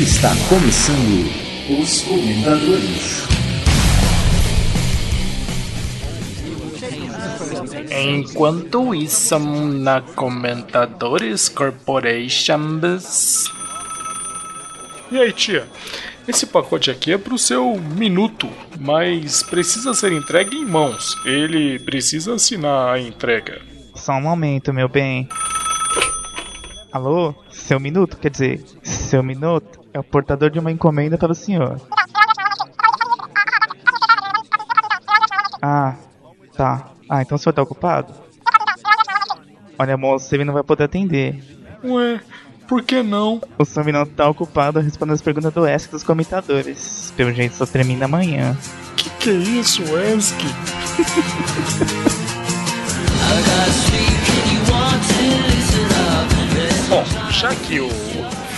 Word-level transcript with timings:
Está 0.00 0.30
começando 0.48 1.28
os 1.78 2.00
comentadores. 2.04 3.22
Enquanto 7.90 8.94
isso, 8.94 9.38
na 9.38 10.00
Comentadores 10.00 11.50
Corporations. 11.50 13.44
E 15.12 15.18
aí, 15.18 15.34
tia? 15.34 15.68
Esse 16.26 16.46
pacote 16.46 16.90
aqui 16.90 17.12
é 17.12 17.18
pro 17.18 17.36
seu 17.36 17.78
minuto, 17.78 18.48
mas 18.80 19.42
precisa 19.42 19.92
ser 19.92 20.12
entregue 20.12 20.56
em 20.56 20.64
mãos. 20.64 21.14
Ele 21.26 21.78
precisa 21.78 22.36
assinar 22.36 22.94
a 22.94 22.98
entrega. 22.98 23.60
Só 23.94 24.14
um 24.14 24.22
momento, 24.22 24.72
meu 24.72 24.88
bem. 24.88 25.28
Alô? 26.90 27.34
Seu 27.50 27.78
minuto? 27.78 28.16
Quer 28.16 28.30
dizer, 28.30 28.64
seu 28.82 29.22
minuto 29.22 29.79
é 29.92 29.98
o 29.98 30.04
portador 30.04 30.50
de 30.50 30.58
uma 30.58 30.70
encomenda 30.70 31.18
para 31.18 31.32
o 31.32 31.34
senhor. 31.34 31.80
Ah, 35.62 35.94
tá. 36.56 36.88
Ah, 37.08 37.22
então 37.22 37.36
o 37.36 37.38
senhor 37.38 37.52
tá 37.52 37.62
ocupado? 37.62 38.14
Olha, 39.78 39.96
moço, 39.96 40.28
você 40.28 40.44
não 40.44 40.54
vai 40.54 40.62
poder 40.62 40.84
atender. 40.84 41.42
Ué, 41.82 42.20
por 42.68 42.82
que 42.82 43.02
não? 43.02 43.40
O 43.58 43.64
seu 43.64 43.84
minuto 43.84 44.12
tá 44.12 44.28
ocupado 44.28 44.78
respondendo 44.80 45.14
as 45.14 45.22
perguntas 45.22 45.52
do 45.52 45.66
ESC 45.66 45.90
dos 45.90 46.04
comentadores. 46.04 47.12
Pelo 47.16 47.32
jeito 47.32 47.56
só 47.56 47.66
termina 47.66 48.04
amanhã. 48.04 48.56
Que 48.96 49.10
que 49.10 49.30
é 49.30 49.34
isso, 49.34 49.82
Esk? 49.82 50.38
Bom, 56.90 57.04
já 57.30 57.54
que 57.54 57.78
o 57.78 57.88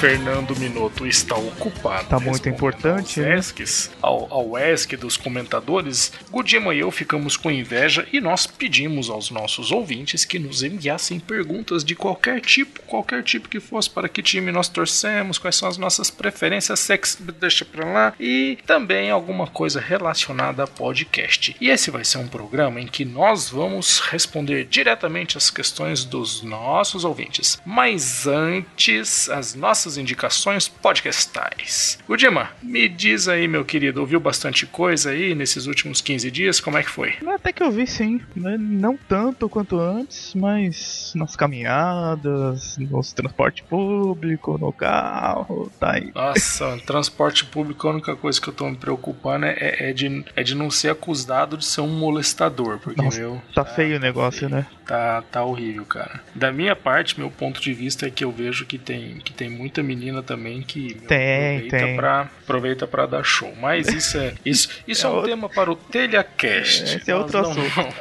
Fernando 0.02 0.58
Minuto 0.58 1.06
está 1.06 1.36
ocupado. 1.36 2.08
Tá 2.08 2.18
muito 2.18 2.48
importante, 2.48 3.20
aos 3.20 3.28
né? 3.28 3.36
ESCs, 3.36 3.90
ao, 4.02 4.26
ao 4.34 4.58
ESC 4.58 4.96
dos 4.96 5.16
comentadores, 5.16 6.12
Gudima 6.28 6.74
e 6.74 6.80
eu 6.80 6.90
ficamos 6.90 7.36
com 7.36 7.52
inveja 7.52 8.04
e 8.12 8.20
nós 8.20 8.44
pedimos 8.44 9.08
aos 9.08 9.30
nossos 9.30 9.70
ouvintes 9.70 10.24
que 10.24 10.40
nos 10.40 10.64
enviassem 10.64 11.20
perguntas 11.20 11.84
de 11.84 11.94
qualquer 11.94 12.40
tipo, 12.40 12.82
qualquer 12.82 13.22
tipo 13.22 13.48
que 13.48 13.60
fosse, 13.60 13.88
para 13.88 14.08
que 14.08 14.24
time 14.24 14.50
nós 14.50 14.68
torcemos, 14.68 15.38
quais 15.38 15.54
são 15.54 15.68
as 15.68 15.78
nossas 15.78 16.10
preferências, 16.10 16.80
sex, 16.80 17.16
deixa 17.38 17.64
pra 17.64 17.86
lá, 17.86 18.12
e 18.18 18.58
também 18.66 19.08
alguma 19.08 19.46
coisa 19.46 19.80
relacionada 19.80 20.64
a 20.64 20.66
podcast. 20.66 21.54
E 21.60 21.70
esse 21.70 21.92
vai 21.92 22.04
ser 22.04 22.18
um 22.18 22.26
programa 22.26 22.80
em 22.80 22.88
que 22.88 23.04
nós 23.04 23.48
vamos 23.48 24.00
responder 24.00 24.64
diretamente 24.64 25.38
as 25.38 25.48
questões 25.48 26.04
dos 26.04 26.42
nossos 26.42 27.04
ouvintes. 27.04 27.62
Mas 27.64 28.26
antes, 28.26 29.28
as 29.28 29.54
nossas 29.54 29.91
indicações 29.96 30.68
podcastais. 30.68 31.98
Gudima, 32.06 32.50
me 32.62 32.88
diz 32.88 33.28
aí, 33.28 33.46
meu 33.46 33.64
querido, 33.64 34.00
ouviu 34.00 34.20
bastante 34.20 34.66
coisa 34.66 35.10
aí 35.10 35.34
nesses 35.34 35.66
últimos 35.66 36.00
15 36.00 36.30
dias? 36.30 36.60
Como 36.60 36.78
é 36.78 36.82
que 36.82 36.90
foi? 36.90 37.14
Até 37.26 37.52
que 37.52 37.62
eu 37.62 37.70
vi 37.70 37.86
sim, 37.86 38.20
né? 38.34 38.56
não 38.58 38.96
tanto 38.96 39.48
quanto 39.48 39.78
antes, 39.78 40.34
mas 40.34 41.12
nas 41.14 41.36
caminhadas, 41.36 42.76
no 42.78 43.00
transporte 43.02 43.62
público, 43.62 44.58
no 44.58 44.72
carro, 44.72 45.70
tá 45.78 45.92
aí. 45.92 46.10
Nossa, 46.14 46.78
transporte 46.86 47.44
público, 47.44 47.86
a 47.86 47.92
única 47.92 48.16
coisa 48.16 48.40
que 48.40 48.48
eu 48.48 48.52
tô 48.52 48.68
me 48.68 48.76
preocupando 48.76 49.46
é, 49.46 49.90
é 49.90 49.92
de, 49.92 50.24
é 50.34 50.42
de 50.42 50.54
não 50.54 50.70
ser 50.70 50.90
acusado 50.90 51.56
de 51.56 51.64
ser 51.64 51.80
um 51.80 51.88
molestador, 51.88 52.78
porque, 52.78 53.00
Nossa, 53.00 53.18
meu. 53.18 53.42
Tá 53.54 53.64
feio 53.64 53.96
o 53.96 54.00
negócio, 54.00 54.48
né? 54.48 54.66
Tá, 54.86 55.22
tá 55.22 55.44
horrível, 55.44 55.84
cara. 55.84 56.20
Da 56.34 56.52
minha 56.52 56.74
parte, 56.74 57.18
meu 57.18 57.30
ponto 57.30 57.60
de 57.60 57.72
vista 57.72 58.06
é 58.06 58.10
que 58.10 58.24
eu 58.24 58.32
vejo 58.32 58.66
que 58.66 58.78
tem, 58.78 59.18
que 59.18 59.32
tem 59.32 59.48
muita 59.48 59.81
menina 59.82 60.22
também 60.22 60.62
que 60.62 60.94
meu, 60.94 61.08
Tem, 61.08 61.56
aproveita, 61.56 61.76
tem. 61.86 61.96
Pra, 61.96 62.20
aproveita 62.42 62.86
pra 62.86 63.06
dar 63.06 63.24
show. 63.24 63.54
Mas 63.60 63.88
isso 63.88 64.18
é, 64.18 64.34
isso, 64.44 64.68
isso 64.86 65.06
é, 65.06 65.08
É 65.08 65.12
um 65.12 65.16
outro- 65.16 65.30
tema 65.30 65.48
para 65.48 65.70
o 65.70 65.76
TelhaCast. 65.76 66.82
Esse 66.96 67.10
é 67.10 67.14
outro 67.16 67.40
não- 67.42 67.50
assunto. 67.50 67.94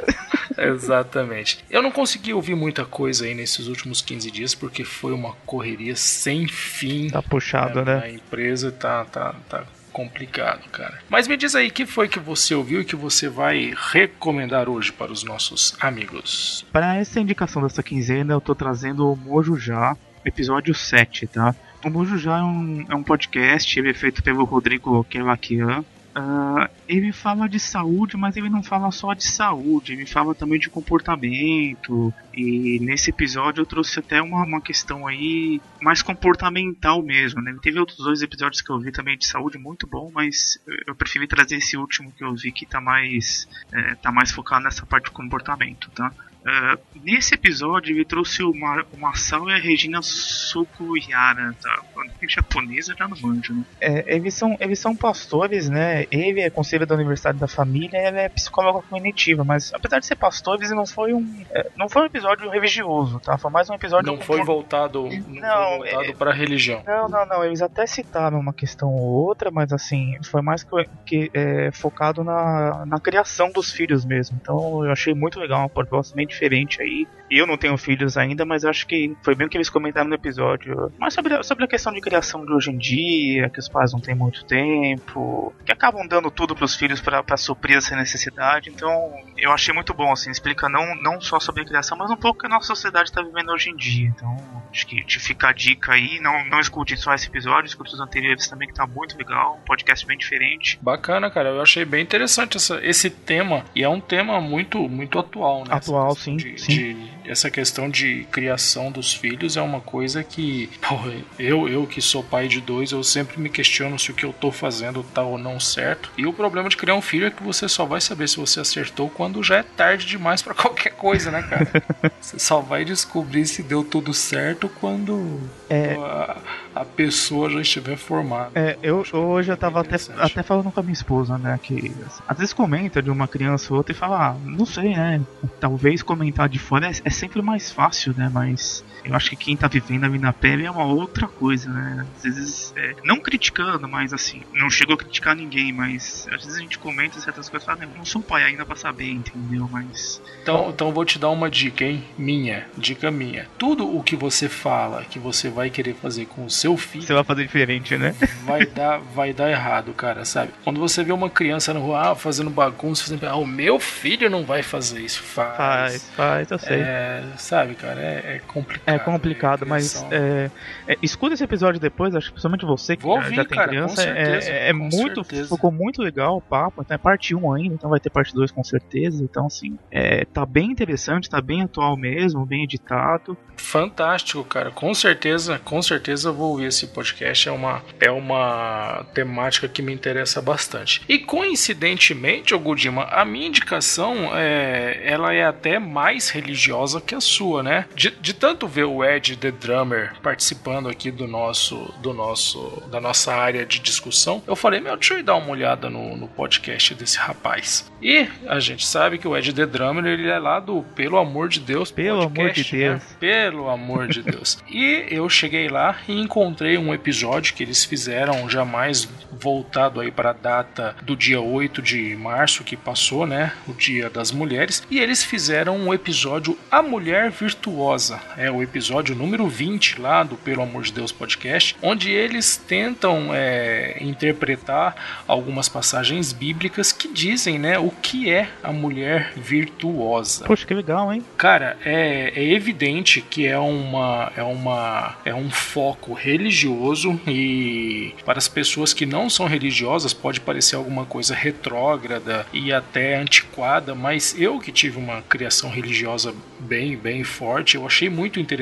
Exatamente. 0.57 1.63
Eu 1.69 1.81
não 1.81 1.91
consegui 1.91 2.33
ouvir 2.33 2.55
muita 2.55 2.85
coisa 2.85 3.25
aí 3.25 3.33
nesses 3.33 3.67
últimos 3.67 4.01
15 4.01 4.29
dias 4.29 4.53
porque 4.53 4.83
foi 4.83 5.13
uma 5.13 5.33
correria 5.45 5.95
sem 5.95 6.47
fim. 6.47 7.09
Tá 7.09 7.21
puxado, 7.21 7.79
É, 7.79 7.85
né? 7.85 8.01
A 8.03 8.09
empresa 8.09 8.71
tá, 8.71 9.05
tá, 9.05 9.33
tá 9.49 9.63
complicado, 9.91 10.69
cara. 10.69 10.99
Mas 11.09 11.27
me 11.27 11.35
diz 11.35 11.55
aí, 11.55 11.67
o 11.67 11.71
que 11.71 11.85
foi 11.85 12.07
que 12.07 12.19
você 12.19 12.53
ouviu 12.55 12.81
e 12.81 12.85
que 12.85 12.95
você 12.95 13.27
vai 13.27 13.73
recomendar 13.91 14.69
hoje 14.69 14.91
para 14.91 15.11
os 15.11 15.23
nossos 15.23 15.75
amigos? 15.79 16.65
Para 16.71 16.95
essa 16.95 17.19
indicação 17.19 17.61
dessa 17.61 17.83
quinzena, 17.83 18.33
eu 18.33 18.39
tô 18.41 18.53
trazendo 18.55 19.11
o 19.11 19.15
Mojo 19.15 19.57
Já, 19.57 19.97
episódio 20.25 20.73
7, 20.73 21.27
tá? 21.27 21.55
O 21.83 21.89
Mojo 21.89 22.17
Já 22.17 22.37
é 22.37 22.43
um, 22.43 22.85
é 22.89 22.95
um 22.95 23.03
podcast, 23.03 23.79
ele 23.79 23.89
é 23.89 23.93
feito 23.93 24.21
pelo 24.21 24.43
Rodrigo 24.43 25.03
Kevakian. 25.05 25.83
Ah, 26.13 26.69
ele 26.89 27.13
fala 27.13 27.47
de 27.47 27.57
saúde, 27.57 28.17
mas 28.17 28.35
ele 28.35 28.49
não 28.49 28.61
fala 28.61 28.91
só 28.91 29.13
de 29.13 29.23
saúde, 29.23 29.93
ele 29.93 30.05
fala 30.05 30.35
também 30.35 30.59
de 30.59 30.69
comportamento. 30.69 32.13
E 32.33 32.79
nesse 32.81 33.09
episódio 33.09 33.61
eu 33.61 33.65
trouxe 33.65 33.99
até 33.99 34.21
uma, 34.21 34.43
uma 34.43 34.61
questão 34.61 35.07
aí 35.07 35.61
mais 35.81 36.01
comportamental 36.01 37.01
mesmo, 37.01 37.41
né? 37.41 37.55
Teve 37.61 37.79
outros 37.79 37.97
dois 37.97 38.21
episódios 38.21 38.61
que 38.61 38.69
eu 38.69 38.79
vi 38.79 38.91
também 38.91 39.17
de 39.17 39.25
saúde 39.25 39.57
muito 39.57 39.87
bom, 39.87 40.11
mas 40.13 40.59
eu 40.85 40.93
preferi 40.93 41.27
trazer 41.27 41.55
esse 41.55 41.77
último 41.77 42.11
que 42.11 42.23
eu 42.23 42.35
vi 42.35 42.51
que 42.51 42.65
tá 42.65 42.81
mais, 42.81 43.47
é, 43.71 43.95
tá 43.95 44.11
mais 44.11 44.31
focado 44.31 44.65
nessa 44.65 44.85
parte 44.85 45.05
de 45.05 45.11
comportamento, 45.11 45.89
tá? 45.91 46.11
Ah, 46.45 46.77
nesse 47.03 47.35
episódio 47.35 47.95
ele 47.95 48.03
trouxe 48.03 48.43
o, 48.43 48.53
Ma 48.53 48.83
o 48.91 48.97
Masao 48.97 49.49
e 49.49 49.53
a 49.53 49.57
Regina 49.57 49.99
Sukuyara, 50.01 51.55
tá? 51.61 51.83
Em 52.21 52.29
japonês 52.29 52.89
eu 52.89 52.97
já 52.97 53.07
não 53.07 53.17
manjo, 53.19 53.53
né? 53.53 53.63
É, 53.79 54.15
eles, 54.15 54.33
são, 54.33 54.57
eles 54.59 54.79
são 54.79 54.95
pastores, 54.95 55.69
né? 55.69 56.05
Ele 56.11 56.41
é 56.41 56.49
conselheiro 56.49 56.87
da 56.87 56.95
Universidade 56.95 57.37
da 57.37 57.47
Família 57.47 57.97
ela 57.97 58.19
é 58.21 58.29
psicóloga 58.29 58.81
cognitiva, 58.87 59.43
mas 59.43 59.71
apesar 59.73 59.99
de 59.99 60.05
ser 60.05 60.15
pastores, 60.15 60.71
não 60.71 60.85
foi 60.85 61.13
um, 61.13 61.43
é, 61.51 61.69
não 61.75 61.87
foi 61.87 62.03
um 62.03 62.05
episódio 62.05 62.49
religioso, 62.49 63.19
tá? 63.19 63.37
Foi 63.37 63.51
mais 63.51 63.69
um 63.69 63.73
episódio... 63.75 64.11
Não 64.11 64.19
foi 64.19 64.43
voltado, 64.43 65.03
não, 65.03 65.41
Não, 65.41 65.77
foi 65.79 65.91
voltado 65.91 66.11
é- 66.11 66.13
para 66.13 66.31
a 66.31 66.33
religião. 66.33 66.83
Não, 66.85 67.07
não, 67.07 67.25
não. 67.25 67.45
Eles 67.45 67.61
até 67.61 67.85
citaram 67.85 68.39
uma 68.39 68.53
questão 68.53 68.89
ou 68.89 69.27
outra, 69.27 69.51
mas 69.51 69.71
assim, 69.71 70.17
foi 70.23 70.41
mais 70.41 70.63
que, 70.63 70.89
que, 71.05 71.31
é, 71.33 71.71
focado 71.71 72.23
na, 72.23 72.85
na 72.85 72.99
criação 72.99 73.51
dos 73.51 73.71
filhos 73.71 74.05
mesmo. 74.05 74.37
Então 74.41 74.83
eu 74.85 74.91
achei 74.91 75.13
muito 75.13 75.39
legal, 75.39 75.59
uma 75.59 75.69
proposta 75.69 76.15
bem 76.15 76.30
diferente 76.31 76.81
aí. 76.81 77.07
Eu 77.29 77.47
não 77.47 77.55
tenho 77.57 77.77
filhos 77.77 78.17
ainda, 78.17 78.43
mas 78.45 78.65
acho 78.65 78.85
que 78.85 79.15
foi 79.23 79.33
bem 79.35 79.47
o 79.47 79.49
que 79.49 79.55
eles 79.55 79.69
comentaram 79.69 80.09
no 80.09 80.15
episódio. 80.15 80.91
Mas 80.99 81.13
sobre, 81.13 81.33
a- 81.33 81.43
sobre 81.43 81.63
a 81.63 81.67
questão 81.67 81.93
de 81.93 82.01
criação 82.01 82.45
de 82.45 82.51
hoje 82.51 82.71
em 82.71 82.77
dia, 82.77 83.49
que 83.49 83.59
os 83.59 83.69
pais 83.69 83.93
não 83.93 84.01
têm 84.01 84.13
muito 84.15 84.43
tempo, 84.45 85.53
que 85.65 85.71
acabam 85.71 86.05
dando 86.07 86.29
tudo 86.29 86.55
pros 86.55 86.75
filhos 86.75 86.99
pra 86.99 87.23
pra 87.23 87.37
suprir 87.37 87.77
essa 87.77 87.95
necessidade. 87.95 88.69
Então 88.69 89.13
eu 89.37 89.51
achei 89.51 89.73
muito 89.73 89.93
bom, 89.93 90.11
assim, 90.11 90.29
explica 90.31 90.67
não, 90.67 90.95
não 91.01 91.21
só 91.21 91.39
sobre 91.39 91.61
a 91.61 91.65
criação, 91.65 91.97
mas 91.97 92.09
um 92.11 92.15
pouco 92.17 92.37
o 92.37 92.41
que 92.41 92.47
a 92.47 92.49
nossa 92.49 92.67
sociedade 92.67 93.09
está 93.09 93.21
vivendo 93.21 93.49
hoje 93.51 93.69
em 93.69 93.75
dia. 93.75 94.07
Então 94.07 94.35
acho 94.71 94.85
que 94.87 95.03
te 95.05 95.19
fica 95.19 95.49
a 95.49 95.53
dica 95.53 95.93
aí, 95.93 96.19
não, 96.19 96.45
não 96.49 96.59
escute 96.59 96.97
só 96.97 97.13
esse 97.13 97.27
episódio, 97.27 97.67
escute 97.67 97.93
os 97.93 97.99
anteriores 98.01 98.47
também, 98.47 98.67
que 98.67 98.73
tá 98.73 98.85
muito 98.87 99.17
legal, 99.17 99.57
um 99.61 99.65
podcast 99.65 100.05
bem 100.05 100.17
diferente. 100.17 100.77
Bacana, 100.81 101.29
cara. 101.29 101.49
Eu 101.49 101.61
achei 101.61 101.85
bem 101.85 102.01
interessante 102.03 102.57
essa, 102.57 102.79
esse 102.85 103.09
tema. 103.09 103.63
E 103.75 103.83
é 103.83 103.89
um 103.89 103.99
tema 104.01 104.39
muito, 104.41 104.77
muito 104.89 105.17
atual, 105.19 105.59
né? 105.65 105.75
Atual, 105.75 106.15
sim, 106.23 106.37
de- 106.37 106.59
sim. 106.61 106.71
de- 106.73 107.11
essa 107.25 107.49
questão 107.49 107.89
de 107.89 108.25
criação 108.31 108.91
dos 108.91 109.13
filhos 109.13 109.55
é 109.57 109.61
uma 109.61 109.79
coisa 109.79 110.23
que, 110.23 110.69
porra, 110.87 111.11
eu, 111.39 111.69
eu 111.69 111.85
que 111.87 112.01
sou 112.01 112.23
pai 112.23 112.47
de 112.47 112.59
dois, 112.59 112.91
eu 112.91 113.03
sempre 113.03 113.39
me 113.39 113.49
questiono 113.49 113.97
se 113.99 114.11
o 114.11 114.13
que 114.13 114.25
eu 114.25 114.33
tô 114.33 114.51
fazendo 114.51 115.03
tá 115.03 115.21
ou 115.23 115.37
não 115.37 115.59
certo. 115.59 116.11
E 116.17 116.25
o 116.25 116.33
problema 116.33 116.67
de 116.69 116.75
criar 116.77 116.95
um 116.95 117.01
filho 117.01 117.27
é 117.27 117.31
que 117.31 117.43
você 117.43 117.67
só 117.69 117.85
vai 117.85 118.01
saber 118.01 118.27
se 118.27 118.37
você 118.37 118.59
acertou 118.59 119.09
quando 119.09 119.41
já 119.43 119.57
é 119.57 119.63
tarde 119.63 120.05
demais 120.05 120.41
pra 120.41 120.53
qualquer 120.55 120.91
coisa, 120.93 121.31
né, 121.31 121.41
cara? 121.43 121.67
você 122.19 122.37
só 122.39 122.59
vai 122.59 122.83
descobrir 122.85 123.45
se 123.45 123.63
deu 123.63 123.83
tudo 123.83 124.13
certo 124.13 124.69
quando 124.79 125.39
É. 125.69 125.93
a, 125.95 126.37
a 126.73 126.85
pessoa 126.85 127.49
já 127.49 127.61
estiver 127.61 127.97
formada. 127.97 128.51
É, 128.55 128.77
eu 128.81 129.03
hoje 129.13 129.51
eu 129.51 129.57
tava 129.57 129.81
até, 129.81 129.95
até 130.17 130.43
falando 130.43 130.71
com 130.71 130.79
a 130.79 130.83
minha 130.83 130.93
esposa, 130.93 131.37
né, 131.37 131.59
que 131.61 131.91
às 132.27 132.37
vezes 132.37 132.53
comenta 132.53 133.01
de 133.01 133.09
uma 133.09 133.27
criança 133.27 133.73
ou 133.73 133.77
outra 133.77 133.91
e 133.91 133.95
fala, 133.95 134.29
ah, 134.29 134.35
não 134.43 134.65
sei, 134.65 134.95
né, 134.95 135.21
talvez 135.59 136.01
comentar 136.01 136.47
de 136.47 136.59
fora 136.59 136.87
é, 136.87 136.91
é 137.03 137.09
sempre 137.09 137.41
mais 137.41 137.71
fácil, 137.71 138.13
né, 138.17 138.29
mas 138.33 138.83
eu 139.03 139.15
acho 139.15 139.29
que 139.29 139.35
quem 139.35 139.57
tá 139.57 139.67
vivendo 139.67 140.05
ali 140.05 140.17
na 140.19 140.33
pele 140.33 140.65
é 140.65 140.71
uma 140.71 140.85
outra 140.85 141.27
coisa, 141.27 141.69
né, 141.69 142.05
às 142.17 142.23
vezes, 142.23 142.73
é, 142.75 142.95
não 143.03 143.19
criticando, 143.19 143.87
mas 143.87 144.13
assim, 144.13 144.41
não 144.53 144.69
chegou 144.69 144.95
a 144.95 144.97
criticar 144.97 145.35
ninguém, 145.35 145.71
mas 145.71 146.27
às 146.31 146.43
vezes 146.43 146.57
a 146.57 146.61
gente 146.61 146.77
comenta 146.79 147.19
certas 147.19 147.49
coisas 147.49 147.63
e 147.63 147.65
fala, 147.65 147.79
"Né, 147.85 147.89
não 147.95 148.05
sou 148.05 148.21
pai 148.21 148.43
ainda 148.43 148.65
pra 148.65 148.75
saber, 148.75 149.09
entendeu, 149.11 149.67
mas 149.71 150.21
Então, 150.41 150.69
então 150.69 150.87
eu 150.87 150.93
vou 150.93 151.05
te 151.05 151.19
dar 151.19 151.29
uma 151.29 151.49
dica, 151.49 151.83
hein? 151.85 152.03
Minha, 152.17 152.67
dica 152.77 153.11
minha. 153.11 153.47
Tudo 153.57 153.95
o 153.95 154.01
que 154.03 154.15
você 154.15 154.47
fala 154.49 155.03
que 155.03 155.19
você 155.19 155.49
vai 155.49 155.69
querer 155.69 155.95
fazer 155.95 156.25
com 156.25 156.45
o 156.45 156.49
seu 156.49 156.77
filho 156.77 157.05
você 157.05 157.13
vai 157.13 157.23
fazer 157.23 157.43
diferente, 157.43 157.97
né. 157.97 158.15
vai 158.43 158.65
dar, 158.65 158.97
vai 158.99 159.33
dar 159.33 159.49
errado, 159.49 159.93
cara, 159.93 160.25
sabe? 160.25 160.51
Quando 160.63 160.79
você 160.79 161.03
vê 161.03 161.11
uma 161.11 161.29
criança 161.29 161.73
na 161.73 161.79
rua 161.79 162.11
ah, 162.11 162.15
fazendo 162.15 162.49
bagunça, 162.49 163.03
fazendo, 163.03 163.25
ah, 163.27 163.35
o 163.35 163.45
meu 163.45 163.79
filho 163.79 164.29
não 164.29 164.43
vai 164.43 164.63
fazer 164.63 164.99
isso. 165.01 165.21
Faz. 165.21 165.55
Faz, 165.57 166.09
faz, 166.15 166.51
eu 166.51 166.59
sei. 166.59 166.79
É, 166.81 167.23
sabe, 167.37 167.75
cara, 167.75 167.99
é, 168.01 168.35
é 168.35 168.41
complicado. 168.47 168.90
É 168.95 168.99
complicado, 168.99 169.63
é 169.63 169.67
mas 169.67 170.05
é, 170.11 170.49
é, 170.87 170.97
escuta 171.01 171.33
esse 171.33 171.43
episódio 171.43 171.79
depois, 171.79 172.15
acho 172.15 172.27
que 172.27 172.33
principalmente 172.33 172.65
você 172.65 172.95
que 172.95 173.03
Vou 173.03 173.21
já 173.21 173.45
tem 173.45 173.57
cara, 173.57 173.67
criança, 173.67 173.95
certeza, 173.95 174.49
é, 174.49 174.69
é 174.69 174.73
muito, 174.73 175.23
certeza. 175.23 175.55
ficou 175.55 175.71
muito 175.71 176.01
legal 176.01 176.37
o 176.37 176.41
papo, 176.41 176.81
então 176.81 176.95
é 176.95 176.97
parte 176.97 177.35
1 177.35 177.53
ainda, 177.53 177.75
então 177.75 177.89
vai 177.89 177.99
ter 177.99 178.09
parte 178.09 178.33
2 178.33 178.51
com 178.51 178.63
certeza, 178.63 179.23
então 179.23 179.47
assim, 179.47 179.77
é, 179.89 180.25
tá 180.25 180.45
bem 180.45 180.71
interessante, 180.71 181.29
tá 181.29 181.41
bem 181.41 181.61
atual 181.61 181.95
mesmo, 181.97 182.45
bem 182.45 182.63
editado. 182.63 183.37
Fantástico, 183.55 184.43
cara. 184.43 184.71
Com 184.71 184.93
certeza, 184.93 185.59
com 185.63 185.81
certeza 185.81 186.29
eu 186.29 186.33
vou 186.33 186.51
ouvir 186.51 186.65
esse 186.65 186.87
podcast. 186.87 187.47
É 187.47 187.51
uma, 187.51 187.81
é 187.99 188.11
uma 188.11 189.05
temática 189.13 189.67
que 189.67 189.81
me 189.81 189.93
interessa 189.93 190.41
bastante. 190.41 191.01
E 191.07 191.19
coincidentemente, 191.19 192.53
Ogudima, 192.53 193.03
a 193.05 193.23
minha 193.23 193.47
indicação 193.47 194.35
é, 194.35 195.01
ela 195.05 195.33
é 195.33 195.45
até 195.45 195.79
mais 195.79 196.29
religiosa 196.29 196.99
que 196.99 197.15
a 197.15 197.21
sua, 197.21 197.63
né? 197.63 197.85
De, 197.95 198.11
de 198.11 198.33
tanto 198.33 198.67
ver 198.67 198.80
o 198.83 199.03
Ed 199.03 199.35
The 199.37 199.51
Drummer 199.51 200.13
participando 200.21 200.89
aqui 200.89 201.11
do 201.11 201.27
nosso, 201.27 201.93
do 202.01 202.13
nosso, 202.13 202.83
da 202.89 202.99
nossa 202.99 203.33
área 203.33 203.65
de 203.65 203.79
discussão, 203.79 204.41
eu 204.47 204.55
falei, 204.55 204.79
meu, 204.79 204.95
deixa 204.95 205.15
eu 205.15 205.19
ir 205.19 205.23
dar 205.23 205.35
uma 205.35 205.49
olhada 205.49 205.89
no, 205.89 206.15
no 206.15 206.27
podcast 206.27 206.93
desse 206.95 207.17
rapaz. 207.17 207.91
E 208.01 208.27
a 208.47 208.59
gente 208.59 208.85
sabe 208.85 209.17
que 209.17 209.27
o 209.27 209.37
Ed 209.37 209.53
The 209.53 209.65
Drummer 209.65 210.05
ele 210.05 210.27
é 210.27 210.39
lá 210.39 210.59
do 210.59 210.83
Pelo 210.95 211.17
Amor 211.17 211.49
de 211.49 211.59
Deus 211.59 211.91
Pelo 211.91 212.21
amor 212.21 212.29
de 212.29 212.35
podcast, 212.35 212.75
né? 212.75 212.89
Deus. 212.89 213.03
Pelo 213.19 213.69
amor 213.69 214.07
de 214.07 214.21
Deus. 214.21 214.59
E 214.71 215.05
eu 215.09 215.27
cheguei 215.27 215.67
lá 215.67 215.97
e 216.07 216.19
encontrei 216.19 216.77
um 216.77 216.93
episódio 216.93 217.53
que 217.53 217.61
eles 217.61 217.83
fizeram 217.83 218.49
jamais 218.49 219.07
voltado 219.31 219.99
aí 219.99 220.11
para 220.11 220.29
a 220.29 220.33
data 220.33 220.95
do 221.01 221.15
dia 221.15 221.41
8 221.41 221.81
de 221.81 222.15
março 222.15 222.63
que 222.63 222.77
passou, 222.77 223.25
né? 223.25 223.53
O 223.67 223.73
Dia 223.73 224.09
das 224.09 224.31
Mulheres. 224.31 224.85
E 224.89 224.99
eles 224.99 225.23
fizeram 225.23 225.77
um 225.77 225.93
episódio 225.93 226.57
A 226.69 226.81
Mulher 226.81 227.31
Virtuosa. 227.31 228.21
É 228.37 228.49
o 228.49 228.61
episódio 228.61 228.70
número 229.15 229.47
20 229.47 229.99
lá 229.99 230.23
do 230.23 230.35
Pelo 230.35 230.61
Amor 230.61 230.83
de 230.83 230.93
Deus 230.93 231.11
podcast, 231.11 231.75
onde 231.81 232.09
eles 232.09 232.55
tentam 232.55 233.33
é, 233.33 233.97
interpretar 233.99 235.23
algumas 235.27 235.67
passagens 235.67 236.31
bíblicas 236.31 236.91
que 236.91 237.07
dizem, 237.07 237.59
né, 237.59 237.77
o 237.77 237.89
que 237.89 238.29
é 238.29 238.49
a 238.63 238.71
mulher 238.71 239.33
virtuosa. 239.35 240.45
Poxa, 240.45 240.65
que 240.65 240.73
legal, 240.73 241.11
hein? 241.13 241.23
Cara, 241.37 241.77
é, 241.83 242.31
é 242.35 242.53
evidente 242.53 243.21
que 243.21 243.45
é 243.45 243.57
uma 243.57 244.31
é 244.35 244.43
uma 244.43 245.17
é 245.25 245.33
um 245.33 245.49
foco 245.49 246.13
religioso 246.13 247.19
e 247.27 248.13
para 248.25 248.37
as 248.37 248.47
pessoas 248.47 248.93
que 248.93 249.05
não 249.05 249.29
são 249.29 249.47
religiosas 249.47 250.13
pode 250.13 250.39
parecer 250.39 250.75
alguma 250.75 251.05
coisa 251.05 251.35
retrógrada 251.35 252.45
e 252.53 252.71
até 252.71 253.17
antiquada, 253.17 253.93
mas 253.93 254.39
eu 254.39 254.59
que 254.59 254.71
tive 254.71 254.97
uma 254.97 255.21
criação 255.23 255.69
religiosa 255.69 256.33
bem 256.59 256.95
bem 256.95 257.23
forte, 257.23 257.75
eu 257.75 257.85
achei 257.85 258.09
muito 258.09 258.39
interessante 258.39 258.60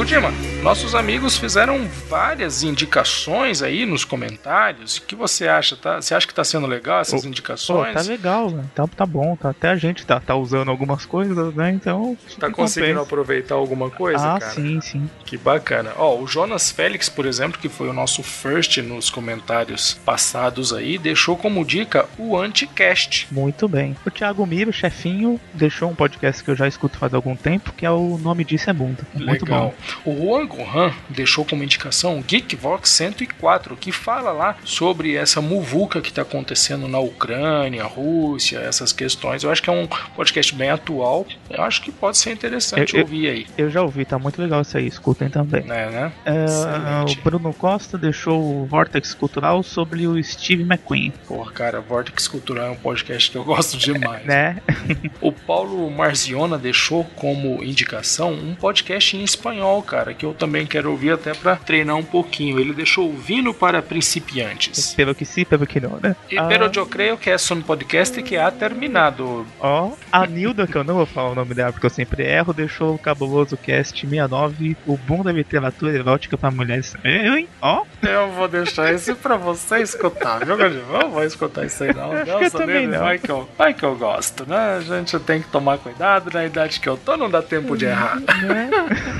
Gudima, 0.00 0.32
nossos 0.62 0.94
amigos 0.94 1.38
fizeram 1.38 1.88
várias 2.06 2.62
indicações 2.62 3.62
aí 3.62 3.86
nos 3.86 4.04
comentários. 4.04 4.98
O 4.98 5.02
que 5.02 5.14
você 5.14 5.48
acha? 5.48 5.74
Tá? 5.74 6.00
Você 6.02 6.14
acha 6.14 6.26
que 6.26 6.34
tá 6.34 6.44
sendo 6.44 6.66
legal 6.66 7.00
essas 7.00 7.22
Pô, 7.22 7.28
indicações? 7.28 7.94
tá 7.94 8.02
legal, 8.02 8.50
velho. 8.50 8.70
Tá, 8.74 8.86
tá 8.86 9.06
bom, 9.06 9.34
tá, 9.36 9.50
até 9.50 9.70
a 9.70 9.76
gente 9.76 10.04
tá, 10.04 10.20
tá 10.20 10.34
usando 10.36 10.70
algumas 10.70 11.06
coisas, 11.06 11.54
né? 11.54 11.70
Então. 11.70 12.16
Tá 12.38 12.50
conseguindo 12.50 12.98
compensa. 12.98 13.06
aproveitar 13.06 13.54
alguma 13.54 13.88
coisa, 13.90 14.34
Ah, 14.34 14.38
cara? 14.38 14.52
sim, 14.52 14.80
sim. 14.82 15.08
Que 15.24 15.38
bacana. 15.38 15.92
Ó, 15.96 16.18
o 16.18 16.26
Jonas 16.26 16.70
Félix, 16.70 17.08
por 17.08 17.24
exemplo, 17.24 17.58
que 17.58 17.68
foi 17.70 17.88
o 17.88 17.92
nosso 17.94 18.22
first 18.22 18.76
nos 18.82 19.08
comentários 19.08 19.94
passados 20.04 20.74
aí, 20.74 20.98
deixou 20.98 21.38
como 21.38 21.64
dica 21.64 22.06
o 22.18 22.36
Anticast. 22.36 23.28
Muito 23.32 23.66
bem. 23.66 23.96
O 24.04 24.10
Thiago 24.10 24.44
Miro, 24.46 24.72
chefinho, 24.74 25.40
deixou 25.54 25.88
um 25.88 25.94
podcast 25.94 26.44
que 26.44 26.50
eu 26.50 26.56
já 26.56 26.68
escuto 26.68 26.98
faz 26.98 27.14
algum 27.14 27.34
tempo, 27.34 27.72
que 27.72 27.86
é 27.86 27.90
o 27.90 28.18
nome 28.18 28.44
disso 28.44 28.68
é 28.68 28.72
Bunda. 28.74 29.06
Muito 29.14 29.44
Legal. 29.46 29.74
bom. 30.04 30.10
O 30.12 30.20
Juan 30.30 30.49
Gohan 30.50 30.92
deixou 31.08 31.44
como 31.44 31.62
indicação 31.64 32.18
o 32.18 32.22
Geekvox 32.22 32.90
104, 32.90 33.76
que 33.76 33.92
fala 33.92 34.32
lá 34.32 34.56
sobre 34.64 35.14
essa 35.16 35.40
muvuca 35.40 36.00
que 36.00 36.08
está 36.08 36.22
acontecendo 36.22 36.88
na 36.88 36.98
Ucrânia, 36.98 37.84
Rússia, 37.84 38.58
essas 38.58 38.92
questões. 38.92 39.42
Eu 39.42 39.50
acho 39.50 39.62
que 39.62 39.70
é 39.70 39.72
um 39.72 39.86
podcast 40.16 40.54
bem 40.54 40.70
atual. 40.70 41.26
Eu 41.48 41.62
acho 41.62 41.82
que 41.82 41.92
pode 41.92 42.18
ser 42.18 42.32
interessante 42.32 42.94
Eu- 42.94 43.00
eu- 43.00 43.04
ouvir 43.04 43.28
aí. 43.28 43.46
Eu 43.56 43.70
já 43.70 43.82
ouvi, 43.82 44.04
tá 44.04 44.18
muito 44.18 44.40
legal 44.42 44.60
isso 44.62 44.76
aí, 44.76 44.86
escutem 44.86 45.28
também. 45.28 45.62
Né, 45.62 45.88
né? 45.90 46.12
É, 46.24 47.10
o 47.10 47.22
Bruno 47.22 47.52
Costa 47.54 47.96
deixou 47.96 48.40
o 48.62 48.66
Vortex 48.66 49.14
Cultural 49.14 49.62
sobre 49.62 50.06
o 50.06 50.22
Steve 50.22 50.62
McQueen, 50.62 51.12
Porra, 51.26 51.52
cara, 51.52 51.80
Vortex 51.80 52.26
Cultural 52.28 52.66
é 52.66 52.70
um 52.70 52.76
podcast 52.76 53.30
que 53.30 53.36
eu 53.38 53.44
gosto 53.44 53.76
demais. 53.78 54.24
né? 54.24 54.56
O 55.20 55.30
Paulo 55.32 55.90
Marziona 55.90 56.56
deixou 56.58 57.04
como 57.16 57.62
indicação 57.62 58.32
um 58.32 58.54
podcast 58.54 59.16
em 59.16 59.22
espanhol 59.22 59.82
cara, 59.82 60.14
que 60.14 60.24
eu 60.24 60.32
também 60.40 60.66
quero 60.66 60.90
ouvir 60.90 61.12
até 61.12 61.34
para 61.34 61.54
treinar 61.54 61.96
um 61.96 62.02
pouquinho. 62.02 62.58
Ele 62.58 62.72
deixou 62.72 63.12
vindo 63.12 63.52
para 63.52 63.82
principiantes. 63.82 64.94
Pelo 64.94 65.14
que 65.14 65.26
sim, 65.26 65.44
pelo 65.44 65.66
que 65.66 65.78
não, 65.78 66.00
né? 66.02 66.16
E 66.30 66.38
ah. 66.38 66.44
pero 66.44 66.70
eu 66.74 66.86
creio 66.86 67.18
que 67.18 67.28
é 67.28 67.36
um 67.52 67.60
podcast 67.60 68.22
que 68.22 68.36
ha 68.36 68.50
terminado. 68.50 69.46
Ó, 69.60 69.88
oh, 69.88 69.96
a 70.10 70.26
Nilda, 70.26 70.66
que 70.66 70.76
eu 70.76 70.84
não 70.84 70.94
vou 70.94 71.06
falar 71.06 71.30
o 71.30 71.34
nome 71.34 71.54
dela 71.54 71.72
porque 71.72 71.86
eu 71.86 71.90
sempre 71.90 72.24
erro, 72.24 72.54
deixou 72.54 72.94
o 72.94 72.98
cabuloso 72.98 73.56
cast 73.56 74.00
69, 74.00 74.76
o 74.86 74.96
boom 74.96 75.22
da 75.22 75.32
literatura 75.32 75.94
erótica 75.94 76.38
para 76.38 76.50
mulheres. 76.50 76.94
Eu, 77.04 77.36
hein? 77.36 77.48
Ó. 77.60 77.82
Oh. 77.82 78.06
Eu 78.06 78.30
vou 78.30 78.48
deixar 78.48 78.92
esse 78.94 79.14
para 79.14 79.36
você 79.36 79.80
escutar, 79.80 80.44
viu, 80.44 80.56
Não 80.56 81.10
vou 81.10 81.24
escutar 81.24 81.66
isso 81.66 81.84
aí 81.84 81.94
não. 81.94 82.12
Acho 82.12 82.38
Deus, 82.38 82.52
também 82.52 82.86
não. 82.86 83.00
Vai 83.00 83.18
que, 83.18 83.30
eu, 83.30 83.48
vai 83.58 83.74
que 83.74 83.84
eu 83.84 83.94
gosto, 83.96 84.48
né? 84.48 84.76
A 84.78 84.80
gente 84.80 85.18
tem 85.20 85.42
que 85.42 85.48
tomar 85.48 85.78
cuidado 85.78 86.30
na 86.32 86.46
idade 86.46 86.80
que 86.80 86.88
eu 86.88 86.96
tô, 86.96 87.16
não 87.16 87.30
dá 87.30 87.42
tempo 87.42 87.76
de 87.76 87.84
errar. 87.84 88.20
Né? 88.20 88.70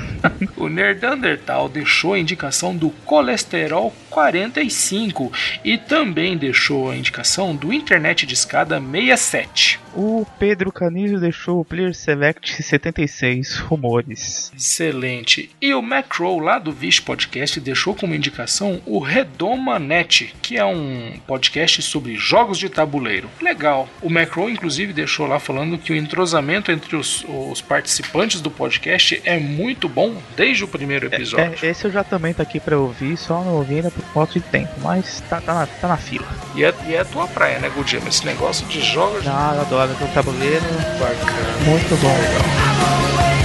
o 0.57 0.67
Nerdandertal 1.11 1.67
deixou 1.67 2.13
a 2.13 2.19
indicação 2.19 2.75
do 2.75 2.89
colesterol 3.05 3.93
45 4.11 5.31
e 5.63 5.77
também 5.77 6.37
deixou 6.37 6.91
a 6.91 6.95
indicação 6.95 7.55
do 7.55 7.73
internet 7.73 8.27
de 8.27 8.33
escada 8.35 8.79
67. 8.79 9.79
O 9.93 10.25
Pedro 10.39 10.71
Canizo 10.71 11.19
deixou 11.19 11.59
o 11.59 11.65
Player 11.65 11.93
Select 11.93 12.61
76 12.63 13.57
rumores. 13.57 14.51
Excelente. 14.55 15.49
E 15.61 15.73
o 15.73 15.81
Macro 15.81 16.39
lá 16.39 16.59
do 16.59 16.71
Vish 16.71 16.99
Podcast 16.99 17.59
deixou 17.59 17.93
como 17.93 18.15
indicação 18.15 18.81
o 18.85 18.99
Redoma 18.99 19.79
Net, 19.79 20.33
que 20.41 20.57
é 20.57 20.65
um 20.65 21.13
podcast 21.27 21.81
sobre 21.81 22.15
jogos 22.15 22.57
de 22.57 22.69
tabuleiro. 22.69 23.29
Legal. 23.41 23.89
O 24.01 24.09
Macro 24.09 24.49
inclusive 24.49 24.93
deixou 24.93 25.27
lá 25.27 25.39
falando 25.39 25.77
que 25.77 25.91
o 25.91 25.95
entrosamento 25.95 26.71
entre 26.71 26.95
os, 26.95 27.25
os 27.27 27.61
participantes 27.61 28.41
do 28.41 28.51
podcast 28.51 29.21
é 29.25 29.37
muito 29.39 29.89
bom 29.89 30.21
desde 30.35 30.63
o 30.63 30.67
primeiro 30.67 31.07
episódio. 31.07 31.57
É, 31.61 31.67
é, 31.67 31.71
esse 31.71 31.85
eu 31.85 31.91
já 31.91 32.03
também 32.03 32.33
tá 32.33 32.43
aqui 32.43 32.59
para 32.59 32.77
ouvir, 32.77 33.17
só 33.17 33.43
não 33.43 33.55
ouvi 33.55 33.75
ainda 33.75 33.91
por 33.91 34.00
falta 34.13 34.33
de 34.33 34.41
tempo, 34.41 34.71
mas 34.81 35.21
tá, 35.29 35.41
tá, 35.41 35.53
na, 35.53 35.65
tá 35.67 35.87
na 35.87 35.97
fila. 35.97 36.25
E 36.55 36.63
é, 36.63 36.73
e 36.85 36.95
é 36.95 36.99
a 36.99 37.05
tua 37.05 37.27
praia, 37.27 37.59
né, 37.59 37.69
Gudima? 37.69 38.07
Esse 38.07 38.25
negócio 38.25 38.65
de 38.67 38.81
jogos. 38.81 39.25
Ah, 39.27 39.53
eu 39.55 39.61
adoro 39.61 39.91
o 39.91 40.07
tabuleiro. 40.13 40.63
Bacana. 40.99 41.65
Muito 41.65 42.01
bom. 42.01 42.15
Legal. 42.17 43.40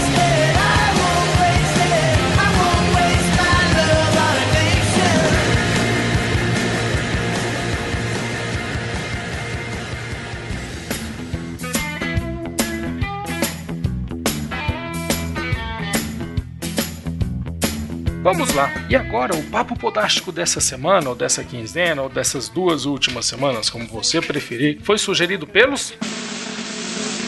Vamos 18.27 18.53
lá. 18.55 18.69
E 18.91 18.97
agora, 18.97 19.37
o 19.37 19.43
papo 19.45 19.79
podástico 19.79 20.33
dessa 20.33 20.61
semana, 20.61 21.09
ou 21.09 21.15
dessa 21.15 21.45
quinzena, 21.45 22.03
ou 22.03 22.09
dessas 22.09 22.49
duas 22.49 22.85
últimas 22.85 23.25
semanas, 23.25 23.71
como 23.71 23.87
você 23.87 24.21
preferir, 24.21 24.81
foi 24.83 24.99
sugerido 24.99 25.47
pelos 25.47 25.95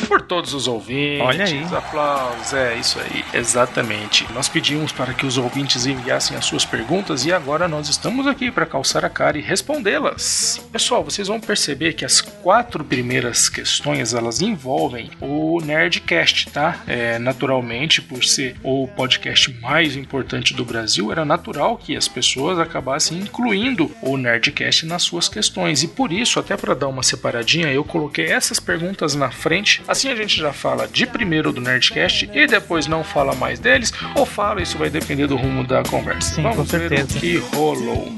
por 0.08 0.22
todos 0.22 0.54
os 0.54 0.66
ouvintes. 0.66 1.20
Olha 1.20 1.44
aí. 1.44 1.62
Aplausos, 1.70 2.54
é 2.54 2.76
isso 2.76 2.98
aí, 2.98 3.22
exatamente. 3.34 4.26
Nós 4.32 4.48
pedimos 4.48 4.90
para 4.90 5.12
que 5.12 5.26
os 5.26 5.36
ouvintes 5.36 5.84
enviassem 5.84 6.34
as 6.36 6.46
suas 6.46 6.64
perguntas 6.64 7.26
e 7.26 7.32
agora 7.32 7.68
nós 7.68 7.90
estamos 7.90 8.26
aqui 8.26 8.50
para 8.50 8.64
calçar 8.64 9.04
a 9.04 9.10
cara 9.10 9.36
e 9.36 9.42
respondê-las. 9.42 10.66
Pessoal, 10.72 11.04
vocês 11.04 11.28
vão 11.28 11.38
perceber 11.38 11.92
que 11.92 12.04
as 12.04 12.22
quatro 12.22 12.82
primeiras 12.82 13.50
questões 13.50 14.14
elas 14.14 14.40
envolvem 14.40 15.10
o 15.20 15.60
Nerdcast, 15.60 16.50
tá? 16.50 16.82
É, 16.86 17.18
naturalmente, 17.18 18.00
por 18.00 18.24
ser 18.24 18.56
o 18.62 18.88
podcast 18.88 19.52
mais 19.60 19.94
importante 19.94 20.54
do 20.54 20.64
Brasil, 20.64 21.12
era 21.12 21.24
natural 21.24 21.76
que 21.76 21.94
as 21.94 22.08
pessoas 22.08 22.58
acabassem 22.58 23.18
incluindo 23.18 23.94
o 24.00 24.16
Nerdcast 24.16 24.86
nas 24.86 25.02
suas 25.02 25.28
questões 25.28 25.82
e 25.82 25.88
por 25.88 26.10
isso, 26.10 26.40
até 26.40 26.56
para 26.56 26.74
dar 26.74 26.88
uma 26.88 27.02
separadinha, 27.02 27.68
eu 27.68 27.84
coloquei 27.84 28.26
essas 28.26 28.58
perguntas 28.58 29.14
na 29.14 29.30
frente. 29.30 29.82
Assim 29.98 30.10
a 30.10 30.14
gente 30.14 30.38
já 30.38 30.52
fala 30.52 30.86
de 30.86 31.04
primeiro 31.08 31.52
do 31.52 31.60
Nerdcast 31.60 32.30
e 32.32 32.46
depois 32.46 32.86
não 32.86 33.02
fala 33.02 33.34
mais 33.34 33.58
deles, 33.58 33.92
ou 34.14 34.24
fala, 34.24 34.62
isso 34.62 34.78
vai 34.78 34.88
depender 34.88 35.26
do 35.26 35.34
rumo 35.34 35.66
da 35.66 35.82
conversa. 35.82 36.36
Sim, 36.36 36.42
Vamos 36.42 36.58
com 36.58 36.66
certeza. 36.66 37.04
ver 37.04 37.16
o 37.16 37.20
que 37.20 37.36
rolou. 37.56 38.08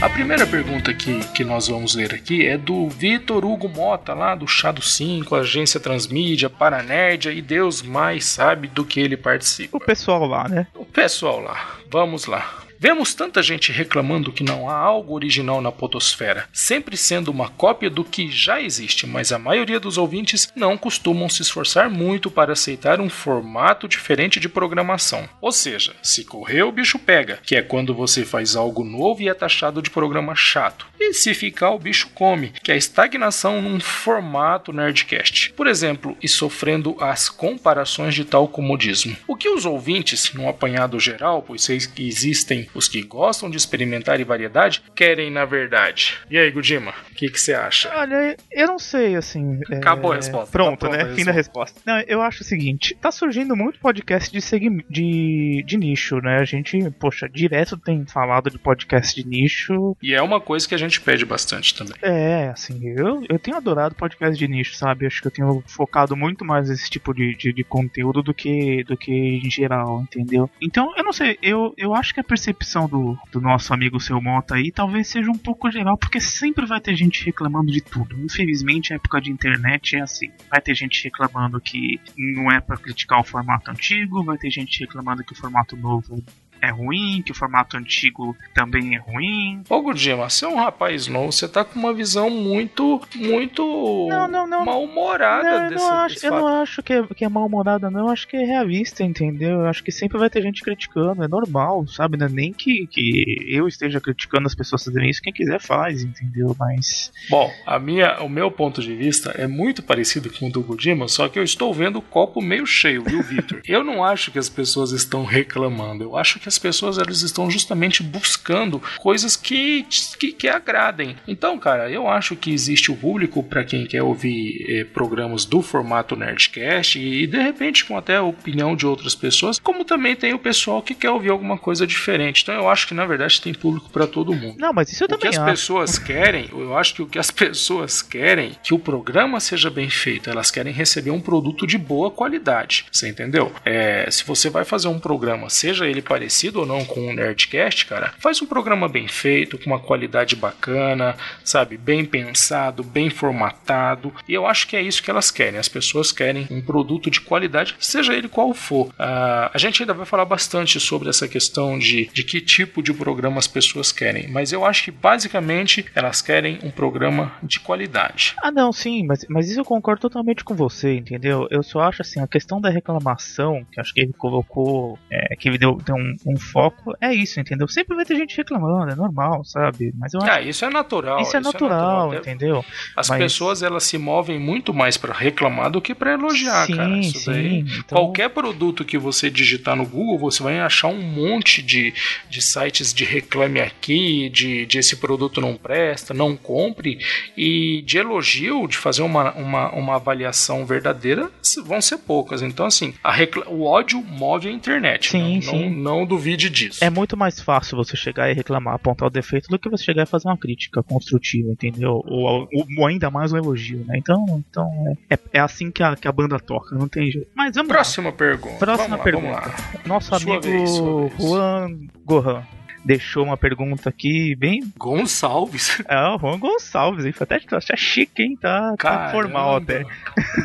A 0.00 0.08
primeira 0.08 0.46
pergunta 0.46 0.94
que, 0.94 1.20
que 1.34 1.44
nós 1.44 1.68
vamos 1.68 1.94
ler 1.94 2.14
aqui 2.14 2.46
é 2.46 2.56
do 2.56 2.88
Vitor 2.88 3.44
Hugo 3.44 3.68
Mota, 3.68 4.14
lá 4.14 4.34
do 4.34 4.48
Chá 4.48 4.72
do 4.72 4.80
5, 4.80 5.36
Agência 5.36 5.78
Transmídia, 5.78 6.48
Paranerdia 6.48 7.32
e 7.32 7.42
Deus 7.42 7.82
mais 7.82 8.24
sabe 8.24 8.66
do 8.68 8.82
que 8.82 8.98
ele 8.98 9.18
participa. 9.18 9.76
O 9.76 9.80
pessoal 9.80 10.24
lá, 10.24 10.48
né? 10.48 10.66
O 10.74 10.86
pessoal 10.86 11.38
lá. 11.38 11.76
Vamos 11.90 12.24
lá. 12.24 12.66
Vemos 12.80 13.12
tanta 13.12 13.42
gente 13.42 13.72
reclamando 13.72 14.30
que 14.30 14.44
não 14.44 14.70
há 14.70 14.76
algo 14.76 15.12
original 15.12 15.60
na 15.60 15.72
Podosfera, 15.72 16.48
sempre 16.52 16.96
sendo 16.96 17.28
uma 17.28 17.48
cópia 17.48 17.90
do 17.90 18.04
que 18.04 18.30
já 18.30 18.60
existe, 18.60 19.04
mas 19.04 19.32
a 19.32 19.38
maioria 19.38 19.80
dos 19.80 19.98
ouvintes 19.98 20.52
não 20.54 20.78
costumam 20.78 21.28
se 21.28 21.42
esforçar 21.42 21.90
muito 21.90 22.30
para 22.30 22.52
aceitar 22.52 23.00
um 23.00 23.10
formato 23.10 23.88
diferente 23.88 24.38
de 24.38 24.48
programação. 24.48 25.28
Ou 25.40 25.50
seja, 25.50 25.92
se 26.00 26.24
correr, 26.24 26.62
o 26.62 26.70
bicho 26.70 27.00
pega, 27.00 27.40
que 27.42 27.56
é 27.56 27.62
quando 27.62 27.92
você 27.92 28.24
faz 28.24 28.54
algo 28.54 28.84
novo 28.84 29.22
e 29.22 29.28
é 29.28 29.34
taxado 29.34 29.82
de 29.82 29.90
programa 29.90 30.36
chato. 30.36 30.86
E 31.00 31.12
se 31.12 31.34
ficar, 31.34 31.70
o 31.70 31.78
bicho 31.80 32.10
come, 32.14 32.52
que 32.62 32.70
é 32.70 32.74
a 32.74 32.78
estagnação 32.78 33.60
num 33.60 33.80
formato 33.80 34.72
nerdcast. 34.72 35.52
Por 35.54 35.66
exemplo, 35.66 36.16
e 36.22 36.28
sofrendo 36.28 36.96
as 37.00 37.28
comparações 37.28 38.14
de 38.14 38.24
tal 38.24 38.46
comodismo. 38.46 39.16
O 39.26 39.34
que 39.34 39.48
os 39.48 39.64
ouvintes, 39.64 40.32
num 40.32 40.48
apanhado 40.48 41.00
geral, 41.00 41.42
pois 41.42 41.62
sei 41.62 41.78
que 41.78 42.06
existem 42.06 42.67
os 42.74 42.88
que 42.88 43.02
gostam 43.02 43.50
de 43.50 43.56
experimentar 43.56 44.20
e 44.20 44.24
variedade 44.24 44.82
querem 44.94 45.30
na 45.30 45.44
verdade. 45.44 46.18
E 46.30 46.38
aí, 46.38 46.50
Gudima, 46.50 46.92
o 47.10 47.14
que 47.14 47.28
você 47.28 47.54
acha? 47.54 47.90
Olha, 47.94 48.36
eu 48.50 48.66
não 48.66 48.78
sei, 48.78 49.16
assim. 49.16 49.60
É, 49.70 49.76
Acabou 49.76 50.12
é... 50.12 50.14
a 50.14 50.16
resposta. 50.16 50.50
Pronto, 50.50 50.88
tá 50.88 50.90
né? 50.90 51.14
Fim 51.14 51.24
da 51.24 51.32
resposta. 51.32 51.80
Não, 51.84 51.98
eu 52.00 52.20
acho 52.22 52.42
o 52.42 52.46
seguinte: 52.46 52.96
tá 53.00 53.10
surgindo 53.10 53.56
muito 53.56 53.78
podcast 53.78 54.30
de, 54.30 54.40
segui... 54.40 54.84
de, 54.88 55.64
de 55.66 55.76
nicho, 55.76 56.16
né? 56.20 56.38
A 56.40 56.44
gente, 56.44 56.78
poxa, 56.98 57.28
direto 57.28 57.76
tem 57.76 58.04
falado 58.06 58.50
de 58.50 58.58
podcast 58.58 59.20
de 59.20 59.28
nicho. 59.28 59.96
E 60.02 60.14
é 60.14 60.22
uma 60.22 60.40
coisa 60.40 60.68
que 60.68 60.74
a 60.74 60.78
gente 60.78 61.00
pede 61.00 61.24
bastante 61.24 61.74
também. 61.74 61.94
É, 62.02 62.48
assim, 62.48 62.80
eu, 62.84 63.24
eu 63.28 63.38
tenho 63.38 63.56
adorado 63.56 63.94
podcast 63.94 64.38
de 64.38 64.48
nicho, 64.48 64.74
sabe? 64.74 65.06
Acho 65.06 65.20
que 65.20 65.26
eu 65.26 65.32
tenho 65.32 65.62
focado 65.66 66.16
muito 66.16 66.44
mais 66.44 66.68
nesse 66.68 66.88
tipo 66.88 67.12
de, 67.14 67.34
de, 67.34 67.52
de 67.52 67.64
conteúdo 67.64 68.22
do 68.22 68.34
que, 68.34 68.84
do 68.84 68.96
que 68.96 69.12
em 69.12 69.50
geral, 69.50 70.02
entendeu? 70.02 70.50
Então, 70.60 70.92
eu 70.96 71.04
não 71.04 71.12
sei, 71.12 71.38
eu, 71.42 71.74
eu 71.76 71.94
acho 71.94 72.14
que 72.14 72.20
a 72.20 72.24
percepção 72.24 72.57
percepção 72.58 72.88
do, 72.88 73.16
do 73.30 73.40
nosso 73.40 73.72
amigo 73.72 74.00
seu 74.00 74.20
Monta 74.20 74.56
aí 74.56 74.72
talvez 74.72 75.08
seja 75.08 75.30
um 75.30 75.38
pouco 75.38 75.70
geral, 75.70 75.96
porque 75.96 76.20
sempre 76.20 76.66
vai 76.66 76.80
ter 76.80 76.94
gente 76.96 77.24
reclamando 77.24 77.70
de 77.70 77.80
tudo. 77.80 78.18
Infelizmente, 78.18 78.92
a 78.92 78.96
época 78.96 79.20
de 79.20 79.30
internet 79.30 79.96
é 79.96 80.02
assim. 80.02 80.30
Vai 80.50 80.60
ter 80.60 80.74
gente 80.74 81.02
reclamando 81.04 81.60
que 81.60 82.00
não 82.16 82.50
é 82.50 82.60
para 82.60 82.76
criticar 82.76 83.20
o 83.20 83.24
formato 83.24 83.70
antigo, 83.70 84.24
vai 84.24 84.36
ter 84.36 84.50
gente 84.50 84.80
reclamando 84.80 85.24
que 85.24 85.32
o 85.32 85.36
formato 85.36 85.76
novo 85.76 86.22
é 86.60 86.70
ruim, 86.70 87.22
que 87.24 87.32
o 87.32 87.34
formato 87.34 87.76
antigo 87.76 88.36
também 88.54 88.94
é 88.94 88.98
ruim. 88.98 89.62
Ô 89.68 89.80
Gudima, 89.82 90.28
você 90.28 90.44
é 90.44 90.48
um 90.48 90.56
rapaz 90.56 91.06
novo, 91.06 91.32
você 91.32 91.48
tá 91.48 91.64
com 91.64 91.78
uma 91.78 91.92
visão 91.92 92.30
muito, 92.30 93.00
muito 93.14 94.06
não, 94.08 94.28
não, 94.28 94.46
não, 94.46 94.64
mal-humorada 94.64 95.60
não, 95.60 95.68
desse, 95.68 95.84
não 95.84 95.94
acho, 95.94 96.26
Eu 96.26 96.30
não 96.30 96.62
acho 96.62 96.82
que 96.82 96.92
é, 96.92 97.02
que 97.02 97.24
é 97.24 97.28
mal-humorada, 97.28 97.90
não. 97.90 98.00
Eu 98.00 98.08
acho 98.08 98.26
que 98.26 98.36
é 98.36 98.44
realista, 98.44 99.02
entendeu? 99.02 99.60
Eu 99.60 99.66
acho 99.66 99.82
que 99.82 99.92
sempre 99.92 100.18
vai 100.18 100.30
ter 100.30 100.42
gente 100.42 100.62
criticando, 100.62 101.22
é 101.22 101.28
normal, 101.28 101.86
sabe? 101.86 102.16
Não 102.16 102.26
é 102.26 102.30
nem 102.30 102.52
que, 102.52 102.86
que 102.86 103.46
eu 103.48 103.68
esteja 103.68 104.00
criticando 104.00 104.46
as 104.46 104.54
pessoas 104.54 104.84
fazerem 104.84 105.10
isso, 105.10 105.22
quem 105.22 105.32
quiser 105.32 105.60
faz, 105.60 106.02
entendeu? 106.02 106.54
Mas. 106.58 107.12
Bom, 107.28 107.52
a 107.66 107.78
minha, 107.78 108.20
o 108.20 108.28
meu 108.28 108.50
ponto 108.50 108.80
de 108.80 108.94
vista 108.94 109.30
é 109.30 109.46
muito 109.46 109.82
parecido 109.82 110.30
com 110.30 110.48
o 110.48 110.52
do 110.52 110.62
Gudima, 110.62 111.08
só 111.08 111.28
que 111.28 111.38
eu 111.38 111.42
estou 111.42 111.72
vendo 111.72 111.98
o 111.98 112.02
copo 112.02 112.40
meio 112.40 112.66
cheio, 112.66 113.02
viu, 113.02 113.22
Victor? 113.22 113.60
eu 113.66 113.84
não 113.84 114.04
acho 114.04 114.30
que 114.30 114.38
as 114.38 114.48
pessoas 114.48 114.92
estão 114.92 115.24
reclamando, 115.24 116.04
eu 116.04 116.16
acho 116.16 116.38
que 116.38 116.47
que 116.48 116.54
as 116.54 116.58
pessoas 116.58 116.98
elas 116.98 117.22
estão 117.22 117.50
justamente 117.50 118.02
buscando 118.02 118.82
coisas 118.98 119.36
que, 119.36 119.86
que, 120.18 120.32
que 120.32 120.48
agradem. 120.48 121.16
Então, 121.26 121.58
cara, 121.58 121.90
eu 121.90 122.08
acho 122.08 122.34
que 122.34 122.50
existe 122.50 122.90
o 122.90 122.96
público 122.96 123.42
para 123.42 123.64
quem 123.64 123.86
quer 123.86 124.02
ouvir 124.02 124.64
eh, 124.68 124.84
programas 124.84 125.44
do 125.44 125.60
formato 125.60 126.16
Nerdcast 126.16 126.98
e, 126.98 127.26
de 127.26 127.38
repente 127.38 127.84
com 127.84 127.96
até 127.96 128.16
a 128.16 128.22
opinião 128.22 128.74
de 128.74 128.86
outras 128.86 129.14
pessoas, 129.14 129.58
como 129.58 129.84
também 129.84 130.16
tem 130.16 130.32
o 130.32 130.38
pessoal 130.38 130.82
que 130.82 130.94
quer 130.94 131.10
ouvir 131.10 131.30
alguma 131.30 131.58
coisa 131.58 131.86
diferente. 131.86 132.42
Então, 132.42 132.54
eu 132.54 132.68
acho 132.68 132.86
que 132.86 132.94
na 132.94 133.04
verdade 133.04 133.40
tem 133.40 133.52
público 133.52 133.90
para 133.90 134.06
todo 134.06 134.34
mundo. 134.34 134.56
Não, 134.58 134.72
mas 134.72 134.90
isso 134.90 135.04
eu 135.04 135.06
o 135.06 135.08
também 135.08 135.22
que 135.30 135.36
as 135.36 135.38
acho. 135.38 135.50
pessoas 135.50 135.98
querem, 136.00 136.48
eu 136.52 136.76
acho 136.76 136.94
que 136.94 137.02
o 137.02 137.06
que 137.06 137.18
as 137.18 137.30
pessoas 137.30 138.00
querem 138.02 138.52
que 138.62 138.74
o 138.74 138.78
programa 138.78 139.40
seja 139.40 139.70
bem 139.70 139.90
feito. 139.90 140.30
Elas 140.30 140.50
querem 140.50 140.72
receber 140.72 141.10
um 141.10 141.20
produto 141.20 141.66
de 141.66 141.76
boa 141.76 142.10
qualidade. 142.10 142.86
Você 142.90 143.08
entendeu? 143.08 143.52
É, 143.64 144.08
se 144.10 144.24
você 144.24 144.48
vai 144.48 144.64
fazer 144.64 144.88
um 144.88 144.98
programa, 144.98 145.50
seja 145.50 145.86
ele 145.86 146.02
parecido 146.02 146.37
parecido 146.38 146.60
ou 146.60 146.66
não 146.66 146.84
com 146.84 147.08
o 147.08 147.12
Nerdcast, 147.12 147.86
cara, 147.86 148.14
faz 148.18 148.40
um 148.40 148.46
programa 148.46 148.88
bem 148.88 149.08
feito, 149.08 149.58
com 149.58 149.66
uma 149.66 149.80
qualidade 149.80 150.36
bacana, 150.36 151.16
sabe? 151.44 151.76
Bem 151.76 152.04
pensado, 152.04 152.84
bem 152.84 153.10
formatado. 153.10 154.12
E 154.28 154.34
eu 154.34 154.46
acho 154.46 154.68
que 154.68 154.76
é 154.76 154.82
isso 154.82 155.02
que 155.02 155.10
elas 155.10 155.30
querem. 155.30 155.58
As 155.58 155.68
pessoas 155.68 156.12
querem 156.12 156.46
um 156.50 156.60
produto 156.60 157.10
de 157.10 157.20
qualidade, 157.20 157.74
seja 157.80 158.14
ele 158.14 158.28
qual 158.28 158.54
for. 158.54 158.86
Uh, 158.86 159.50
a 159.52 159.58
gente 159.58 159.82
ainda 159.82 159.92
vai 159.92 160.06
falar 160.06 160.24
bastante 160.24 160.78
sobre 160.78 161.08
essa 161.08 161.26
questão 161.26 161.78
de, 161.78 162.08
de 162.12 162.22
que 162.22 162.40
tipo 162.40 162.82
de 162.82 162.92
programa 162.92 163.38
as 163.38 163.48
pessoas 163.48 163.90
querem, 163.90 164.28
mas 164.28 164.52
eu 164.52 164.64
acho 164.64 164.84
que 164.84 164.90
basicamente 164.90 165.86
elas 165.94 166.22
querem 166.22 166.58
um 166.62 166.70
programa 166.70 167.32
de 167.42 167.58
qualidade. 167.58 168.36
Ah, 168.42 168.50
não, 168.50 168.72
sim, 168.72 169.04
mas, 169.04 169.26
mas 169.28 169.50
isso 169.50 169.60
eu 169.60 169.64
concordo 169.64 170.02
totalmente 170.02 170.44
com 170.44 170.54
você, 170.54 170.94
entendeu? 170.94 171.48
Eu 171.50 171.62
só 171.62 171.80
acho 171.80 172.02
assim, 172.02 172.20
a 172.20 172.28
questão 172.28 172.60
da 172.60 172.70
reclamação, 172.70 173.64
que 173.72 173.80
acho 173.80 173.92
que 173.92 174.00
ele 174.00 174.12
colocou, 174.12 174.98
é, 175.10 175.34
que 175.36 175.48
ele 175.48 175.58
deu, 175.58 175.76
deu 175.76 175.96
um, 175.96 176.16
um, 176.32 176.36
foco, 176.36 176.94
é 177.00 177.14
isso, 177.14 177.40
entendeu? 177.40 177.66
Sempre 177.68 177.96
vai 177.96 178.04
ter 178.04 178.16
gente 178.16 178.36
reclamando, 178.36 178.92
é 178.92 178.94
normal, 178.94 179.44
sabe? 179.44 179.92
Mas 179.96 180.14
eu 180.14 180.20
acho. 180.20 180.30
Ah, 180.30 180.40
isso 180.40 180.64
é 180.64 180.70
natural. 180.70 181.20
Isso 181.20 181.36
é, 181.36 181.40
isso 181.40 181.52
natural, 181.52 182.12
é 182.12 182.16
natural, 182.16 182.20
entendeu? 182.20 182.64
As 182.96 183.08
mas... 183.08 183.18
pessoas 183.18 183.62
elas 183.62 183.84
se 183.84 183.98
movem 183.98 184.38
muito 184.38 184.72
mais 184.74 184.96
para 184.96 185.12
reclamar 185.12 185.70
do 185.70 185.80
que 185.80 185.94
para 185.94 186.12
elogiar, 186.12 186.66
sim, 186.66 186.76
cara. 186.76 186.98
Isso 186.98 187.32
sim, 187.32 187.64
então... 187.78 187.98
Qualquer 187.98 188.30
produto 188.30 188.84
que 188.84 188.98
você 188.98 189.30
digitar 189.30 189.76
no 189.76 189.86
Google, 189.86 190.18
você 190.18 190.42
vai 190.42 190.58
achar 190.60 190.88
um 190.88 191.02
monte 191.02 191.62
de, 191.62 191.92
de 192.28 192.42
sites 192.42 192.92
de 192.92 193.04
reclame 193.04 193.60
aqui, 193.60 194.28
de, 194.30 194.66
de 194.66 194.78
esse 194.78 194.96
produto 194.96 195.40
não 195.40 195.56
presta, 195.56 196.12
não 196.12 196.36
compre, 196.36 196.98
e 197.36 197.82
de 197.82 197.98
elogio, 197.98 198.66
de 198.66 198.76
fazer 198.76 199.02
uma, 199.02 199.32
uma, 199.32 199.70
uma 199.72 199.94
avaliação 199.96 200.64
verdadeira, 200.66 201.30
vão 201.64 201.80
ser 201.80 201.98
poucas. 201.98 202.42
Então, 202.42 202.66
assim, 202.66 202.94
recla... 203.04 203.48
o 203.48 203.64
ódio 203.64 204.02
move 204.02 204.48
a 204.48 204.52
internet. 204.52 205.10
Sim, 205.10 205.34
não, 205.36 205.42
sim. 205.42 205.70
Não, 205.70 205.70
não 205.70 206.06
duvide 206.18 206.50
disso. 206.50 206.84
É 206.84 206.90
muito 206.90 207.16
mais 207.16 207.40
fácil 207.40 207.76
você 207.76 207.96
chegar 207.96 208.30
e 208.30 208.34
reclamar, 208.34 208.74
apontar 208.74 209.08
o 209.08 209.10
defeito, 209.10 209.48
do 209.48 209.58
que 209.58 209.68
você 209.68 209.84
chegar 209.84 210.02
e 210.02 210.06
fazer 210.06 210.28
uma 210.28 210.36
crítica 210.36 210.82
construtiva, 210.82 211.50
entendeu? 211.50 212.02
Ou, 212.06 212.48
ou, 212.52 212.66
ou 212.78 212.86
ainda 212.86 213.10
mais 213.10 213.32
um 213.32 213.36
elogio, 213.36 213.84
né? 213.86 213.96
Então, 213.96 214.42
então 214.50 214.68
é, 215.08 215.14
é, 215.14 215.18
é 215.34 215.40
assim 215.40 215.70
que 215.70 215.82
a, 215.82 215.96
que 215.96 216.08
a 216.08 216.12
banda 216.12 216.38
toca, 216.38 216.76
não 216.76 216.88
tem 216.88 217.10
jeito. 217.10 217.28
Mas 217.34 217.54
vamos 217.54 217.72
Próxima 217.72 218.10
lá. 218.10 218.16
pergunta. 218.16 218.58
Próxima 218.58 218.88
vamos 218.96 219.04
pergunta. 219.04 219.30
Lá, 219.30 219.40
vamos 219.40 219.74
lá. 219.74 219.80
Nosso 219.86 220.08
sua 220.08 220.16
amigo 220.16 220.42
vez. 220.42 220.76
Juan 221.18 221.78
Gohan 222.04 222.57
deixou 222.88 223.22
uma 223.22 223.36
pergunta 223.36 223.90
aqui 223.90 224.34
bem. 224.34 224.72
Gonçalves? 224.78 225.82
É, 225.88 225.96
o 226.08 226.18
Juan 226.18 226.38
Gonçalves, 226.38 227.04
hein? 227.04 227.14
Até 227.18 227.40
achar 227.52 227.76
chique, 227.76 228.22
hein? 228.22 228.36
Tá, 228.40 228.74
tá 228.78 229.10
formal 229.10 229.56
até. 229.56 229.84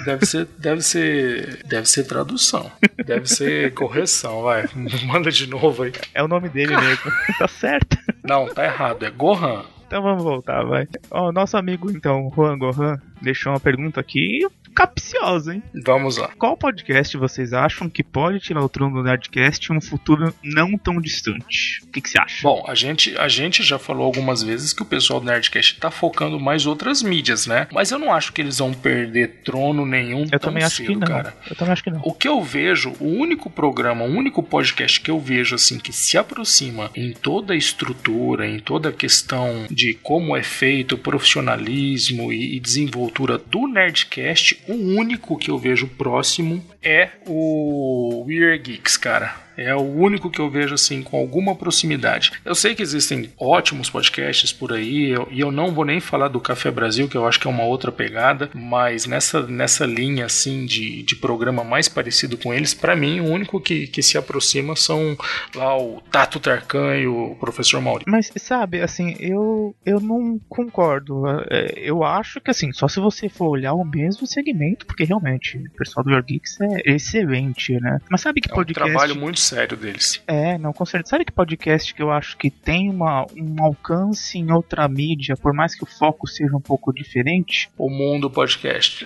Deve 0.06 0.26
ser, 0.26 0.48
deve 0.58 0.82
ser. 0.82 1.64
Deve 1.66 1.88
ser 1.88 2.04
tradução. 2.06 2.72
Deve 3.06 3.28
ser 3.28 3.74
correção, 3.74 4.44
vai. 4.44 4.66
Manda 5.06 5.32
de 5.32 5.48
novo 5.48 5.84
aí. 5.84 5.92
É 6.14 6.24
o 6.24 6.28
nome 6.28 6.50
dele 6.50 6.76
mesmo. 6.76 7.12
tá 7.38 7.48
certo. 7.48 7.98
Não, 8.24 8.48
tá 8.48 8.64
errado. 8.64 9.04
É 9.06 9.10
Gohan. 9.10 9.64
Então 9.86 10.02
vamos 10.02 10.24
voltar, 10.24 10.64
vai. 10.64 10.88
Ó, 11.12 11.32
nosso 11.32 11.58
amigo, 11.58 11.92
então, 11.92 12.32
Juan 12.36 12.58
Gohan, 12.58 12.98
deixou 13.22 13.54
uma 13.54 13.60
pergunta 13.60 14.00
aqui 14.00 14.46
capciosa, 14.74 15.54
hein? 15.56 15.64
Vamos 15.86 16.18
lá. 16.18 16.30
Qual 16.38 16.58
podcast 16.58 17.16
vocês 17.18 17.54
acham 17.54 17.90
que 17.90 18.04
pode 18.04 18.40
tirar 18.40 18.64
o 18.64 18.70
trono 18.70 18.96
do 18.96 19.04
Nerdcast 19.04 19.72
em 19.72 19.78
um 19.78 19.82
futuro 19.82 20.34
não 20.44 20.78
tão 20.78 21.00
distante? 21.00 21.82
O 21.84 21.88
que, 21.88 22.02
que 22.02 22.10
você 22.10 22.20
acha? 22.20 22.42
Bom, 22.44 22.66
a 22.68 22.76
gente, 22.76 23.16
a 23.18 23.28
gente 23.28 23.64
já 23.64 23.78
falou 23.78 24.06
algumas 24.06 24.42
vezes 24.44 24.74
que 24.74 24.82
o 24.82 24.86
pessoal 24.86 25.20
do 25.20 25.26
Nerdcast 25.26 25.80
tá 25.80 25.92
focando 25.92 26.40
mais 26.40 26.66
outras 26.66 27.02
mídias, 27.02 27.46
né? 27.46 27.68
Mas 27.72 27.92
eu 27.92 28.00
não 28.00 28.14
acho 28.14 28.34
que 28.34 28.42
eles 28.42 28.58
vão 28.58 28.74
perder 28.74 29.42
trono 29.44 29.86
nenhum 29.86 30.26
eu 30.32 30.40
também 30.40 30.64
acho 30.64 30.78
cedo, 30.78 30.88
que 30.88 30.96
não. 30.96 31.08
cara. 31.08 31.36
Eu 31.50 31.56
também 31.56 31.74
acho 31.74 31.84
que 31.84 31.92
não. 31.92 32.02
O 32.04 32.14
que 32.14 32.28
eu 32.28 32.42
vejo, 32.42 32.94
o 33.00 33.08
único 33.08 33.50
programa, 33.50 34.04
o 34.04 34.08
único 34.08 34.42
podcast 34.42 35.00
que 35.00 35.12
eu 35.12 35.20
vejo 35.20 35.56
assim 35.56 35.78
que 35.78 35.94
se 35.94 36.18
aproxima 36.18 36.90
em 36.96 37.14
toda 37.14 37.54
a 37.54 37.58
estrutura, 37.58 38.48
em 38.48 38.60
toda 38.60 38.90
a 38.90 38.94
questão 38.94 39.68
de 39.70 39.94
como 39.96 40.36
é 40.36 40.44
feito 40.44 40.96
o 40.96 40.98
profissionalismo 40.98 42.32
e, 42.32 42.56
e 42.56 42.60
desenvoltura 42.60 43.38
do 43.38 43.68
Nerdcast, 43.68 44.63
o 44.68 44.74
único 44.74 45.38
que 45.38 45.52
eu 45.52 45.58
vejo 45.58 45.88
próximo 45.88 46.64
é 46.82 47.10
o 47.28 48.24
Weird 48.28 48.72
Geeks, 48.72 48.98
cara. 48.98 49.43
É 49.58 49.76
o 49.76 49.82
único 49.82 50.30
que 50.30 50.40
eu 50.40 50.50
vejo 50.50 50.76
assim 50.76 51.02
com 51.02 51.18
alguma 51.18 51.56
proximidade. 51.56 52.32
Eu 52.44 52.56
sei 52.56 52.76
que 52.76 52.82
existem 52.82 53.32
ótimos 53.38 53.90
podcasts 53.90 54.52
por 54.52 54.74
aí, 54.74 55.10
eu, 55.10 55.28
e 55.32 55.40
eu 55.40 55.52
não 55.52 55.72
vou 55.72 55.86
nem 55.86 56.00
falar 56.00 56.28
do 56.28 56.40
Café 56.40 56.72
Brasil, 56.72 57.08
que 57.08 57.18
eu 57.18 57.28
acho 57.28 57.40
que 57.40 57.48
é 57.48 57.50
uma 57.50 57.64
outra 57.64 57.92
pegada, 57.92 58.50
mas 58.54 59.06
nessa, 59.06 59.42
nessa 59.46 59.86
linha 59.86 60.26
assim 60.26 60.66
de, 60.66 61.04
de 61.04 61.16
programa 61.16 61.64
mais 61.64 61.88
parecido 61.88 62.38
com 62.38 62.54
eles, 62.54 62.74
para 62.74 62.96
mim 62.96 63.20
o 63.20 63.26
único 63.26 63.60
que, 63.60 63.88
que 63.88 64.02
se 64.02 64.18
aproxima 64.18 64.76
são 64.76 65.18
lá 65.56 65.78
o 65.78 66.02
Tato 66.12 66.40
Tarkan 66.40 66.96
e 66.98 67.08
o 67.08 67.36
Professor 67.40 67.82
Mauri. 67.82 68.06
Mas 68.08 68.32
sabe, 68.38 68.82
assim, 68.82 69.16
eu, 69.20 69.76
eu 69.86 70.00
não 70.00 70.40
concordo. 70.50 71.24
É, 71.50 71.74
eu 71.78 72.04
acho 72.04 72.42
que 72.42 72.52
assim, 72.52 72.72
só 72.72 72.88
se 72.88 73.00
você 73.00 73.30
for 73.30 73.48
olhar 73.48 73.74
o 73.74 73.84
mesmo 73.84 74.26
segmento, 74.28 74.86
porque 74.86 75.04
realmente 75.04 75.58
o 75.58 75.78
pessoal 75.78 76.04
do 76.04 76.12
Your 76.12 76.24
Geeks 76.24 76.60
é 76.62 76.92
excelente, 76.94 77.74
né? 77.80 78.00
Mas 78.10 78.22
sabe 78.22 78.42
que 78.42 78.50
é 78.50 78.54
um 78.54 78.56
podcast. 78.56 78.92
trabalho 78.92 79.16
muito 79.16 79.40
sério 79.44 79.78
deles. 79.78 80.22
É, 80.28 80.58
não, 80.58 80.74
com 80.74 80.86
certeza. 80.86 81.12
Sabe 81.12 81.26
que 81.26 81.32
podcast 81.32 81.94
que 81.94 82.02
eu 82.02 82.12
acho 82.12 82.38
que 82.38 82.50
tem 82.50 82.90
uma, 82.90 83.26
um 83.36 83.64
alcance 83.64 84.38
em 84.38 84.52
outra 84.52 84.88
mídia, 84.88 85.36
por 85.36 85.54
mais 85.54 85.76
que 85.76 85.84
o 85.84 85.88
foco 85.88 86.28
seja 86.28 86.56
um 86.56 86.62
pouco 86.62 86.94
diferente? 86.94 87.70
O 87.84 87.90
Mundo 87.90 88.30
Podcast. 88.30 89.06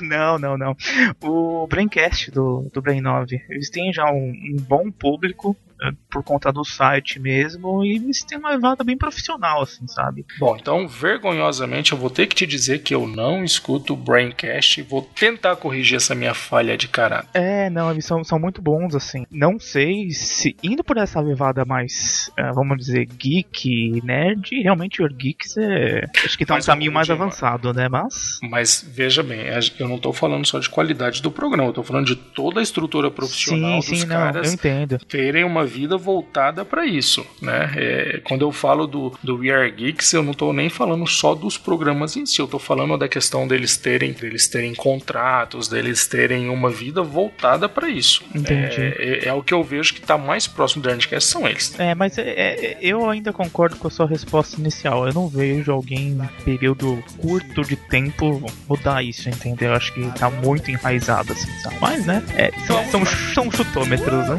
não, 0.00 0.38
não, 0.38 0.58
não. 0.58 0.76
O 1.22 1.66
Braincast 1.68 2.30
do, 2.30 2.68
do 2.72 2.82
Brain 2.82 3.00
9. 3.00 3.40
Eles 3.48 3.70
têm 3.70 3.92
já 3.92 4.10
um, 4.10 4.30
um 4.30 4.56
bom 4.56 4.90
público 4.90 5.56
por 6.10 6.22
conta 6.22 6.52
do 6.52 6.64
site 6.64 7.18
mesmo, 7.20 7.84
e 7.84 7.96
eles 7.96 8.24
têm 8.24 8.38
uma 8.38 8.50
levada 8.50 8.84
bem 8.84 8.96
profissional, 8.96 9.62
assim, 9.62 9.86
sabe? 9.86 10.24
Bom, 10.38 10.56
então, 10.56 10.86
vergonhosamente, 10.88 11.92
eu 11.92 11.98
vou 11.98 12.10
ter 12.10 12.26
que 12.26 12.36
te 12.36 12.46
dizer 12.46 12.80
que 12.80 12.94
eu 12.94 13.06
não 13.06 13.44
escuto 13.44 13.92
o 13.92 13.96
Braincast 13.96 14.80
e 14.80 14.82
vou 14.82 15.02
tentar 15.02 15.56
corrigir 15.56 15.96
essa 15.96 16.14
minha 16.14 16.34
falha 16.34 16.76
de 16.76 16.88
caráter. 16.88 17.28
É, 17.34 17.70
não, 17.70 17.90
eles 17.90 18.04
são, 18.04 18.22
são 18.24 18.38
muito 18.38 18.62
bons, 18.62 18.94
assim. 18.94 19.26
Não 19.30 19.58
sei 19.58 20.10
se, 20.10 20.56
indo 20.62 20.84
por 20.84 20.96
essa 20.96 21.20
levada 21.20 21.64
mais, 21.64 22.30
é, 22.36 22.52
vamos 22.52 22.76
dizer, 22.78 23.06
geek, 23.06 24.00
nerd, 24.04 24.62
realmente 24.62 25.02
o 25.02 25.08
Geeks 25.08 25.56
é. 25.56 26.04
Acho 26.24 26.38
que 26.38 26.46
tá 26.46 26.54
um 26.54 26.60
caminho 26.60 26.92
mais 26.92 27.10
avançado, 27.10 27.72
né? 27.72 27.88
Mas. 27.88 28.38
Mas 28.42 28.86
veja 28.86 29.22
bem, 29.22 29.46
eu 29.78 29.88
não 29.88 29.98
tô 29.98 30.12
falando 30.12 30.46
só 30.46 30.58
de 30.58 30.68
qualidade 30.68 31.20
do 31.20 31.30
programa, 31.30 31.68
eu 31.68 31.72
tô 31.72 31.82
falando 31.82 32.06
de 32.06 32.16
toda 32.16 32.60
a 32.60 32.62
estrutura 32.62 33.10
profissional 33.10 33.82
sim, 33.82 33.90
dos 33.90 34.00
sim, 34.00 34.08
caras 34.08 34.34
não, 34.34 34.50
eu 34.50 34.54
entendo. 34.54 34.98
terem 35.06 35.44
uma 35.44 35.64
vida 35.68 35.96
voltada 35.96 36.64
para 36.64 36.86
isso, 36.86 37.24
né? 37.40 37.72
É, 37.76 38.20
quando 38.24 38.42
eu 38.42 38.52
falo 38.52 38.86
do, 38.86 39.12
do 39.22 39.38
We 39.38 39.50
Are 39.50 39.70
Geeks, 39.70 40.12
eu 40.12 40.22
não 40.22 40.32
estou 40.32 40.52
nem 40.52 40.68
falando 40.68 41.06
só 41.06 41.34
dos 41.34 41.56
programas 41.56 42.16
em 42.16 42.26
si, 42.26 42.40
eu 42.40 42.46
estou 42.46 42.60
falando 42.60 42.96
da 42.96 43.08
questão 43.08 43.46
deles 43.46 43.76
terem, 43.76 44.12
deles 44.12 44.48
terem 44.48 44.74
contratos, 44.74 45.68
deles 45.68 46.06
terem 46.06 46.48
uma 46.48 46.70
vida 46.70 47.02
voltada 47.02 47.68
para 47.68 47.88
isso. 47.88 48.22
Entendi. 48.34 48.80
É, 48.80 49.24
é, 49.24 49.28
é, 49.28 49.32
o 49.32 49.42
que 49.42 49.54
eu 49.54 49.62
vejo 49.62 49.94
que 49.94 50.00
está 50.00 50.16
mais 50.16 50.46
próximo 50.46 50.82
do 50.82 50.88
Nerdcast 50.88 51.30
são 51.30 51.46
eles. 51.46 51.78
É, 51.78 51.94
mas 51.94 52.18
é, 52.18 52.22
é, 52.22 52.78
eu 52.80 53.08
ainda 53.08 53.32
concordo 53.32 53.76
com 53.76 53.88
a 53.88 53.90
sua 53.90 54.06
resposta 54.06 54.60
inicial. 54.60 55.06
Eu 55.06 55.12
não 55.12 55.28
vejo 55.28 55.70
alguém 55.72 56.08
em 56.08 56.44
período 56.44 57.02
curto 57.18 57.62
de 57.62 57.76
tempo 57.76 58.42
mudar 58.68 59.02
isso, 59.02 59.28
entendeu? 59.28 59.70
Eu 59.70 59.74
acho 59.74 59.92
que 59.92 60.18
tá 60.18 60.30
muito 60.30 60.70
enraizado 60.70 61.32
assim, 61.32 61.50
sabe? 61.60 61.76
Mas, 61.80 62.06
né? 62.06 62.22
É, 62.36 62.50
são, 62.66 62.84
são, 62.90 63.06
são 63.34 63.50
chutômetros, 63.50 64.28
né? 64.28 64.36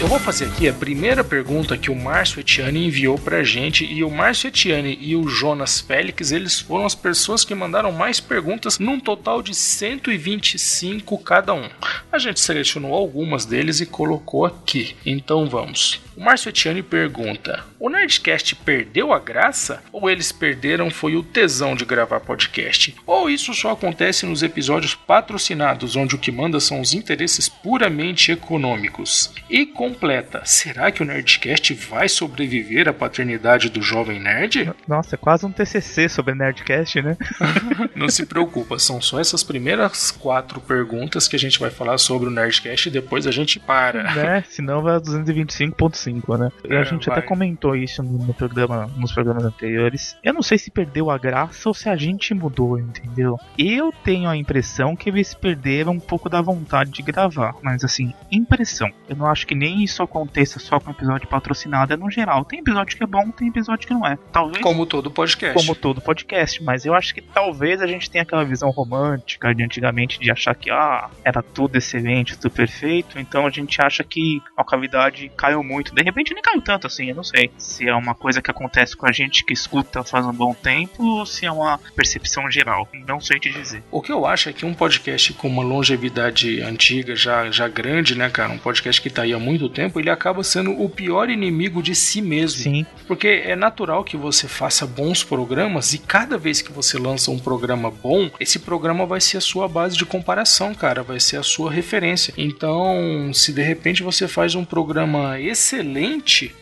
Eu 0.00 0.08
vou 0.08 0.18
fazer 0.18 0.46
aqui 0.46 0.66
a 0.66 0.72
primeira 0.72 1.22
pergunta 1.22 1.76
que 1.76 1.90
o 1.90 1.94
Márcio 1.94 2.40
Etiani 2.40 2.86
enviou 2.86 3.18
pra 3.18 3.44
gente 3.44 3.84
e 3.84 4.02
o 4.02 4.10
Márcio 4.10 4.48
Etiani 4.48 4.96
e 4.98 5.14
o 5.14 5.28
Jonas 5.28 5.78
Félix, 5.78 6.32
eles 6.32 6.58
foram 6.58 6.86
as 6.86 6.94
pessoas 6.94 7.44
que 7.44 7.54
mandaram 7.54 7.92
mais 7.92 8.18
perguntas, 8.18 8.78
num 8.78 8.98
total 8.98 9.42
de 9.42 9.54
125 9.54 11.18
cada 11.18 11.52
um. 11.52 11.68
A 12.10 12.18
gente 12.18 12.40
selecionou 12.40 12.94
algumas 12.94 13.44
deles 13.44 13.80
e 13.80 13.86
colocou 13.86 14.46
aqui. 14.46 14.96
Então 15.04 15.46
vamos. 15.46 16.00
O 16.20 16.22
Márcio 16.22 16.50
Etiani 16.50 16.82
pergunta: 16.82 17.64
O 17.78 17.88
Nerdcast 17.88 18.54
perdeu 18.56 19.10
a 19.10 19.18
graça? 19.18 19.82
Ou 19.90 20.10
eles 20.10 20.30
perderam 20.30 20.90
foi 20.90 21.16
o 21.16 21.22
tesão 21.22 21.74
de 21.74 21.86
gravar 21.86 22.20
podcast? 22.20 22.94
Ou 23.06 23.30
isso 23.30 23.54
só 23.54 23.70
acontece 23.70 24.26
nos 24.26 24.42
episódios 24.42 24.94
patrocinados, 24.94 25.96
onde 25.96 26.14
o 26.14 26.18
que 26.18 26.30
manda 26.30 26.60
são 26.60 26.82
os 26.82 26.92
interesses 26.92 27.48
puramente 27.48 28.32
econômicos? 28.32 29.32
E 29.48 29.64
com 29.64 29.90
completa. 29.90 30.42
Será 30.44 30.92
que 30.92 31.02
o 31.02 31.04
Nerdcast 31.04 31.74
vai 31.74 32.08
sobreviver 32.08 32.88
à 32.88 32.92
paternidade 32.92 33.68
do 33.68 33.82
jovem 33.82 34.20
nerd? 34.20 34.72
Nossa, 34.86 35.16
é 35.16 35.18
quase 35.18 35.44
um 35.44 35.50
TCC 35.50 36.08
sobre 36.08 36.34
Nerdcast, 36.34 37.02
né? 37.02 37.16
Não 37.96 38.08
se 38.08 38.24
preocupa, 38.24 38.78
são 38.78 39.00
só 39.00 39.18
essas 39.18 39.42
primeiras 39.42 40.10
quatro 40.12 40.60
perguntas 40.60 41.26
que 41.26 41.34
a 41.34 41.38
gente 41.38 41.58
vai 41.58 41.70
falar 41.70 41.98
sobre 41.98 42.28
o 42.28 42.30
Nerdcast 42.30 42.88
e 42.88 42.92
depois 42.92 43.26
a 43.26 43.32
gente 43.32 43.58
para. 43.58 44.02
Né? 44.14 44.44
Senão 44.48 44.82
vai 44.82 44.94
a 44.94 45.00
225.5, 45.00 46.09
né? 46.12 46.50
E 46.68 46.74
a 46.74 46.80
é, 46.80 46.84
gente 46.84 47.06
vai. 47.06 47.18
até 47.18 47.26
comentou 47.26 47.74
isso 47.76 48.02
no 48.02 48.34
programa, 48.34 48.90
nos 48.96 49.12
programas 49.12 49.44
anteriores. 49.44 50.16
Eu 50.22 50.32
não 50.32 50.42
sei 50.42 50.58
se 50.58 50.70
perdeu 50.70 51.10
a 51.10 51.18
graça 51.18 51.68
ou 51.68 51.74
se 51.74 51.88
a 51.88 51.96
gente 51.96 52.34
mudou, 52.34 52.78
entendeu? 52.78 53.38
Eu 53.58 53.92
tenho 54.04 54.28
a 54.28 54.36
impressão 54.36 54.96
que 54.96 55.08
eles 55.08 55.34
perderam 55.34 55.92
um 55.92 56.00
pouco 56.00 56.28
da 56.28 56.40
vontade 56.40 56.90
de 56.90 57.02
gravar, 57.02 57.54
mas 57.62 57.84
assim, 57.84 58.12
impressão. 58.30 58.90
Eu 59.08 59.16
não 59.16 59.26
acho 59.26 59.46
que 59.46 59.54
nem 59.54 59.82
isso 59.82 60.02
aconteça 60.02 60.58
só 60.58 60.78
com 60.80 60.90
episódio 60.90 61.28
patrocinado, 61.28 61.92
é 61.92 61.96
no 61.96 62.10
geral. 62.10 62.44
Tem 62.44 62.60
episódio 62.60 62.96
que 62.96 63.02
é 63.02 63.06
bom, 63.06 63.30
tem 63.30 63.48
episódio 63.48 63.86
que 63.86 63.94
não 63.94 64.06
é. 64.06 64.18
Talvez. 64.32 64.62
Como 64.62 64.86
todo 64.86 65.10
podcast. 65.10 65.54
Como 65.54 65.74
todo 65.74 66.00
podcast, 66.00 66.62
mas 66.62 66.84
eu 66.84 66.94
acho 66.94 67.14
que 67.14 67.20
talvez 67.20 67.80
a 67.80 67.86
gente 67.86 68.10
tenha 68.10 68.22
aquela 68.22 68.44
visão 68.44 68.70
romântica 68.70 69.54
de 69.54 69.62
antigamente 69.62 70.18
de 70.18 70.30
achar 70.30 70.54
que 70.54 70.70
ah, 70.70 71.08
era 71.24 71.42
tudo 71.42 71.76
excelente, 71.76 72.38
tudo 72.38 72.52
perfeito, 72.52 73.18
então 73.18 73.46
a 73.46 73.50
gente 73.50 73.80
acha 73.80 74.02
que 74.02 74.42
a 74.56 74.64
qualidade 74.64 75.30
caiu 75.36 75.62
muito. 75.62 75.94
De 76.02 76.04
repente 76.04 76.32
nem 76.32 76.42
caiu 76.42 76.62
tanto 76.62 76.86
assim, 76.86 77.10
eu 77.10 77.14
não 77.14 77.24
sei. 77.24 77.50
Se 77.58 77.88
é 77.88 77.94
uma 77.94 78.14
coisa 78.14 78.40
que 78.40 78.50
acontece 78.50 78.96
com 78.96 79.06
a 79.06 79.12
gente 79.12 79.44
que 79.44 79.52
escuta 79.52 80.02
faz 80.02 80.24
um 80.24 80.32
bom 80.32 80.54
tempo 80.54 81.04
ou 81.04 81.26
se 81.26 81.44
é 81.44 81.52
uma 81.52 81.78
percepção 81.94 82.50
geral. 82.50 82.88
Não 83.06 83.20
sei 83.20 83.38
te 83.38 83.50
dizer. 83.50 83.82
O 83.90 84.00
que 84.00 84.10
eu 84.10 84.24
acho 84.24 84.48
é 84.48 84.52
que 84.52 84.64
um 84.64 84.72
podcast 84.72 85.32
com 85.34 85.48
uma 85.48 85.62
longevidade 85.62 86.60
antiga, 86.62 87.14
já, 87.14 87.50
já 87.50 87.68
grande, 87.68 88.14
né, 88.14 88.30
cara? 88.30 88.52
Um 88.52 88.58
podcast 88.58 89.00
que 89.00 89.10
tá 89.10 89.22
aí 89.22 89.32
há 89.32 89.38
muito 89.38 89.68
tempo, 89.68 90.00
ele 90.00 90.10
acaba 90.10 90.42
sendo 90.42 90.80
o 90.80 90.88
pior 90.88 91.28
inimigo 91.28 91.82
de 91.82 91.94
si 91.94 92.22
mesmo. 92.22 92.62
Sim. 92.62 92.86
Porque 93.06 93.42
é 93.44 93.54
natural 93.54 94.02
que 94.02 94.16
você 94.16 94.48
faça 94.48 94.86
bons 94.86 95.22
programas 95.22 95.92
e 95.92 95.98
cada 95.98 96.38
vez 96.38 96.62
que 96.62 96.72
você 96.72 96.98
lança 96.98 97.30
um 97.30 97.38
programa 97.38 97.90
bom, 97.90 98.30
esse 98.40 98.58
programa 98.58 99.04
vai 99.04 99.20
ser 99.20 99.36
a 99.36 99.40
sua 99.40 99.68
base 99.68 99.96
de 99.96 100.06
comparação, 100.06 100.74
cara. 100.74 101.02
Vai 101.02 101.20
ser 101.20 101.36
a 101.36 101.42
sua 101.42 101.70
referência. 101.70 102.32
Então, 102.38 103.30
se 103.34 103.52
de 103.52 103.62
repente 103.62 104.02
você 104.02 104.26
faz 104.26 104.54
um 104.54 104.64
programa 104.64 105.38
excelente, 105.38 105.79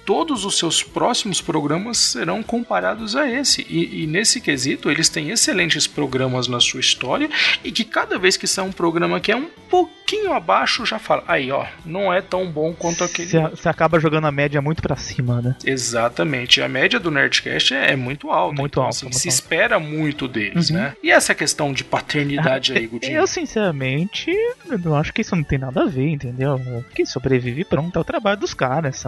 todos 0.04 0.44
os 0.44 0.59
seus 0.59 0.83
próximos 0.83 1.40
programas 1.40 1.98
serão 1.98 2.42
comparados 2.42 3.14
a 3.14 3.31
esse. 3.31 3.66
E, 3.68 4.02
e 4.02 4.07
nesse 4.07 4.40
quesito, 4.40 4.90
eles 4.90 5.09
têm 5.09 5.31
excelentes 5.31 5.87
programas 5.87 6.48
na 6.48 6.61
sua 6.61 6.81
história 6.81 7.28
e 7.62 7.70
que 7.70 7.85
cada 7.85 8.18
vez 8.18 8.37
que 8.37 8.46
sai 8.46 8.64
um 8.64 8.72
programa 8.72 9.20
que 9.20 9.31
é 9.31 9.37
um 9.37 9.48
pouquinho 9.68 10.33
abaixo, 10.33 10.87
já 10.87 10.98
fala, 10.98 11.22
aí 11.28 11.50
ó, 11.50 11.66
não 11.85 12.12
é 12.12 12.22
tão 12.22 12.50
bom 12.50 12.72
quanto 12.72 13.04
aquele. 13.04 13.28
Você 13.28 13.68
acaba 13.68 14.00
jogando 14.00 14.26
a 14.26 14.33
média 14.33 14.62
muito 14.62 14.83
para 14.83 14.96
cima, 14.96 15.42
né? 15.42 15.57
Exatamente. 15.64 16.62
A 16.62 16.68
média 16.68 16.98
do 16.98 17.11
Nerdcast 17.11 17.74
é, 17.74 17.92
é 17.92 17.96
muito 17.96 18.31
alta. 18.31 18.61
Muito 18.61 18.72
então, 18.72 18.83
alta. 18.85 18.96
Assim, 18.96 19.07
muito 19.07 19.18
se 19.18 19.28
alta. 19.28 19.40
espera 19.40 19.78
muito 19.78 20.26
deles, 20.26 20.70
uhum. 20.70 20.76
né? 20.76 20.96
E 21.02 21.11
essa 21.11 21.35
questão 21.35 21.72
de 21.72 21.85
paternidade 21.85 22.72
ah, 22.72 22.76
aí, 22.76 22.87
Gudinho? 22.88 23.12
Eu, 23.12 23.26
sinceramente, 23.26 24.31
eu 24.85 24.94
acho 24.94 25.12
que 25.12 25.20
isso 25.20 25.37
não 25.37 25.44
tem 25.44 25.59
nada 25.59 25.83
a 25.83 25.87
ver, 25.87 26.09
entendeu? 26.09 26.59
Quem 26.94 27.04
sobrevive 27.04 27.64
pronto 27.64 27.98
é 27.98 28.00
o 28.00 28.04
trabalho 28.04 28.40
dos 28.40 28.54
caras, 28.54 28.96
sabe? 28.96 29.08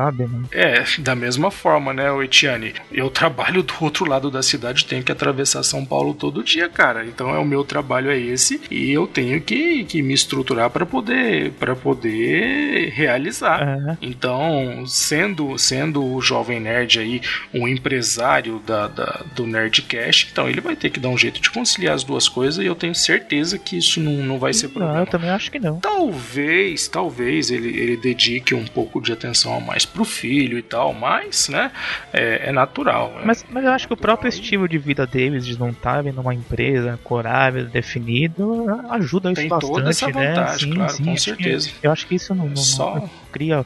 É, 0.52 0.84
da 0.98 1.14
mesma 1.14 1.50
forma, 1.50 1.92
né, 1.92 2.04
Etiane? 2.24 2.74
Eu 2.90 3.10
trabalho 3.10 3.62
do 3.62 3.74
outro 3.80 4.04
lado 4.04 4.30
da 4.30 4.42
cidade, 4.42 4.84
tenho 4.84 5.02
que 5.02 5.12
atravessar 5.12 5.62
São 5.62 5.84
Paulo 5.84 6.14
todo 6.14 6.42
dia, 6.42 6.68
cara. 6.68 7.04
Então 7.04 7.34
é 7.34 7.38
o 7.38 7.44
meu 7.44 7.64
trabalho 7.64 8.10
é 8.10 8.18
esse 8.18 8.60
e 8.70 8.90
eu 8.90 9.06
tenho 9.06 9.40
que, 9.40 9.84
que 9.84 10.02
me 10.02 10.14
estruturar 10.14 10.70
para 10.70 10.86
poder 10.86 11.52
para 11.52 11.74
poder 11.74 12.90
realizar. 12.90 13.62
Uhum. 13.66 13.96
Então, 14.00 14.84
sendo 14.86 15.58
sendo 15.58 16.04
o 16.04 16.20
jovem 16.20 16.60
nerd 16.60 16.98
aí 16.98 17.20
um 17.52 17.66
empresário 17.66 18.60
da, 18.66 18.88
da, 18.88 19.24
do 19.34 19.46
Nerdcast, 19.46 20.28
então 20.30 20.48
ele 20.48 20.60
vai 20.60 20.76
ter 20.76 20.90
que 20.90 21.00
dar 21.00 21.08
um 21.08 21.18
jeito 21.18 21.40
de 21.40 21.50
conciliar 21.50 21.94
as 21.94 22.04
duas 22.04 22.28
coisas 22.28 22.62
e 22.62 22.66
eu 22.66 22.74
tenho 22.74 22.94
certeza 22.94 23.58
que 23.58 23.76
isso 23.76 24.00
não, 24.00 24.12
não 24.12 24.38
vai 24.38 24.52
ser 24.52 24.68
problema. 24.68 24.94
Não, 24.94 25.00
eu 25.00 25.06
também 25.06 25.30
acho 25.30 25.50
que 25.50 25.58
não. 25.58 25.80
Talvez, 25.80 26.88
talvez 26.88 27.50
ele, 27.50 27.68
ele 27.68 27.96
dedique 27.96 28.54
um 28.54 28.64
pouco 28.64 29.00
de 29.00 29.12
atenção 29.12 29.56
a 29.56 29.60
mais 29.60 29.84
pro 29.92 30.04
filho 30.04 30.58
e 30.58 30.62
tal, 30.62 30.92
mas, 30.92 31.48
né, 31.48 31.70
é, 32.12 32.48
é 32.48 32.52
natural. 32.52 33.12
É 33.20 33.24
mas, 33.24 33.44
mas 33.50 33.64
eu 33.64 33.72
acho 33.72 33.86
que 33.86 33.94
o 33.94 33.96
próprio 33.96 34.28
estilo 34.28 34.68
de 34.68 34.78
vida 34.78 35.06
deles, 35.06 35.46
de 35.46 35.58
não 35.58 35.70
estarem 35.70 36.12
numa 36.12 36.34
empresa 36.34 36.98
com 37.02 37.14
horário 37.14 37.66
definido, 37.66 38.66
ajuda 38.90 39.32
isso 39.32 39.40
Tem 39.40 39.48
bastante, 39.48 39.72
toda 39.72 39.90
essa 39.90 40.06
né? 40.06 40.12
vantagem, 40.12 40.70
sim, 40.70 40.74
claro, 40.76 40.92
sim, 40.92 41.04
com 41.04 41.16
certeza. 41.16 41.70
eu 41.82 41.90
acho 41.90 42.06
que 42.06 42.14
isso 42.14 42.34
não, 42.34 42.48
não, 42.48 42.56
Só... 42.56 43.08
cria 43.30 43.64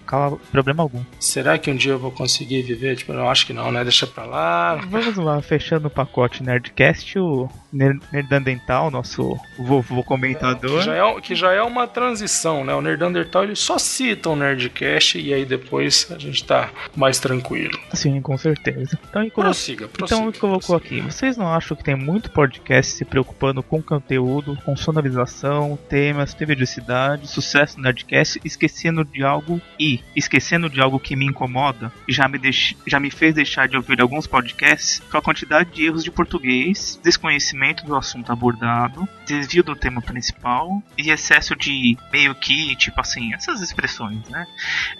problema 0.50 0.83
algum. 0.83 1.03
Será 1.18 1.59
que 1.59 1.70
um 1.70 1.77
dia 1.77 1.92
eu 1.92 1.98
vou 1.98 2.11
conseguir 2.11 2.62
viver? 2.62 2.96
Tipo, 2.96 3.12
eu 3.12 3.29
acho 3.29 3.46
que 3.46 3.53
não, 3.53 3.70
né? 3.72 3.83
Deixa 3.83 4.07
pra 4.07 4.24
lá. 4.24 4.77
Vamos 4.88 5.16
lá, 5.16 5.40
fechando 5.42 5.88
o 5.88 5.90
pacote 5.90 6.42
Nerdcast, 6.42 7.18
o 7.18 7.48
Nerdandental, 7.72 8.90
nosso 8.90 9.38
vovô 9.59 10.03
comentador. 10.03 10.79
Que 10.79 10.85
já, 10.85 10.94
é, 10.94 11.20
que 11.20 11.35
já 11.35 11.53
é 11.53 11.62
uma 11.62 11.87
transição, 11.87 12.64
né? 12.64 12.74
O 12.74 12.81
Nerdandental 12.81 13.44
ele 13.44 13.57
só 13.57 13.79
cita 13.79 14.31
o 14.31 14.37
Nerdcast 14.37 15.18
e 15.18 15.35
aí 15.35 15.44
depois 15.44 16.09
a 16.11 16.18
gente 16.18 16.44
tá 16.44 16.70
mais 16.94 17.18
tranquilo. 17.18 17.79
Sim, 17.92 18.20
com 18.20 18.37
certeza. 18.38 18.98
Então, 19.09 19.22
e 19.22 19.31
prossiga, 19.31 19.88
prossiga. 19.88 20.20
Então, 20.20 20.40
colocou 20.40 20.77
aqui. 20.77 21.00
Vocês 21.00 21.37
não 21.37 21.48
acham 21.48 21.77
que 21.77 21.85
tem 21.85 21.96
muito 21.96 22.31
podcast 22.31 22.92
se 22.92 23.05
preocupando 23.05 23.62
com 23.62 23.83
conteúdo, 23.83 24.57
com 24.64 24.77
sonorização, 24.77 25.79
temas, 25.88 26.35
periodicidade, 26.35 27.27
sucesso 27.29 27.77
no 27.77 27.85
Nerdcast, 27.85 28.40
esquecendo 28.44 29.05
de 29.05 29.22
algo 29.24 29.54
e 29.79 30.01
esquecendo 30.14 30.69
de 30.69 30.81
algo 30.81 31.01
que 31.01 31.17
me 31.17 31.27
incomoda 31.27 31.93
já 32.09 32.29
me, 32.29 32.38
já 32.87 33.01
me 33.01 33.11
fez 33.11 33.35
deixar 33.35 33.69
de 33.69 33.77
ouvir 33.77 34.01
alguns 34.01 34.27
podcasts 34.27 35.01
com 35.11 35.19
a 35.19 35.23
quantidade 35.23 35.71
de 35.71 35.85
erros 35.85 36.05
de 36.05 36.11
português, 36.11 36.99
desconhecimento 37.03 37.85
do 37.85 37.97
assunto 37.97 38.31
abordado, 38.31 39.09
desvio 39.27 39.62
do 39.62 39.77
tema 39.77 40.01
principal 40.01 40.83
e 40.97 41.11
excesso 41.11 41.57
de 41.57 41.97
meio 42.12 42.35
que, 42.35 42.77
tipo 42.77 43.01
assim, 43.01 43.35
essas 43.35 43.61
expressões, 43.61 44.29
né? 44.29 44.47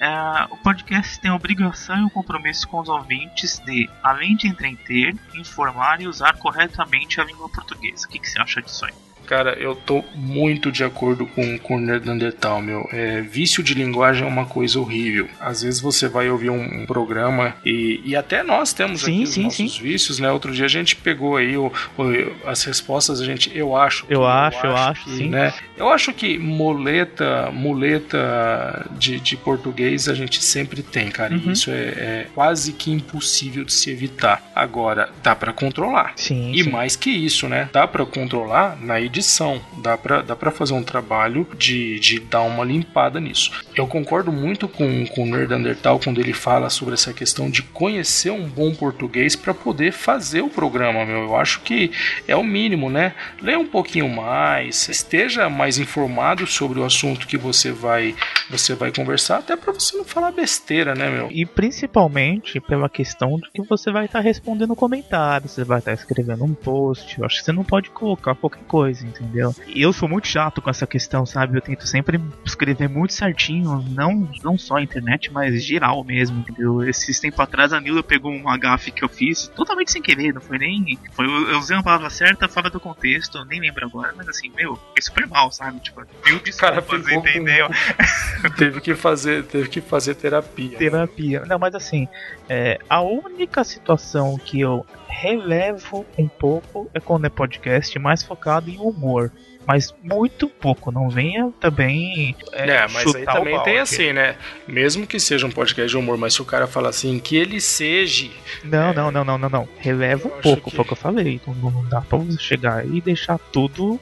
É, 0.01 0.09
o 0.51 0.57
podcast 0.57 1.21
tem 1.21 1.31
a 1.31 1.35
obrigação 1.35 1.97
e 2.03 2.05
o 2.05 2.11
compromisso 2.11 2.67
com 2.69 2.81
os 2.81 2.89
ouvintes 2.89 3.59
de, 3.61 3.89
além 4.03 4.37
de 4.37 4.49
entreter, 4.49 5.15
informar 5.35 6.01
e 6.01 6.09
usar 6.09 6.37
corretamente 6.39 7.21
a 7.21 7.25
língua 7.25 7.49
portuguesa. 7.49 8.07
O 8.07 8.11
que, 8.11 8.19
que 8.19 8.29
você 8.29 8.41
acha 8.41 8.63
disso 8.63 8.85
aí? 8.85 9.04
Cara, 9.27 9.55
eu 9.59 9.75
tô 9.75 10.05
muito 10.15 10.71
de 10.71 10.85
acordo 10.85 11.27
com, 11.27 11.59
com 11.59 11.77
o 11.77 11.81
Neandertal, 11.81 12.61
meu. 12.61 12.89
É, 12.93 13.21
vício 13.21 13.63
de 13.63 13.75
linguagem 13.75 14.25
é 14.25 14.29
uma 14.29 14.47
coisa 14.47 14.79
horrível. 14.79 15.29
Às 15.41 15.63
vezes 15.63 15.81
você 15.81 16.09
vai 16.09 16.29
ouvir 16.29 16.51
um, 16.51 16.83
um 16.83 16.87
programa 16.87 17.57
e, 17.65 18.01
e 18.05 18.17
até 18.17 18.43
nós 18.43 18.73
temos 18.73 19.03
sim, 19.03 19.23
aqui 19.23 19.27
sim, 19.27 19.41
os 19.41 19.45
nossos 19.45 19.77
sim. 19.77 19.83
vícios, 19.83 20.19
né? 20.19 20.31
Outro 20.31 20.53
dia 20.53 20.67
a 20.67 20.69
gente 20.69 20.97
pegou 20.97 21.37
aí 21.37 21.57
o, 21.57 21.73
o, 21.99 22.03
as 22.47 22.63
respostas, 22.65 23.21
a 23.21 23.25
gente, 23.25 23.51
eu 23.57 23.77
acho. 23.77 24.07
Eu, 24.09 24.27
acho, 24.27 24.67
eu 24.67 24.77
acho, 24.77 25.05
que, 25.05 25.11
sim. 25.11 25.29
Né? 25.29 25.53
Eu 25.77 25.89
acho 25.89 26.13
que 26.13 26.39
muleta, 26.39 27.51
muleta 27.51 28.87
de, 28.99 29.19
de 29.21 29.37
português 29.37 30.09
a 30.09 30.15
gente 30.15 30.43
sempre 30.43 30.83
tem, 30.83 31.11
cara. 31.11 31.35
Uhum. 31.35 31.53
Isso 31.53 31.71
é, 31.71 31.75
é, 31.75 32.27
quase 32.35 32.73
que 32.73 32.91
impossível 32.91 33.65
de 33.65 33.73
se 33.73 33.91
evitar. 33.91 34.43
Agora, 34.55 35.09
dá 35.23 35.35
para 35.35 35.53
controlar. 35.53 36.13
Sim. 36.17 36.53
E 36.55 36.63
mais 36.69 36.97
que 36.97 37.11
isso, 37.11 37.49
né? 37.49 37.69
Dá 37.73 37.87
para 37.87 38.05
controlar 38.07 38.77
na 38.81 39.01
edição. 39.15 39.61
Dá 39.79 39.97
pra, 39.97 40.23
dá 40.23 40.35
pra 40.35 40.51
fazer 40.51 40.75
um 40.75 40.83
trabalho 40.83 41.47
de, 41.57 42.01
de 42.01 42.19
dar 42.19 42.43
uma 42.43 42.65
limpada 42.65 43.21
nisso. 43.21 43.53
Eu 43.77 43.87
concordo 43.87 44.33
muito 44.33 44.67
com, 44.67 45.07
com 45.07 45.23
o 45.23 45.27
Nerdandertal 45.27 46.01
quando 46.01 46.21
ele 46.21 46.33
fala 46.33 46.69
sobre 46.69 46.95
essa 46.95 47.13
questão 47.13 47.49
de 47.49 47.63
conhecer 47.63 48.31
um 48.31 48.49
bom 48.49 48.75
português 48.75 49.37
para 49.37 49.55
poder 49.55 49.93
fazer 49.93 50.43
o 50.43 50.49
programa, 50.49 51.07
meu. 51.07 51.23
Eu 51.23 51.37
acho 51.37 51.61
que 51.61 51.93
é 52.27 52.35
o 52.35 52.43
mínimo, 52.43 52.91
né? 52.91 53.15
Leia 53.41 53.59
um 53.59 53.67
pouquinho 53.67 54.09
mais, 54.09 54.89
esteja 54.89 55.49
mais 55.49 55.79
informado 55.79 56.47
sobre 56.47 56.81
o 56.81 56.85
assunto 56.85 57.27
que 57.27 57.37
você 57.37 57.71
vai 57.71 58.15
você 58.51 58.75
vai 58.75 58.93
conversar, 58.93 59.39
até 59.39 59.57
para 59.57 59.73
você 59.73 59.97
não 59.97 60.05
falar 60.05 60.31
besteira, 60.31 60.95
né, 60.95 61.09
meu? 61.09 61.29
E 61.31 61.47
principalmente 61.47 62.61
pela 62.61 62.89
questão 62.89 63.39
de 63.39 63.51
que 63.51 63.63
você 63.63 63.91
vai 63.91 64.07
estar 64.07 64.19
tá 64.19 64.25
respondendo 64.25 64.77
comentários, 64.77 65.53
você 65.53 65.65
vai 65.65 65.79
estar 65.79 65.93
tá 65.93 65.95
escrevendo 65.95 66.45
um 66.45 66.55
post. 66.55 67.19
Eu 67.19 67.25
acho 67.25 67.39
que 67.39 67.45
você 67.45 67.53
não 67.53 67.65
pode 67.65 67.91
colocar 67.91 68.35
qualquer 68.35 68.65
coisa 68.65 69.04
entendeu? 69.07 69.55
E 69.67 69.83
eu 69.83 69.93
sou 69.93 70.09
muito 70.09 70.29
chato 70.29 70.61
com 70.61 70.71
essa 70.71 70.87
questão, 70.87 71.25
sabe? 71.25 71.57
Eu 71.57 71.63
tento 71.63 71.87
sempre 71.87 72.21
escrever 72.45 72.89
muito 72.89 73.13
certinho, 73.13 73.85
não, 73.91 74.29
não 74.43 74.59
só 74.59 74.77
a 74.77 74.83
internet, 74.83 75.33
mas 75.33 75.63
geral 75.63 76.03
mesmo, 76.05 76.41
entendeu? 76.41 76.83
Esses 76.83 77.21
tempos 77.21 77.41
atrás 77.41 77.73
a 77.73 77.81
Nila 77.81 78.03
pegou 78.03 78.33
um 78.33 78.43
gafe 78.59 78.91
que 78.91 79.05
eu 79.05 79.09
fiz, 79.09 79.49
totalmente 79.49 79.93
sem 79.93 80.03
querer, 80.03 80.33
não 80.33 80.41
foi 80.41 80.59
nem. 80.59 80.99
Foi, 81.13 81.27
eu 81.27 81.59
usei 81.59 81.77
uma 81.77 81.83
palavra 81.83 82.11
certa 82.11 82.49
fora 82.49 82.71
do 82.71 82.81
contexto, 82.81 83.45
nem 83.45 83.61
lembro 83.61 83.87
agora, 83.87 84.13
mas 84.17 84.29
assim, 84.29 84.51
meu, 84.55 84.79
é 84.97 85.01
super 85.01 85.27
mal, 85.27 85.51
sabe? 85.51 85.81
Tipo, 85.81 86.03
mil 86.25 86.41
desculpas, 86.41 87.09
entendeu? 87.09 87.69
Com... 87.69 88.51
teve 88.57 88.81
que 88.81 88.95
fazer, 88.95 89.45
teve 89.45 89.69
que 89.69 89.81
fazer 89.81 90.15
terapia. 90.15 90.79
Terapia. 90.79 91.45
Não, 91.47 91.59
mas 91.59 91.75
assim, 91.75 92.09
é, 92.49 92.79
a 92.89 93.01
única 93.01 93.65
situação 93.65 94.39
que 94.39 94.61
eu 94.61 94.87
relevo 95.15 96.05
um 96.19 96.29
pouco 96.29 96.91
é 96.93 97.01
quando 97.01 97.27
é 97.27 97.31
podcast 97.31 97.99
mais 97.99 98.23
focado 98.23 98.69
em 98.69 98.79
humor. 98.79 99.31
Mas 99.67 99.95
muito 100.03 100.49
pouco, 100.49 100.91
não 100.91 101.09
venha 101.09 101.53
também. 101.61 102.37
É, 102.53 102.69
é 102.69 102.89
mas 102.89 103.15
aí 103.15 103.25
também 103.25 103.63
tem 103.63 103.79
assim, 103.79 104.13
né? 104.13 104.37
Mesmo 104.67 105.07
que 105.07 105.19
seja 105.19 105.47
um 105.47 105.51
podcast 105.51 105.91
de 105.91 105.97
humor, 105.97 106.17
mas 106.17 106.35
se 106.35 106.43
o 106.43 106.45
cara 106.45 106.67
fala 106.67 106.89
assim, 106.89 107.19
que 107.19 107.37
ele 107.37 107.61
seja. 107.61 108.29
Não, 108.63 108.91
é... 108.91 108.95
não, 108.95 109.11
não, 109.11 109.25
não, 109.25 109.39
não, 109.39 109.49
não. 109.49 109.69
Releva 109.79 110.29
um 110.29 110.41
pouco, 110.41 110.71
que... 110.71 110.77
foi 110.77 110.85
o 110.85 110.87
que 110.87 110.93
eu 110.93 110.97
falei. 110.97 111.41
Não, 111.47 111.71
não 111.71 111.85
dá 111.85 112.01
pra 112.01 112.19
você 112.19 112.39
chegar 112.39 112.87
e 112.87 113.01
deixar 113.01 113.39
tudo 113.39 113.99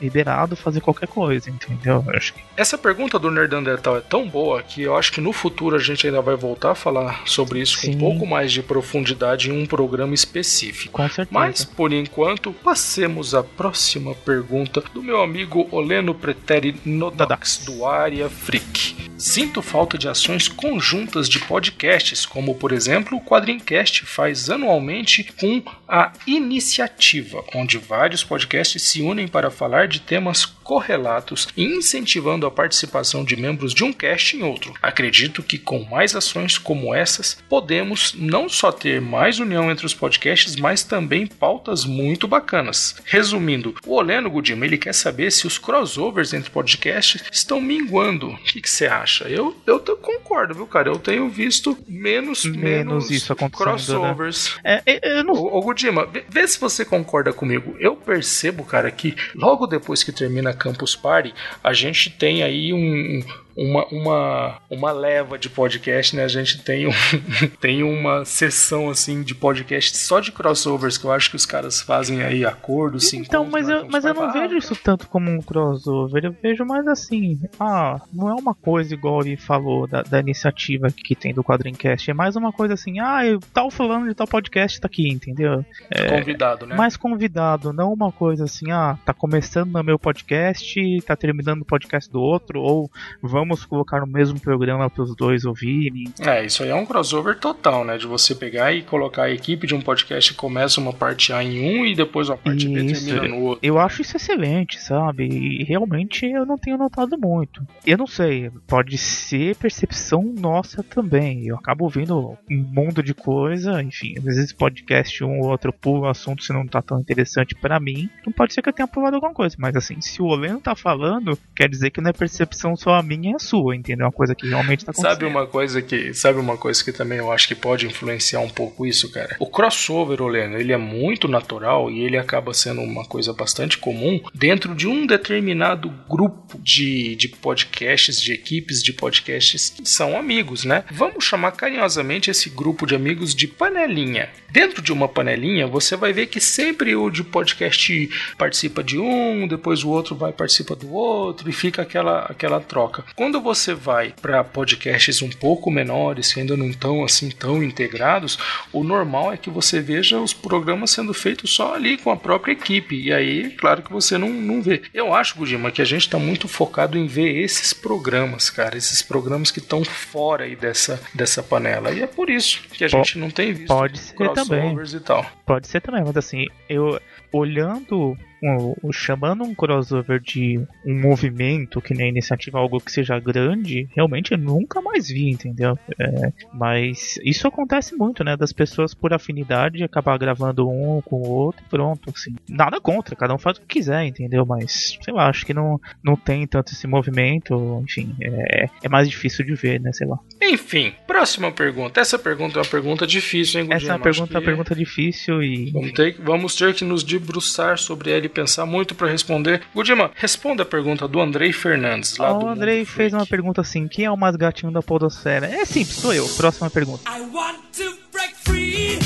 liberado, 0.00 0.56
fazer 0.56 0.80
qualquer 0.80 1.08
coisa, 1.08 1.50
entendeu? 1.50 2.04
Acho 2.14 2.34
que... 2.34 2.40
Essa 2.56 2.78
pergunta 2.78 3.18
do 3.18 3.30
Nerdandertal 3.30 3.96
é 3.98 4.00
tão 4.00 4.28
boa 4.28 4.62
que 4.62 4.82
eu 4.82 4.96
acho 4.96 5.12
que 5.12 5.20
no 5.20 5.32
futuro 5.32 5.76
a 5.76 5.78
gente 5.78 6.06
ainda 6.06 6.20
vai 6.20 6.36
voltar 6.36 6.72
a 6.72 6.74
falar 6.74 7.22
sobre 7.26 7.60
isso 7.60 7.78
Sim. 7.78 7.92
com 7.92 7.96
um 7.96 7.98
pouco 7.98 8.26
mais 8.26 8.52
de 8.52 8.62
profundidade 8.62 9.50
em 9.50 9.62
um 9.62 9.66
programa 9.66 10.14
específico. 10.14 10.92
Com 10.92 11.08
certeza. 11.08 11.28
Mas, 11.30 11.64
por 11.64 11.92
enquanto, 11.92 12.52
passemos 12.52 13.34
à 13.34 13.42
próxima 13.42 14.14
pergunta 14.14 14.82
do 14.92 15.02
meu 15.06 15.22
amigo 15.22 15.68
Oleno 15.70 16.12
Preteri 16.12 16.74
Nodax, 16.84 17.58
do 17.64 17.86
Área 17.86 18.28
Freak. 18.28 18.96
Sinto 19.16 19.62
falta 19.62 19.96
de 19.96 20.08
ações 20.08 20.48
conjuntas 20.48 21.28
de 21.28 21.38
podcasts, 21.38 22.26
como 22.26 22.56
por 22.56 22.72
exemplo 22.72 23.16
o 23.16 23.20
Quadrincast 23.20 24.04
faz 24.04 24.50
anualmente 24.50 25.22
com 25.22 25.62
a 25.86 26.12
Iniciativa, 26.26 27.44
onde 27.54 27.78
vários 27.78 28.24
podcasts 28.24 28.82
se 28.82 29.00
unem 29.00 29.28
para 29.28 29.48
falar 29.48 29.86
de 29.86 30.00
temas 30.00 30.44
correlatos 30.66 31.46
e 31.56 31.64
incentivando 31.64 32.44
a 32.44 32.50
participação 32.50 33.24
de 33.24 33.36
membros 33.36 33.72
de 33.72 33.84
um 33.84 33.92
cast 33.92 34.36
em 34.36 34.42
outro. 34.42 34.74
Acredito 34.82 35.40
que 35.40 35.58
com 35.58 35.84
mais 35.84 36.16
ações 36.16 36.58
como 36.58 36.92
essas, 36.92 37.38
podemos 37.48 38.12
não 38.18 38.48
só 38.48 38.72
ter 38.72 39.00
mais 39.00 39.38
união 39.38 39.70
entre 39.70 39.86
os 39.86 39.94
podcasts, 39.94 40.56
mas 40.56 40.82
também 40.82 41.24
pautas 41.24 41.84
muito 41.84 42.26
bacanas. 42.26 42.96
Resumindo, 43.04 43.76
o 43.86 43.94
Oleno 43.94 44.28
Gudima, 44.28 44.66
ele 44.66 44.76
quer 44.76 44.92
saber 44.92 45.30
se 45.30 45.46
os 45.46 45.56
crossovers 45.56 46.32
entre 46.32 46.50
podcasts 46.50 47.22
estão 47.30 47.60
minguando. 47.60 48.30
O 48.30 48.36
que 48.38 48.68
você 48.68 48.86
acha? 48.86 49.28
Eu, 49.28 49.56
eu 49.66 49.78
concordo, 49.96 50.54
viu, 50.54 50.66
cara? 50.66 50.88
Eu 50.88 50.98
tenho 50.98 51.28
visto 51.28 51.78
menos, 51.86 52.44
menos, 52.44 52.60
menos 52.60 53.10
isso 53.10 53.32
acontecendo, 53.32 53.68
né? 53.68 53.74
crossovers. 53.76 54.56
Né? 54.64 54.82
É, 54.84 55.18
eu 55.20 55.24
não... 55.24 55.34
Ô, 55.34 55.58
ô 55.58 55.62
Gudima, 55.62 56.06
vê, 56.06 56.24
vê 56.28 56.48
se 56.48 56.58
você 56.58 56.84
concorda 56.84 57.32
comigo. 57.32 57.76
Eu 57.78 57.94
percebo, 57.94 58.64
cara, 58.64 58.90
que 58.90 59.14
logo 59.32 59.66
depois 59.68 60.02
que 60.02 60.10
termina 60.10 60.55
Campus 60.56 60.96
Party, 60.96 61.34
a 61.62 61.72
gente 61.72 62.10
tem 62.10 62.42
aí 62.42 62.72
um, 62.72 63.20
uma, 63.56 63.86
uma, 63.86 64.58
uma 64.70 64.92
leva 64.92 65.38
de 65.38 65.48
podcast, 65.48 66.14
né? 66.14 66.24
A 66.24 66.28
gente 66.28 66.62
tem, 66.62 66.86
um, 66.86 66.90
tem 67.60 67.82
uma 67.82 68.24
sessão 68.24 68.90
assim 68.90 69.22
de 69.22 69.34
podcast 69.34 69.96
só 69.96 70.20
de 70.20 70.30
crossovers 70.30 70.98
que 70.98 71.06
eu 71.06 71.12
acho 71.12 71.30
que 71.30 71.36
os 71.36 71.46
caras 71.46 71.80
fazem 71.80 72.22
aí 72.22 72.44
acordos, 72.44 73.08
sim. 73.08 73.18
Então, 73.18 73.46
mas 73.46 73.68
eu, 73.68 73.88
mas 73.88 74.04
eu 74.04 74.12
não 74.12 74.30
vejo 74.32 74.56
isso 74.56 74.76
tanto 74.76 75.08
como 75.08 75.30
um 75.30 75.40
crossover. 75.40 76.26
Eu 76.26 76.36
vejo 76.42 76.64
mais 76.64 76.86
assim, 76.86 77.40
ah, 77.58 78.00
não 78.12 78.28
é 78.28 78.34
uma 78.34 78.54
coisa 78.54 78.92
igual 78.92 79.22
ele 79.22 79.36
falou 79.36 79.86
da, 79.86 80.02
da 80.02 80.20
iniciativa 80.20 80.88
que 80.90 81.14
tem 81.14 81.32
do 81.32 81.42
Quadrincast. 81.42 82.10
É 82.10 82.14
mais 82.14 82.36
uma 82.36 82.52
coisa 82.52 82.74
assim, 82.74 83.00
ah, 83.00 83.24
eu 83.24 83.40
tal 83.54 83.70
falando 83.70 84.08
de 84.08 84.14
tal 84.14 84.26
podcast 84.26 84.80
tá 84.80 84.86
aqui, 84.86 85.08
entendeu? 85.08 85.64
É, 85.90 86.18
convidado, 86.18 86.66
né? 86.66 86.76
Mais 86.76 86.96
convidado, 86.96 87.72
não 87.72 87.92
uma 87.92 88.12
coisa 88.12 88.44
assim, 88.44 88.70
ah, 88.70 88.98
tá 89.04 89.14
começando 89.14 89.72
no 89.72 89.82
meu 89.82 89.98
podcast, 89.98 91.00
tá 91.02 91.16
terminando 91.16 91.62
o 91.62 91.64
podcast 91.64 92.10
do 92.10 92.20
outro, 92.20 92.60
ou 92.60 92.90
vamos 93.22 93.45
vamos 93.46 93.64
colocar 93.64 94.00
no 94.00 94.06
mesmo 94.06 94.40
programa 94.40 94.90
para 94.90 95.02
os 95.02 95.14
dois 95.14 95.44
ouvirem. 95.44 96.12
É, 96.20 96.44
isso 96.44 96.62
aí 96.62 96.70
é 96.70 96.74
um 96.74 96.84
crossover 96.84 97.38
total, 97.38 97.84
né? 97.84 97.96
De 97.96 98.06
você 98.06 98.34
pegar 98.34 98.72
e 98.72 98.82
colocar 98.82 99.24
a 99.24 99.30
equipe 99.30 99.66
de 99.66 99.74
um 99.74 99.80
podcast 99.80 100.32
que 100.32 100.36
começa 100.36 100.80
uma 100.80 100.92
parte 100.92 101.32
A 101.32 101.42
em 101.42 101.80
um 101.80 101.86
e 101.86 101.94
depois 101.94 102.28
uma 102.28 102.36
parte 102.36 102.66
isso, 102.66 102.72
B 102.72 102.92
termina 102.92 103.28
no 103.28 103.42
outro. 103.42 103.60
Eu 103.62 103.78
acho 103.78 104.02
isso 104.02 104.16
excelente, 104.16 104.80
sabe? 104.80 105.26
E 105.26 105.64
realmente 105.64 106.26
eu 106.26 106.44
não 106.44 106.58
tenho 106.58 106.76
notado 106.76 107.16
muito. 107.18 107.62
Eu 107.86 107.96
não 107.96 108.06
sei, 108.06 108.50
pode 108.66 108.98
ser 108.98 109.56
percepção 109.56 110.22
nossa 110.22 110.82
também. 110.82 111.46
Eu 111.46 111.56
acabo 111.56 111.84
ouvindo 111.84 112.36
um 112.50 112.56
mundo 112.56 113.02
de 113.02 113.14
coisa, 113.14 113.82
enfim, 113.82 114.14
às 114.18 114.24
vezes 114.24 114.52
podcast 114.52 115.22
um 115.22 115.40
ou 115.40 115.50
outro 115.50 115.72
pula 115.72 116.06
o 116.06 116.10
assunto 116.10 116.42
se 116.42 116.52
não 116.52 116.66
tá 116.66 116.82
tão 116.82 116.98
interessante 116.98 117.54
para 117.54 117.78
mim. 117.78 118.10
Então 118.20 118.32
pode 118.32 118.52
ser 118.52 118.62
que 118.62 118.68
eu 118.68 118.72
tenha 118.72 118.88
pulado 118.88 119.16
alguma 119.16 119.32
coisa, 119.32 119.56
mas 119.58 119.76
assim, 119.76 120.00
se 120.00 120.20
o 120.20 120.26
Oleno 120.26 120.60
tá 120.60 120.74
falando, 120.74 121.38
quer 121.54 121.68
dizer 121.68 121.90
que 121.90 122.00
não 122.00 122.10
é 122.10 122.12
percepção 122.12 122.76
só 122.76 122.94
a 122.94 123.02
minha 123.02 123.35
sua, 123.38 123.76
entendeu? 123.76 124.06
Uma 124.06 124.12
coisa 124.12 124.34
que 124.34 124.48
realmente 124.48 124.84
tá 124.84 124.90
acontecendo. 124.90 125.12
Sabe 125.12 125.24
uma 125.24 125.46
coisa 125.46 125.82
que, 125.82 126.14
sabe 126.14 126.38
uma 126.38 126.56
coisa 126.56 126.84
que 126.84 126.92
também 126.92 127.18
eu 127.18 127.32
acho 127.32 127.48
que 127.48 127.54
pode 127.54 127.86
influenciar 127.86 128.40
um 128.40 128.48
pouco 128.48 128.86
isso, 128.86 129.10
cara? 129.10 129.36
O 129.38 129.46
crossover, 129.46 130.22
Oleno, 130.22 130.58
ele 130.58 130.72
é 130.72 130.76
muito 130.76 131.28
natural 131.28 131.90
e 131.90 132.00
ele 132.00 132.16
acaba 132.16 132.52
sendo 132.54 132.80
uma 132.80 133.04
coisa 133.04 133.32
bastante 133.32 133.78
comum 133.78 134.20
dentro 134.34 134.74
de 134.74 134.86
um 134.86 135.06
determinado 135.06 135.92
grupo 136.08 136.58
de, 136.58 137.16
de 137.16 137.28
podcasts, 137.28 138.20
de 138.20 138.32
equipes 138.32 138.82
de 138.82 138.92
podcasts 138.92 139.70
que 139.70 139.88
são 139.88 140.16
amigos, 140.18 140.64
né? 140.64 140.84
Vamos 140.90 141.24
chamar 141.24 141.52
carinhosamente 141.52 142.30
esse 142.30 142.50
grupo 142.50 142.86
de 142.86 142.94
amigos 142.94 143.34
de 143.34 143.46
panelinha. 143.46 144.28
Dentro 144.50 144.80
de 144.80 144.92
uma 144.92 145.08
panelinha, 145.08 145.66
você 145.66 145.96
vai 145.96 146.12
ver 146.12 146.26
que 146.26 146.40
sempre 146.40 146.94
o 146.94 147.10
de 147.10 147.22
podcast 147.22 148.08
participa 148.38 148.82
de 148.82 148.98
um, 148.98 149.46
depois 149.46 149.84
o 149.84 149.90
outro 149.90 150.14
vai 150.14 150.32
participar 150.32 150.76
do 150.76 150.92
outro 150.92 151.48
e 151.48 151.52
fica 151.52 151.82
aquela, 151.82 152.20
aquela 152.20 152.60
troca. 152.60 153.04
Quando 153.26 153.40
você 153.40 153.74
vai 153.74 154.14
para 154.22 154.44
podcasts 154.44 155.20
um 155.20 155.28
pouco 155.28 155.68
menores, 155.68 156.32
que 156.32 156.38
ainda 156.38 156.56
não 156.56 156.70
estão 156.70 157.02
assim 157.02 157.28
tão 157.28 157.60
integrados, 157.60 158.38
o 158.72 158.84
normal 158.84 159.32
é 159.32 159.36
que 159.36 159.50
você 159.50 159.80
veja 159.80 160.20
os 160.20 160.32
programas 160.32 160.92
sendo 160.92 161.12
feitos 161.12 161.52
só 161.52 161.74
ali 161.74 161.98
com 161.98 162.12
a 162.12 162.16
própria 162.16 162.52
equipe. 162.52 162.94
E 162.94 163.12
aí, 163.12 163.50
claro 163.50 163.82
que 163.82 163.92
você 163.92 164.16
não, 164.16 164.28
não 164.28 164.62
vê. 164.62 164.82
Eu 164.94 165.12
acho, 165.12 165.36
Gudima, 165.36 165.72
que 165.72 165.82
a 165.82 165.84
gente 165.84 166.02
está 166.02 166.20
muito 166.20 166.46
focado 166.46 166.96
em 166.96 167.08
ver 167.08 167.40
esses 167.40 167.72
programas, 167.72 168.48
cara, 168.48 168.76
esses 168.76 169.02
programas 169.02 169.50
que 169.50 169.58
estão 169.58 169.84
fora 169.84 170.44
aí 170.44 170.54
dessa, 170.54 171.02
dessa 171.12 171.42
panela. 171.42 171.90
E 171.90 172.02
é 172.02 172.06
por 172.06 172.30
isso 172.30 172.62
que 172.70 172.84
a 172.84 172.88
gente 172.88 173.18
não 173.18 173.28
tem 173.28 173.52
visto 173.52 173.74
pode 173.74 173.98
ser 173.98 174.14
também. 174.34 174.72
e 174.72 175.00
tal. 175.00 175.26
Pode 175.44 175.66
ser 175.66 175.80
também, 175.80 176.04
mas 176.04 176.16
assim, 176.16 176.46
eu 176.68 177.00
olhando 177.32 178.16
um, 178.46 178.92
chamando 178.92 179.44
um 179.44 179.54
crossover 179.54 180.20
de 180.20 180.60
um 180.84 181.00
movimento 181.00 181.80
que 181.80 181.94
nem 181.94 182.08
iniciativa 182.08 182.58
algo 182.58 182.80
que 182.80 182.92
seja 182.92 183.18
grande, 183.18 183.88
realmente 183.94 184.32
eu 184.32 184.38
nunca 184.38 184.80
mais 184.80 185.08
vi, 185.08 185.30
entendeu? 185.30 185.78
É, 185.98 186.32
mas 186.52 187.18
isso 187.24 187.48
acontece 187.48 187.94
muito, 187.96 188.22
né? 188.22 188.36
Das 188.36 188.52
pessoas 188.52 188.94
por 188.94 189.12
afinidade 189.12 189.82
acabar 189.82 190.18
gravando 190.18 190.68
um 190.68 191.00
com 191.02 191.16
o 191.16 191.28
outro 191.28 191.64
e 191.66 191.68
pronto, 191.68 192.12
assim. 192.14 192.34
Nada 192.48 192.80
contra, 192.80 193.16
cada 193.16 193.34
um 193.34 193.38
faz 193.38 193.58
o 193.58 193.60
que 193.62 193.66
quiser, 193.66 194.04
entendeu? 194.04 194.44
Mas, 194.46 194.98
sei 195.02 195.12
lá, 195.12 195.28
acho 195.28 195.44
que 195.44 195.54
não, 195.54 195.80
não 196.02 196.16
tem 196.16 196.46
tanto 196.46 196.72
esse 196.72 196.86
movimento, 196.86 197.82
enfim, 197.82 198.14
é, 198.20 198.68
é 198.82 198.88
mais 198.88 199.08
difícil 199.08 199.44
de 199.44 199.54
ver, 199.54 199.80
né? 199.80 199.92
Sei 199.92 200.06
lá. 200.06 200.18
Enfim, 200.42 200.92
próxima 201.06 201.50
pergunta. 201.50 202.00
Essa 202.00 202.18
pergunta 202.18 202.58
é 202.58 202.62
uma 202.62 202.68
pergunta 202.68 203.06
difícil, 203.06 203.60
hein, 203.60 203.68
Essa 203.70 203.92
é 203.92 203.92
uma 203.94 203.98
pergunta, 203.98 204.38
uma 204.38 204.42
pergunta 204.42 204.74
difícil 204.74 205.42
e. 205.42 205.70
Vamos 205.70 205.92
ter, 205.92 206.16
vamos 206.20 206.54
ter 206.54 206.74
que 206.74 206.84
nos 206.84 207.02
debruçar 207.02 207.78
sobre 207.78 208.10
ela 208.10 208.26
pensar 208.36 208.66
muito 208.66 208.94
para 208.94 209.08
responder. 209.08 209.62
Gudima, 209.74 210.10
responda 210.14 210.62
a 210.62 210.66
pergunta 210.66 211.08
do 211.08 211.18
Andrei 211.18 211.54
Fernandes. 211.54 212.18
Lá 212.18 212.36
oh, 212.36 212.44
o 212.44 212.48
Andrei 212.48 212.84
fez 212.84 213.14
uma 213.14 213.24
pergunta 213.24 213.62
assim: 213.62 213.88
quem 213.88 214.04
é 214.04 214.10
o 214.10 214.16
mais 214.16 214.36
gatinho 214.36 214.70
da 214.70 214.82
Podosfera? 214.82 215.46
É 215.46 215.64
simples, 215.64 215.96
sou 215.96 216.12
eu. 216.12 216.28
Próxima 216.36 216.68
pergunta. 216.68 217.10
I 217.10 217.22
want 217.32 217.56
to 217.78 217.96
break 218.12 218.34
free. 218.44 218.98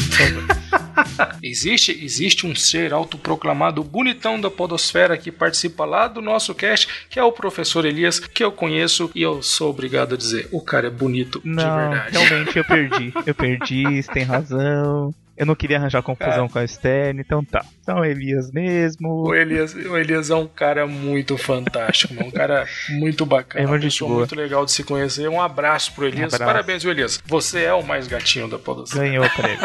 existe, 1.43 1.93
existe 2.03 2.47
um 2.47 2.55
ser 2.55 2.93
autoproclamado 2.93 3.83
bonitão 3.85 4.41
da 4.41 4.51
podosfera 4.51 5.17
que 5.17 5.31
participa 5.31 5.85
lá 5.85 6.09
do 6.09 6.21
nosso 6.21 6.55
cast, 6.55 6.89
que 7.09 7.19
é 7.19 7.25
o 7.25 7.33
professor 7.33 7.85
Elias, 7.85 8.19
que 8.19 8.45
eu 8.45 8.53
conheço 8.53 9.11
e 9.15 9.23
eu 9.23 9.43
sou 9.43 9.71
obrigado 9.71 10.15
a 10.15 10.19
dizer, 10.19 10.49
o 10.53 10.61
cara 10.61 10.89
é 10.89 10.91
bonito 10.91 11.41
Não, 11.45 11.57
de 11.63 11.71
verdade. 11.71 12.19
Realmente 12.19 12.59
eu 12.59 12.65
perdi. 12.65 13.13
Eu 13.27 13.35
perdi, 13.35 14.03
você 14.03 14.13
tem 14.13 14.25
razão. 14.25 15.15
Eu 15.41 15.47
não 15.47 15.55
queria 15.55 15.79
arranjar 15.79 16.03
confusão 16.03 16.45
é. 16.45 16.49
com 16.51 16.59
a 16.59 16.65
externa, 16.65 17.23
então 17.23 17.43
tá. 17.43 17.65
Então 17.81 18.01
o 18.01 18.05
Elias 18.05 18.53
mesmo. 18.53 19.27
O 19.27 19.35
Elias, 19.35 19.73
o 19.73 19.97
Elias 19.97 20.29
é 20.29 20.35
um 20.35 20.47
cara 20.47 20.87
muito 20.87 21.39
fantástico, 21.39 22.13
um 22.23 22.31
cara 22.31 22.67
muito 22.91 23.25
bacana. 23.25 23.65
É 23.65 23.67
uma 23.67 23.79
pessoa 23.79 24.19
muito 24.19 24.35
legal 24.35 24.67
de 24.67 24.73
se 24.73 24.85
conhecer. 24.85 25.27
Um 25.31 25.41
abraço 25.41 25.95
pro 25.95 26.05
Elias. 26.05 26.35
Um 26.35 26.37
abraço. 26.37 26.45
Parabéns, 26.45 26.85
Elias. 26.85 27.23
Você 27.25 27.63
é 27.63 27.73
o 27.73 27.83
mais 27.83 28.07
gatinho 28.07 28.49
da 28.49 28.59
Podosfera. 28.59 29.03
Ganhou 29.03 29.25
o 29.25 29.31
prêmio. 29.31 29.61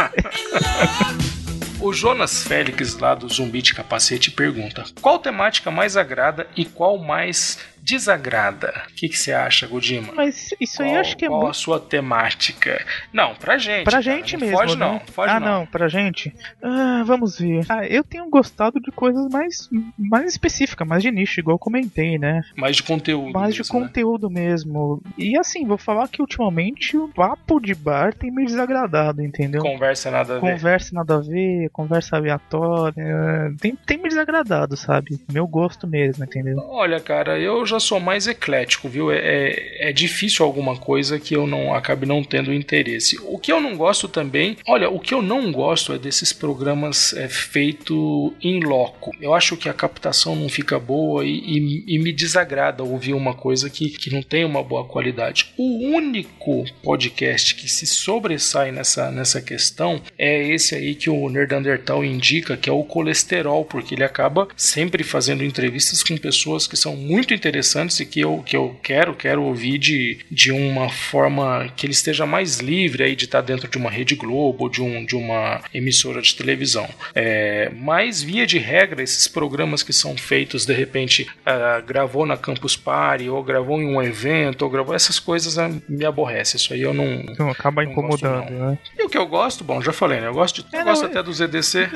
O 1.82 1.92
Jonas 1.94 2.42
Félix, 2.42 2.98
lá 2.98 3.14
do 3.14 3.28
Zumbi 3.28 3.62
de 3.62 3.74
Capacete, 3.74 4.32
pergunta: 4.32 4.86
Qual 5.02 5.20
temática 5.20 5.70
mais 5.70 5.98
agrada 5.98 6.48
e 6.56 6.64
qual 6.66 6.98
mais 6.98 7.60
desagrada. 7.86 8.84
O 8.90 8.96
que, 8.96 9.08
que 9.08 9.18
você 9.18 9.32
acha, 9.32 9.68
Godima? 9.68 10.12
Mas 10.14 10.54
isso 10.60 10.82
aí 10.82 10.90
qual, 10.90 11.02
acho 11.02 11.18
que 11.18 11.26
é 11.26 11.28
qual 11.28 11.42
muito. 11.42 11.52
a 11.52 11.54
sua 11.54 11.80
temática? 11.80 12.84
Não, 13.14 13.36
pra 13.36 13.58
gente. 13.60 13.84
Pra 13.84 13.92
cara, 13.94 14.02
gente 14.02 14.34
não 14.34 14.40
mesmo. 14.40 14.58
Foge 14.58 14.76
né? 14.76 14.86
não, 14.86 15.00
foge 15.00 15.32
ah, 15.32 15.40
não. 15.40 15.60
não, 15.60 15.66
pra 15.68 15.88
gente. 15.88 16.34
Ah, 16.64 17.04
vamos 17.06 17.40
ver. 17.40 17.64
Ah, 17.70 17.86
eu 17.86 18.04
tenho 18.04 18.28
gostado 18.30 18.80
de 18.80 18.92
coisas 18.92 19.30
mais, 19.32 19.70
mais 19.98 20.32
específicas, 20.32 20.88
mais 20.88 21.04
de 21.04 21.12
nicho, 21.12 21.40
igual 21.40 21.56
eu 21.56 21.60
comentei, 21.60 22.18
né? 22.18 22.42
Mais 22.58 22.78
de 22.78 22.84
conteúdo. 22.84 23.34
Mais 23.34 23.54
de 23.54 23.62
mesmo, 23.62 23.80
né? 23.80 23.86
conteúdo 23.86 24.30
mesmo. 24.30 25.02
E 25.18 25.38
assim, 25.38 25.66
vou 25.66 25.78
falar 25.78 26.08
que 26.08 26.22
ultimamente 26.22 26.98
o 26.98 27.08
papo 27.10 27.60
de 27.60 27.76
bar 27.76 28.14
tem 28.14 28.32
me 28.32 28.46
desagradado, 28.46 29.22
entendeu? 29.22 29.62
Conversa 29.62 30.10
nada 30.10 30.38
a 30.38 30.40
ver. 30.40 30.54
Conversa 30.54 30.96
nada 30.96 31.16
a 31.16 31.20
ver, 31.20 31.70
conversa 31.72 32.16
aleatória. 32.16 33.54
Tem, 33.60 33.76
tem 33.76 33.98
me 33.98 34.10
desagradado, 34.10 34.76
sabe? 34.76 35.20
Meu 35.32 35.48
gosto 35.48 35.88
mesmo, 35.88 36.24
entendeu? 36.24 36.58
Olha, 36.70 37.00
cara, 37.00 37.40
eu 37.40 37.66
já 37.66 37.75
sou 37.80 38.00
mais 38.00 38.28
eclético, 38.28 38.88
viu? 38.90 39.12
É, 39.12 39.18
é, 39.18 39.90
é 39.90 39.94
difícil 39.94 40.46
alguma 40.46 40.76
coisa 40.78 41.20
que 41.20 41.36
eu 41.36 41.46
não 41.48 41.74
acabe 41.74 42.06
não 42.06 42.24
tendo 42.24 42.54
interesse. 42.54 43.18
O 43.24 43.38
que 43.38 43.52
eu 43.52 43.60
não 43.62 43.76
gosto 43.76 44.08
também, 44.08 44.58
olha, 44.68 44.90
o 44.90 45.00
que 45.00 45.14
eu 45.14 45.22
não 45.22 45.52
gosto 45.52 45.94
é 45.94 45.98
desses 45.98 46.32
programas 46.34 47.14
é, 47.14 47.28
feito 47.28 48.34
em 48.42 48.60
loco. 48.60 49.12
Eu 49.22 49.34
acho 49.34 49.58
que 49.58 49.68
a 49.70 49.74
captação 49.74 50.36
não 50.36 50.48
fica 50.50 50.80
boa 50.80 51.26
e, 51.26 51.30
e- 51.30 51.84
e 51.96 52.00
me 52.00 52.12
desagrada 52.12 52.84
ouvir 52.84 53.14
uma 53.14 53.34
coisa 53.34 53.70
que, 53.70 53.90
que 53.90 54.12
não 54.14 54.22
tem 54.22 54.46
uma 54.46 54.64
boa 54.64 54.86
qualidade. 54.86 55.48
O 55.58 55.88
único 55.96 56.66
podcast 56.84 57.56
que 57.56 57.68
se 57.70 57.86
sobressai 57.86 58.72
nessa, 58.72 59.10
nessa 59.12 59.42
questão 59.42 60.02
é 60.18 60.48
esse 60.48 60.76
aí 60.76 60.96
que 60.96 61.10
o 61.10 61.30
Nerdandertal 61.30 62.04
indica, 62.04 62.56
que 62.58 62.70
é 62.70 62.74
o 62.74 62.84
colesterol, 62.84 63.66
porque 63.66 63.96
ele 63.96 64.04
acaba 64.04 64.48
sempre 64.56 65.04
fazendo 65.04 65.44
entrevistas 65.44 66.04
com 66.04 66.16
pessoas 66.18 66.68
que 66.68 66.78
são 66.78 66.96
muito 66.96 67.34
interessantes 67.34 67.65
e 68.02 68.06
que 68.06 68.20
eu, 68.20 68.44
que 68.46 68.56
eu 68.56 68.78
quero, 68.82 69.14
quero 69.16 69.44
ouvir 69.44 69.78
de, 69.78 70.20
de 70.30 70.52
uma 70.52 70.90
forma 70.90 71.68
que 71.76 71.86
ele 71.86 71.94
esteja 71.94 72.26
mais 72.26 72.60
livre 72.60 73.04
aí 73.04 73.16
de 73.16 73.26
estar 73.26 73.42
dentro 73.42 73.68
de 73.68 73.78
uma 73.78 73.90
Rede 73.90 74.16
Globo, 74.16 74.70
de, 74.70 74.82
um, 74.82 75.06
de 75.06 75.16
uma 75.16 75.62
emissora 75.74 76.22
de 76.22 76.36
televisão. 76.36 76.88
É, 77.14 77.72
mas, 77.76 78.22
via 78.22 78.46
de 78.46 78.58
regra, 78.58 79.02
esses 79.02 79.28
programas 79.28 79.84
que 79.84 79.94
são 79.94 80.18
feitos, 80.18 80.66
de 80.66 80.74
repente, 80.74 81.28
ah, 81.46 81.82
gravou 81.86 82.26
na 82.26 82.38
Campus 82.38 82.76
Party, 82.76 83.30
ou 83.30 83.44
gravou 83.44 83.82
em 83.82 83.88
um 83.88 84.02
evento, 84.02 84.64
ou 84.64 84.70
gravou 84.70 84.96
essas 84.96 85.20
coisas, 85.20 85.58
ah, 85.58 85.70
me 85.88 86.06
aborrece. 86.06 86.58
Isso 86.58 86.74
aí 86.74 86.82
eu 86.82 86.94
não, 86.94 87.06
Então 87.06 87.50
acaba 87.50 87.84
Não 87.84 87.92
incomodando, 87.92 88.42
gosto, 88.42 88.54
né? 88.54 88.78
e 88.98 89.04
o 89.04 89.10
que 89.10 89.18
eu 89.18 89.26
gosto, 89.28 89.64
bom, 89.64 89.82
já 89.82 89.92
falei, 89.92 90.20
né? 90.22 90.28
Eu 90.28 90.34
gosto, 90.34 90.64
de, 90.64 90.76
É, 90.76 90.82
eu 90.82 90.86
gosto 90.86 91.04
não, 91.04 91.10
até 91.10 91.24
do 91.24 91.34
ZDC. 91.34 91.90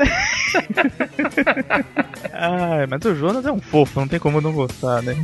Ah, 2.33 2.85
mas 2.89 3.05
o 3.05 3.15
Jonas 3.15 3.45
é 3.45 3.51
um 3.51 3.59
fofo, 3.59 3.99
não 3.99 4.07
tem 4.07 4.19
como 4.19 4.41
não 4.41 4.51
gostar, 4.51 5.01
né? 5.01 5.15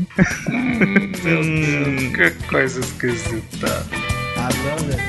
Meu 1.23 1.41
Hum. 1.41 1.95
Deus, 2.11 2.15
que 2.15 2.47
coisa 2.47 2.79
esquisita. 2.79 3.85
I 4.37 4.49
love 4.67 4.89
it. 4.89 4.99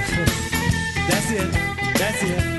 That's 1.09 1.31
it. 1.31 1.99
That's 1.99 2.23
it. 2.23 2.57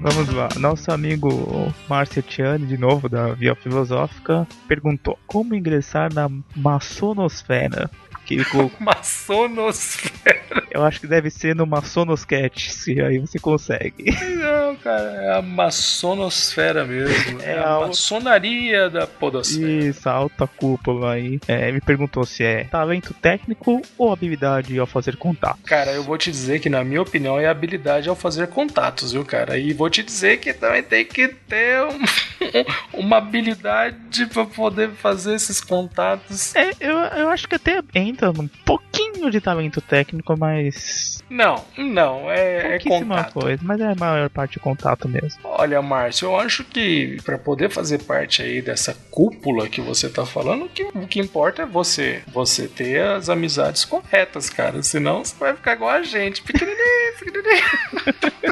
Vamos 0.00 0.28
lá. 0.34 0.48
Nosso 0.58 0.90
amigo 0.90 1.72
Márcio 1.88 2.22
Tiani, 2.22 2.66
de 2.66 2.76
novo, 2.76 3.08
da 3.08 3.32
Via 3.34 3.54
Filosófica, 3.54 4.46
perguntou 4.66 5.18
como 5.26 5.54
ingressar 5.54 6.12
na 6.12 6.28
maçonosfera. 6.56 7.88
Que 8.24 8.34
ele 8.34 8.44
colocou- 8.50 8.78
Maçonosfera. 8.80 10.40
eu 10.70 10.84
acho 10.84 11.00
que 11.00 11.06
deve 11.06 11.30
ser 11.30 11.54
no 11.56 11.66
Maçonoscat, 11.66 12.72
se 12.72 13.00
aí 13.00 13.18
você 13.18 13.38
consegue. 13.38 14.10
Não, 14.36 14.76
cara, 14.76 15.02
é 15.22 15.36
a 15.38 15.42
maçonosfera 15.42 16.84
mesmo. 16.84 17.40
É, 17.42 17.52
É 17.52 17.58
a 17.58 17.74
a- 17.76 17.80
maçonaria 17.80 18.88
da 18.90 19.06
podosfera. 19.06 19.70
Isso, 19.70 20.08
a 20.08 20.12
alta 20.12 20.46
cúpula 20.46 21.12
aí. 21.12 21.38
É, 21.48 21.70
me 21.72 21.80
perguntou 21.80 22.24
se 22.24 22.42
é 22.44 22.64
talento 22.64 23.12
técnico 23.14 23.82
ou 23.98 24.12
habilidade 24.12 24.78
ao 24.78 24.86
fazer 24.86 25.16
contato. 25.16 25.58
Cara, 25.64 25.92
eu 25.92 26.02
vou 26.02 26.16
te 26.16 26.30
dizer 26.30 26.60
que, 26.60 26.68
na 26.68 26.82
minha 26.84 27.02
opinião, 27.02 27.38
é 27.38 27.46
habilidade 27.46 28.08
ao 28.08 28.16
fazer 28.16 28.46
contatos, 28.48 29.12
viu, 29.12 29.24
cara? 29.24 29.58
E 29.58 29.72
vou 29.72 29.90
te 29.90 30.02
dizer 30.02 30.38
que 30.38 30.52
também 30.54 30.82
tem 30.82 31.04
que 31.04 31.28
ter 31.28 31.82
um- 31.82 32.00
uma 32.94 33.18
habilidade 33.18 34.26
pra 34.26 34.44
poder 34.44 34.90
fazer 34.90 35.34
esses 35.34 35.60
contatos. 35.60 36.54
É, 36.54 36.70
eu, 36.80 36.96
eu 36.98 37.28
acho 37.30 37.48
que 37.48 37.54
até 37.56 37.80
entra 38.12 38.30
um 38.30 38.48
pouquinho 38.64 39.30
de 39.30 39.40
talento 39.40 39.80
técnico, 39.80 40.36
mas. 40.38 41.22
Não, 41.28 41.64
não, 41.76 42.30
é, 42.30 42.76
é 42.76 42.78
contato. 42.78 43.40
coisa, 43.40 43.62
mas 43.62 43.80
é 43.80 43.86
a 43.86 43.94
maior 43.94 44.28
parte 44.28 44.52
de 44.52 44.60
contato 44.60 45.08
mesmo. 45.08 45.40
Olha, 45.44 45.80
Márcio, 45.80 46.26
eu 46.26 46.36
acho 46.38 46.64
que 46.64 47.16
para 47.24 47.38
poder 47.38 47.70
fazer 47.70 48.02
parte 48.04 48.42
aí 48.42 48.60
dessa 48.60 48.94
cúpula 49.10 49.68
que 49.68 49.80
você 49.80 50.08
tá 50.08 50.26
falando, 50.26 50.66
o 50.66 50.68
que, 50.68 50.82
o 50.82 51.06
que 51.06 51.20
importa 51.20 51.62
é 51.62 51.66
você, 51.66 52.22
você 52.28 52.68
ter 52.68 53.02
as 53.02 53.28
amizades 53.28 53.84
corretas, 53.84 54.50
cara. 54.50 54.82
Senão 54.82 55.24
você 55.24 55.34
vai 55.38 55.54
ficar 55.54 55.72
igual 55.72 55.90
a 55.90 56.02
gente, 56.02 56.42
pequenininho, 56.42 57.18
pequenininho. 57.18 58.51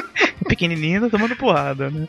Pequenininho 0.61 1.09
tomando 1.09 1.35
porrada, 1.35 1.89
né? 1.89 2.05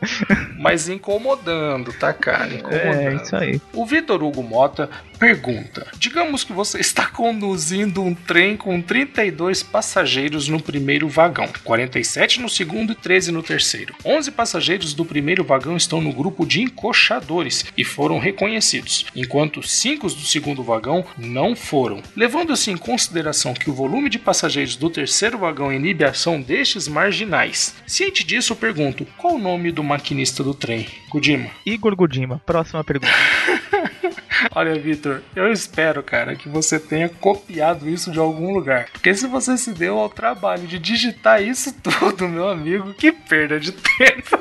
Mas 0.59 0.87
incomodando, 0.87 1.91
tá, 1.93 2.13
cara? 2.13 2.53
Incomodando. 2.53 2.99
É, 2.99 3.15
isso 3.15 3.35
aí. 3.35 3.61
O 3.73 3.83
Vitor 3.83 4.21
Hugo 4.21 4.43
Mota 4.43 4.89
pergunta: 5.23 5.87
Digamos 5.97 6.43
que 6.43 6.51
você 6.51 6.79
está 6.79 7.07
conduzindo 7.07 8.03
um 8.03 8.13
trem 8.13 8.57
com 8.57 8.81
32 8.81 9.63
passageiros 9.63 10.49
no 10.49 10.61
primeiro 10.61 11.07
vagão, 11.07 11.47
47 11.63 12.41
no 12.41 12.49
segundo 12.49 12.91
e 12.91 12.95
13 12.95 13.31
no 13.31 13.41
terceiro. 13.41 13.95
11 14.03 14.31
passageiros 14.31 14.93
do 14.93 15.05
primeiro 15.05 15.43
vagão 15.45 15.77
estão 15.77 16.01
no 16.01 16.11
grupo 16.11 16.45
de 16.45 16.61
encoxadores 16.61 17.65
e 17.77 17.85
foram 17.85 18.19
reconhecidos, 18.19 19.05
enquanto 19.15 19.63
5 19.63 20.09
do 20.09 20.25
segundo 20.25 20.61
vagão 20.61 21.05
não 21.17 21.55
foram. 21.55 22.03
Levando-se 22.15 22.69
em 22.69 22.75
consideração 22.75 23.53
que 23.53 23.69
o 23.69 23.73
volume 23.73 24.09
de 24.09 24.19
passageiros 24.19 24.75
do 24.75 24.89
terceiro 24.89 25.37
vagão 25.37 25.71
inibe 25.71 26.03
a 26.03 26.09
ação 26.09 26.41
destes 26.41 26.85
marginais. 26.85 27.75
Ciente 27.87 28.25
disso, 28.25 28.42
eu 28.51 28.55
pergunto: 28.57 29.05
qual 29.17 29.35
o 29.35 29.39
nome 29.39 29.71
do 29.71 29.83
maquinista 29.83 30.43
do 30.43 30.53
trem? 30.53 30.87
Kudima. 31.09 31.49
Igor 31.65 31.95
Godima, 31.95 32.41
próxima 32.45 32.83
pergunta. 32.83 33.13
Olha, 34.55 34.75
Vitor, 34.75 35.21
eu 35.35 35.51
espero, 35.51 36.03
cara, 36.03 36.35
que 36.35 36.49
você 36.49 36.79
tenha 36.79 37.09
copiado 37.09 37.89
isso 37.89 38.11
de 38.11 38.19
algum 38.19 38.53
lugar. 38.53 38.89
Porque 38.91 39.13
se 39.13 39.27
você 39.27 39.57
se 39.57 39.71
deu 39.71 39.97
ao 39.97 40.09
trabalho 40.09 40.67
de 40.67 40.77
digitar 40.77 41.41
isso 41.41 41.73
tudo, 41.81 42.27
meu 42.27 42.49
amigo, 42.49 42.93
que 42.93 43.11
perda 43.11 43.59
de 43.59 43.71
tempo. 43.71 44.39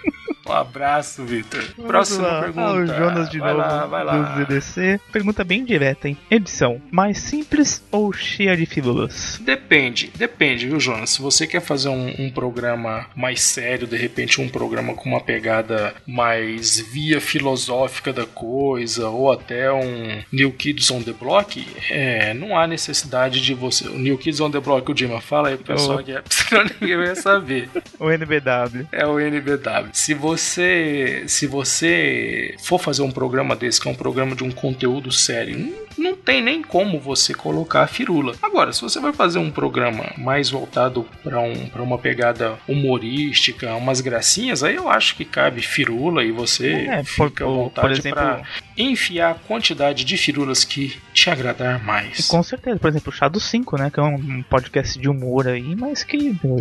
Um 0.50 0.52
abraço, 0.52 1.24
Vitor. 1.24 1.62
Próxima 1.86 2.26
lá. 2.26 2.40
pergunta. 2.42 2.60
Ah, 2.66 2.72
o 2.74 2.86
Jonas 2.86 3.30
de 3.30 3.38
vai 3.38 3.52
novo 3.52 3.60
Lá, 3.66 3.86
vai 3.86 4.04
lá. 4.04 4.16
do 4.16 4.44
ZDC. 4.44 5.00
Pergunta 5.12 5.44
bem 5.44 5.64
direta, 5.64 6.08
hein? 6.08 6.16
Edição, 6.30 6.80
mais 6.90 7.18
simples 7.18 7.82
ou 7.90 8.12
cheia 8.12 8.56
de 8.56 8.66
fíbulas? 8.66 9.38
Depende, 9.44 10.10
depende, 10.16 10.66
viu, 10.66 10.80
Jonas? 10.80 11.10
Se 11.10 11.22
você 11.22 11.46
quer 11.46 11.60
fazer 11.60 11.88
um, 11.88 12.14
um 12.18 12.30
programa 12.30 13.06
mais 13.14 13.40
sério, 13.42 13.86
de 13.86 13.96
repente 13.96 14.40
um 14.40 14.48
programa 14.48 14.94
com 14.94 15.08
uma 15.08 15.20
pegada 15.20 15.94
mais 16.06 16.80
via 16.80 17.20
filosófica 17.20 18.12
da 18.12 18.26
coisa, 18.26 19.08
ou 19.08 19.30
até 19.30 19.70
um 19.72 20.22
New 20.32 20.52
Kids 20.52 20.90
on 20.90 21.02
the 21.02 21.12
Block, 21.12 21.64
é, 21.90 22.34
não 22.34 22.58
há 22.58 22.66
necessidade 22.66 23.40
de 23.40 23.54
você. 23.54 23.86
O 23.88 23.98
New 23.98 24.18
Kids 24.18 24.40
on 24.40 24.50
the 24.50 24.58
Block, 24.60 24.90
o 24.90 24.94
Dima, 24.94 25.20
fala 25.20 25.48
aí 25.50 25.56
pro 25.56 25.74
pessoal 25.74 25.98
Oh. 26.00 26.02
que 26.02 26.12
é, 26.12 26.22
senão 26.28 26.64
ninguém 26.80 26.96
vai 26.96 27.14
saber. 27.14 27.68
O 27.98 28.10
NBW. 28.10 28.86
É 28.92 29.06
o 29.06 29.18
NBW. 29.20 29.90
Se 29.92 30.14
você 30.14 30.39
se 30.40 31.46
você 31.46 32.54
for 32.58 32.80
fazer 32.80 33.02
um 33.02 33.10
programa 33.10 33.54
desse, 33.54 33.80
que 33.80 33.88
é 33.88 33.90
um 33.90 33.94
programa 33.94 34.34
de 34.34 34.44
um 34.44 34.50
conteúdo 34.50 35.12
sério, 35.12 35.74
não, 36.00 36.16
tem 36.16 36.42
nem 36.42 36.62
como 36.62 36.98
você 36.98 37.32
colocar 37.34 37.82
a 37.82 37.86
firula. 37.86 38.34
Agora, 38.42 38.72
se 38.72 38.80
você 38.82 38.98
vai 39.00 39.12
fazer 39.12 39.38
um 39.38 39.50
programa 39.50 40.04
mais 40.18 40.50
voltado 40.50 41.06
para 41.22 41.40
um, 41.40 41.66
pra 41.68 41.82
uma 41.82 41.98
pegada 41.98 42.58
humorística, 42.66 43.74
umas 43.76 44.00
gracinhas, 44.00 44.62
aí 44.62 44.74
eu 44.76 44.88
acho 44.88 45.14
que 45.16 45.24
cabe 45.24 45.62
firula 45.62 46.24
e 46.24 46.30
você 46.32 46.72
É, 46.72 47.04
fica 47.04 47.44
por- 47.44 47.50
à 47.52 47.54
vontade 47.64 47.80
por 47.80 47.90
exemplo- 47.92 48.18
para 48.20 48.42
enfiar 48.76 49.30
a 49.32 49.34
quantidade 49.34 50.04
de 50.04 50.16
firulas 50.16 50.64
que 50.64 50.96
te 51.12 51.28
agradar 51.30 51.82
mais. 51.84 52.26
Com 52.28 52.42
certeza, 52.42 52.78
por 52.78 52.88
exemplo, 52.88 53.12
o 53.12 53.14
Chá 53.14 53.28
dos 53.28 53.44
5, 53.44 53.76
né? 53.76 53.90
Que 53.90 54.00
é 54.00 54.02
um 54.02 54.42
podcast 54.42 54.98
de 54.98 55.08
humor 55.08 55.46
aí, 55.48 55.74
mas 55.76 56.02
que 56.02 56.16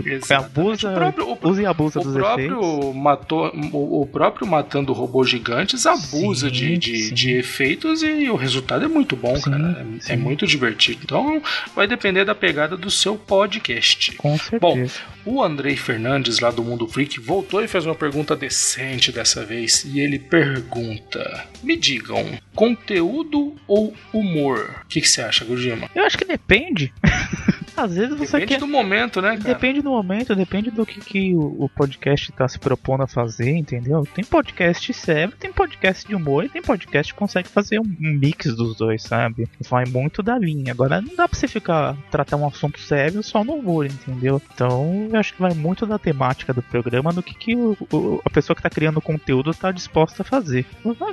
Exatamente. 0.06 0.34
abusa, 0.34 0.92
O 0.92 0.96
próprio- 0.96 1.32
o- 1.42 1.50
usa 1.50 1.62
e 1.62 1.66
abusa 1.66 2.00
O 2.00 2.04
dos 2.04 2.16
efeitos. 2.16 2.58
próprio, 2.58 2.94
matou, 2.94 3.52
o, 3.72 4.02
o 4.02 4.06
próprio 4.08 4.48
Matando 4.48 4.92
Robôs 4.94 5.30
Gigantes 5.30 5.86
abusa 5.86 6.48
Sim, 6.50 6.54
de, 6.54 6.78
de, 6.78 6.98
sim. 6.98 7.14
de 7.14 7.32
efeitos 7.38 8.04
e 8.04 8.30
o 8.30 8.36
resultado 8.36 8.84
é 8.86 8.88
muito 8.88 9.16
bom, 9.16 9.29
Sim, 9.38 9.52
cara. 9.52 9.86
É, 9.98 10.02
sim. 10.02 10.14
é 10.14 10.16
muito 10.16 10.46
divertido. 10.46 11.00
Então 11.04 11.42
vai 11.76 11.88
depender 11.88 12.26
da 12.26 12.36
pegada 12.36 12.76
do 12.78 12.90
seu 12.90 13.16
podcast. 13.16 14.16
Com 14.16 14.38
certeza. 14.38 14.94
O 15.26 15.44
Andrei 15.44 15.76
Fernandes, 15.76 16.40
lá 16.40 16.52
do 16.52 16.64
Mundo 16.64 16.88
Freak, 16.88 17.20
voltou 17.20 17.64
e 17.64 17.68
fez 17.68 17.86
uma 17.86 17.96
pergunta 17.96 18.36
decente 18.36 19.12
dessa 19.12 19.46
vez. 19.46 19.84
E 19.86 20.00
ele 20.00 20.20
pergunta: 20.20 21.46
Me 21.62 21.76
digam, 21.76 22.26
conteúdo 22.56 23.56
ou 23.68 23.94
humor? 24.14 24.84
O 24.86 24.88
que, 24.88 25.02
que 25.02 25.10
você 25.10 25.22
acha, 25.22 25.46
Gujima? 25.46 25.90
Eu 25.94 26.06
acho 26.06 26.18
que 26.18 26.26
depende. 26.26 26.94
Às 27.84 27.96
vezes 27.96 28.18
você 28.18 28.40
Depende 28.40 28.54
quer. 28.54 28.60
do 28.60 28.68
momento, 28.68 29.22
né, 29.22 29.38
cara? 29.38 29.54
Depende 29.54 29.82
do 29.82 29.90
momento, 29.92 30.36
depende 30.36 30.72
do 30.72 30.86
que, 30.86 31.00
que 31.00 31.36
o, 31.36 31.70
podcast 31.70 32.32
tá 32.34 32.48
se 32.48 32.60
propondo 32.60 33.04
a 33.04 33.08
fazer, 33.08 33.52
entendeu? 33.52 34.06
Tem 34.14 34.24
podcast 34.24 34.94
sério, 34.94 35.34
tem 35.40 35.52
podcast 35.52 36.08
de 36.08 36.16
humor 36.16 36.44
e 36.46 36.50
tem 36.50 36.62
podcast 36.62 37.14
que 37.14 37.20
consegue 37.20 37.48
fazer 37.48 37.80
um, 37.80 37.86
mix 38.00 38.54
dos 38.56 38.76
dois, 38.76 39.04
sabe? 39.04 39.48
Vai 39.70 39.86
muito 39.86 40.22
da 40.22 40.38
linha. 40.38 40.72
Agora 40.72 41.02
não 41.02 41.16
dá 41.16 41.28
pra 41.28 41.38
você 41.38 41.48
ficar 41.48 41.96
tratar 42.12 42.36
um 42.38 42.48
assunto 42.48 42.80
sério 42.80 43.24
só 43.24 43.44
no 43.44 43.54
humor, 43.54 43.86
entendeu? 43.86 44.42
Então 44.54 45.08
eu 45.12 45.20
acho 45.20 45.34
que 45.34 45.42
vai 45.42 45.54
muito 45.54 45.86
da 45.86 45.98
temática 45.98 46.54
do 46.54 46.62
programa 46.62 47.14
do 47.14 47.24
que, 47.24 47.34
que 47.36 47.56
o, 47.56 47.78
o- 47.92 48.22
a 48.26 48.30
pessoa 48.30 48.56
que 48.56 48.62
tá 48.62 48.70
criando 48.70 48.98
o 48.98 49.02
conteúdo 49.02 49.54
tá 49.54 49.72
disposta 49.72 50.22
a 50.22 50.26
fazer. 50.26 50.66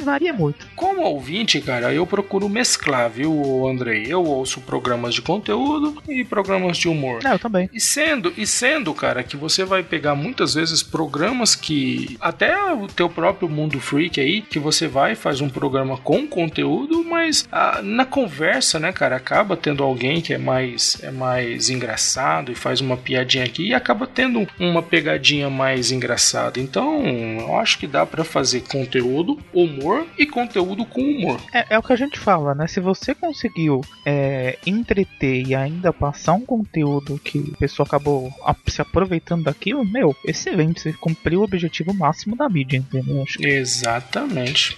Varia 0.02 0.32
muito. 0.32 0.66
Como 0.74 1.02
ouvinte, 1.02 1.60
cara, 1.60 1.92
eu 1.92 2.06
procuro 2.06 2.48
mesclar, 2.48 3.08
viu, 3.10 3.66
Andrei? 3.68 4.04
Eu 4.08 4.24
ouço 4.24 4.60
programas 4.60 5.14
de 5.14 5.22
conteúdo 5.22 6.02
e 6.08 6.24
programas 6.24 6.55
de 6.78 6.88
humor. 6.88 7.22
Não, 7.22 7.32
eu 7.32 7.38
também. 7.38 7.68
E 7.72 7.80
sendo, 7.80 8.32
e 8.36 8.46
sendo, 8.46 8.92
cara, 8.92 9.22
que 9.22 9.36
você 9.36 9.64
vai 9.64 9.82
pegar 9.82 10.14
muitas 10.14 10.54
vezes 10.54 10.82
programas 10.82 11.54
que 11.54 12.16
até 12.20 12.72
o 12.72 12.86
teu 12.86 13.08
próprio 13.08 13.48
mundo 13.48 13.80
freak 13.80 14.20
aí, 14.20 14.42
que 14.42 14.58
você 14.58 14.88
vai 14.88 15.12
e 15.12 15.16
faz 15.16 15.40
um 15.40 15.48
programa 15.48 15.96
com 15.96 16.26
conteúdo, 16.26 17.04
mas 17.04 17.46
ah, 17.50 17.80
na 17.82 18.04
conversa, 18.04 18.78
né, 18.78 18.92
cara, 18.92 19.16
acaba 19.16 19.56
tendo 19.56 19.82
alguém 19.82 20.20
que 20.20 20.34
é 20.34 20.38
mais 20.38 20.98
é 21.02 21.10
mais 21.10 21.70
engraçado 21.70 22.50
e 22.50 22.54
faz 22.54 22.80
uma 22.80 22.96
piadinha 22.96 23.44
aqui 23.44 23.68
e 23.68 23.74
acaba 23.74 24.06
tendo 24.06 24.46
uma 24.58 24.82
pegadinha 24.82 25.50
mais 25.50 25.90
engraçada. 25.90 26.60
Então, 26.60 27.04
eu 27.04 27.56
acho 27.56 27.78
que 27.78 27.86
dá 27.86 28.04
pra 28.04 28.24
fazer 28.24 28.62
conteúdo, 28.62 29.38
humor 29.52 30.06
e 30.18 30.26
conteúdo 30.26 30.84
com 30.84 31.00
humor. 31.00 31.40
É, 31.52 31.66
é 31.70 31.78
o 31.78 31.82
que 31.82 31.92
a 31.92 31.96
gente 31.96 32.18
fala, 32.18 32.54
né? 32.54 32.66
Se 32.66 32.80
você 32.80 33.14
conseguiu 33.14 33.80
é, 34.04 34.58
entreter 34.66 35.46
e 35.46 35.54
ainda 35.54 35.92
passar 35.92 36.34
um 36.34 36.44
conteúdo 36.46 37.18
que 37.18 37.52
a 37.54 37.58
pessoa 37.58 37.86
acabou 37.86 38.32
se 38.66 38.80
aproveitando 38.80 39.44
daquilo, 39.44 39.84
meu, 39.84 40.14
excelente. 40.24 40.80
Você 40.80 40.92
cumpriu 40.92 41.40
o 41.40 41.44
objetivo 41.44 41.92
máximo 41.92 42.36
da 42.36 42.48
mídia, 42.48 42.78
entendeu? 42.78 43.24
Exatamente. 43.40 44.76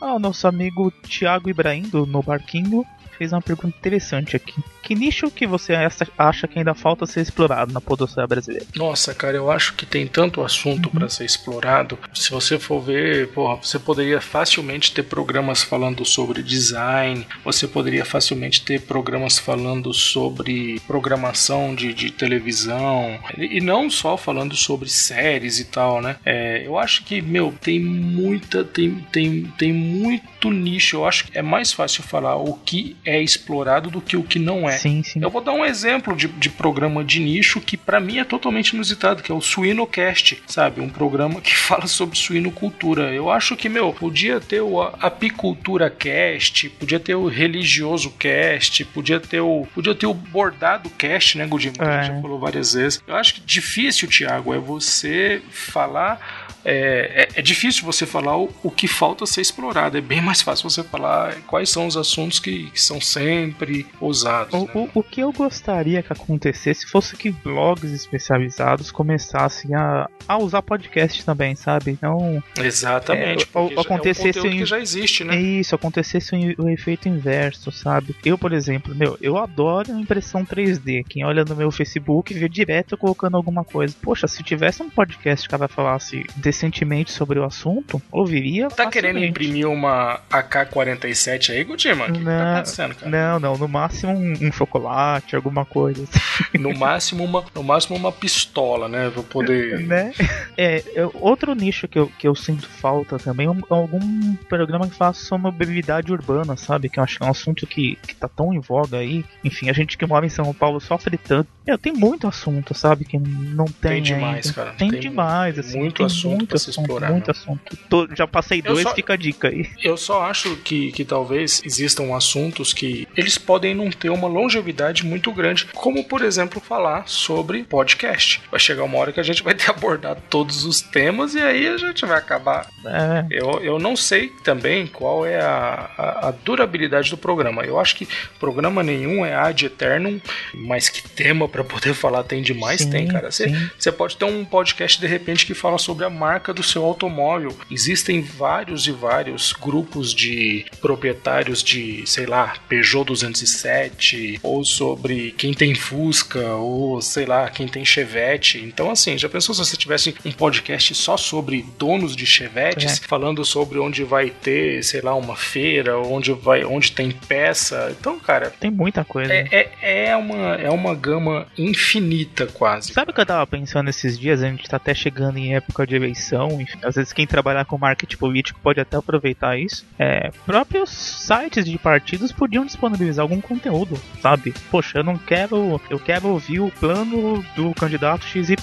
Ah, 0.00 0.14
o 0.14 0.18
nosso 0.18 0.46
amigo 0.46 0.90
Thiago 0.90 1.50
Ibrahim, 1.50 1.82
do 1.82 2.06
No 2.06 2.22
Barquinho, 2.22 2.86
fez 3.18 3.32
uma 3.32 3.42
pergunta 3.42 3.76
interessante 3.76 4.36
aqui. 4.36 4.54
Que 4.82 4.94
nicho 4.94 5.30
que 5.30 5.46
você 5.46 5.74
acha- 6.16 6.48
que 6.48 6.58
ainda 6.58 6.72
falta 6.74 7.04
ser 7.04 7.20
explorado 7.20 7.72
na 7.72 7.80
podosfera 7.80 8.26
brasileira? 8.26 8.64
Nossa, 8.76 9.12
cara, 9.14 9.36
eu 9.36 9.50
acho 9.50 9.74
que 9.74 9.84
tem 9.84 10.06
tanto 10.06 10.42
assunto 10.42 10.88
pra 10.88 11.08
ser 11.08 11.24
explorado. 11.24 11.98
Se 12.14 12.30
você 12.30 12.58
for 12.58 12.80
ver, 12.80 13.28
porra, 13.28 13.56
você 13.56 13.78
poderia 13.78 14.20
facilmente 14.20 14.92
ter 14.92 15.02
programas 15.02 15.62
falando 15.62 16.04
sobre 16.04 16.42
design, 16.42 17.26
você 17.44 17.66
poderia 17.66 18.04
facilmente 18.04 18.62
ter 18.62 18.80
programas 18.82 19.38
falando 19.38 19.92
sobre 19.92 20.80
programação 20.86 21.74
de, 21.74 21.92
de 21.92 22.10
televisão, 22.10 23.18
e 23.36 23.58
e 23.58 23.60
não 23.60 23.90
só 23.90 24.16
falando 24.16 24.54
sobre 24.54 24.88
séries 24.88 25.58
e 25.58 25.64
tal, 25.64 26.00
né? 26.00 26.16
É, 26.24 26.64
eu 26.64 26.78
acho 26.78 27.02
que, 27.04 27.20
meu, 27.20 27.52
tem 27.60 27.80
muita, 27.80 28.62
tem, 28.62 28.94
tem, 29.10 29.44
tem 29.58 29.72
muito 29.72 30.50
nicho. 30.50 30.96
Eu 30.96 31.06
acho 31.06 31.24
que 31.26 31.36
é 31.36 31.42
mais 31.42 31.72
fácil 31.72 32.02
falar 32.04 32.36
o 32.36 32.54
que 32.54 32.96
é 33.08 33.22
explorado 33.22 33.90
do 33.90 34.00
que 34.02 34.16
o 34.16 34.22
que 34.22 34.38
não 34.38 34.68
é. 34.68 34.76
Sim, 34.76 35.02
sim. 35.02 35.20
Eu 35.22 35.30
vou 35.30 35.40
dar 35.40 35.52
um 35.52 35.64
exemplo 35.64 36.14
de, 36.14 36.28
de 36.28 36.50
programa 36.50 37.02
de 37.02 37.20
nicho 37.20 37.58
que 37.60 37.76
pra 37.76 37.98
mim 37.98 38.18
é 38.18 38.24
totalmente 38.24 38.70
inusitado, 38.70 39.22
que 39.22 39.32
é 39.32 39.34
o 39.34 39.40
Suinocast, 39.40 40.42
sabe? 40.46 40.82
Um 40.82 40.90
programa 40.90 41.40
que 41.40 41.56
fala 41.56 41.86
sobre 41.86 42.18
suinocultura. 42.18 43.12
Eu 43.14 43.30
acho 43.30 43.56
que, 43.56 43.68
meu, 43.68 43.92
podia 43.94 44.40
ter 44.40 44.60
o 44.60 44.82
Apicultura 44.82 45.88
Cast, 45.88 46.68
podia 46.70 47.00
ter 47.00 47.14
o 47.14 47.26
Religioso 47.28 48.10
Cast, 48.18 48.84
podia 48.86 49.18
ter 49.18 49.40
o, 49.40 49.66
podia 49.74 49.94
ter 49.94 50.06
o 50.06 50.12
Bordado 50.14 50.90
Cast, 50.90 51.38
né, 51.38 51.46
Godinho? 51.46 51.72
Que 51.72 51.82
a 51.82 52.02
gente 52.02 52.10
É. 52.10 52.14
já 52.14 52.20
falou 52.20 52.38
várias 52.38 52.74
vezes. 52.74 53.02
Eu 53.06 53.16
acho 53.16 53.34
que 53.34 53.40
difícil, 53.40 54.08
Thiago, 54.08 54.52
é 54.52 54.58
você 54.58 55.40
falar 55.50 56.46
é, 56.64 57.28
é, 57.34 57.40
é 57.40 57.42
difícil 57.42 57.84
você 57.84 58.04
falar 58.04 58.36
o, 58.36 58.50
o 58.62 58.70
que 58.70 58.86
falta 58.86 59.24
ser 59.24 59.40
explorado. 59.40 59.96
É 59.96 60.00
bem 60.00 60.20
mais 60.20 60.42
fácil 60.42 60.68
você 60.68 60.82
falar 60.82 61.34
quais 61.46 61.70
são 61.70 61.86
os 61.86 61.96
assuntos 61.96 62.38
que, 62.38 62.70
que 62.70 62.80
são 62.80 62.97
sempre 63.00 63.86
usados. 64.00 64.54
O, 64.54 64.64
né? 64.64 64.70
o, 64.74 64.88
o 65.00 65.02
que 65.02 65.20
eu 65.20 65.32
gostaria 65.32 66.02
que 66.02 66.12
acontecesse 66.12 66.86
fosse 66.86 67.16
que 67.16 67.30
blogs 67.30 67.92
especializados 67.92 68.90
começassem 68.90 69.74
a, 69.74 70.08
a 70.26 70.38
usar 70.38 70.62
podcast 70.62 71.24
também, 71.24 71.54
sabe? 71.54 71.90
Então, 71.90 72.42
Exatamente. 72.58 73.48
É, 73.54 73.80
acontecesse 73.80 74.38
é 74.38 74.42
um 74.42 74.46
em- 74.46 74.58
que 74.58 74.66
já 74.66 74.78
existe, 74.80 75.24
né? 75.24 75.40
isso, 75.40 75.74
acontecesse 75.74 76.34
o, 76.34 76.64
o 76.64 76.68
efeito 76.68 77.08
inverso, 77.08 77.70
sabe? 77.70 78.14
Eu, 78.24 78.36
por 78.38 78.52
exemplo, 78.52 78.94
meu, 78.94 79.16
eu 79.20 79.36
adoro 79.36 79.90
impressão 79.92 80.44
3D. 80.44 81.04
Quem 81.08 81.24
olha 81.24 81.44
no 81.44 81.56
meu 81.56 81.70
Facebook 81.70 82.32
vê 82.34 82.48
direto 82.48 82.96
colocando 82.96 83.36
alguma 83.36 83.64
coisa. 83.64 83.94
Poxa, 84.02 84.26
se 84.26 84.42
tivesse 84.42 84.82
um 84.82 84.90
podcast 84.90 85.48
que 85.48 85.54
ela 85.54 85.68
falasse 85.68 86.24
decentemente 86.36 87.10
sobre 87.12 87.38
o 87.38 87.44
assunto, 87.44 88.00
ouviria. 88.10 88.68
Tá 88.68 88.86
querendo 88.90 89.14
facilmente. 89.14 89.30
imprimir 89.30 89.68
uma 89.68 90.20
AK-47 90.30 91.50
aí, 91.50 91.64
Gudima? 91.64 92.04
O 92.06 92.12
que, 92.12 92.18
que 92.18 92.24
tá 92.24 92.64
Não, 92.88 92.92
acontecendo, 92.92 93.10
cara? 93.10 93.10
Não, 93.10 93.38
não, 93.40 93.58
no 93.58 93.68
máximo 93.68 94.12
um, 94.12 94.32
um 94.48 94.52
chocolate, 94.52 95.36
alguma 95.36 95.64
coisa. 95.64 96.02
assim. 96.04 96.18
No 96.58 96.72
máximo, 96.76 97.24
uma, 97.24 97.44
no 97.54 97.62
máximo 97.62 97.96
uma 97.96 98.10
pistola, 98.12 98.88
né? 98.88 99.10
Pra 99.10 99.22
poder. 99.22 99.80
né? 99.86 100.12
É, 100.56 100.82
eu- 100.94 101.10
outro 101.20 101.54
nicho 101.54 101.86
que 101.88 101.98
eu, 101.98 102.08
que 102.18 102.26
eu 102.28 102.34
sinto 102.34 102.68
falta 102.68 103.18
também 103.18 103.46
é 103.46 103.50
um- 103.50 103.60
algum 103.70 104.34
programa 104.48 104.88
que 104.88 104.94
fala 104.94 105.12
sobre 105.12 105.44
mobilidade 105.44 106.12
urbana, 106.12 106.56
sabe? 106.56 106.88
Que 106.88 106.98
eu 106.98 107.04
acho 107.04 107.18
que 107.18 107.24
é 107.24 107.26
um 107.26 107.30
assunto 107.30 107.66
que, 107.66 107.96
que 108.06 108.14
tá 108.14 108.28
tão 108.28 108.52
em 108.52 108.60
voga 108.60 108.98
aí. 108.98 109.24
Enfim, 109.44 109.68
a 109.68 109.72
gente 109.72 109.96
que 109.98 110.06
mora 110.06 110.26
em 110.26 110.30
São 110.30 110.52
Paulo 110.54 110.80
sofre 110.80 111.16
tanto. 111.18 111.48
Meu, 111.66 111.76
tem 111.76 111.92
muito 111.92 112.26
assunto, 112.26 112.72
sabe? 112.74 113.04
Que 113.04 113.18
não 113.18 113.66
tem. 113.66 113.88
Tem 113.98 114.02
demais, 114.02 114.46
ainda. 114.46 114.52
cara. 114.54 114.72
Tem, 114.72 114.90
Tem 114.90 115.00
demais, 115.00 115.54
mu- 115.56 115.60
assim. 115.60 115.78
muito 115.78 115.96
tem 115.96 116.06
assunto 116.06 116.28
muito 116.36 116.46
pra 116.48 116.58
se 116.58 116.70
assunto, 116.70 116.84
explorar, 116.84 117.10
Muito 117.12 117.26
né? 117.26 117.30
assunto. 117.36 117.78
Tô- 117.88 118.08
já 118.14 118.26
passei 118.26 118.60
Eu 118.64 118.72
dois, 118.74 118.82
só- 118.82 118.94
fica 118.94 119.12
a 119.14 119.16
dica 119.16 119.48
aí. 119.48 119.68
Eu 119.82 119.96
só 119.96 120.22
acho 120.24 120.56
que, 120.56 120.92
que 120.92 121.04
talvez 121.04 121.60
existam 121.64 122.14
assuntos 122.16 122.72
que 122.78 123.08
eles 123.16 123.36
podem 123.36 123.74
não 123.74 123.90
ter 123.90 124.08
uma 124.08 124.28
longevidade 124.28 125.04
muito 125.04 125.32
grande, 125.32 125.66
como 125.74 126.04
por 126.04 126.22
exemplo 126.22 126.60
falar 126.60 127.08
sobre 127.08 127.64
podcast. 127.64 128.40
Vai 128.52 128.60
chegar 128.60 128.84
uma 128.84 128.96
hora 128.98 129.12
que 129.12 129.18
a 129.18 129.24
gente 129.24 129.42
vai 129.42 129.52
ter 129.52 129.68
abordado 129.70 130.22
todos 130.30 130.64
os 130.64 130.80
temas 130.80 131.34
e 131.34 131.40
aí 131.40 131.66
a 131.66 131.76
gente 131.76 132.06
vai 132.06 132.16
acabar. 132.16 132.68
É, 132.86 133.26
Eu, 133.30 133.60
eu 133.62 133.78
não 133.80 133.96
sei 133.96 134.28
também 134.44 134.86
qual 134.86 135.26
é 135.26 135.40
a, 135.40 135.90
a, 135.98 136.28
a 136.28 136.30
durabilidade 136.30 137.10
do 137.10 137.18
programa. 137.18 137.64
Eu 137.64 137.80
acho 137.80 137.96
que 137.96 138.06
programa 138.38 138.82
nenhum 138.82 139.26
é 139.26 139.34
ad 139.34 139.66
eternum, 139.66 140.20
mas 140.54 140.88
que 140.88 141.02
tema 141.02 141.48
pra 141.48 141.64
poder 141.64 141.94
falar 141.98 142.22
tem 142.22 142.42
demais, 142.42 142.82
Sim, 142.82 142.90
tem, 142.90 143.08
cara. 143.08 143.30
Você 143.30 143.90
pode 143.90 144.16
ter 144.16 144.24
um 144.24 144.44
podcast 144.44 145.00
de 145.00 145.06
repente 145.06 145.44
que 145.44 145.54
fala 145.54 145.78
sobre 145.78 146.04
a 146.04 146.10
marca 146.10 146.54
do 146.54 146.62
seu 146.62 146.84
automóvel. 146.84 147.56
Existem 147.70 148.20
vários 148.22 148.86
e 148.86 148.92
vários 148.92 149.52
grupos 149.52 150.14
de 150.14 150.66
proprietários 150.80 151.62
de, 151.62 152.06
sei 152.06 152.26
lá, 152.26 152.54
Peugeot 152.68 153.04
207, 153.04 154.40
ou 154.42 154.64
sobre 154.64 155.32
quem 155.32 155.54
tem 155.54 155.74
Fusca, 155.74 156.54
ou 156.54 157.00
sei 157.00 157.26
lá, 157.26 157.48
quem 157.50 157.66
tem 157.66 157.84
Chevette. 157.84 158.58
Então, 158.58 158.90
assim, 158.90 159.16
já 159.16 159.28
pensou 159.28 159.54
se 159.54 159.64
você 159.64 159.76
tivesse 159.76 160.14
um 160.24 160.32
podcast 160.32 160.94
só 160.94 161.16
sobre 161.16 161.64
donos 161.78 162.14
de 162.14 162.26
Chevettes, 162.26 162.98
falando 162.98 163.44
sobre 163.44 163.78
onde 163.78 164.04
vai 164.04 164.30
ter, 164.30 164.82
sei 164.82 165.00
lá, 165.00 165.14
uma 165.14 165.36
feira, 165.36 165.98
onde 165.98 166.32
vai, 166.32 166.64
onde 166.64 166.92
tem 166.92 167.10
peça. 167.10 167.94
Então, 167.98 168.18
cara, 168.18 168.50
tem 168.50 168.70
muita 168.70 169.04
coisa. 169.04 169.32
é, 169.32 169.70
é, 169.82 170.08
é 170.08 170.16
uma, 170.16 170.54
é 170.54 170.70
uma 170.70 170.94
gama 170.94 171.46
infinita 171.56 172.46
quase. 172.46 172.92
Sabe 172.92 173.10
o 173.10 173.14
que 173.14 173.20
eu 173.20 173.26
tava 173.26 173.46
pensando 173.46 173.88
esses 173.88 174.18
dias? 174.18 174.42
A 174.42 174.48
gente 174.48 174.68
tá 174.68 174.76
até 174.76 174.94
chegando 174.94 175.38
em 175.38 175.54
época 175.54 175.86
de 175.86 175.94
eleição, 175.96 176.60
enfim, 176.60 176.78
às 176.82 176.96
vezes 176.96 177.12
quem 177.12 177.26
trabalhar 177.26 177.64
com 177.64 177.78
marketing 177.78 178.16
político 178.16 178.60
pode 178.62 178.80
até 178.80 178.96
aproveitar 178.96 179.58
isso. 179.58 179.86
É, 179.98 180.30
próprios 180.44 180.90
sites 180.90 181.64
de 181.64 181.78
partidos 181.78 182.32
podiam 182.32 182.57
disponibilizar 182.64 183.22
algum 183.22 183.40
conteúdo, 183.40 184.00
sabe? 184.22 184.54
Poxa, 184.70 184.98
eu 184.98 185.04
não 185.04 185.16
quero. 185.16 185.80
Eu 185.90 185.98
quero 185.98 186.28
ouvir 186.28 186.60
o 186.60 186.70
plano 186.70 187.44
do 187.56 187.74
candidato 187.74 188.24
XYZ 188.24 188.56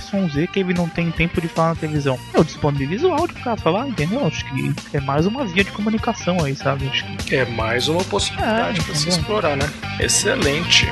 que 0.51 0.59
ele 0.59 0.73
não 0.73 0.87
tem 0.87 1.11
tempo 1.11 1.39
de 1.41 1.47
falar 1.47 1.69
na 1.69 1.75
televisão. 1.75 2.19
Eu 2.33 2.43
disponibilizo 2.43 3.09
o 3.09 3.13
áudio 3.13 3.35
cara 3.43 3.57
falar, 3.57 3.87
entendeu? 3.87 4.25
Acho 4.25 4.43
que 4.45 4.73
é 4.93 4.99
mais 4.99 5.25
uma 5.25 5.45
via 5.45 5.63
de 5.63 5.71
comunicação 5.71 6.43
aí, 6.43 6.55
sabe? 6.55 6.87
Acho 6.87 7.05
que 7.17 7.35
É 7.35 7.45
mais 7.45 7.87
uma 7.87 8.03
possibilidade 8.03 8.79
É, 8.79 8.83
para 8.83 8.95
se 8.95 9.09
explorar, 9.09 9.55
né? 9.55 9.69
Excelente. 9.99 10.87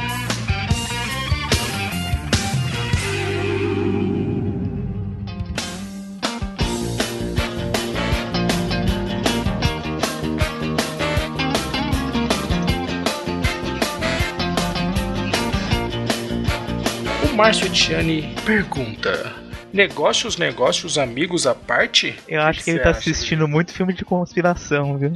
Márcio 17.36 17.66
Etiani 17.66 18.36
pergunta: 18.46 19.43
Negócios, 19.74 20.38
negócios, 20.38 21.00
amigos 21.00 21.48
à 21.48 21.56
parte? 21.56 22.16
Eu 22.28 22.42
que 22.42 22.46
acho 22.46 22.60
que, 22.60 22.66
que 22.66 22.70
ele 22.70 22.80
tá 22.80 22.92
assistindo 22.92 23.48
muito 23.48 23.74
filme 23.74 23.92
de 23.92 24.06
conspiração, 24.06 25.00
viu? 25.00 25.14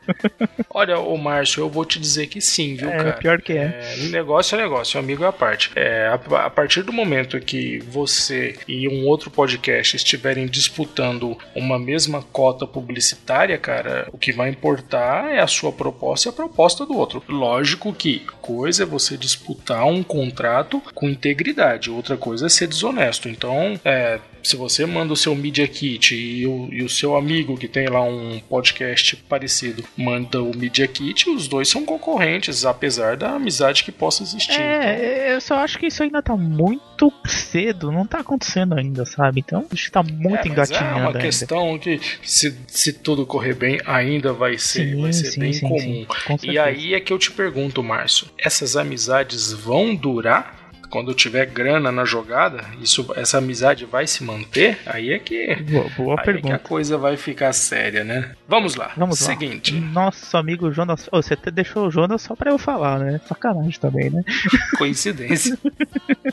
Olha, 0.68 0.98
ô 0.98 1.16
Márcio, 1.16 1.62
eu 1.62 1.70
vou 1.70 1.82
te 1.82 1.98
dizer 1.98 2.26
que 2.26 2.38
sim, 2.38 2.76
viu, 2.76 2.90
é, 2.90 2.96
cara? 2.98 3.12
Pior 3.14 3.40
que 3.40 3.54
é. 3.54 3.96
é. 3.96 3.96
Negócio 4.08 4.54
é 4.54 4.60
negócio, 4.60 5.00
amigo 5.00 5.24
é 5.24 5.28
a 5.28 5.32
parte. 5.32 5.70
É, 5.74 6.08
a, 6.08 6.44
a 6.44 6.50
partir 6.50 6.82
do 6.82 6.92
momento 6.92 7.40
que 7.40 7.78
você 7.88 8.58
e 8.68 8.86
um 8.86 9.06
outro 9.06 9.30
podcast 9.30 9.96
estiverem 9.96 10.46
disputando 10.46 11.38
uma 11.54 11.78
mesma 11.78 12.22
cota 12.22 12.66
publicitária, 12.66 13.56
cara, 13.56 14.10
o 14.12 14.18
que 14.18 14.30
vai 14.30 14.50
importar 14.50 15.32
é 15.32 15.40
a 15.40 15.46
sua 15.46 15.72
proposta 15.72 16.28
e 16.28 16.30
a 16.30 16.34
proposta 16.34 16.84
do 16.84 16.94
outro. 16.94 17.22
Lógico 17.26 17.94
que 17.94 18.20
coisa 18.42 18.82
é 18.82 18.86
você 18.86 19.16
disputar 19.16 19.86
um 19.86 20.02
contrato 20.02 20.82
com 20.94 21.08
integridade, 21.08 21.90
outra 21.90 22.18
coisa 22.18 22.44
é 22.44 22.50
ser 22.50 22.66
desonesto. 22.66 23.26
Então, 23.26 23.80
é, 23.86 24.18
se 24.42 24.56
você 24.56 24.84
manda 24.84 25.12
o 25.12 25.16
seu 25.16 25.32
Media 25.36 25.68
Kit 25.68 26.12
e 26.12 26.44
o, 26.44 26.68
e 26.72 26.82
o 26.82 26.88
seu 26.88 27.16
amigo 27.16 27.56
que 27.56 27.68
tem 27.68 27.86
lá 27.86 28.02
um 28.02 28.40
podcast 28.48 29.14
parecido 29.28 29.84
manda 29.96 30.42
o 30.42 30.56
Media 30.56 30.88
Kit, 30.88 31.30
os 31.30 31.46
dois 31.46 31.68
são 31.68 31.86
concorrentes, 31.86 32.66
apesar 32.66 33.16
da 33.16 33.36
amizade 33.36 33.84
que 33.84 33.92
possa 33.92 34.24
existir. 34.24 34.60
É, 34.60 34.94
então... 34.94 35.34
eu 35.34 35.40
só 35.40 35.58
acho 35.58 35.78
que 35.78 35.86
isso 35.86 36.02
ainda 36.02 36.20
tá 36.20 36.36
muito 36.36 37.12
cedo, 37.26 37.92
não 37.92 38.04
tá 38.04 38.18
acontecendo 38.18 38.74
ainda, 38.76 39.06
sabe? 39.06 39.38
Então, 39.38 39.64
acho 39.72 39.84
que 39.84 39.92
tá 39.92 40.02
muito 40.02 40.48
é, 40.48 40.48
engatinhando. 40.48 40.86
É 40.86 40.94
uma 40.94 41.06
ainda. 41.06 41.20
questão 41.20 41.78
que, 41.78 42.00
se, 42.24 42.56
se 42.66 42.92
tudo 42.92 43.24
correr 43.24 43.54
bem, 43.54 43.80
ainda 43.86 44.32
vai 44.32 44.58
ser, 44.58 44.94
sim, 44.94 45.00
vai 45.00 45.12
ser 45.12 45.26
sim, 45.26 45.40
bem 45.40 45.52
sim, 45.52 45.68
comum. 45.68 46.06
e 46.42 46.58
aí 46.58 46.92
é 46.92 46.98
que 46.98 47.12
eu 47.12 47.18
te 47.20 47.30
pergunto, 47.30 47.84
Márcio, 47.84 48.26
essas 48.36 48.76
amizades 48.76 49.52
vão 49.52 49.94
durar? 49.94 50.65
Quando 50.88 51.14
tiver 51.14 51.46
grana 51.46 51.90
na 51.92 52.04
jogada, 52.04 52.64
isso, 52.80 53.06
essa 53.16 53.38
amizade 53.38 53.84
vai 53.84 54.06
se 54.06 54.24
manter? 54.24 54.78
Aí 54.86 55.12
é 55.12 55.18
que, 55.18 55.54
boa, 55.56 55.88
boa 55.96 56.18
aí 56.18 56.24
pergunta. 56.24 56.54
É 56.54 56.58
que 56.58 56.64
a 56.64 56.68
coisa 56.68 56.96
vai 56.96 57.16
ficar 57.16 57.52
séria, 57.52 58.04
né? 58.04 58.32
Vamos 58.48 58.76
lá. 58.76 58.92
Vamos 58.96 59.18
Seguinte. 59.18 59.74
lá. 59.74 59.80
Nosso 59.80 60.36
amigo 60.36 60.70
Jonas. 60.72 61.08
Oh, 61.12 61.22
você 61.22 61.34
até 61.34 61.50
deixou 61.50 61.86
o 61.86 61.90
Jonas 61.90 62.22
só 62.22 62.34
pra 62.34 62.50
eu 62.50 62.58
falar, 62.58 62.98
né? 62.98 63.20
Sacanagem 63.26 63.78
também, 63.80 64.10
né? 64.10 64.22
Coincidência. 64.78 65.58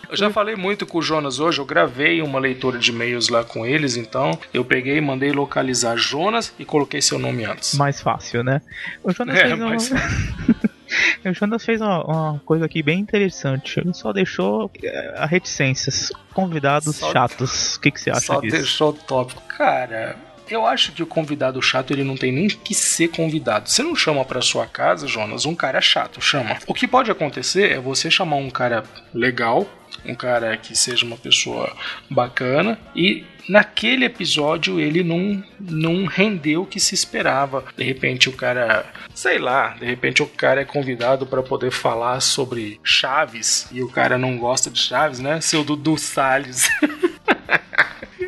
eu 0.10 0.16
já 0.16 0.30
falei 0.30 0.56
muito 0.56 0.86
com 0.86 1.00
o 1.00 1.02
Jonas 1.02 1.40
hoje, 1.40 1.60
eu 1.60 1.66
gravei 1.66 2.22
uma 2.22 2.40
leitura 2.40 2.78
de 2.78 2.92
e-mails 2.92 3.30
lá 3.30 3.44
com 3.44 3.66
eles, 3.66 3.98
então 3.98 4.38
eu 4.54 4.64
peguei, 4.64 5.00
mandei 5.02 5.32
localizar 5.32 5.96
Jonas 5.96 6.54
e 6.60 6.66
coloquei 6.66 7.02
seu 7.02 7.18
nome 7.20 7.46
antes. 7.46 7.76
Mais 7.76 8.02
fácil, 8.02 8.44
né? 8.44 8.62
O 9.04 9.12
Jonas 9.12 9.38
é, 9.38 9.48
fez 9.48 9.60
mais 9.60 9.92
um... 9.92 9.96
O 11.26 11.34
Jonas 11.34 11.64
fez 11.64 11.82
uma, 11.82 12.04
uma, 12.04 12.42
coisa 12.46 12.66
aqui 12.66 12.84
bem 12.84 13.00
interessante. 13.00 13.80
Ele 13.80 13.94
só 13.94 14.12
deixou 14.12 14.72
a 15.16 15.26
reticências. 15.26 16.12
Convidados 16.34 16.96
só, 16.96 17.12
chatos. 17.12 17.76
O 17.76 17.80
que, 17.80 17.92
que 17.92 18.02
você 18.02 18.10
acha 18.10 18.22
só 18.22 18.42
disso? 18.42 18.56
Só 18.56 18.62
deixou 18.62 18.90
o 18.90 18.94
tópico. 18.94 19.42
Cara, 19.48 20.16
eu 20.50 20.66
acho 20.66 20.92
que 20.92 21.02
o 21.02 21.08
convidado 21.08 21.62
chato 21.62 21.92
ele 21.92 22.04
não 22.04 22.16
tem 22.16 22.32
nem 22.32 22.48
que 22.48 22.74
ser 22.74 23.10
convidado. 23.10 23.70
Você 23.70 23.82
não 23.82 23.96
chama 23.96 24.26
para 24.26 24.42
sua 24.42 24.66
casa, 24.66 25.08
Jonas, 25.08 25.46
um 25.46 25.56
cara 25.56 25.80
chato, 25.82 26.22
chama. 26.22 26.58
O 26.68 26.74
que 26.74 26.88
pode 26.88 27.10
acontecer 27.10 27.72
é 27.72 27.80
você 27.80 28.12
chamar 28.12 28.36
um 28.38 28.50
cara 28.50 28.84
legal, 29.14 29.68
um 30.06 30.16
cara 30.16 30.58
que 30.58 30.76
seja 30.76 31.06
uma 31.06 31.18
pessoa 31.18 31.76
bacana 32.10 32.78
e 32.96 33.26
naquele 33.48 34.06
episódio 34.06 34.80
ele 34.80 35.04
não, 35.04 35.44
não 35.60 36.06
rendeu 36.06 36.64
o 36.64 36.66
que 36.66 36.80
se 36.80 36.96
esperava. 36.96 37.64
De 37.76 37.84
repente 37.84 38.30
o 38.30 38.34
cara, 38.34 38.86
sei 39.14 39.40
lá, 39.40 39.70
de 39.80 39.86
repente 39.86 40.22
o 40.22 40.28
cara 40.28 40.62
é 40.62 40.66
convidado 40.66 41.26
para 41.26 41.44
poder 41.44 41.72
falar 41.72 42.20
sobre 42.20 42.80
Chaves 42.84 43.68
e 43.72 43.82
o 43.82 43.90
cara 43.90 44.18
não 44.18 44.38
gosta 44.38 44.70
de 44.70 44.80
Chaves, 44.80 45.20
né? 45.20 45.42
Seu 45.42 45.64
Dudu 45.64 45.98
Salles. 45.98 46.70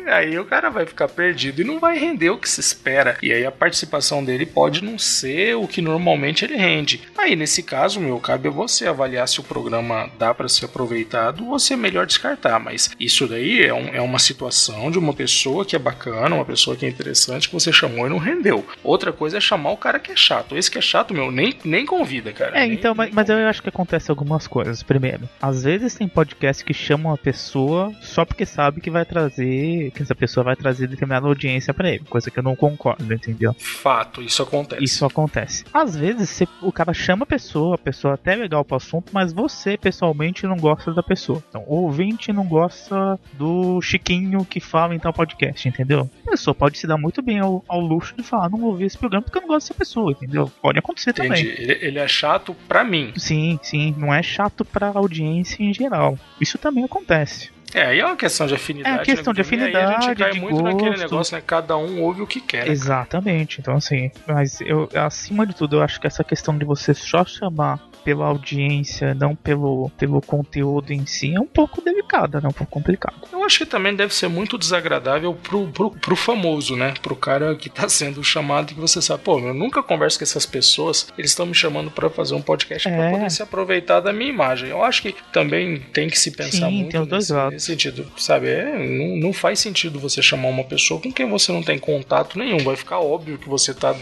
aí 0.08 0.38
o 0.38 0.44
cara 0.44 0.70
vai 0.70 0.86
ficar 0.86 1.08
perdido 1.08 1.60
e 1.60 1.64
não 1.64 1.78
vai 1.78 1.98
render 1.98 2.30
o 2.30 2.38
que 2.38 2.48
se 2.48 2.60
espera. 2.60 3.16
E 3.22 3.32
aí 3.32 3.44
a 3.44 3.52
participação 3.52 4.24
dele 4.24 4.46
pode 4.46 4.82
não 4.82 4.98
ser 4.98 5.54
o 5.56 5.66
que 5.66 5.82
normalmente 5.82 6.44
ele 6.44 6.56
rende. 6.56 7.02
Aí 7.16 7.36
nesse 7.36 7.62
caso, 7.62 8.00
meu, 8.00 8.18
cabe 8.18 8.48
a 8.48 8.50
você 8.50 8.86
avaliar 8.86 9.28
se 9.28 9.40
o 9.40 9.44
programa 9.44 10.10
dá 10.18 10.32
para 10.34 10.48
ser 10.48 10.66
aproveitado 10.66 11.46
ou 11.48 11.58
se 11.58 11.72
é 11.72 11.76
melhor 11.76 12.06
descartar. 12.06 12.58
Mas 12.58 12.90
isso 12.98 13.26
daí 13.26 13.62
é, 13.62 13.74
um, 13.74 13.88
é 13.88 14.00
uma 14.00 14.18
situação 14.18 14.90
de 14.90 14.98
uma 14.98 15.12
pessoa 15.12 15.64
que 15.64 15.76
é 15.76 15.78
bacana, 15.78 16.34
uma 16.34 16.44
pessoa 16.44 16.76
que 16.76 16.86
é 16.86 16.88
interessante, 16.88 17.48
que 17.48 17.54
você 17.54 17.72
chamou 17.72 18.06
e 18.06 18.10
não 18.10 18.18
rendeu. 18.18 18.64
Outra 18.82 19.12
coisa 19.12 19.38
é 19.38 19.40
chamar 19.40 19.70
o 19.70 19.76
cara 19.76 19.98
que 19.98 20.12
é 20.12 20.16
chato. 20.16 20.56
Esse 20.56 20.70
que 20.70 20.78
é 20.78 20.82
chato, 20.82 21.12
meu, 21.12 21.30
nem, 21.30 21.54
nem 21.64 21.84
convida, 21.84 22.32
cara. 22.32 22.56
É, 22.56 22.66
nem, 22.66 22.72
então, 22.72 22.94
nem 22.94 23.06
mas, 23.06 23.14
mas 23.14 23.28
eu 23.28 23.36
acho 23.46 23.62
que 23.62 23.68
acontece 23.68 24.10
algumas 24.10 24.46
coisas. 24.46 24.82
Primeiro, 24.82 25.28
às 25.40 25.64
vezes 25.64 25.94
tem 25.94 26.08
podcast 26.08 26.64
que 26.64 26.74
chamam 26.74 27.12
a 27.12 27.18
pessoa 27.18 27.92
só 28.00 28.24
porque 28.24 28.46
sabe 28.46 28.80
que 28.80 28.90
vai 28.90 29.04
trazer 29.04 29.90
que 29.96 30.02
essa 30.02 30.14
pessoa 30.14 30.44
vai 30.44 30.56
trazer 30.56 30.86
determinada 30.86 31.26
audiência 31.26 31.72
para 31.72 31.90
ele, 31.90 32.04
coisa 32.08 32.30
que 32.30 32.38
eu 32.38 32.42
não 32.42 32.54
concordo, 32.54 33.12
entendeu? 33.12 33.54
Fato, 33.58 34.22
isso 34.22 34.42
acontece. 34.42 34.84
Isso 34.84 35.04
acontece. 35.04 35.64
Às 35.72 35.96
vezes 35.96 36.28
você, 36.28 36.48
o 36.62 36.70
cara 36.70 36.92
chama 36.92 37.24
a 37.24 37.26
pessoa, 37.26 37.74
a 37.74 37.78
pessoa 37.78 38.14
até 38.14 38.34
é 38.34 38.36
legal 38.36 38.64
pro 38.64 38.76
assunto, 38.76 39.10
mas 39.12 39.32
você 39.32 39.76
pessoalmente 39.76 40.46
não 40.46 40.56
gosta 40.56 40.92
da 40.92 41.02
pessoa. 41.02 41.42
Então, 41.48 41.64
o 41.66 41.82
ouvinte 41.82 42.32
não 42.32 42.44
gosta 42.44 43.18
do 43.32 43.80
Chiquinho 43.80 44.44
que 44.44 44.60
fala 44.60 44.94
em 44.94 44.98
tal 44.98 45.12
podcast, 45.12 45.68
entendeu? 45.68 46.10
A 46.26 46.30
pessoa 46.30 46.54
pode 46.54 46.78
se 46.78 46.86
dar 46.86 46.98
muito 46.98 47.22
bem 47.22 47.38
ao, 47.38 47.64
ao 47.68 47.80
luxo 47.80 48.14
de 48.16 48.22
falar, 48.22 48.50
não 48.50 48.58
vou 48.58 48.70
ouvir 48.70 48.84
esse 48.84 48.98
programa 48.98 49.22
porque 49.22 49.38
eu 49.38 49.42
não 49.42 49.48
gosto 49.48 49.68
dessa 49.68 49.78
pessoa, 49.78 50.12
entendeu? 50.12 50.50
Pode 50.60 50.78
acontecer 50.78 51.10
Entendi. 51.10 51.28
também. 51.28 51.44
Ele, 51.46 51.78
ele 51.80 51.98
é 51.98 52.08
chato 52.08 52.54
pra 52.68 52.84
mim. 52.84 53.12
Sim, 53.16 53.58
sim, 53.62 53.94
não 53.96 54.12
é 54.12 54.22
chato 54.22 54.64
pra 54.64 54.88
audiência 54.88 55.62
em 55.62 55.72
geral. 55.72 56.18
Isso 56.40 56.58
também 56.58 56.84
acontece. 56.84 57.55
É, 57.76 57.88
aí 57.88 58.00
é 58.00 58.06
uma 58.06 58.16
questão 58.16 58.46
de 58.46 58.54
afinidade. 58.54 59.02
É 59.02 59.14
questão 59.14 59.32
né? 59.32 59.34
de 59.34 59.40
afinidade. 59.42 59.76
Aí 59.76 59.84
a 59.84 60.00
gente 60.00 60.16
cai 60.16 60.32
muito 60.32 60.62
gosto. 60.62 60.64
naquele 60.64 60.96
negócio, 60.96 61.36
né? 61.36 61.42
Cada 61.46 61.76
um 61.76 62.00
ouve 62.00 62.22
o 62.22 62.26
que 62.26 62.40
quer. 62.40 62.64
Né, 62.64 62.72
Exatamente. 62.72 63.60
Então, 63.60 63.76
assim, 63.76 64.10
mas 64.26 64.62
eu, 64.62 64.88
acima 64.94 65.46
de 65.46 65.54
tudo, 65.54 65.76
eu 65.76 65.82
acho 65.82 66.00
que 66.00 66.06
essa 66.06 66.24
questão 66.24 66.56
de 66.56 66.64
você 66.64 66.94
só 66.94 67.22
chamar 67.22 67.78
pela 68.06 68.26
audiência, 68.26 69.12
não 69.14 69.34
pelo, 69.34 69.90
pelo 69.98 70.22
conteúdo 70.22 70.92
em 70.92 71.04
si, 71.04 71.34
é 71.34 71.40
um 71.40 71.46
pouco 71.46 71.82
delicada, 71.82 72.40
né? 72.40 72.48
Um 72.48 72.52
pouco 72.52 72.70
complicado. 72.70 73.16
Eu 73.32 73.42
acho 73.42 73.58
que 73.58 73.66
também 73.66 73.96
deve 73.96 74.14
ser 74.14 74.28
muito 74.28 74.56
desagradável 74.56 75.34
pro, 75.34 75.66
pro, 75.66 75.90
pro 75.90 76.14
famoso, 76.14 76.76
né? 76.76 76.94
Pro 77.02 77.16
cara 77.16 77.56
que 77.56 77.68
tá 77.68 77.88
sendo 77.88 78.22
chamado 78.22 78.70
e 78.70 78.74
que 78.74 78.80
você 78.80 79.02
sabe, 79.02 79.24
pô, 79.24 79.40
eu 79.40 79.52
nunca 79.52 79.82
converso 79.82 80.18
com 80.18 80.22
essas 80.22 80.46
pessoas, 80.46 81.08
eles 81.18 81.32
estão 81.32 81.46
me 81.46 81.54
chamando 81.54 81.90
para 81.90 82.08
fazer 82.08 82.36
um 82.36 82.40
podcast 82.40 82.86
é. 82.86 82.96
pra 82.96 83.10
poder 83.10 83.28
se 83.28 83.42
aproveitar 83.42 83.98
da 83.98 84.12
minha 84.12 84.30
imagem. 84.30 84.68
Eu 84.68 84.84
acho 84.84 85.02
que 85.02 85.12
também 85.32 85.80
tem 85.92 86.08
que 86.08 86.16
se 86.16 86.30
pensar 86.30 86.68
Sim, 86.68 86.82
muito 86.82 86.92
tem 86.92 87.00
os 87.00 87.08
dois 87.08 87.24
nesse, 87.24 87.32
lados. 87.32 87.52
nesse 87.54 87.66
sentido, 87.66 88.06
sabe? 88.16 88.50
É, 88.50 88.78
não, 88.78 89.16
não 89.16 89.32
faz 89.32 89.58
sentido 89.58 89.98
você 89.98 90.22
chamar 90.22 90.46
uma 90.46 90.62
pessoa 90.62 91.00
com 91.00 91.12
quem 91.12 91.28
você 91.28 91.50
não 91.50 91.60
tem 91.60 91.76
contato 91.76 92.38
nenhum. 92.38 92.58
Vai 92.58 92.76
ficar 92.76 93.00
óbvio 93.00 93.36
que 93.36 93.48
você 93.48 93.74
tá 93.74 93.92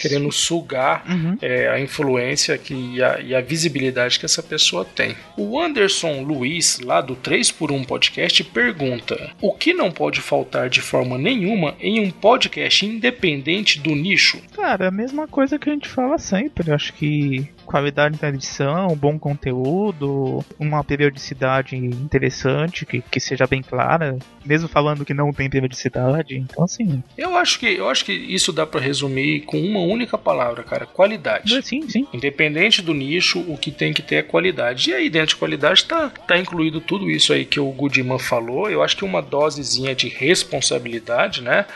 querendo 0.00 0.30
sugar 0.30 1.02
uhum. 1.08 1.36
é, 1.42 1.68
a 1.68 1.80
influência 1.80 2.56
que, 2.56 2.72
e, 2.72 3.02
a, 3.02 3.18
e 3.20 3.34
a 3.34 3.47
visibilidade 3.48 4.18
que 4.18 4.26
essa 4.26 4.42
pessoa 4.42 4.84
tem. 4.84 5.16
O 5.36 5.58
Anderson 5.58 6.22
Luiz, 6.22 6.78
lá 6.80 7.00
do 7.00 7.16
3x1 7.16 7.86
Podcast, 7.86 8.44
pergunta: 8.44 9.30
O 9.40 9.52
que 9.52 9.72
não 9.72 9.90
pode 9.90 10.20
faltar 10.20 10.68
de 10.68 10.82
forma 10.82 11.16
nenhuma 11.16 11.74
em 11.80 11.98
um 12.00 12.10
podcast 12.10 12.84
independente 12.84 13.80
do 13.80 13.94
nicho? 13.94 14.40
Cara, 14.54 14.84
é 14.84 14.88
a 14.88 14.92
mesma 14.92 15.26
coisa 15.26 15.58
que 15.58 15.70
a 15.70 15.72
gente 15.72 15.88
fala 15.88 16.18
sempre. 16.18 16.70
Eu 16.70 16.74
acho 16.74 16.92
que 16.92 17.48
qualidade 17.68 18.18
na 18.20 18.30
edição, 18.30 18.88
bom 18.96 19.18
conteúdo, 19.18 20.42
uma 20.58 20.82
periodicidade 20.82 21.76
interessante, 21.76 22.86
que, 22.86 23.02
que 23.02 23.20
seja 23.20 23.46
bem 23.46 23.62
clara, 23.62 24.18
mesmo 24.44 24.68
falando 24.68 25.04
que 25.04 25.12
não 25.12 25.32
tem 25.32 25.50
periodicidade. 25.50 26.36
Então, 26.36 26.64
assim. 26.64 27.02
Eu 27.16 27.36
acho 27.36 27.58
que, 27.58 27.66
eu 27.66 27.88
acho 27.90 28.06
que 28.06 28.12
isso 28.12 28.52
dá 28.52 28.66
para 28.66 28.80
resumir 28.80 29.42
com 29.42 29.60
uma 29.60 29.80
única 29.80 30.16
palavra, 30.16 30.62
cara: 30.62 30.86
qualidade. 30.86 31.62
Sim, 31.62 31.86
sim. 31.88 32.06
Independente 32.12 32.80
do 32.80 32.94
nicho, 32.94 33.40
o 33.46 33.58
que 33.58 33.70
tem 33.70 33.92
que 33.92 34.00
ter 34.00 34.16
é 34.16 34.22
qualidade. 34.22 34.90
E 34.90 34.94
aí, 34.94 35.10
dentro 35.10 35.28
de 35.28 35.36
qualidade, 35.36 35.84
tá, 35.84 36.08
tá 36.08 36.38
incluído 36.38 36.80
tudo 36.80 37.10
isso 37.10 37.34
aí 37.34 37.44
que 37.44 37.60
o 37.60 37.70
Goodman 37.70 38.18
falou. 38.18 38.70
Eu 38.70 38.82
acho 38.82 38.96
que 38.96 39.04
uma 39.04 39.20
dosezinha 39.20 39.94
de 39.94 40.08
responsabilidade, 40.08 41.42
né? 41.42 41.66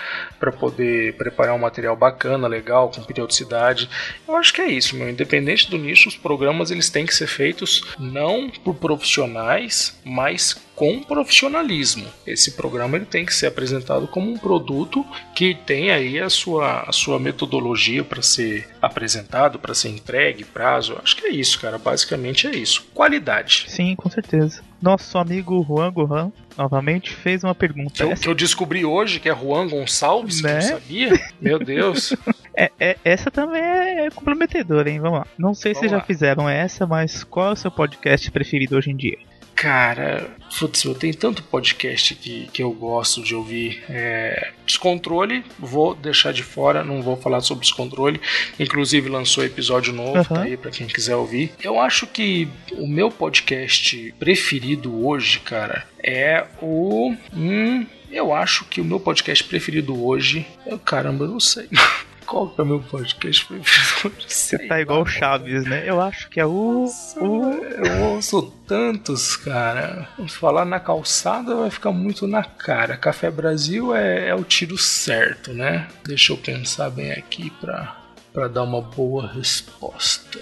para 0.43 0.51
poder 0.51 1.15
preparar 1.15 1.55
um 1.55 1.59
material 1.59 1.95
bacana, 1.95 2.49
legal, 2.49 2.91
com 2.91 3.01
periodicidade. 3.05 3.89
Eu 4.27 4.35
acho 4.35 4.53
que 4.53 4.61
é 4.61 4.67
isso, 4.67 4.97
meu. 4.97 5.09
Independente 5.09 5.71
do 5.71 5.79
nicho, 5.83 6.09
os 6.09 6.17
programas 6.17 6.71
eles 6.71 6.89
têm 6.89 7.05
que 7.05 7.15
ser 7.15 7.27
feitos 7.27 7.83
não 7.99 8.49
por 8.49 8.75
profissionais, 8.75 9.99
mas 10.05 10.57
com 10.75 11.01
profissionalismo. 11.03 12.07
Esse 12.27 12.53
programa 12.53 12.97
ele 12.97 13.05
tem 13.05 13.25
que 13.25 13.35
ser 13.35 13.47
apresentado 13.47 14.09
como 14.09 14.31
um 14.31 14.39
produto 14.39 15.05
que 15.35 15.55
tem 15.55 15.91
aí 15.91 16.19
a 16.19 16.31
sua, 16.31 16.83
a 16.83 16.93
sua 16.93 17.19
metodologia 17.19 18.03
para 18.03 18.23
ser 18.23 18.69
apresentado, 18.81 19.59
para 19.59 19.75
ser 19.75 19.91
entregue, 19.91 20.45
prazo. 20.45 20.99
Acho 21.03 21.17
que 21.17 21.27
é 21.27 21.31
isso, 21.31 21.61
cara. 21.61 21.79
Basicamente 21.79 22.47
é 22.47 22.57
isso. 22.57 22.87
Qualidade. 22.95 23.67
Sim, 23.69 23.95
com 23.95 24.11
certeza. 24.11 24.63
Nosso 24.81 25.17
amigo 25.19 25.65
Juan 25.69 25.93
Gohan 25.93 26.33
novamente 26.59 27.15
fez 27.15 27.45
uma 27.45 27.55
pergunta. 27.55 27.93
Que 27.95 28.03
eu, 28.03 28.17
que 28.17 28.29
eu 28.29 28.35
descobri 28.35 28.85
hoje 28.85 29.21
que 29.21 29.29
é 29.29 29.35
Juan 29.35 29.69
Gonçalves, 29.69 30.43
né? 30.43 30.59
que 30.59 30.65
eu 30.65 30.71
não 30.71 30.81
sabia. 30.81 31.31
Meu 31.41 31.59
Deus. 31.59 32.13
É, 32.57 32.71
é, 32.79 32.97
essa 33.05 33.31
também 33.31 33.63
é 33.63 34.11
comprometedora, 34.11 34.91
hein? 34.91 35.01
Vamos 35.01 35.21
lá. 35.21 35.27
Não 35.39 35.55
sei 35.55 35.73
Vamos 35.73 35.89
se 35.89 35.95
lá. 35.95 36.01
já 36.01 36.05
fizeram 36.05 36.49
essa, 36.49 36.87
mas 36.87 37.25
qual 37.25 37.51
é 37.51 37.53
o 37.53 37.57
seu 37.57 37.71
podcast 37.71 38.31
preferido 38.31 38.77
hoje 38.77 38.91
em 38.91 38.97
dia? 38.97 39.19
Cara, 39.55 40.29
putz, 40.59 40.83
eu 40.83 40.95
tenho 40.95 41.15
tanto 41.15 41.43
podcast 41.45 42.15
que, 42.17 42.49
que 42.53 42.63
eu 42.63 42.73
gosto 42.73 43.23
de 43.23 43.35
ouvir. 43.35 43.85
É, 43.89 44.51
descontrole, 44.67 45.45
vou 45.59 45.95
deixar 45.95 46.33
de 46.33 46.43
fora, 46.43 46.83
não 46.83 47.01
vou 47.01 47.17
falar 47.17 47.41
sobre 47.43 47.63
descontrole. 47.63 48.21
Inclusive 48.59 49.09
lançou 49.09 49.45
episódio 49.45 49.93
novo, 49.93 50.19
uhum. 50.19 50.25
tá 50.25 50.43
aí 50.43 50.57
pra 50.57 50.71
quem 50.71 50.87
quiser 50.87 51.15
ouvir. 51.15 51.53
Eu 51.63 51.79
acho 51.79 52.07
que 52.07 52.49
o 52.73 52.89
meu 52.89 53.11
podcast 53.11 54.13
preferido 54.19 55.07
hoje, 55.07 55.39
cara, 55.41 55.87
é 56.03 56.45
o. 56.61 57.15
Hum, 57.33 57.87
eu 58.11 58.35
acho 58.35 58.65
que 58.65 58.81
o 58.81 58.85
meu 58.85 58.99
podcast 58.99 59.45
preferido 59.45 60.05
hoje. 60.05 60.47
Eu, 60.67 60.79
caramba, 60.79 61.25
eu 61.25 61.31
não 61.31 61.41
sei. 61.41 61.69
Qual 62.27 62.49
que 62.49 62.61
é 62.61 62.65
o 62.65 62.67
meu 62.67 62.81
podcast 62.81 63.45
preferido? 63.47 64.17
Você 64.27 64.59
tá 64.69 64.81
igual 64.81 65.03
o 65.03 65.07
Chaves, 65.07 65.65
né? 65.65 65.83
Eu 65.87 66.01
acho 66.01 66.29
que 66.29 66.41
é 66.41 66.47
o, 66.47 66.87
o. 67.17 67.43
Eu 67.53 68.05
ouço 68.11 68.43
tantos, 68.67 69.37
cara. 69.37 70.09
Falar 70.29 70.65
na 70.65 70.81
calçada 70.81 71.55
vai 71.55 71.71
ficar 71.71 71.93
muito 71.93 72.27
na 72.27 72.45
cara. 72.45 72.97
Café 72.97 73.31
Brasil 73.31 73.95
é, 73.95 74.29
é 74.29 74.35
o 74.35 74.45
tiro 74.45 74.79
certo, 74.79 75.53
né? 75.53 75.89
Deixa 76.05 76.33
eu 76.33 76.37
pensar 76.37 76.91
bem 76.91 77.13
aqui 77.13 77.51
pra, 77.61 77.97
pra 78.33 78.49
dar 78.49 78.63
uma 78.63 78.81
boa 78.81 79.27
resposta. 79.27 80.41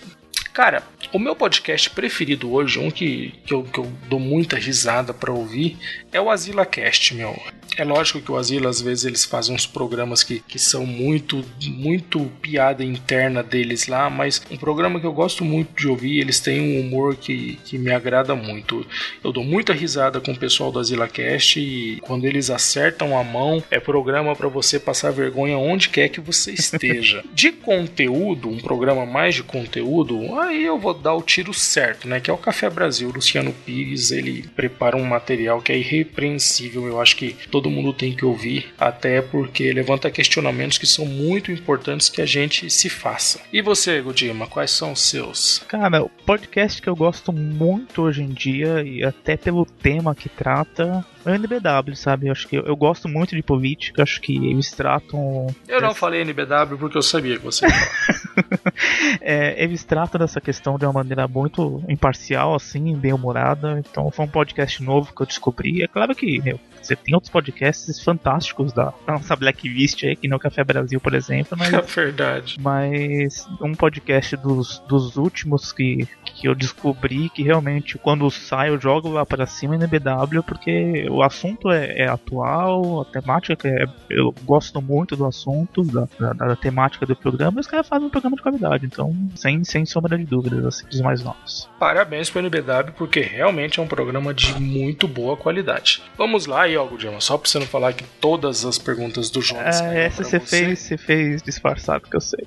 Cara, 0.61 0.83
o 1.11 1.19
meu 1.19 1.35
podcast 1.35 1.89
preferido 1.89 2.53
hoje, 2.53 2.79
um 2.79 2.91
que, 2.91 3.33
que, 3.47 3.55
eu, 3.55 3.63
que 3.63 3.81
eu 3.81 3.91
dou 4.11 4.21
muita 4.21 4.59
risada 4.59 5.15
para 5.15 5.33
ouvir, 5.33 5.79
é 6.13 6.21
o 6.21 6.29
Azila 6.29 6.67
Cast, 6.67 7.15
meu. 7.15 7.35
É 7.77 7.85
lógico 7.85 8.21
que 8.21 8.31
o 8.31 8.37
Asilo, 8.37 8.69
às 8.69 8.81
vezes, 8.81 9.05
eles 9.05 9.25
fazem 9.25 9.55
uns 9.55 9.67
programas 9.67 10.23
que, 10.23 10.41
que 10.41 10.59
são 10.59 10.85
muito, 10.85 11.43
muito 11.67 12.21
piada 12.43 12.85
interna 12.85 13.43
deles 13.43 13.87
lá, 13.87 14.11
mas 14.11 14.43
um 14.51 14.57
programa 14.57 15.01
que 15.01 15.07
eu 15.07 15.13
gosto 15.13 15.45
muito 15.45 15.75
de 15.75 15.89
ouvir, 15.89 16.19
eles 16.19 16.41
têm 16.41 16.61
um 16.61 16.81
humor 16.81 17.17
que, 17.17 17.59
que 17.65 17.79
me 17.79 17.91
agrada 17.91 18.35
muito. 18.35 18.87
Eu 19.25 19.33
dou 19.33 19.45
muita 19.45 19.73
risada 19.73 20.21
com 20.21 20.33
o 20.33 20.39
pessoal 20.39 20.71
do 20.71 20.79
Azila 20.79 21.09
Cast 21.09 21.59
e 21.59 22.01
quando 22.03 22.27
eles 22.27 22.51
acertam 22.51 23.17
a 23.17 23.25
mão, 23.25 23.63
é 23.71 23.81
programa 23.81 24.37
para 24.37 24.49
você 24.49 24.79
passar 24.79 25.11
vergonha 25.11 25.57
onde 25.57 25.89
quer 25.89 26.09
que 26.09 26.21
você 26.21 26.53
esteja. 26.53 27.25
de 27.33 27.53
conteúdo, 27.53 28.49
um 28.49 28.59
programa 28.59 29.07
mais 29.07 29.37
de 29.37 29.43
conteúdo, 29.43 30.19
aí 30.51 30.65
eu 30.65 30.79
vou 30.79 30.93
dar 30.93 31.15
o 31.15 31.23
tiro 31.23 31.55
certo, 31.55 32.07
né? 32.07 32.21
Que 32.21 32.31
é 32.31 32.35
o 32.35 32.39
Café 32.39 32.69
Brasil. 32.69 33.11
Luciano 33.11 33.53
Pires, 33.53 34.11
ele 34.11 34.47
prepara 34.55 34.97
um 34.97 35.05
material 35.05 35.63
que 35.63 35.73
é 35.73 35.79
irrepreensível. 35.79 36.87
Eu 36.87 37.01
acho 37.01 37.17
que 37.17 37.37
todo 37.51 37.71
mundo 37.71 37.93
tem 37.93 38.15
que 38.15 38.25
ouvir, 38.25 38.73
até 38.79 39.23
porque 39.23 39.73
levanta 39.73 40.11
questionamentos 40.11 40.79
que 40.79 40.87
são 40.87 41.07
muito 41.07 41.51
importantes 41.51 42.09
que 42.09 42.21
a 42.21 42.27
gente 42.27 42.69
se 42.71 42.89
faça. 42.89 43.41
E 43.53 43.63
você, 43.63 44.01
Godima, 44.01 44.47
quais 44.47 44.71
são 44.71 44.93
os 44.93 45.01
seus? 45.01 45.63
Cara, 45.69 46.03
o 46.03 46.09
podcast 46.09 46.81
que 46.83 46.89
eu 46.89 46.97
gosto 46.97 47.33
muito 47.33 48.03
hoje 48.03 48.23
em 48.23 48.29
dia, 48.29 48.83
e 48.83 49.05
até 49.05 49.37
pelo 49.37 49.65
tema 49.65 50.15
que 50.15 50.29
trata, 50.29 51.05
é 51.25 51.31
o 51.31 51.35
NBW, 51.35 51.95
sabe? 51.95 52.29
Eu 52.29 52.33
acho 52.33 52.49
que 52.49 52.57
eu, 52.57 52.63
eu 52.63 52.77
gosto 52.77 53.09
muito 53.09 53.37
de 53.37 53.43
política, 53.43 54.03
acho 54.03 54.21
que 54.21 54.37
eles 54.37 54.71
tratam. 54.71 55.47
Eu 55.69 55.81
não 55.81 55.95
falei 55.95 56.23
NBW 56.23 56.79
porque 56.79 56.99
eu 56.99 57.03
sabia 57.03 57.37
que 57.37 57.45
você 57.45 57.67
ia 57.67 57.71
falar. 57.71 58.20
é, 59.21 59.63
eles 59.63 59.85
tratam 59.85 60.19
dessa 60.19 60.41
questão 60.41 60.79
de 60.79 60.85
uma 60.85 60.93
maneira 60.93 61.27
muito 61.27 61.83
imparcial, 61.89 62.55
assim, 62.55 62.95
bem 62.97 63.13
humorada. 63.13 63.79
Então 63.79 64.11
foi 64.11 64.25
um 64.25 64.29
podcast 64.29 64.83
novo 64.83 65.15
que 65.15 65.23
eu 65.23 65.27
descobri. 65.27 65.83
É 65.83 65.89
claro 65.89 66.15
que 66.15 66.41
meu, 66.41 66.59
você 66.83 66.97
tem 66.97 67.15
outros 67.15 67.31
podcasts 67.31 68.03
fantásticos 68.03 68.73
da 68.73 68.93
nossa 69.07 69.37
Blacklist 69.37 70.05
aí, 70.05 70.17
que 70.17 70.29
no 70.29 70.39
Café 70.39 70.65
Brasil, 70.65 71.01
por 71.01 71.15
exemplo. 71.15 71.57
Mas, 71.59 71.73
é 71.75 71.81
verdade. 71.81 72.57
Mas 72.61 73.47
um 73.61 73.75
podcast 73.75 74.37
dos, 74.37 74.79
dos 74.89 75.17
últimos 75.17 75.73
que, 75.73 76.09
que 76.25 76.49
eu 76.49 76.55
descobri 76.55 77.29
que 77.31 77.43
realmente 77.43 77.99
quando 77.99 78.31
sai 78.31 78.71
eu 78.71 78.81
jogo 78.81 79.09
lá 79.11 79.27
para 79.27 79.47
cima 79.47 79.77
no 79.77 79.87
BW 79.87 80.43
porque 80.43 81.07
o 81.11 81.23
assunto 81.23 81.71
é, 81.71 82.03
é, 82.03 82.09
atual, 82.09 83.03
a 83.03 83.05
temática 83.05 83.69
é, 83.69 83.85
eu 84.09 84.35
gosto 84.45 84.81
muito 84.81 85.17
do 85.17 85.27
assunto, 85.27 85.83
da, 85.85 86.09
da, 86.19 86.33
da 86.33 86.57
temática 86.57 87.07
do 87.07 87.15
programa, 87.15 87.59
e 87.59 87.61
os 87.61 87.67
caras 87.67 87.89
fazem 87.89 88.07
um 88.07 88.11
programa 88.21 88.37
de 88.37 88.43
qualidade, 88.43 88.87
então 88.87 89.17
sem, 89.35 89.65
sem 89.65 89.87
sombra 89.87 90.17
de 90.17 90.25
dúvidas, 90.25 90.65
assim, 90.65 90.87
dos 90.87 91.01
mais 91.01 91.23
novos. 91.23 91.69
Parabéns 91.79 92.31
para 92.31 92.43
o 92.43 92.47
NBW 92.47 92.93
porque 92.97 93.21
realmente 93.21 93.81
é 93.81 93.83
um 93.83 93.87
programa 93.87 94.33
de 94.35 94.59
muito 94.61 95.09
boa 95.09 95.37
qualidade. 95.37 96.03
Vamos 96.17 96.47
lá 96.47 96.71
Algo 96.77 96.97
Dilma, 96.97 97.21
só 97.21 97.37
para 97.37 97.49
você 97.49 97.59
não 97.59 97.67
falar 97.67 97.93
que 97.95 98.05
todas 98.21 98.65
as 98.65 98.79
perguntas 98.79 99.29
do 99.31 99.41
Jonas. 99.41 99.81
É, 99.81 100.05
essa 100.05 100.23
você 100.23 100.39
fez, 100.39 100.79
você 100.79 100.97
fez 100.97 101.43
disfarçado 101.43 102.07
que 102.09 102.17
eu 102.17 102.21
sei. 102.21 102.47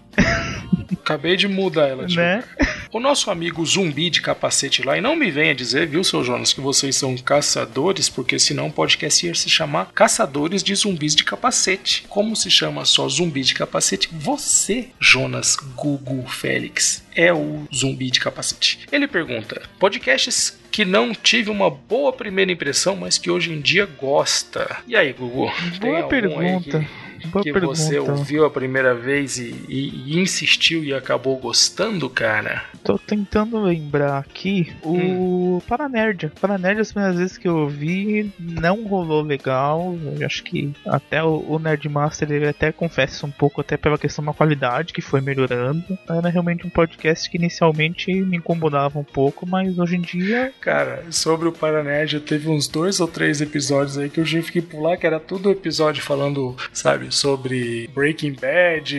Acabei 0.93 1.35
de 1.35 1.47
mudar 1.47 1.87
ela, 1.87 2.05
de 2.05 2.15
né? 2.15 2.43
O 2.91 2.99
nosso 2.99 3.31
amigo 3.31 3.65
zumbi 3.65 4.09
de 4.09 4.21
capacete 4.21 4.83
lá, 4.83 4.95
e 4.97 5.01
não 5.01 5.15
me 5.15 5.31
venha 5.31 5.55
dizer, 5.55 5.87
viu, 5.87 6.03
seu 6.03 6.23
Jonas, 6.23 6.53
que 6.53 6.61
vocês 6.61 6.95
são 6.95 7.17
caçadores, 7.17 8.07
porque 8.07 8.37
senão 8.37 8.67
o 8.67 8.71
podcast 8.71 9.25
ia 9.25 9.33
se 9.33 9.49
chamar 9.49 9.91
Caçadores 9.93 10.61
de 10.61 10.75
Zumbis 10.75 11.15
de 11.15 11.23
Capacete. 11.23 12.05
Como 12.07 12.35
se 12.35 12.51
chama 12.51 12.85
só 12.85 13.09
zumbi 13.09 13.41
de 13.41 13.55
capacete? 13.55 14.09
Você, 14.11 14.89
Jonas 14.99 15.55
Gugu 15.75 16.27
Félix, 16.27 17.03
é 17.15 17.33
o 17.33 17.67
zumbi 17.73 18.11
de 18.11 18.19
capacete. 18.19 18.79
Ele 18.91 19.07
pergunta: 19.07 19.61
podcasts 19.79 20.57
que 20.71 20.83
não 20.83 21.13
tive 21.13 21.49
uma 21.49 21.69
boa 21.69 22.11
primeira 22.11 22.51
impressão, 22.51 22.95
mas 22.95 23.17
que 23.17 23.29
hoje 23.29 23.51
em 23.51 23.61
dia 23.61 23.85
gosta. 23.85 24.77
E 24.87 24.95
aí, 24.95 25.13
Gugu? 25.13 25.51
Boa 25.79 26.03
pergunta. 26.07 26.85
Boa 27.27 27.43
que 27.43 27.51
pergunta. 27.51 27.75
você 27.75 27.99
ouviu 27.99 28.45
a 28.45 28.49
primeira 28.49 28.93
vez 28.93 29.37
e, 29.37 29.53
e, 29.67 30.13
e, 30.13 30.19
insistiu 30.19 30.83
e 30.83 30.93
acabou 30.93 31.37
gostando, 31.37 32.09
cara? 32.09 32.63
Tô 32.83 32.97
tentando 32.97 33.61
lembrar 33.61 34.17
aqui 34.17 34.73
o 34.83 35.57
hum. 35.57 35.61
Paranerd. 35.67 36.31
Paranerd, 36.39 36.81
as 36.81 36.91
primeiras 36.91 37.17
vezes 37.17 37.37
que 37.37 37.47
eu 37.47 37.57
ouvi, 37.57 38.31
não 38.39 38.83
rolou 38.83 39.21
legal. 39.21 39.95
Eu 40.19 40.25
acho 40.25 40.43
que 40.43 40.73
até 40.85 41.23
o, 41.23 41.45
o 41.47 41.59
Nerdmaster 41.59 42.31
ele 42.31 42.47
até 42.47 42.71
confessa 42.71 43.25
um 43.25 43.31
pouco, 43.31 43.61
até 43.61 43.77
pela 43.77 43.97
questão 43.97 44.23
da 44.23 44.33
qualidade 44.33 44.93
que 44.93 45.01
foi 45.01 45.21
melhorando. 45.21 45.97
Era 46.09 46.29
realmente 46.29 46.67
um 46.67 46.69
podcast 46.69 47.29
que 47.29 47.37
inicialmente 47.37 48.13
me 48.13 48.37
incomodava 48.37 48.99
um 48.99 49.03
pouco, 49.03 49.47
mas 49.47 49.77
hoje 49.79 49.95
em 49.95 50.01
dia. 50.01 50.53
Cara, 50.59 51.03
sobre 51.09 51.47
o 51.47 51.51
Paranerd, 51.51 52.19
teve 52.21 52.49
uns 52.49 52.67
dois 52.67 52.99
ou 52.99 53.07
três 53.07 53.41
episódios 53.41 53.97
aí 53.97 54.09
que 54.09 54.19
eu 54.19 54.25
tive 54.25 54.51
que 54.51 54.61
pular, 54.61 54.97
que 54.97 55.07
era 55.07 55.19
tudo 55.19 55.51
episódio 55.51 56.03
falando, 56.03 56.55
sabe, 56.73 57.12
sobre 57.13 57.89
Breaking 57.93 58.33
Bad, 58.33 58.97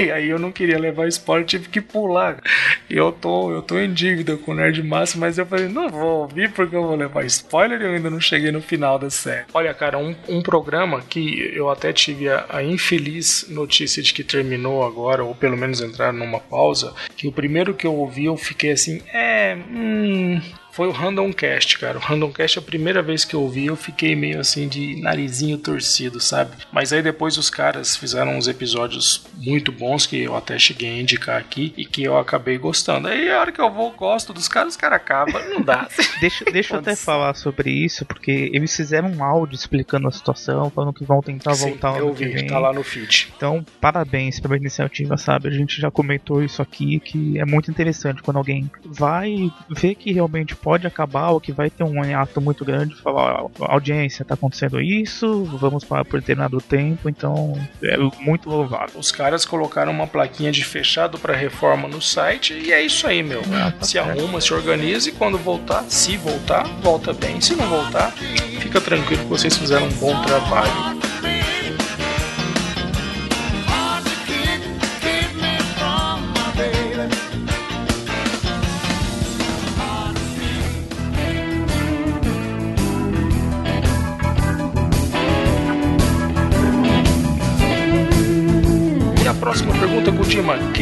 e 0.00 0.10
aí 0.10 0.28
eu 0.28 0.38
não 0.38 0.50
queria 0.50 0.78
levar 0.78 1.06
spoiler, 1.08 1.46
tive 1.46 1.68
que 1.68 1.80
pular. 1.80 2.42
E 2.88 2.96
eu 2.96 3.12
tô, 3.12 3.52
eu 3.52 3.62
tô 3.62 3.78
em 3.78 3.92
dívida 3.92 4.36
com 4.36 4.52
o 4.52 4.54
Nerd 4.54 4.82
Massa, 4.82 5.18
mas 5.18 5.38
eu 5.38 5.46
falei, 5.46 5.68
não 5.68 5.88
vou 5.88 6.22
ouvir 6.22 6.50
porque 6.52 6.74
eu 6.74 6.82
vou 6.82 6.96
levar 6.96 7.24
spoiler 7.26 7.80
e 7.80 7.84
eu 7.84 7.92
ainda 7.92 8.10
não 8.10 8.20
cheguei 8.20 8.50
no 8.50 8.60
final 8.60 8.98
da 8.98 9.10
série. 9.10 9.46
Olha, 9.52 9.72
cara, 9.74 9.98
um, 9.98 10.14
um 10.28 10.42
programa 10.42 11.00
que 11.02 11.52
eu 11.54 11.70
até 11.70 11.92
tive 11.92 12.28
a, 12.28 12.46
a 12.48 12.62
infeliz 12.62 13.46
notícia 13.48 14.02
de 14.02 14.12
que 14.12 14.24
terminou 14.24 14.84
agora, 14.84 15.22
ou 15.22 15.34
pelo 15.34 15.56
menos 15.56 15.80
entrar 15.80 16.12
numa 16.12 16.40
pausa, 16.40 16.94
que 17.16 17.28
o 17.28 17.32
primeiro 17.32 17.74
que 17.74 17.86
eu 17.86 17.94
ouvi 17.94 18.24
eu 18.24 18.36
fiquei 18.36 18.72
assim, 18.72 19.02
é, 19.12 19.56
hum, 19.70 20.40
foi 20.72 20.88
o 20.88 20.92
Random 20.92 21.32
Cast, 21.32 21.78
cara. 21.78 21.98
O 21.98 22.00
Random 22.00 22.32
Cast, 22.32 22.58
a 22.58 22.62
primeira 22.62 23.02
vez 23.02 23.24
que 23.24 23.34
eu 23.34 23.42
ouvi, 23.42 23.66
eu 23.66 23.76
fiquei 23.76 24.14
meio 24.14 24.40
assim 24.40 24.68
de 24.68 25.00
narizinho 25.00 25.58
torcido, 25.58 26.20
sabe? 26.20 26.52
Mas 26.72 26.92
aí 26.92 27.02
depois 27.02 27.36
os 27.36 27.50
caras 27.50 27.96
fizeram 27.96 28.36
uns 28.36 28.48
episódios 28.48 29.26
muito 29.36 29.72
bons 29.72 30.06
que 30.06 30.22
eu 30.22 30.36
até 30.36 30.58
cheguei 30.58 30.90
a 30.90 31.00
indicar 31.00 31.38
aqui 31.38 31.72
e 31.76 31.84
que 31.84 32.02
eu 32.04 32.18
acabei 32.18 32.58
gostando. 32.58 33.08
Aí 33.08 33.30
a 33.30 33.40
hora 33.40 33.52
que 33.52 33.60
eu 33.60 33.70
vou, 33.70 33.90
gosto 33.92 34.32
dos 34.32 34.48
caras, 34.48 34.74
os 34.74 34.76
caras 34.76 34.96
acabam, 34.96 35.42
não 35.48 35.62
dá. 35.62 35.88
deixa 36.20 36.44
deixa 36.44 36.74
eu 36.74 36.78
até 36.80 36.94
falar 36.94 37.34
sobre 37.34 37.70
isso, 37.70 38.04
porque 38.04 38.50
eles 38.52 38.74
fizeram 38.74 39.10
um 39.10 39.24
áudio 39.24 39.54
explicando 39.54 40.08
a 40.08 40.12
situação, 40.12 40.70
falando 40.70 40.92
que 40.92 41.04
vão 41.04 41.20
tentar 41.20 41.54
Sim, 41.54 41.70
voltar 41.70 41.98
eu 41.98 42.12
vi, 42.12 42.46
tá 42.46 42.58
lá 42.58 42.72
no 42.72 42.82
feed. 42.82 43.32
Então, 43.36 43.64
parabéns 43.80 44.38
pela 44.38 44.56
iniciativa, 44.56 45.16
sabe? 45.16 45.48
A 45.48 45.52
gente 45.52 45.80
já 45.80 45.90
comentou 45.90 46.42
isso 46.42 46.62
aqui, 46.62 47.00
que 47.00 47.38
é 47.38 47.44
muito 47.44 47.70
interessante 47.70 48.22
quando 48.22 48.36
alguém 48.36 48.70
vai 48.84 49.50
ver 49.68 49.94
que 49.94 50.12
realmente 50.12 50.54
pode 50.62 50.86
acabar 50.86 51.30
ou 51.30 51.40
que 51.40 51.52
vai 51.52 51.70
ter 51.70 51.84
um 51.84 52.04
hiato 52.04 52.40
muito 52.40 52.64
grande 52.64 52.94
falar, 52.96 53.44
a 53.60 53.72
audiência 53.72 54.24
tá 54.24 54.34
acontecendo 54.34 54.80
isso, 54.80 55.44
vamos 55.44 55.84
parar 55.84 56.04
por 56.04 56.20
determinado 56.20 56.60
tempo, 56.60 57.08
então 57.08 57.54
é 57.82 57.96
muito 58.20 58.48
louvável. 58.48 58.98
Os 58.98 59.10
caras 59.10 59.44
colocaram 59.44 59.92
uma 59.92 60.06
plaquinha 60.06 60.52
de 60.52 60.64
fechado 60.64 61.18
para 61.18 61.34
reforma 61.34 61.88
no 61.88 62.00
site 62.00 62.54
e 62.54 62.72
é 62.72 62.82
isso 62.82 63.06
aí, 63.06 63.22
meu. 63.22 63.42
Ah, 63.52 63.72
tá 63.72 63.84
se 63.84 63.92
certo. 63.92 64.10
arruma, 64.10 64.40
se 64.40 64.52
organiza 64.52 65.08
e 65.08 65.12
quando 65.12 65.38
voltar, 65.38 65.84
se 65.88 66.16
voltar, 66.16 66.64
volta 66.82 67.12
bem. 67.12 67.40
Se 67.40 67.54
não 67.54 67.66
voltar, 67.66 68.12
fica 68.60 68.80
tranquilo 68.80 69.22
que 69.22 69.28
vocês 69.28 69.56
fizeram 69.56 69.86
um 69.86 69.92
bom 69.92 70.20
trabalho. 70.22 70.99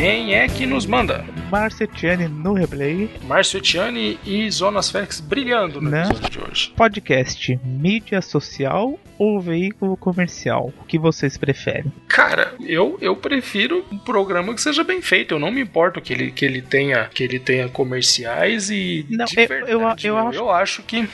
Quem 0.01 0.33
é 0.33 0.47
que 0.47 0.65
nos 0.65 0.87
manda? 0.87 1.25
Márcio 1.51 1.83
Etienne 1.83 2.29
no 2.29 2.53
replay. 2.53 3.11
Márcio 3.25 3.59
Etienne 3.59 4.17
e 4.25 4.49
Zonas 4.49 4.89
Félix 4.93 5.19
brilhando 5.19 5.81
no 5.81 5.91
Né? 5.91 6.03
episódio 6.03 6.31
de 6.31 6.38
hoje. 6.51 6.73
Podcast, 6.77 7.59
mídia 7.65 8.21
social 8.23 8.99
ou 9.19 9.41
veículo 9.41 9.97
comercial? 9.97 10.73
O 10.81 10.85
que 10.85 10.99
vocês 10.99 11.37
preferem? 11.37 11.93
Cara, 12.07 12.55
eu, 12.61 12.97
eu 13.01 13.17
prefiro 13.17 13.85
um 13.91 13.99
programa 13.99 14.55
que 14.55 14.61
seja 14.61 14.85
bem 14.85 15.03
feito. 15.03 15.35
Eu 15.35 15.39
não 15.39 15.51
me 15.51 15.61
importo 15.61 16.01
que 16.01 16.13
ele, 16.13 16.31
que 16.31 16.45
ele 16.45 16.63
tenha 16.63 17.05
que 17.07 17.23
ele 17.25 17.39
tenha 17.39 17.69
comerciais 17.69 18.71
e 18.71 19.05
Não, 19.11 19.25
eu- 19.37 19.49
verdade, 19.49 20.07
eu 20.07 20.15
eu 20.15 20.19
acho- 20.19 20.39
eu 20.39 20.51
acho 20.51 20.83
que 20.83 21.09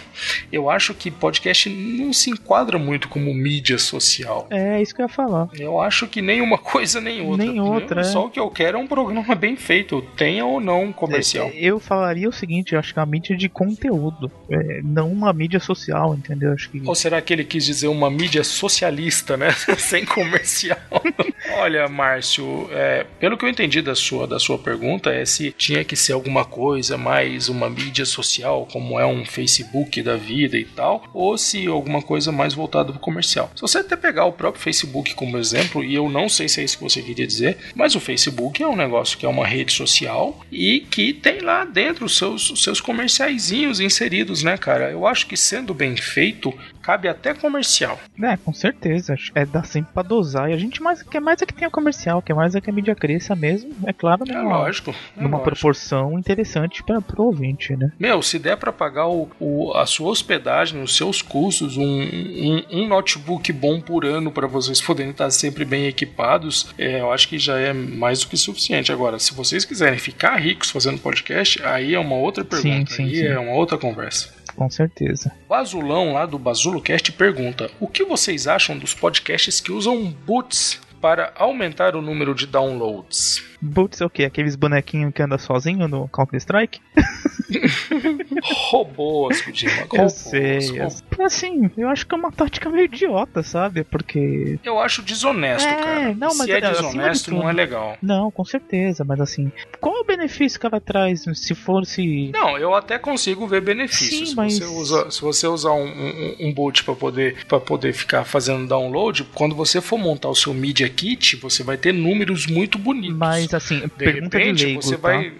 eu 0.52 0.70
acho 0.70 0.94
que 0.94 1.10
podcast 1.10 1.68
não 1.70 2.12
se 2.12 2.30
enquadra 2.30 2.78
muito 2.78 3.08
como 3.08 3.32
mídia 3.32 3.78
social. 3.78 4.46
É 4.50 4.80
isso 4.82 4.94
que 4.94 5.00
eu 5.00 5.06
ia 5.06 5.08
falar. 5.12 5.48
Eu 5.58 5.80
acho 5.80 6.06
que 6.06 6.20
nem 6.20 6.40
uma 6.40 6.58
coisa 6.58 7.00
nem 7.00 7.22
outra. 7.22 7.46
Nem 7.46 7.60
outra, 7.60 8.00
Eu- 8.00 8.00
é. 8.00 8.04
Só 8.04 8.26
o 8.26 8.30
que 8.30 8.38
eu 8.38 8.50
quero 8.50 8.76
é 8.78 8.80
um 8.80 8.86
programa 8.86 9.34
bem 9.34 9.56
feito, 9.56 10.02
tenha 10.16 10.44
ou 10.44 10.60
não 10.60 10.92
comercial. 10.92 11.48
É, 11.48 11.52
Eu 11.56 11.80
falaria 11.80 12.28
o 12.28 12.32
seguinte, 12.32 12.74
eu 12.74 12.78
acho 12.78 12.92
que 12.92 12.98
é 12.98 13.02
uma 13.02 13.06
mídia 13.10 13.36
de 13.36 13.48
conteúdo, 13.48 14.30
é, 14.50 14.80
não 14.82 15.10
uma 15.10 15.23
mídia 15.32 15.60
social, 15.60 16.14
entendeu? 16.14 16.52
Acho 16.52 16.70
que 16.70 16.82
Ou 16.84 16.94
será 16.94 17.20
que 17.20 17.32
ele 17.32 17.44
quis 17.44 17.64
dizer 17.64 17.88
uma 17.88 18.10
mídia 18.10 18.44
socialista, 18.44 19.36
né? 19.36 19.50
Sem 19.78 20.04
comercial? 20.04 20.78
Olha, 21.58 21.88
Márcio, 21.88 22.68
é, 22.72 23.06
pelo 23.18 23.36
que 23.36 23.44
eu 23.44 23.48
entendi 23.48 23.80
da 23.82 23.94
sua, 23.94 24.26
da 24.26 24.38
sua 24.38 24.58
pergunta, 24.58 25.10
é 25.10 25.24
se 25.24 25.52
tinha 25.52 25.84
que 25.84 25.96
ser 25.96 26.12
alguma 26.12 26.44
coisa 26.44 26.96
mais 26.96 27.48
uma 27.48 27.68
mídia 27.68 28.04
social, 28.04 28.66
como 28.70 28.98
é 28.98 29.06
um 29.06 29.24
Facebook 29.24 30.02
da 30.02 30.16
vida 30.16 30.56
e 30.56 30.64
tal, 30.64 31.04
ou 31.12 31.36
se 31.38 31.66
alguma 31.66 32.02
coisa 32.02 32.32
mais 32.32 32.54
voltada 32.54 32.92
para 32.92 32.98
o 32.98 33.00
comercial. 33.00 33.50
Se 33.54 33.62
você 33.62 33.78
até 33.78 33.96
pegar 33.96 34.24
o 34.24 34.32
próprio 34.32 34.62
Facebook 34.62 35.14
como 35.14 35.38
exemplo, 35.38 35.84
e 35.84 35.94
eu 35.94 36.08
não 36.08 36.28
sei 36.28 36.48
se 36.48 36.60
é 36.60 36.64
isso 36.64 36.78
que 36.78 36.84
você 36.84 37.02
queria 37.02 37.26
dizer, 37.26 37.58
mas 37.74 37.94
o 37.94 38.00
Facebook 38.00 38.62
é 38.62 38.66
um 38.66 38.76
negócio 38.76 39.18
que 39.18 39.26
é 39.26 39.28
uma 39.28 39.46
rede 39.46 39.72
social 39.72 40.40
e 40.50 40.80
que 40.80 41.12
tem 41.12 41.40
lá 41.40 41.64
dentro 41.64 42.06
os 42.06 42.16
seus, 42.16 42.50
os 42.50 42.62
seus 42.62 42.80
comerciaizinhos 42.80 43.80
inseridos, 43.80 44.42
né, 44.42 44.56
cara? 44.56 44.90
Eu 44.90 45.06
acho 45.06 45.13
que 45.22 45.36
sendo 45.36 45.72
bem 45.72 45.96
feito, 45.96 46.52
cabe 46.84 47.08
até 47.08 47.32
comercial. 47.34 47.98
É, 48.22 48.36
com 48.36 48.52
certeza. 48.52 49.14
É 49.34 49.44
dar 49.46 49.64
sempre 49.64 49.92
pra 49.92 50.02
dosar. 50.02 50.50
E 50.50 50.52
a 50.52 50.56
gente 50.58 50.82
mais, 50.82 51.02
quer 51.02 51.20
mais 51.20 51.40
é 51.42 51.46
que 51.46 51.54
tenha 51.54 51.70
comercial, 51.70 52.20
quer 52.22 52.34
mais 52.34 52.54
é 52.54 52.60
que 52.60 52.68
a 52.70 52.72
mídia 52.72 52.94
cresça 52.94 53.34
mesmo. 53.34 53.70
É 53.86 53.92
claro, 53.92 54.24
É 54.28 54.32
numa, 54.34 54.58
lógico. 54.58 54.90
é 54.90 55.22
numa 55.22 55.38
lógico. 55.38 55.44
proporção 55.50 56.18
interessante 56.18 56.82
para 56.82 57.00
pro 57.00 57.24
ouvinte, 57.24 57.74
né? 57.76 57.90
Meu, 57.98 58.20
se 58.22 58.38
der 58.38 58.56
pra 58.56 58.72
pagar 58.72 59.08
o, 59.08 59.28
o- 59.40 59.72
a 59.74 59.86
sua 59.86 60.10
hospedagem, 60.10 60.82
os 60.82 60.96
seus 60.96 61.22
custos, 61.22 61.76
um, 61.76 61.82
um, 61.84 62.62
um 62.70 62.88
notebook 62.88 63.50
bom 63.52 63.80
por 63.80 64.04
ano 64.04 64.30
pra 64.30 64.46
vocês 64.46 64.80
poderem 64.80 65.10
estar 65.12 65.30
sempre 65.30 65.64
bem 65.64 65.86
equipados, 65.86 66.72
é, 66.78 67.00
eu 67.00 67.12
acho 67.12 67.28
que 67.28 67.38
já 67.38 67.58
é 67.58 67.72
mais 67.72 68.20
do 68.20 68.28
que 68.28 68.36
suficiente. 68.36 68.92
Agora, 68.92 69.18
se 69.18 69.32
vocês 69.34 69.64
quiserem 69.64 69.98
ficar 69.98 70.36
ricos 70.36 70.70
fazendo 70.70 70.98
podcast, 71.00 71.62
aí 71.64 71.94
é 71.94 71.98
uma 71.98 72.16
outra 72.16 72.44
pergunta, 72.44 72.92
sim, 72.92 73.04
aí 73.04 73.16
sim. 73.16 73.26
é 73.26 73.38
uma 73.38 73.52
outra 73.52 73.78
conversa. 73.78 74.32
Com 74.56 74.70
certeza. 74.70 75.32
Bazulão 75.48 76.12
lá 76.12 76.26
do 76.26 76.38
BazuloCast 76.74 77.12
pergunta: 77.12 77.70
O 77.78 77.86
que 77.86 78.04
vocês 78.04 78.46
acham 78.46 78.76
dos 78.76 78.94
podcasts 78.94 79.60
que 79.60 79.70
usam 79.70 80.04
boots 80.06 80.80
para 81.00 81.32
aumentar 81.36 81.94
o 81.94 82.02
número 82.02 82.34
de 82.34 82.46
downloads? 82.46 83.53
Boots 83.64 84.00
é 84.00 84.04
o 84.06 84.10
quê? 84.10 84.24
Aqueles 84.24 84.56
bonequinhos 84.56 85.12
que 85.12 85.22
anda 85.22 85.38
sozinho 85.38 85.88
no 85.88 86.08
Counter-Strike? 86.08 86.80
Robôs, 88.70 89.40
Kojima. 89.42 89.86
Eu 89.92 90.08
sei. 90.08 90.58
eu- 90.80 90.88
Assim, 91.24 91.70
eu 91.76 91.88
acho 91.88 92.06
que 92.06 92.14
é 92.14 92.18
uma 92.18 92.30
tática 92.32 92.68
meio 92.68 92.84
idiota, 92.86 93.42
sabe? 93.42 93.84
Porque. 93.84 94.58
Eu 94.64 94.78
acho 94.80 95.00
desonesto, 95.02 95.66
É, 95.68 95.74
cara. 95.74 96.14
não, 96.14 96.28
mas 96.36 96.46
Se 96.46 96.52
é 96.52 96.56
é, 96.58 96.60
de 96.60 96.68
desonesto, 96.70 97.30
não 97.34 97.48
é 97.48 97.52
legal. 97.52 97.96
Não, 98.02 98.30
com 98.30 98.44
certeza, 98.44 99.04
mas 99.04 99.20
assim. 99.20 99.50
Qual 99.80 99.96
é 99.96 100.00
o 100.00 100.04
benefício 100.04 100.58
que 100.58 100.66
ela 100.66 100.80
traz 100.80 101.24
se 101.34 101.54
fosse. 101.54 102.30
Não, 102.32 102.58
eu 102.58 102.74
até 102.74 102.98
consigo 102.98 103.46
ver 103.46 103.60
benefícios. 103.62 104.10
Sim, 104.20 104.26
se, 104.26 104.34
mas- 104.36 104.58
você 104.58 104.64
usa, 104.64 105.10
se 105.10 105.20
você 105.22 105.46
usar 105.46 105.72
um, 105.72 105.84
um, 105.86 106.36
um 106.48 106.52
boot 106.52 106.84
para 106.84 106.94
poder, 106.94 107.44
pra 107.46 107.60
poder 107.60 107.92
ficar 107.92 108.24
fazendo 108.24 108.66
download, 108.66 109.24
quando 109.34 109.54
você 109.54 109.80
for 109.80 109.98
montar 109.98 110.28
o 110.28 110.34
seu 110.34 110.52
Media 110.52 110.88
Kit, 110.88 111.36
você 111.36 111.62
vai 111.62 111.76
ter 111.76 111.92
números 111.94 112.46
muito 112.46 112.78
bonitos. 112.78 113.16
Mas 113.16 113.53
assim, 113.56 113.80
de 113.80 113.88
pergunta 113.88 114.38
repente, 114.38 114.58
de 114.58 114.64
leigo, 114.64 114.82
você 114.82 114.96
tá? 114.96 115.08
vai. 115.08 115.32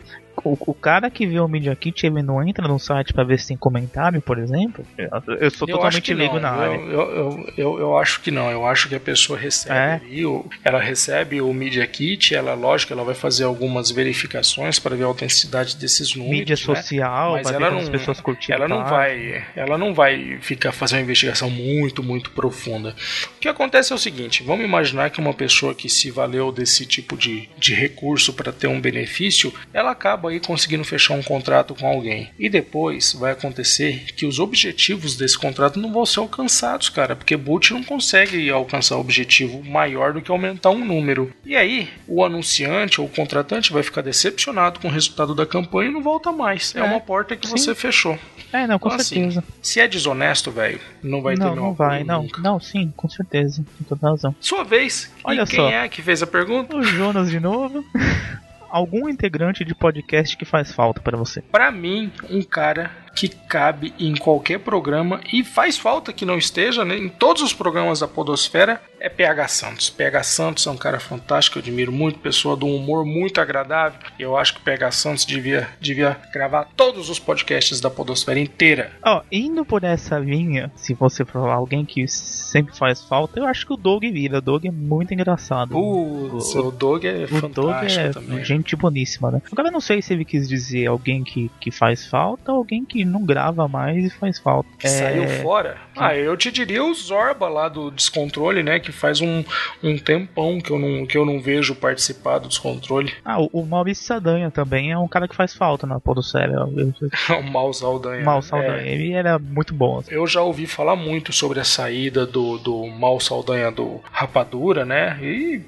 O, 0.45 0.57
o 0.70 0.74
cara 0.74 1.11
que 1.11 1.26
vê 1.26 1.40
o 1.40 1.49
Media 1.49 1.74
Kit, 1.74 2.07
ele 2.07 2.22
não 2.22 2.47
entra 2.47 2.68
no 2.68 2.78
site 2.78 3.12
pra 3.12 3.24
ver 3.24 3.38
se 3.40 3.49
tem 3.49 3.57
comentário, 3.57 4.20
por 4.20 4.38
exemplo? 4.38 4.84
Eu, 4.99 5.09
eu 5.40 5.51
sou 5.51 5.66
Eu 5.68 5.76
totalmente 5.76 6.12
leigo 6.14 6.34
não. 6.34 6.40
na 6.42 6.51
área. 6.51 6.74
Eu, 6.76 6.90
eu, 6.90 7.01
eu, 7.16 7.53
eu, 7.57 7.78
eu 7.80 7.99
acho 7.99 8.20
que 8.20 8.30
não. 8.30 8.51
Eu 8.51 8.66
acho 8.66 8.88
que 8.88 8.95
a 8.95 9.01
pessoa 9.01 9.38
recebe 9.38 9.74
É. 9.74 9.95
ali, 9.95 10.26
o- 10.26 10.45
ela 10.62 10.80
recebe 10.80 11.40
o 11.40 11.53
Media 11.53 11.86
Kit, 11.86 12.34
ela, 12.34 12.55
lógico, 12.55 12.92
ela 12.92 13.05
vai 13.05 13.14
fazer 13.14 13.45
algumas 13.45 13.90
verificações 13.90 14.78
para 14.78 14.95
ver 14.95 15.05
a 15.05 15.07
autenticidade 15.07 15.76
desses 15.76 16.14
números. 16.14 16.38
Mídia 16.40 16.53
né? 16.53 16.57
social, 16.57 17.32
Mas 17.32 17.47
pra 17.47 17.57
ela 17.57 17.70
não- 17.70 17.90
pessoas 17.90 18.20
curtiram. 18.20 18.57
ela 18.57 18.68
não 18.68 18.80
a 18.80 18.84
vai 18.84 19.45
ela 19.57 19.78
não 19.78 19.95
vai 19.95 20.38
ficar 20.40 20.72
fazendo 20.72 20.99
uma 20.99 21.05
investigação 21.05 21.49
muito 21.49 22.03
muito 22.03 22.30
profunda 22.32 22.95
o 23.36 23.38
que 23.40 23.49
acontece 23.49 23.92
é 23.92 23.97
o 23.97 23.99
seguinte 23.99 24.42
vamos 24.42 24.64
imaginar 24.64 25.11
que 25.11 25.20
uma 25.20 25.32
pessoa 25.32 25.74
que 25.74 25.88
se 25.88 26.11
valeu 26.11 26.51
desse 26.51 26.84
tipo 26.86 27.16
de, 27.16 27.49
de 27.59 27.72
recurso 27.74 28.32
para 28.32 28.53
ter 28.53 28.66
um 28.66 28.80
benefício 28.80 29.53
ela 29.72 29.90
acaba 29.90 30.34
aí 30.35 30.41
conseguindo 30.41 30.85
fechar 30.85 31.14
um 31.14 31.22
contrato 31.22 31.74
com 31.74 31.87
alguém 31.87 32.30
e 32.39 32.49
depois 32.49 33.12
vai 33.14 33.32
acontecer 33.32 34.05
que 34.16 34.26
os 34.26 34.39
objetivos 34.39 35.16
desse 35.16 35.39
contrato 35.39 35.78
não 35.80 35.93
vão 35.93 36.05
ser 36.07 36.20
alcançados 36.20 36.89
cara 36.89 37.16
porque 37.16 37.37
boot 37.37 37.72
não 37.72 37.82
consegue 37.82 38.51
alcançar 38.51 38.97
objetivo 38.97 39.62
maior 39.64 40.12
do 40.12 40.20
que 40.20 40.30
aumentar 40.30 40.70
um 40.70 40.85
número 40.85 41.32
e 41.45 41.57
aí 41.57 41.89
o 42.07 42.24
anunciante 42.24 43.01
ou 43.01 43.07
o 43.07 43.11
contratante 43.11 43.72
vai 43.72 43.82
ficar 43.82 44.03
decepcionado 44.03 44.80
com 44.80 44.89
o 44.89 44.91
resultado 44.91 45.35
da 45.35 45.47
campanha 45.47 45.91
e 45.91 45.93
não 45.93 46.03
volta 46.03 46.30
mais 46.32 46.74
é, 46.74 46.80
É, 46.80 46.82
uma 46.82 47.01
porta 47.01 47.37
que 47.37 47.47
sim. 47.47 47.57
você 47.57 47.74
fechou 47.74 48.18
É, 48.53 48.66
não, 48.66 48.78
com 48.78 48.89
então, 48.89 49.01
assim, 49.01 49.14
certeza. 49.30 49.45
se 49.62 49.80
é 49.80 49.89
desonesto, 49.89 50.51
velho, 50.51 50.80
não 51.03 51.22
vai 51.22 51.35
ter 51.35 51.41
não, 51.41 51.55
meu 51.55 51.57
não 51.57 51.70
apoio 51.72 51.89
vai, 51.89 52.05
não. 52.05 52.22
nunca. 52.22 52.41
Não, 52.41 52.61
sim, 52.61 52.93
com 52.97 53.09
certeza. 53.09 53.64
Tem 53.76 53.87
toda 53.89 54.11
razão. 54.11 54.35
Sua 54.41 54.64
vez. 54.64 55.12
Olha 55.24 55.43
e 55.43 55.47
quem 55.47 55.57
só. 55.59 55.70
é 55.70 55.89
que 55.89 56.03
fez 56.03 56.22
a 56.22 56.26
pergunta? 56.26 56.76
O 56.76 56.82
Jonas 56.82 57.30
de 57.30 57.41
novo. 57.41 57.85
Algum 58.75 59.09
integrante 59.09 59.64
de 59.64 59.72
podcast 59.72 60.37
que 60.37 60.45
faz 60.45 60.72
falta 60.72 61.01
pra 61.01 61.16
você? 61.16 61.41
Pra 61.41 61.70
mim, 61.70 62.11
um 62.29 62.43
cara 62.43 62.91
que 63.15 63.29
cabe 63.29 63.95
em 63.99 64.15
qualquer 64.17 64.59
programa 64.59 65.21
e 65.33 65.45
faz 65.45 65.79
falta 65.79 66.12
que 66.12 66.25
não 66.25 66.37
esteja 66.37 66.85
né, 66.85 66.97
em 66.97 67.09
todos 67.09 67.43
os 67.43 67.53
programas 67.53 68.01
da 68.01 68.09
Podosfera 68.09 68.81
é 69.05 69.09
PH 69.11 69.49
Santos. 69.49 69.91
PH 69.91 70.23
Santos 70.23 70.67
é 70.67 70.71
um 70.71 70.79
cara 70.79 70.99
fantástico, 70.99 71.59
eu 71.59 71.62
admiro 71.62 71.93
muito, 71.93 72.19
pessoa 72.19 72.57
de 72.57 72.65
um 72.65 72.75
humor 72.75 73.05
muito 73.05 73.39
agradável. 73.39 74.01
E 74.19 74.23
eu 74.23 74.35
acho 74.35 74.55
que 74.55 74.62
PH 74.62 74.91
Santos 74.93 75.27
devia, 75.27 75.69
devia 75.79 76.17
gravar 76.33 76.69
todos 76.75 77.11
os 77.11 77.19
podcasts 77.19 77.81
da 77.81 77.91
Podosfera 77.91 78.41
inteira. 78.41 78.93
Ó, 79.05 79.21
indo 79.31 79.62
por 79.62 79.85
essa 79.85 80.19
linha, 80.19 80.73
se 80.75 80.95
você 80.95 81.23
falar 81.23 81.55
alguém 81.55 81.85
que 81.85 82.09
sempre 82.09 82.75
faz 82.75 83.05
falta, 83.05 83.39
eu 83.39 83.47
acho 83.47 83.67
que 83.67 83.75
o 83.75 83.77
Doug 83.77 84.03
vira. 84.05 84.39
O 84.39 84.41
Doug 84.41 84.65
é 84.65 84.71
muito 84.71 85.12
engraçado. 85.12 85.71
Putz, 85.71 86.55
o 86.55 86.71
Doug 86.71 87.05
é 87.05 87.25
O 87.25 87.49
Doug 87.49 87.75
fantástico 87.75 88.01
é 88.07 88.11
também. 88.11 88.45
gente 88.45 88.75
boníssima, 88.75 89.31
né? 89.31 89.43
Agora 89.53 89.69
eu 89.69 89.73
não 89.73 89.83
sei 89.83 90.01
se 90.01 90.15
ele 90.15 90.25
quis 90.25 90.49
dizer 90.49 90.87
alguém 90.87 91.23
que, 91.23 91.51
que 91.61 91.71
faz 91.71 92.07
falta 92.07 92.51
ou 92.53 92.59
alguém 92.59 92.87
que 92.87 93.04
não 93.05 93.25
grava 93.25 93.67
mais 93.69 94.05
e 94.05 94.11
faz 94.11 94.39
falta. 94.39 94.69
É, 94.83 94.89
saiu 94.89 95.29
fora? 95.43 95.77
Ah, 95.97 96.15
eu 96.17 96.37
te 96.37 96.51
diria 96.51 96.85
o 96.85 96.93
Zorba 96.95 97.49
lá 97.49 97.69
do 97.69 97.91
Descontrole, 97.91 98.63
né? 98.63 98.79
Que 98.81 98.93
faz 98.93 99.21
um, 99.21 99.45
um 99.83 99.97
tempão 99.99 100.61
que 100.61 100.71
eu, 100.71 100.79
não, 100.79 101.07
que 101.07 101.17
eu 101.17 101.25
não 101.25 101.41
vejo 101.41 101.75
participar 101.75 102.39
do 102.39 102.49
Descontrole. 102.49 103.13
Ah, 103.25 103.41
o, 103.41 103.49
o 103.53 103.67
Maurício 103.67 104.05
Sadanha 104.05 104.51
também 104.51 104.91
é 104.93 104.99
um 104.99 105.09
cara 105.09 105.29
que 105.29 105.37
faz 105.37 105.55
falta 105.55 105.87
na 105.87 106.01
eu- 106.05 106.93
o 107.39 107.43
Mal 107.51 107.73
Saldanha. 107.73 108.25
Mal 108.25 108.39
É, 108.39 108.43
Saldanha. 108.43 108.83
Ele 108.83 109.13
era 109.13 109.39
muito 109.39 109.73
bom. 109.75 109.99
assim. 109.99 110.13
eu 110.15 110.27
já 110.27 110.41
ouvi 110.43 110.67
falar 110.67 110.97
muito 110.97 111.33
sobre 111.33 111.61
a 111.61 111.65
saída 111.65 112.27
do, 112.27 112.59
do 112.59 112.87
Mal 112.87 113.19
Saldanha 113.21 113.71
do 113.71 114.01
Rapadura, 114.11 114.85
né? 114.85 115.19
E 115.23 115.61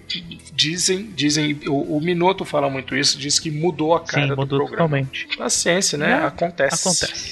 dizem, 0.53 1.11
dizem 1.15 1.59
o, 1.69 1.97
o 1.97 2.01
Minuto 2.01 2.45
fala 2.45 2.69
muito 2.71 2.97
isso, 2.97 3.19
diz 3.19 3.39
que 3.39 3.51
mudou 3.51 3.95
a 3.95 4.01
cara 4.01 4.23
Sim, 4.23 4.29
do 4.31 4.37
mudou 4.37 4.59
programa. 4.59 4.89
totalmente. 4.89 5.29
Paciência, 5.37 5.99
né? 5.99 6.11
É, 6.23 6.27
acontece. 6.27 6.89
Acontece. 6.89 7.26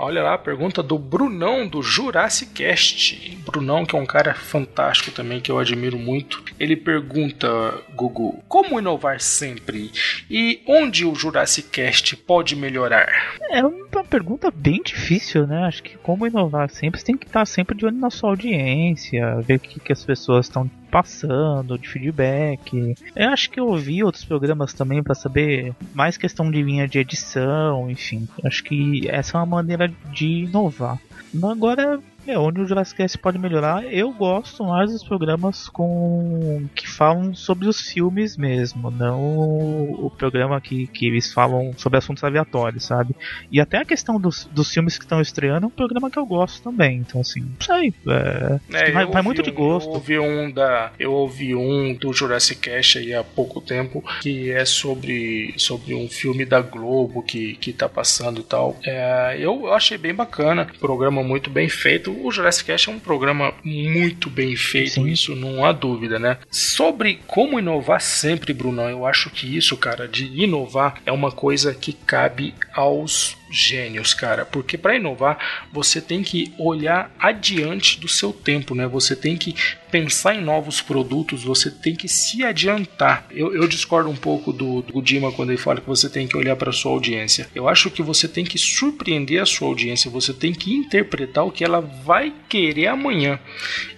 Olha 0.00 0.22
lá 0.22 0.38
pergunta 0.38 0.80
do 0.80 0.96
Brunão 0.96 1.66
do 1.66 1.82
Jurassic 1.82 2.52
Cast. 2.52 3.36
Brunão, 3.44 3.84
que 3.84 3.96
é 3.96 3.98
um 3.98 4.06
cara 4.06 4.32
fantástico 4.32 5.10
também, 5.10 5.40
que 5.40 5.50
eu 5.50 5.58
admiro 5.58 5.98
muito. 5.98 6.40
Ele 6.58 6.76
pergunta, 6.76 7.48
Gugu, 7.96 8.40
como 8.46 8.78
inovar 8.78 9.20
sempre? 9.20 9.90
E 10.30 10.62
onde 10.68 11.04
o 11.04 11.16
Jurassic 11.16 11.68
Cast 11.70 12.14
pode 12.16 12.54
melhorar? 12.54 13.36
É 13.50 13.64
uma 13.64 14.04
pergunta 14.08 14.52
bem 14.54 14.80
difícil, 14.84 15.48
né? 15.48 15.64
Acho 15.64 15.82
que 15.82 15.98
como 15.98 16.28
inovar 16.28 16.70
sempre, 16.70 17.00
você 17.00 17.06
tem 17.06 17.16
que 17.16 17.26
estar 17.26 17.44
sempre 17.44 17.76
de 17.76 17.84
olho 17.84 17.96
na 17.96 18.10
sua 18.10 18.30
audiência, 18.30 19.40
ver 19.40 19.56
o 19.56 19.60
que, 19.60 19.80
que 19.80 19.92
as 19.92 20.04
pessoas 20.04 20.46
estão 20.46 20.70
passando, 20.90 21.78
de 21.78 21.88
feedback. 21.88 22.94
Eu 23.14 23.28
acho 23.30 23.50
que 23.50 23.60
eu 23.60 23.66
ouvi 23.66 24.02
outros 24.02 24.24
programas 24.24 24.72
também 24.72 25.02
para 25.02 25.14
saber 25.14 25.74
mais 25.94 26.16
questão 26.16 26.50
de 26.50 26.62
linha 26.62 26.88
de 26.88 26.98
edição, 26.98 27.90
enfim. 27.90 28.28
Acho 28.44 28.62
que 28.64 29.08
essa 29.08 29.36
é 29.36 29.40
uma 29.40 29.46
maneira 29.46 29.92
de 30.12 30.44
inovar. 30.44 30.98
Agora, 31.42 32.00
É, 32.28 32.38
onde 32.38 32.60
o 32.60 32.66
Jurassic 32.66 32.98
Cast 32.98 33.16
pode 33.16 33.38
melhorar, 33.38 33.90
eu 33.90 34.12
gosto 34.12 34.62
mais 34.62 34.92
dos 34.92 35.02
programas 35.02 35.66
com 35.66 36.66
que 36.74 36.86
falam 36.86 37.34
sobre 37.34 37.66
os 37.66 37.80
filmes 37.80 38.36
mesmo, 38.36 38.90
não 38.90 39.18
o 39.18 40.12
programa 40.14 40.60
que, 40.60 40.86
que 40.88 41.06
eles 41.06 41.32
falam 41.32 41.72
sobre 41.78 41.96
assuntos 41.96 42.22
aleatórios, 42.22 42.84
sabe? 42.84 43.16
E 43.50 43.58
até 43.58 43.78
a 43.78 43.84
questão 43.84 44.20
dos, 44.20 44.44
dos 44.52 44.70
filmes 44.70 44.98
que 44.98 45.04
estão 45.04 45.22
estreando 45.22 45.64
é 45.64 45.68
um 45.68 45.70
programa 45.70 46.10
que 46.10 46.18
eu 46.18 46.26
gosto 46.26 46.62
também, 46.62 46.98
então 46.98 47.22
assim, 47.22 47.40
não 47.40 47.60
sei, 47.62 47.94
é, 48.06 48.60
é, 48.74 48.92
vai, 48.92 49.06
vai 49.06 49.22
muito 49.22 49.40
um, 49.40 49.44
de 49.44 49.50
gosto. 49.50 49.88
Eu 49.88 49.94
ouvi 49.94 50.18
um 50.18 50.50
da, 50.50 50.92
eu 50.98 51.12
ouvi 51.14 51.54
um 51.54 51.94
do 51.94 52.12
Jurassic 52.12 52.60
Cast 52.60 52.98
aí 52.98 53.14
há 53.14 53.24
pouco 53.24 53.58
tempo 53.58 54.04
que 54.20 54.50
é 54.50 54.66
sobre, 54.66 55.54
sobre 55.56 55.94
um 55.94 56.06
filme 56.06 56.44
da 56.44 56.60
Globo 56.60 57.22
que, 57.22 57.54
que 57.54 57.72
tá 57.72 57.88
passando 57.88 58.42
e 58.42 58.44
tal. 58.44 58.76
É, 58.84 59.38
eu 59.40 59.72
achei 59.72 59.96
bem 59.96 60.14
bacana, 60.14 60.68
programa 60.78 61.22
muito 61.22 61.48
bem 61.48 61.70
feito. 61.70 62.17
O 62.22 62.30
Jurassic 62.30 62.66
Cast 62.66 62.88
é 62.88 62.92
um 62.92 62.98
programa 62.98 63.54
muito 63.64 64.28
bem 64.28 64.54
feito, 64.56 64.94
Sim. 64.94 65.08
isso 65.08 65.34
não 65.34 65.64
há 65.64 65.72
dúvida, 65.72 66.18
né? 66.18 66.38
Sobre 66.50 67.20
como 67.26 67.58
inovar 67.58 68.00
sempre, 68.00 68.52
Brunão, 68.52 68.88
eu 68.88 69.06
acho 69.06 69.30
que 69.30 69.56
isso, 69.56 69.76
cara, 69.76 70.08
de 70.08 70.26
inovar 70.26 71.00
é 71.06 71.12
uma 71.12 71.30
coisa 71.30 71.74
que 71.74 71.92
cabe 71.92 72.54
aos 72.74 73.36
gênios, 73.50 74.14
cara, 74.14 74.44
porque 74.44 74.76
para 74.76 74.96
inovar 74.96 75.68
você 75.72 76.00
tem 76.00 76.22
que 76.22 76.52
olhar 76.58 77.10
adiante 77.18 77.98
do 78.00 78.08
seu 78.08 78.32
tempo, 78.32 78.74
né? 78.74 78.86
Você 78.86 79.14
tem 79.14 79.36
que 79.36 79.54
pensar 79.90 80.34
em 80.34 80.40
novos 80.40 80.80
produtos, 80.80 81.44
você 81.44 81.70
tem 81.70 81.94
que 81.94 82.08
se 82.08 82.44
adiantar. 82.44 83.26
Eu, 83.30 83.54
eu 83.54 83.66
discordo 83.66 84.10
um 84.10 84.16
pouco 84.16 84.52
do, 84.52 84.82
do 84.82 85.02
Dima 85.02 85.32
quando 85.32 85.50
ele 85.50 85.58
fala 85.58 85.80
que 85.80 85.86
você 85.86 86.08
tem 86.08 86.26
que 86.26 86.36
olhar 86.36 86.56
para 86.56 86.72
sua 86.72 86.92
audiência. 86.92 87.48
Eu 87.54 87.68
acho 87.68 87.90
que 87.90 88.02
você 88.02 88.28
tem 88.28 88.44
que 88.44 88.58
surpreender 88.58 89.40
a 89.42 89.46
sua 89.46 89.68
audiência, 89.68 90.10
você 90.10 90.32
tem 90.32 90.52
que 90.52 90.74
interpretar 90.74 91.44
o 91.44 91.50
que 91.50 91.64
ela 91.64 91.80
vai 91.80 92.32
querer 92.48 92.88
amanhã 92.88 93.38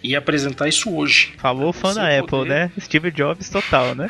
e 0.02 0.14
apresentar 0.14 0.68
isso 0.68 0.94
hoje. 0.94 1.34
Falou 1.38 1.72
fã 1.72 1.92
da 1.92 2.08
Apple, 2.08 2.28
poder... 2.28 2.48
né? 2.48 2.72
Steve 2.80 3.10
Jobs 3.10 3.48
total, 3.48 3.94
né? 3.94 4.08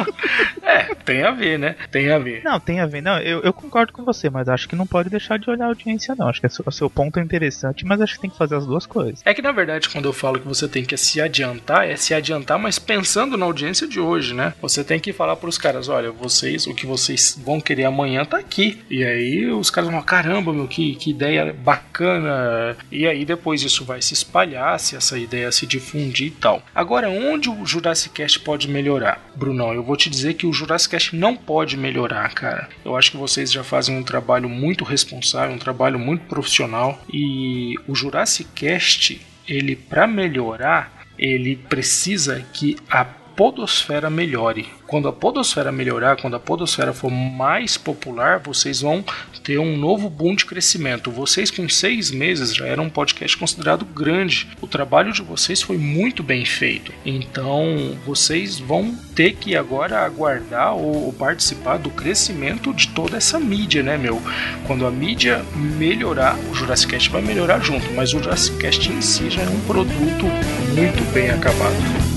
é, 0.62 0.94
tem 0.94 1.22
a 1.22 1.30
ver, 1.30 1.58
né? 1.58 1.76
Tem 1.90 2.10
a 2.10 2.18
ver. 2.18 2.42
Não, 2.42 2.58
tem 2.58 2.80
a 2.80 2.86
ver. 2.86 3.02
Não, 3.02 3.18
eu, 3.18 3.40
eu 3.42 3.52
concordo 3.52 3.92
com 3.92 4.04
você, 4.04 4.30
mas 4.30 4.48
acho 4.48 4.68
que 4.70 4.76
não 4.76 4.86
pode 4.86 5.10
deixar 5.10 5.36
de 5.36 5.50
olhar 5.50 5.64
a 5.64 5.68
audiência, 5.68 6.14
não. 6.16 6.28
Acho 6.28 6.40
que 6.40 6.46
o 6.46 6.70
seu 6.70 6.88
ponto 6.88 7.18
é 7.18 7.22
interessante, 7.22 7.84
mas 7.84 8.00
acho 8.00 8.14
que 8.14 8.20
tem 8.20 8.30
que 8.30 8.38
fazer 8.38 8.54
as 8.54 8.64
duas 8.64 8.86
coisas. 8.86 9.20
É 9.24 9.34
que 9.34 9.42
na 9.42 9.50
verdade, 9.50 9.88
quando 9.88 10.04
eu 10.04 10.12
falo 10.12 10.38
que 10.38 10.46
você 10.46 10.68
tem 10.68 10.84
que 10.84 10.96
se 10.96 11.20
adiantar, 11.20 11.88
é 11.88 11.96
se 11.96 12.14
adiantar, 12.14 12.56
mas 12.56 12.78
pensando 12.78 13.36
na 13.36 13.44
audiência 13.44 13.88
de 13.88 13.98
hoje, 13.98 14.32
né? 14.32 14.54
Você 14.62 14.84
tem 14.84 15.00
que 15.00 15.12
falar 15.12 15.34
para 15.34 15.48
os 15.48 15.58
caras: 15.58 15.88
olha, 15.88 16.12
vocês, 16.12 16.68
o 16.68 16.74
que 16.74 16.86
vocês 16.86 17.38
vão 17.44 17.60
querer 17.60 17.84
amanhã 17.84 18.24
tá 18.24 18.38
aqui. 18.38 18.80
E 18.88 19.02
aí 19.02 19.50
os 19.50 19.70
caras 19.70 19.90
vão, 19.90 20.00
caramba, 20.02 20.52
meu, 20.52 20.68
que, 20.68 20.94
que 20.94 21.10
ideia 21.10 21.52
bacana. 21.52 22.76
E 22.92 23.08
aí 23.08 23.24
depois 23.24 23.62
isso 23.62 23.84
vai 23.84 24.00
se 24.00 24.14
espalhar, 24.14 24.78
se 24.78 24.94
essa 24.94 25.18
ideia 25.18 25.50
se 25.50 25.66
difundir 25.66 26.28
e 26.28 26.30
tal. 26.30 26.62
Agora, 26.72 27.10
onde 27.10 27.50
o 27.50 27.66
Jurassic 27.66 28.14
Cast 28.14 28.38
pode 28.40 28.68
melhorar? 28.68 29.20
Brunão, 29.34 29.74
eu 29.74 29.82
vou 29.82 29.96
te 29.96 30.08
dizer 30.08 30.34
que 30.34 30.46
o 30.46 30.52
Jurassic 30.52 30.92
Cast 30.92 31.16
não 31.16 31.36
pode 31.36 31.76
melhorar, 31.76 32.32
cara. 32.34 32.68
Eu 32.84 32.96
acho 32.96 33.10
que 33.10 33.16
vocês 33.16 33.50
já 33.50 33.64
fazem 33.64 33.96
um 33.96 34.04
trabalho 34.04 34.48
muito 34.48 34.59
responsável, 34.84 35.54
um 35.54 35.58
trabalho 35.58 35.98
muito 35.98 36.26
profissional 36.26 37.02
e 37.12 37.74
o 37.86 37.94
Jurassic 37.94 38.50
Cast, 38.54 39.20
ele 39.48 39.74
para 39.74 40.06
melhorar, 40.06 41.06
ele 41.18 41.56
precisa 41.56 42.40
que 42.52 42.76
a 42.88 43.04
podosfera 43.40 44.10
melhore. 44.10 44.68
Quando 44.86 45.08
a 45.08 45.12
podosfera 45.14 45.72
melhorar, 45.72 46.20
quando 46.20 46.36
a 46.36 46.38
podosfera 46.38 46.92
for 46.92 47.10
mais 47.10 47.78
popular, 47.78 48.38
vocês 48.38 48.82
vão 48.82 49.02
ter 49.42 49.58
um 49.58 49.78
novo 49.78 50.10
boom 50.10 50.34
de 50.34 50.44
crescimento. 50.44 51.10
Vocês 51.10 51.50
com 51.50 51.66
seis 51.66 52.10
meses 52.10 52.54
já 52.54 52.66
eram 52.66 52.84
um 52.84 52.90
podcast 52.90 53.34
considerado 53.38 53.86
grande. 53.86 54.46
O 54.60 54.66
trabalho 54.66 55.10
de 55.10 55.22
vocês 55.22 55.62
foi 55.62 55.78
muito 55.78 56.22
bem 56.22 56.44
feito. 56.44 56.92
Então 57.02 57.96
vocês 58.04 58.58
vão 58.58 58.94
ter 59.14 59.32
que 59.36 59.56
agora 59.56 60.04
aguardar 60.04 60.76
ou 60.76 61.10
participar 61.10 61.78
do 61.78 61.88
crescimento 61.88 62.74
de 62.74 62.88
toda 62.88 63.16
essa 63.16 63.40
mídia, 63.40 63.82
né, 63.82 63.96
meu? 63.96 64.20
Quando 64.66 64.86
a 64.86 64.90
mídia 64.90 65.42
melhorar, 65.56 66.36
o 66.50 66.54
Jurassic 66.54 66.92
Cast 66.92 67.08
vai 67.08 67.22
melhorar 67.22 67.60
junto, 67.60 67.90
mas 67.94 68.12
o 68.12 68.22
Jurassic 68.22 68.58
Cast 68.58 68.92
em 68.92 69.00
si 69.00 69.30
já 69.30 69.40
é 69.40 69.48
um 69.48 69.60
produto 69.60 70.26
muito 70.74 71.10
bem 71.14 71.30
acabado. 71.30 72.09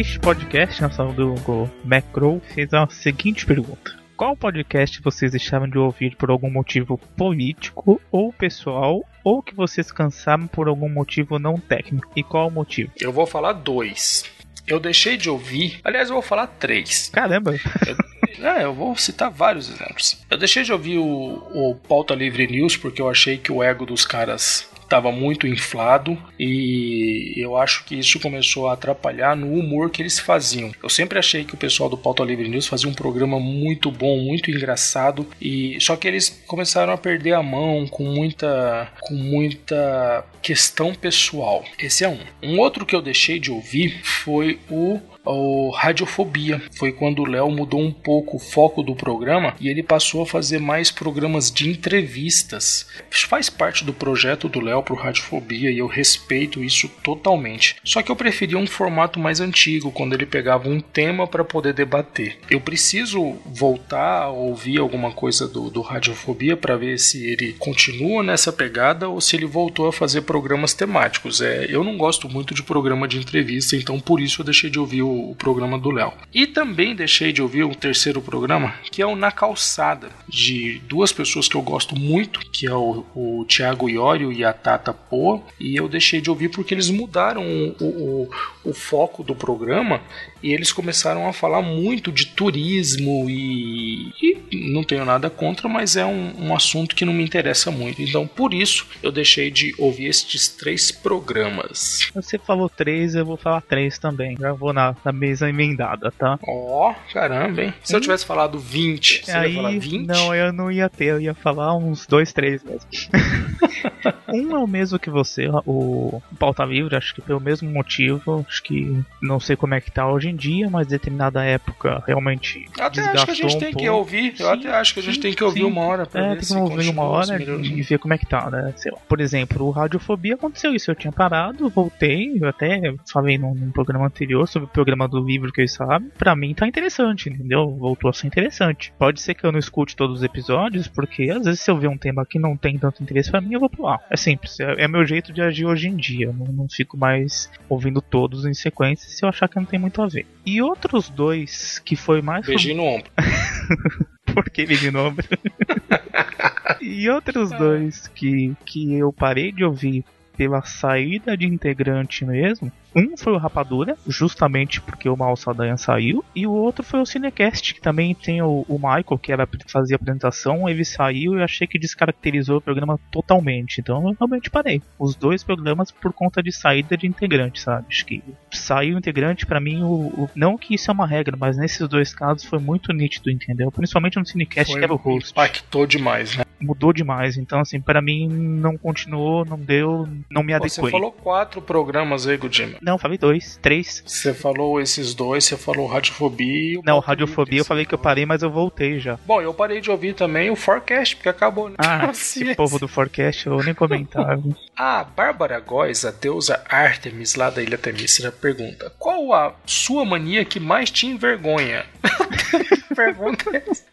Vixe 0.00 0.18
Podcast, 0.18 0.80
nosso 0.80 1.02
amigo 1.02 1.70
Macro, 1.84 2.40
fez 2.54 2.72
a 2.72 2.86
seguinte 2.86 3.44
pergunta. 3.44 3.94
Qual 4.16 4.34
podcast 4.34 4.98
vocês 5.02 5.32
deixaram 5.32 5.68
de 5.68 5.76
ouvir 5.76 6.16
por 6.16 6.30
algum 6.30 6.50
motivo 6.50 6.96
político 6.96 8.00
ou 8.10 8.32
pessoal 8.32 9.04
ou 9.22 9.42
que 9.42 9.54
vocês 9.54 9.92
cansaram 9.92 10.46
por 10.46 10.68
algum 10.68 10.88
motivo 10.88 11.38
não 11.38 11.58
técnico? 11.58 12.10
E 12.16 12.22
qual 12.22 12.48
o 12.48 12.50
motivo? 12.50 12.90
Eu 12.98 13.12
vou 13.12 13.26
falar 13.26 13.52
dois. 13.52 14.24
Eu 14.66 14.80
deixei 14.80 15.18
de 15.18 15.28
ouvir, 15.28 15.78
aliás, 15.84 16.08
eu 16.08 16.14
vou 16.14 16.22
falar 16.22 16.46
três. 16.46 17.10
Caramba! 17.10 17.52
Eu, 17.86 17.96
é, 18.38 18.64
eu 18.64 18.74
vou 18.74 18.96
citar 18.96 19.30
vários 19.30 19.68
exemplos. 19.68 20.18
Eu 20.30 20.38
deixei 20.38 20.62
de 20.62 20.72
ouvir 20.72 20.98
o, 20.98 21.42
o 21.52 21.74
Pauta 21.88 22.14
Livre 22.14 22.46
News 22.46 22.76
porque 22.76 23.00
eu 23.00 23.08
achei 23.08 23.38
que 23.38 23.52
o 23.52 23.62
ego 23.62 23.86
dos 23.86 24.04
caras 24.04 24.68
estava 24.90 25.12
muito 25.12 25.46
inflado 25.46 26.18
e 26.38 27.32
eu 27.36 27.56
acho 27.56 27.84
que 27.84 27.96
isso 27.96 28.18
começou 28.18 28.68
a 28.68 28.72
atrapalhar 28.72 29.36
no 29.36 29.54
humor 29.54 29.88
que 29.88 30.02
eles 30.02 30.18
faziam. 30.18 30.72
Eu 30.82 30.88
sempre 30.88 31.16
achei 31.16 31.44
que 31.44 31.54
o 31.54 31.56
pessoal 31.56 31.88
do 31.88 31.96
Pauta 31.96 32.24
Livre 32.24 32.48
News 32.48 32.66
fazia 32.66 32.90
um 32.90 32.94
programa 32.94 33.38
muito 33.38 33.88
bom, 33.92 34.18
muito 34.18 34.50
engraçado 34.50 35.28
e 35.40 35.80
só 35.80 35.94
que 35.94 36.08
eles 36.08 36.42
começaram 36.44 36.92
a 36.92 36.98
perder 36.98 37.34
a 37.34 37.42
mão 37.42 37.86
com 37.86 38.02
muita 38.02 38.88
com 39.00 39.14
muita 39.14 40.24
questão 40.42 40.92
pessoal. 40.92 41.64
Esse 41.78 42.04
é 42.04 42.08
um. 42.08 42.18
Um 42.42 42.58
outro 42.58 42.84
que 42.84 42.96
eu 42.96 43.00
deixei 43.00 43.38
de 43.38 43.52
ouvir 43.52 44.00
foi 44.02 44.58
o 44.68 45.00
o 45.24 45.70
Radiofobia. 45.70 46.62
Foi 46.76 46.92
quando 46.92 47.20
o 47.20 47.26
Léo 47.28 47.50
mudou 47.50 47.80
um 47.80 47.92
pouco 47.92 48.36
o 48.36 48.40
foco 48.40 48.82
do 48.82 48.94
programa 48.94 49.54
e 49.60 49.68
ele 49.68 49.82
passou 49.82 50.22
a 50.22 50.26
fazer 50.26 50.58
mais 50.58 50.90
programas 50.90 51.50
de 51.50 51.68
entrevistas. 51.68 52.86
Faz 53.10 53.50
parte 53.50 53.84
do 53.84 53.92
projeto 53.92 54.48
do 54.48 54.60
Léo 54.60 54.82
pro 54.82 54.94
Radiofobia 54.94 55.70
e 55.70 55.78
eu 55.78 55.86
respeito 55.86 56.62
isso 56.62 56.88
totalmente. 57.02 57.76
Só 57.84 58.02
que 58.02 58.10
eu 58.10 58.16
preferia 58.16 58.58
um 58.58 58.66
formato 58.66 59.18
mais 59.18 59.40
antigo, 59.40 59.92
quando 59.92 60.14
ele 60.14 60.26
pegava 60.26 60.68
um 60.68 60.80
tema 60.80 61.26
para 61.26 61.44
poder 61.44 61.72
debater. 61.72 62.38
Eu 62.50 62.60
preciso 62.60 63.36
voltar 63.46 64.22
a 64.22 64.28
ouvir 64.28 64.78
alguma 64.78 65.12
coisa 65.12 65.46
do, 65.46 65.70
do 65.70 65.80
Radiofobia 65.80 66.56
para 66.56 66.76
ver 66.76 66.98
se 66.98 67.26
ele 67.26 67.52
continua 67.54 68.22
nessa 68.22 68.52
pegada 68.52 69.08
ou 69.08 69.20
se 69.20 69.36
ele 69.36 69.46
voltou 69.46 69.86
a 69.86 69.92
fazer 69.92 70.22
programas 70.22 70.74
temáticos. 70.74 71.40
É, 71.40 71.66
eu 71.68 71.84
não 71.84 71.96
gosto 71.96 72.28
muito 72.28 72.54
de 72.54 72.62
programa 72.62 73.06
de 73.06 73.18
entrevista, 73.18 73.76
então 73.76 74.00
por 74.00 74.20
isso 74.20 74.40
eu 74.40 74.44
deixei 74.44 74.70
de 74.70 74.78
ouvir 74.78 75.02
o 75.02 75.09
o, 75.10 75.34
programa 75.34 75.78
do 75.78 75.90
Léo. 75.90 76.12
E 76.32 76.46
também 76.46 76.94
deixei 76.94 77.32
de 77.32 77.42
ouvir 77.42 77.64
o 77.64 77.74
terceiro 77.74 78.20
programa, 78.20 78.74
que 78.90 79.02
é 79.02 79.06
o 79.06 79.16
Na 79.16 79.32
Calçada, 79.32 80.10
de 80.28 80.80
duas 80.86 81.12
pessoas 81.12 81.48
que 81.48 81.56
eu 81.56 81.62
gosto 81.62 81.96
muito, 81.98 82.40
que 82.50 82.66
é 82.66 82.74
o, 82.74 83.04
o 83.14 83.44
Thiago 83.46 83.88
Iório 83.88 84.32
e 84.32 84.44
a 84.44 84.52
Tata 84.52 84.92
Poa. 84.92 85.42
E 85.58 85.76
eu 85.76 85.88
deixei 85.88 86.20
de 86.20 86.30
ouvir 86.30 86.50
porque 86.50 86.74
eles 86.74 86.90
mudaram 86.90 87.42
o, 87.42 87.84
o, 87.84 88.30
o 88.64 88.74
foco 88.74 89.22
do 89.22 89.34
programa 89.34 90.00
e 90.42 90.52
eles 90.52 90.72
começaram 90.72 91.26
a 91.28 91.32
falar 91.32 91.62
muito 91.62 92.10
de 92.10 92.26
turismo 92.26 93.28
e, 93.28 94.12
e 94.22 94.70
não 94.72 94.82
tenho 94.82 95.04
nada 95.04 95.28
contra, 95.28 95.68
mas 95.68 95.96
é 95.96 96.04
um, 96.04 96.46
um, 96.46 96.54
assunto 96.54 96.94
que 96.94 97.04
não 97.04 97.12
me 97.12 97.22
interessa 97.22 97.70
muito. 97.70 98.02
Então, 98.02 98.26
por 98.26 98.54
isso, 98.54 98.86
eu 99.02 99.12
deixei 99.12 99.50
de 99.50 99.74
ouvir 99.78 100.06
estes 100.06 100.48
três 100.48 100.90
programas. 100.90 102.10
Você 102.14 102.38
falou 102.38 102.68
três, 102.68 103.14
eu 103.14 103.24
vou 103.24 103.36
falar 103.36 103.60
três 103.60 103.98
também. 103.98 104.36
Já 104.38 104.52
vou 104.52 104.72
na, 104.72 104.94
na 105.04 105.12
mesa 105.12 105.48
emendada, 105.48 106.10
tá? 106.12 106.38
Ó, 106.46 106.90
oh, 106.90 107.12
caramba, 107.12 107.62
hein? 107.62 107.74
Se 107.82 107.94
hum? 107.94 107.96
eu 107.96 108.00
tivesse 108.00 108.26
falado 108.26 108.58
20, 108.58 109.24
você 109.24 109.32
Aí, 109.32 109.50
ia 109.50 109.56
falar 109.56 109.78
20? 109.78 110.06
Não, 110.06 110.34
eu 110.34 110.52
não 110.52 110.70
ia 110.70 110.88
ter, 110.88 111.06
eu 111.06 111.20
ia 111.20 111.34
falar 111.34 111.76
uns 111.76 112.06
dois, 112.06 112.32
três 112.32 112.62
mesmo. 112.64 112.88
um 114.28 114.56
é 114.56 114.58
o 114.58 114.66
mesmo 114.66 114.98
que 114.98 115.10
você, 115.10 115.48
o 115.66 116.22
Pauta 116.38 116.64
Livre, 116.64 116.96
acho 116.96 117.14
que 117.14 117.20
foi 117.20 117.34
o 117.34 117.40
mesmo 117.40 117.70
motivo. 117.70 118.44
Acho 118.48 118.62
que 118.62 119.02
não 119.20 119.40
sei 119.40 119.56
como 119.56 119.74
é 119.74 119.80
que 119.80 119.90
tá 119.90 120.10
hoje 120.10 120.28
em 120.28 120.36
dia, 120.36 120.68
mas 120.70 120.86
determinada 120.86 121.44
época 121.44 122.02
realmente. 122.06 122.66
Eu 122.78 122.84
até 122.84 123.00
acho 123.02 123.24
que 123.24 123.30
a 123.30 123.34
gente 123.34 123.56
um 123.56 123.58
tem 123.58 123.72
pouco. 123.72 123.78
que 123.78 123.90
ouvir. 123.90 124.34
Eu 124.38 124.46
sim, 124.46 124.52
até 124.52 124.74
acho 124.74 124.94
que 124.94 125.00
a 125.00 125.02
gente 125.02 125.14
sim, 125.16 125.20
tem 125.20 125.34
que 125.34 125.44
ouvir 125.44 125.60
sim. 125.60 125.66
uma 125.66 125.82
hora 125.82 126.06
pra 126.06 126.20
é, 126.20 126.34
ver 126.34 126.40
tem 126.40 126.48
que 126.48 126.54
ouvir 126.54 126.88
uma 126.88 127.02
hora 127.04 127.42
e 127.42 127.82
ver 127.82 127.98
como 127.98 128.14
é 128.14 128.18
que 128.18 128.26
tá, 128.26 128.50
né? 128.50 128.72
Sei 128.76 128.90
lá. 128.90 128.98
Por 129.08 129.20
exemplo, 129.20 129.66
o 129.66 129.70
Radiofobia 129.70 130.34
aconteceu 130.34 130.74
isso. 130.74 130.90
Eu 130.90 130.94
tinha 130.94 131.12
parado, 131.12 131.68
voltei, 131.68 132.38
eu 132.40 132.48
até 132.48 132.94
falei 133.10 133.38
num, 133.38 133.54
num 133.54 133.70
programa 133.70 134.06
anterior 134.06 134.46
sobre 134.48 134.66
o 134.66 134.70
programa 134.70 135.08
do 135.08 135.20
livro 135.24 135.52
que 135.52 135.60
eu 135.60 135.64
estava. 135.64 136.00
Pra 136.18 136.34
mim 136.36 136.54
tá 136.54 136.66
interessante, 136.66 137.28
entendeu? 137.28 137.70
Voltou 137.70 138.10
a 138.10 138.12
ser 138.12 138.26
interessante. 138.26 138.92
Pode 138.98 139.20
ser 139.20 139.34
que 139.34 139.44
eu 139.44 139.52
não 139.52 139.58
escute 139.58 139.96
todos 139.96 140.18
os 140.18 140.22
episódios, 140.22 140.88
porque 140.88 141.30
às 141.30 141.44
vezes 141.44 141.60
se 141.60 141.70
eu 141.70 141.76
ver 141.76 141.88
um 141.88 141.98
tema 141.98 142.24
que 142.24 142.38
não 142.38 142.56
tem 142.56 142.78
tanto 142.78 143.02
interesse 143.02 143.30
pra 143.30 143.40
mim, 143.40 143.54
eu 143.54 143.60
vou 143.60 143.68
pular 143.70 143.89
pular. 143.90 144.06
É 144.10 144.16
simples, 144.16 144.60
é, 144.60 144.84
é 144.84 144.88
meu 144.88 145.04
jeito 145.04 145.32
de 145.32 145.42
agir 145.42 145.66
hoje 145.66 145.88
em 145.88 145.96
dia. 145.96 146.32
Não, 146.32 146.46
não 146.46 146.68
fico 146.68 146.96
mais 146.96 147.50
ouvindo 147.68 148.00
todos 148.00 148.44
em 148.44 148.54
sequência 148.54 149.08
se 149.08 149.24
eu 149.24 149.28
achar 149.28 149.48
que 149.48 149.56
não 149.56 149.64
tem 149.64 149.78
muito 149.78 150.00
a 150.02 150.06
ver. 150.06 150.26
E 150.44 150.62
outros 150.62 151.08
dois 151.08 151.78
que 151.80 151.96
foi 151.96 152.22
mais. 152.22 152.46
Beijinho 152.46 152.76
no 152.76 152.84
ombro. 152.84 153.10
Por 154.32 154.44
que 154.44 154.64
beijinho 154.64 154.92
no 154.92 155.06
ombro? 155.06 155.26
e 156.80 157.08
outros 157.08 157.50
dois 157.50 158.06
que, 158.08 158.54
que 158.64 158.94
eu 158.94 159.12
parei 159.12 159.50
de 159.50 159.64
ouvir 159.64 160.04
pela 160.40 160.62
saída 160.62 161.36
de 161.36 161.46
integrante 161.46 162.24
mesmo, 162.24 162.72
um 162.96 163.14
foi 163.14 163.34
o 163.34 163.36
Rapadura, 163.36 163.94
justamente 164.08 164.80
porque 164.80 165.06
o 165.06 165.14
Mal 165.14 165.36
Saldanha 165.36 165.76
saiu, 165.76 166.24
e 166.34 166.46
o 166.46 166.50
outro 166.50 166.82
foi 166.82 166.98
o 166.98 167.04
Cinecast, 167.04 167.74
que 167.74 167.80
também 167.80 168.14
tem 168.14 168.40
o, 168.40 168.64
o 168.66 168.76
Michael, 168.76 169.18
que 169.20 169.30
era 169.30 169.46
fazia 169.66 169.96
apresentação, 169.96 170.66
ele 170.66 170.82
saiu 170.82 171.36
e 171.36 171.42
achei 171.42 171.66
que 171.66 171.78
descaracterizou 171.78 172.56
o 172.56 172.60
programa 172.62 172.98
totalmente. 173.12 173.82
Então 173.82 174.08
eu 174.08 174.16
realmente 174.18 174.48
parei. 174.48 174.80
Os 174.98 175.14
dois 175.14 175.44
programas 175.44 175.90
por 175.90 176.10
conta 176.10 176.42
de 176.42 176.50
saída 176.50 176.96
de 176.96 177.06
integrante, 177.06 177.60
sabe? 177.60 177.88
Acho 177.90 178.06
que 178.06 178.24
saiu 178.50 178.96
integrante 178.96 179.44
para 179.44 179.60
mim, 179.60 179.82
o, 179.82 180.06
o, 180.22 180.30
não 180.34 180.56
que 180.56 180.74
isso 180.74 180.90
é 180.90 180.94
uma 180.94 181.06
regra, 181.06 181.36
mas 181.38 181.58
nesses 181.58 181.86
dois 181.86 182.14
casos 182.14 182.46
foi 182.46 182.58
muito 182.58 182.94
nítido, 182.94 183.30
entendeu? 183.30 183.70
Principalmente 183.70 184.18
no 184.18 184.24
Cinecast, 184.24 184.72
foi, 184.72 184.80
que 184.80 184.84
era 184.84 184.94
o 184.94 184.96
host. 184.96 185.32
Impactou 185.32 185.86
demais, 185.86 186.34
né? 186.34 186.44
Mudou 186.60 186.92
demais. 186.92 187.36
Então, 187.36 187.60
assim, 187.60 187.80
para 187.80 188.02
mim 188.02 188.28
não 188.28 188.76
continuou, 188.76 189.44
não 189.44 189.58
deu, 189.58 190.08
não 190.30 190.42
me 190.42 190.52
adequei. 190.52 190.84
Você 190.84 190.90
falou 190.90 191.12
quatro 191.12 191.62
programas 191.62 192.26
aí, 192.26 192.36
Gudima. 192.36 192.78
Não, 192.82 192.98
falei 192.98 193.18
dois, 193.18 193.58
três. 193.62 194.02
Você 194.06 194.34
falou 194.34 194.80
esses 194.80 195.14
dois, 195.14 195.44
você 195.44 195.56
falou 195.56 195.86
Radiofobia 195.86 196.74
e 196.74 196.80
Não, 196.84 196.98
Radiofobia 196.98 197.60
eu 197.60 197.64
falei 197.64 197.84
que 197.84 197.94
eu 197.94 197.98
parei, 197.98 198.26
mas 198.26 198.42
eu 198.42 198.50
voltei 198.50 198.98
já. 198.98 199.18
Bom, 199.26 199.40
eu 199.40 199.54
parei 199.54 199.80
de 199.80 199.90
ouvir 199.90 200.14
também 200.14 200.50
o 200.50 200.56
Forecast, 200.56 201.16
porque 201.16 201.28
acabou, 201.28 201.68
né? 201.68 201.76
Ah, 201.78 202.08
esse 202.12 202.54
povo 202.54 202.78
do 202.78 202.88
Forecast, 202.88 203.46
eu 203.46 203.62
nem 203.62 203.74
comentava. 203.74 204.42
a 204.76 205.04
Bárbara 205.04 205.60
Góes, 205.60 206.04
a 206.04 206.10
deusa 206.10 206.62
Artemis 206.68 207.34
lá 207.34 207.50
da 207.50 207.62
Ilha 207.62 207.78
Temícera, 207.78 208.30
pergunta: 208.32 208.92
Qual 208.98 209.32
a 209.32 209.54
sua 209.64 210.04
mania 210.04 210.44
que 210.44 210.60
mais 210.60 210.90
te 210.90 211.06
envergonha? 211.06 211.84
Pergunta 212.94 213.44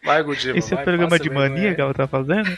Vai, 0.04 0.22
Gudima. 0.22 0.58
Esse 0.58 0.74
é 0.74 0.76
o 0.76 0.82
programa 0.82 1.18
de 1.18 1.30
mania 1.30 1.74
que 1.74 1.80
ela 1.80 1.94
tá 1.94 2.06
fazendo? 2.06 2.57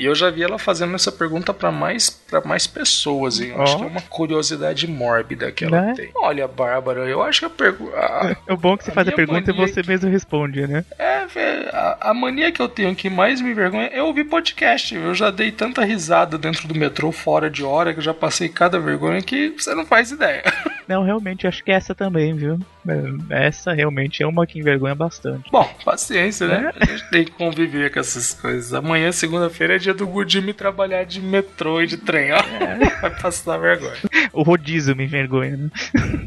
E 0.00 0.06
eu 0.06 0.14
já 0.14 0.30
vi 0.30 0.42
ela 0.42 0.58
fazendo 0.58 0.94
essa 0.94 1.12
pergunta 1.12 1.52
para 1.52 1.70
mais 1.70 2.08
para 2.08 2.40
mais 2.40 2.66
pessoas, 2.66 3.38
hein? 3.38 3.52
Oh. 3.54 3.60
Acho 3.60 3.76
que 3.76 3.82
é 3.82 3.86
uma 3.86 4.00
curiosidade 4.00 4.86
mórbida 4.86 5.52
que 5.52 5.66
ela 5.66 5.82
né? 5.82 5.94
tem. 5.94 6.10
Olha, 6.14 6.48
Bárbara, 6.48 7.00
eu 7.00 7.22
acho 7.22 7.40
que 7.40 7.44
a 7.44 7.50
pergunta. 7.50 7.90
É 8.46 8.56
bom 8.56 8.76
que 8.76 8.84
você 8.84 8.92
faz 8.92 9.06
a 9.06 9.12
pergunta 9.12 9.50
e 9.50 9.54
você 9.54 9.82
que... 9.82 9.88
mesmo 9.88 10.10
responde, 10.10 10.66
né? 10.66 10.84
É, 10.98 11.26
a, 11.72 12.10
a, 12.10 12.14
mania 12.14 12.50
que 12.50 12.60
eu 12.60 12.68
tenho 12.68 12.94
que 12.94 13.10
mais 13.10 13.40
me 13.40 13.50
envergonha 13.50 13.88
é 13.88 14.02
ouvir 14.02 14.24
podcast. 14.24 14.94
Eu 14.94 15.14
já 15.14 15.30
dei 15.30 15.52
tanta 15.52 15.84
risada 15.84 16.38
dentro 16.38 16.66
do 16.66 16.74
metrô 16.74 17.12
fora 17.12 17.50
de 17.50 17.62
hora 17.62 17.92
que 17.92 17.98
eu 17.98 18.04
já 18.04 18.14
passei 18.14 18.48
cada 18.48 18.78
vergonha 18.78 19.20
que 19.20 19.50
você 19.50 19.74
não 19.74 19.84
faz 19.84 20.10
ideia. 20.10 20.42
Não, 20.90 21.04
realmente, 21.04 21.46
acho 21.46 21.62
que 21.62 21.70
essa 21.70 21.94
também, 21.94 22.34
viu? 22.34 22.58
Essa 23.30 23.72
realmente 23.72 24.24
é 24.24 24.26
uma 24.26 24.44
que 24.44 24.58
envergonha 24.58 24.92
bastante. 24.92 25.48
Bom, 25.48 25.64
paciência, 25.84 26.48
né? 26.48 26.72
É. 26.74 26.82
A 26.82 26.86
gente 26.86 27.10
tem 27.10 27.24
que 27.24 27.30
conviver 27.30 27.92
com 27.92 28.00
essas 28.00 28.34
coisas. 28.34 28.74
Amanhã, 28.74 29.12
segunda-feira, 29.12 29.76
é 29.76 29.78
dia 29.78 29.89
do 29.92 30.06
Gudime 30.06 30.52
trabalhar 30.52 31.04
de 31.04 31.20
metrô 31.20 31.80
e 31.80 31.86
de 31.86 31.96
trem, 31.96 32.32
ó. 32.32 32.38
É. 32.38 32.78
Vai 33.00 33.10
passar 33.20 33.58
vergonha. 33.58 33.96
O 34.32 34.42
rodízio 34.42 34.96
me 34.96 35.04
envergonha, 35.04 35.56
né? 35.56 35.70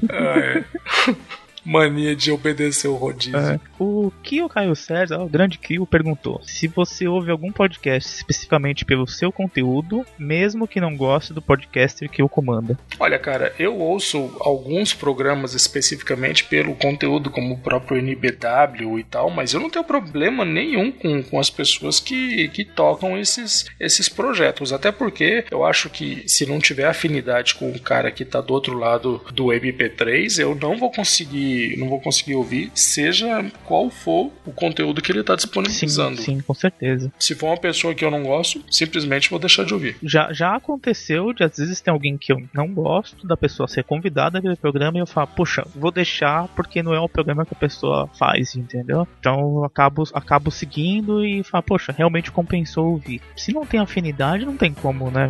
Ah, 0.10 0.40
é 0.40 0.64
mania 1.64 2.16
de 2.16 2.32
obedecer 2.32 2.88
o 2.88 2.96
rodízio. 2.96 3.38
É. 3.38 3.60
O 3.80 4.12
Kio 4.22 4.50
Caio 4.50 4.76
César, 4.76 5.20
o 5.20 5.30
grande 5.30 5.58
Kio, 5.58 5.86
perguntou 5.86 6.42
se 6.44 6.68
você 6.68 7.08
ouve 7.08 7.32
algum 7.32 7.52
podcast 7.52 8.16
especificamente 8.16 8.86
pelo 8.86 9.08
seu 9.08 9.32
conteúdo, 9.32 10.06
mesmo 10.18 10.68
que 10.68 10.82
não 10.82 10.96
goste 10.96 11.34
do 11.34 11.42
podcaster 11.42 12.10
que 12.10 12.24
o 12.24 12.30
comanda. 12.30 12.78
Olha, 13.00 13.18
cara, 13.18 13.54
eu 13.58 13.78
ouço 13.78 14.36
alguns 14.40 14.94
programas 14.94 15.54
especificamente 15.54 16.44
pelo 16.46 16.76
conteúdo, 16.76 17.30
como 17.30 17.56
o 17.56 17.60
próprio 17.60 17.98
NBW 17.98 19.00
e 19.00 19.04
tal, 19.04 19.30
mas 19.30 19.54
eu 19.54 19.60
não 19.60 19.70
tenho 19.70 19.86
problema 19.86 20.44
nenhum 20.44 20.92
com, 20.92 21.24
com 21.24 21.40
as 21.40 21.50
pessoas 21.50 22.00
que, 22.00 22.48
que 22.50 22.66
tocam 22.66 23.18
esses, 23.18 23.66
esses 23.80 24.10
projetos. 24.10 24.74
Até 24.74 24.92
porque 24.92 25.46
eu 25.52 25.64
acho 25.64 25.90
que 25.90 26.24
se 26.28 26.46
não 26.46 26.60
tiver 26.60 26.88
afinidade 26.88 27.56
com 27.56 27.70
o 27.70 27.80
cara 27.80 28.12
que 28.12 28.26
tá 28.26 28.42
do 28.42 28.54
outro 28.54 28.78
lado 28.78 29.22
do 29.34 29.46
MP3, 29.46 30.40
eu 30.40 30.56
não 30.56 30.78
vou 30.78 30.92
conseguir 30.92 31.53
não 31.78 31.90
vou 31.90 32.00
conseguir 32.00 32.36
ouvir, 32.36 32.72
seja 32.74 33.46
qual 33.66 33.90
for 33.90 34.32
o 34.46 34.52
conteúdo 34.52 35.02
que 35.02 35.12
ele 35.12 35.22
está 35.22 35.36
disponibilizando. 35.36 36.18
Sim, 36.18 36.38
sim, 36.38 36.42
com 36.42 36.54
certeza. 36.54 37.12
Se 37.20 37.36
for 37.36 37.48
uma 37.48 37.58
pessoa 37.58 37.94
que 37.94 38.04
eu 38.04 38.12
não 38.12 38.24
gosto, 38.24 38.64
simplesmente 38.70 39.30
vou 39.30 39.40
deixar 39.40 39.66
de 39.66 39.74
ouvir. 39.74 39.98
Já, 40.04 40.32
já 40.32 40.56
aconteceu 40.56 41.34
de 41.34 41.44
às 41.44 41.58
vezes 41.58 41.82
tem 41.82 41.92
alguém 41.92 42.18
que 42.18 42.32
eu 42.32 42.42
não 42.54 42.68
gosto 42.74 43.28
da 43.28 43.38
pessoa 43.38 43.68
ser 43.68 43.84
convidada 43.84 44.42
pelo 44.42 44.58
programa 44.58 44.98
e 44.98 45.02
eu 45.02 45.08
falo, 45.08 45.28
puxa, 45.28 45.66
vou 45.76 45.92
deixar 45.92 46.48
porque 46.50 46.82
não 46.82 46.94
é 46.94 47.00
o 47.00 47.10
programa 47.10 47.46
que 47.46 47.54
a 47.54 47.58
pessoa 47.58 48.10
faz, 48.18 48.56
entendeu? 48.56 49.08
Então 49.20 49.58
eu 49.58 49.64
acabo, 49.66 50.04
acabo 50.14 50.52
seguindo 50.52 51.24
e 51.26 51.44
falo, 51.44 51.64
poxa, 51.64 51.94
realmente 51.96 52.32
compensou 52.32 52.92
ouvir. 52.92 53.22
Se 53.36 53.54
não 53.54 53.66
tem 53.66 53.80
afinidade, 53.80 54.46
não 54.46 54.58
tem 54.58 54.74
como, 54.74 55.12
né? 55.12 55.30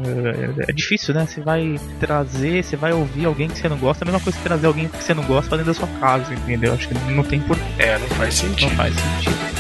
É, 0.67 0.71
é 0.71 0.73
difícil, 0.73 1.13
né? 1.13 1.25
Você 1.25 1.41
vai 1.41 1.79
trazer, 1.99 2.63
você 2.63 2.75
vai 2.75 2.93
ouvir 2.93 3.25
alguém 3.25 3.47
que 3.47 3.57
você 3.57 3.69
não 3.69 3.77
gosta, 3.77 4.03
é 4.03 4.05
a 4.05 4.11
mesma 4.11 4.23
coisa 4.23 4.37
que 4.37 4.43
trazer 4.43 4.67
alguém 4.67 4.87
que 4.87 5.03
você 5.03 5.13
não 5.13 5.23
gosta 5.23 5.57
dentro 5.57 5.73
da 5.73 5.73
sua 5.73 5.87
casa 5.99 6.12
caso, 6.13 6.31
entendeu? 6.33 6.73
Acho 6.73 6.87
que 6.87 6.93
não 6.93 7.23
tem 7.23 7.41
por. 7.41 7.57
É, 7.79 7.97
não 7.97 8.07
faz 8.09 8.35
sentido. 8.35 8.69
Não 8.69 8.77
faz 8.77 8.95
sentido. 8.95 9.53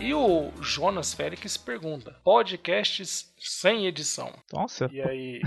E 0.00 0.14
o 0.14 0.50
Jonas 0.62 1.12
Félix 1.12 1.58
pergunta: 1.58 2.16
podcasts 2.24 3.30
sem 3.38 3.86
edição. 3.86 4.32
Nossa. 4.50 4.88
E 4.90 5.02
aí? 5.02 5.42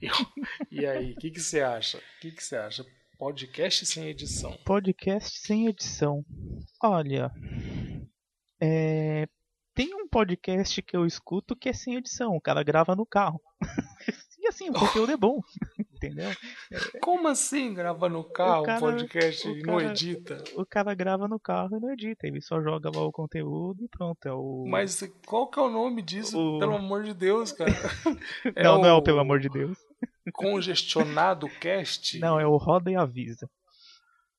e, 0.70 0.86
aí, 0.86 1.12
o 1.12 1.16
que, 1.16 1.30
que 1.30 1.40
você 1.40 1.60
acha? 1.60 1.98
O 1.98 2.20
que, 2.20 2.30
que 2.30 2.42
você 2.42 2.56
acha? 2.56 2.86
Podcast 3.20 3.84
sem 3.84 4.06
edição. 4.06 4.56
Podcast 4.64 5.40
sem 5.40 5.66
edição. 5.66 6.24
Olha. 6.82 7.30
É, 8.58 9.28
tem 9.74 9.94
um 9.94 10.08
podcast 10.08 10.80
que 10.80 10.96
eu 10.96 11.04
escuto 11.04 11.54
que 11.54 11.68
é 11.68 11.72
sem 11.74 11.96
edição. 11.96 12.34
O 12.34 12.40
cara 12.40 12.62
grava 12.62 12.96
no 12.96 13.04
carro. 13.04 13.38
e 14.38 14.48
assim, 14.48 14.70
o 14.70 14.72
conteúdo 14.72 15.12
é 15.12 15.18
bom. 15.18 15.38
Entendeu? 15.96 16.30
Como 17.02 17.28
assim 17.28 17.74
grava 17.74 18.08
no 18.08 18.24
carro 18.24 18.62
o 18.62 18.80
podcast 18.80 19.46
e 19.46 19.62
não 19.64 19.78
edita? 19.78 20.42
O 20.56 20.64
cara 20.64 20.94
grava 20.94 21.28
no 21.28 21.38
carro 21.38 21.76
e 21.76 21.78
não 21.78 21.92
edita. 21.92 22.26
Ele 22.26 22.40
só 22.40 22.62
joga 22.62 22.90
lá 22.90 23.04
o 23.04 23.12
conteúdo 23.12 23.84
e 23.84 23.88
pronto. 23.88 24.26
É 24.26 24.32
o... 24.32 24.64
Mas 24.66 24.98
qual 25.26 25.46
que 25.46 25.60
é 25.60 25.62
o 25.62 25.68
nome 25.68 26.00
disso? 26.00 26.38
O... 26.38 26.58
Pelo 26.58 26.76
amor 26.76 27.02
de 27.02 27.12
Deus, 27.12 27.52
cara. 27.52 27.70
É 28.56 28.62
não, 28.62 28.80
o... 28.80 28.82
não, 28.82 29.02
pelo 29.02 29.20
amor 29.20 29.40
de 29.40 29.50
Deus. 29.50 29.76
Congestionado 30.32 31.48
Cast? 31.60 32.18
Não, 32.18 32.38
é 32.38 32.46
o 32.46 32.56
Roda 32.56 32.90
e 32.90 32.96
Avisa. 32.96 33.48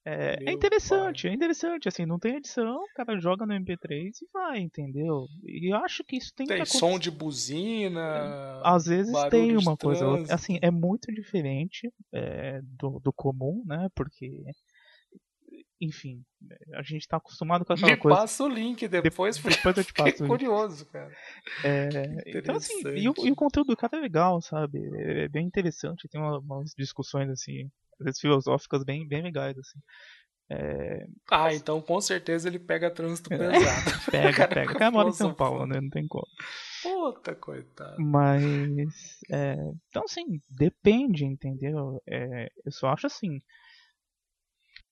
É, 0.03 0.49
é, 0.49 0.51
interessante, 0.51 1.24
pai. 1.24 1.32
é 1.32 1.36
interessante, 1.36 1.88
assim, 1.88 2.07
não 2.07 2.18
tem 2.18 2.38
edição, 2.38 2.76
o 2.76 2.93
cara 2.95 3.20
joga 3.20 3.45
no 3.45 3.53
MP3 3.53 4.09
e 4.20 4.28
vai, 4.34 4.59
entendeu? 4.59 5.28
E 5.43 5.72
eu 5.72 5.78
acho 5.78 6.03
que 6.03 6.18
isso 6.18 6.34
tem, 6.36 6.47
tem 6.47 6.64
que 6.64 6.66
som 6.66 6.97
de 6.97 7.12
buzina. 7.12 8.59
Às 8.64 8.86
vezes 8.86 9.14
tem 9.30 9.55
uma 9.55 9.78
coisa, 9.78 10.05
assim, 10.34 10.57
é 10.59 10.72
muito 10.72 11.14
diferente 11.14 11.93
é, 12.12 12.62
do, 12.64 12.99
do 12.99 13.14
comum, 13.14 13.64
né? 13.68 13.89
Porque 13.93 14.43
enfim, 15.82 16.24
a 16.76 16.84
gente 16.84 17.08
tá 17.08 17.18
acostumado 17.18 17.66
com 17.66 17.74
Me 17.74 17.98
coisa. 17.98 18.20
passa 18.20 18.44
o 18.44 18.48
link 18.48 18.88
depois, 18.88 19.38
de, 19.38 19.50
depois 19.50 19.78
eu 19.78 19.84
te 19.84 19.94
passo. 19.94 20.28
curioso, 20.28 20.86
cara. 20.86 21.12
É, 21.64 21.90
então 22.28 22.56
assim, 22.56 22.88
e 22.90 23.10
o, 23.10 23.14
e 23.18 23.32
o, 23.32 23.36
conteúdo 23.36 23.68
do 23.70 23.78
cara 23.78 23.98
é 23.98 24.02
legal, 24.02 24.40
sabe? 24.42 24.80
É, 24.94 25.24
é 25.24 25.28
bem 25.28 25.48
interessante, 25.48 26.08
tem 26.08 26.22
uma, 26.22 26.38
umas 26.38 26.72
discussões 26.78 27.32
assim, 27.32 27.68
às 28.00 28.06
vezes 28.06 28.22
filosóficas 28.22 28.84
bem, 28.84 29.08
bem 29.08 29.24
legais 29.24 29.58
assim. 29.58 29.80
É... 30.52 31.06
Ah, 31.32 31.54
então 31.54 31.82
com 31.82 32.00
certeza 32.00 32.48
ele 32.48 32.60
pega 32.60 32.92
trânsito 32.92 33.30
pesado. 33.30 33.52
pega, 34.12 34.34
cara 34.34 34.48
pega. 34.54 34.72
O 34.72 34.76
cara 34.76 34.92
mora 34.92 35.10
em 35.10 35.14
São 35.14 35.34
Paulo, 35.34 35.66
né? 35.66 35.80
Não 35.82 35.90
tem 35.90 36.06
como. 36.08 36.28
Puta, 36.84 37.34
coitado. 37.34 37.96
Mas. 38.00 39.18
É... 39.32 39.56
Então, 39.88 40.04
assim, 40.04 40.42
depende, 40.50 41.26
entendeu? 41.26 42.02
É... 42.06 42.52
Eu 42.66 42.72
só 42.72 42.90
acho 42.90 43.08
assim 43.08 43.42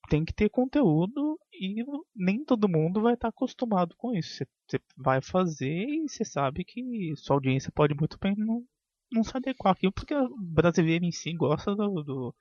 tem 0.09 0.25
que 0.25 0.33
ter 0.33 0.49
conteúdo 0.49 1.39
e 1.53 1.83
nem 2.15 2.43
todo 2.43 2.67
mundo 2.67 3.01
vai 3.01 3.13
estar 3.13 3.29
acostumado 3.29 3.95
com 3.97 4.13
isso. 4.13 4.43
Você 4.67 4.79
vai 4.97 5.21
fazer 5.21 5.85
e 5.87 6.07
você 6.07 6.25
sabe 6.25 6.63
que 6.65 7.13
sua 7.15 7.35
audiência 7.35 7.71
pode 7.73 7.93
muito 7.93 8.17
bem 8.19 8.35
não, 8.35 8.63
não 9.11 9.23
se 9.23 9.35
adequar 9.35 9.73
aquilo, 9.73 9.93
porque 9.93 10.13
o 10.13 10.35
brasileiro 10.39 11.05
em 11.05 11.11
si 11.11 11.33
gosta 11.33 11.75
do, 11.75 12.03
do 12.03 12.35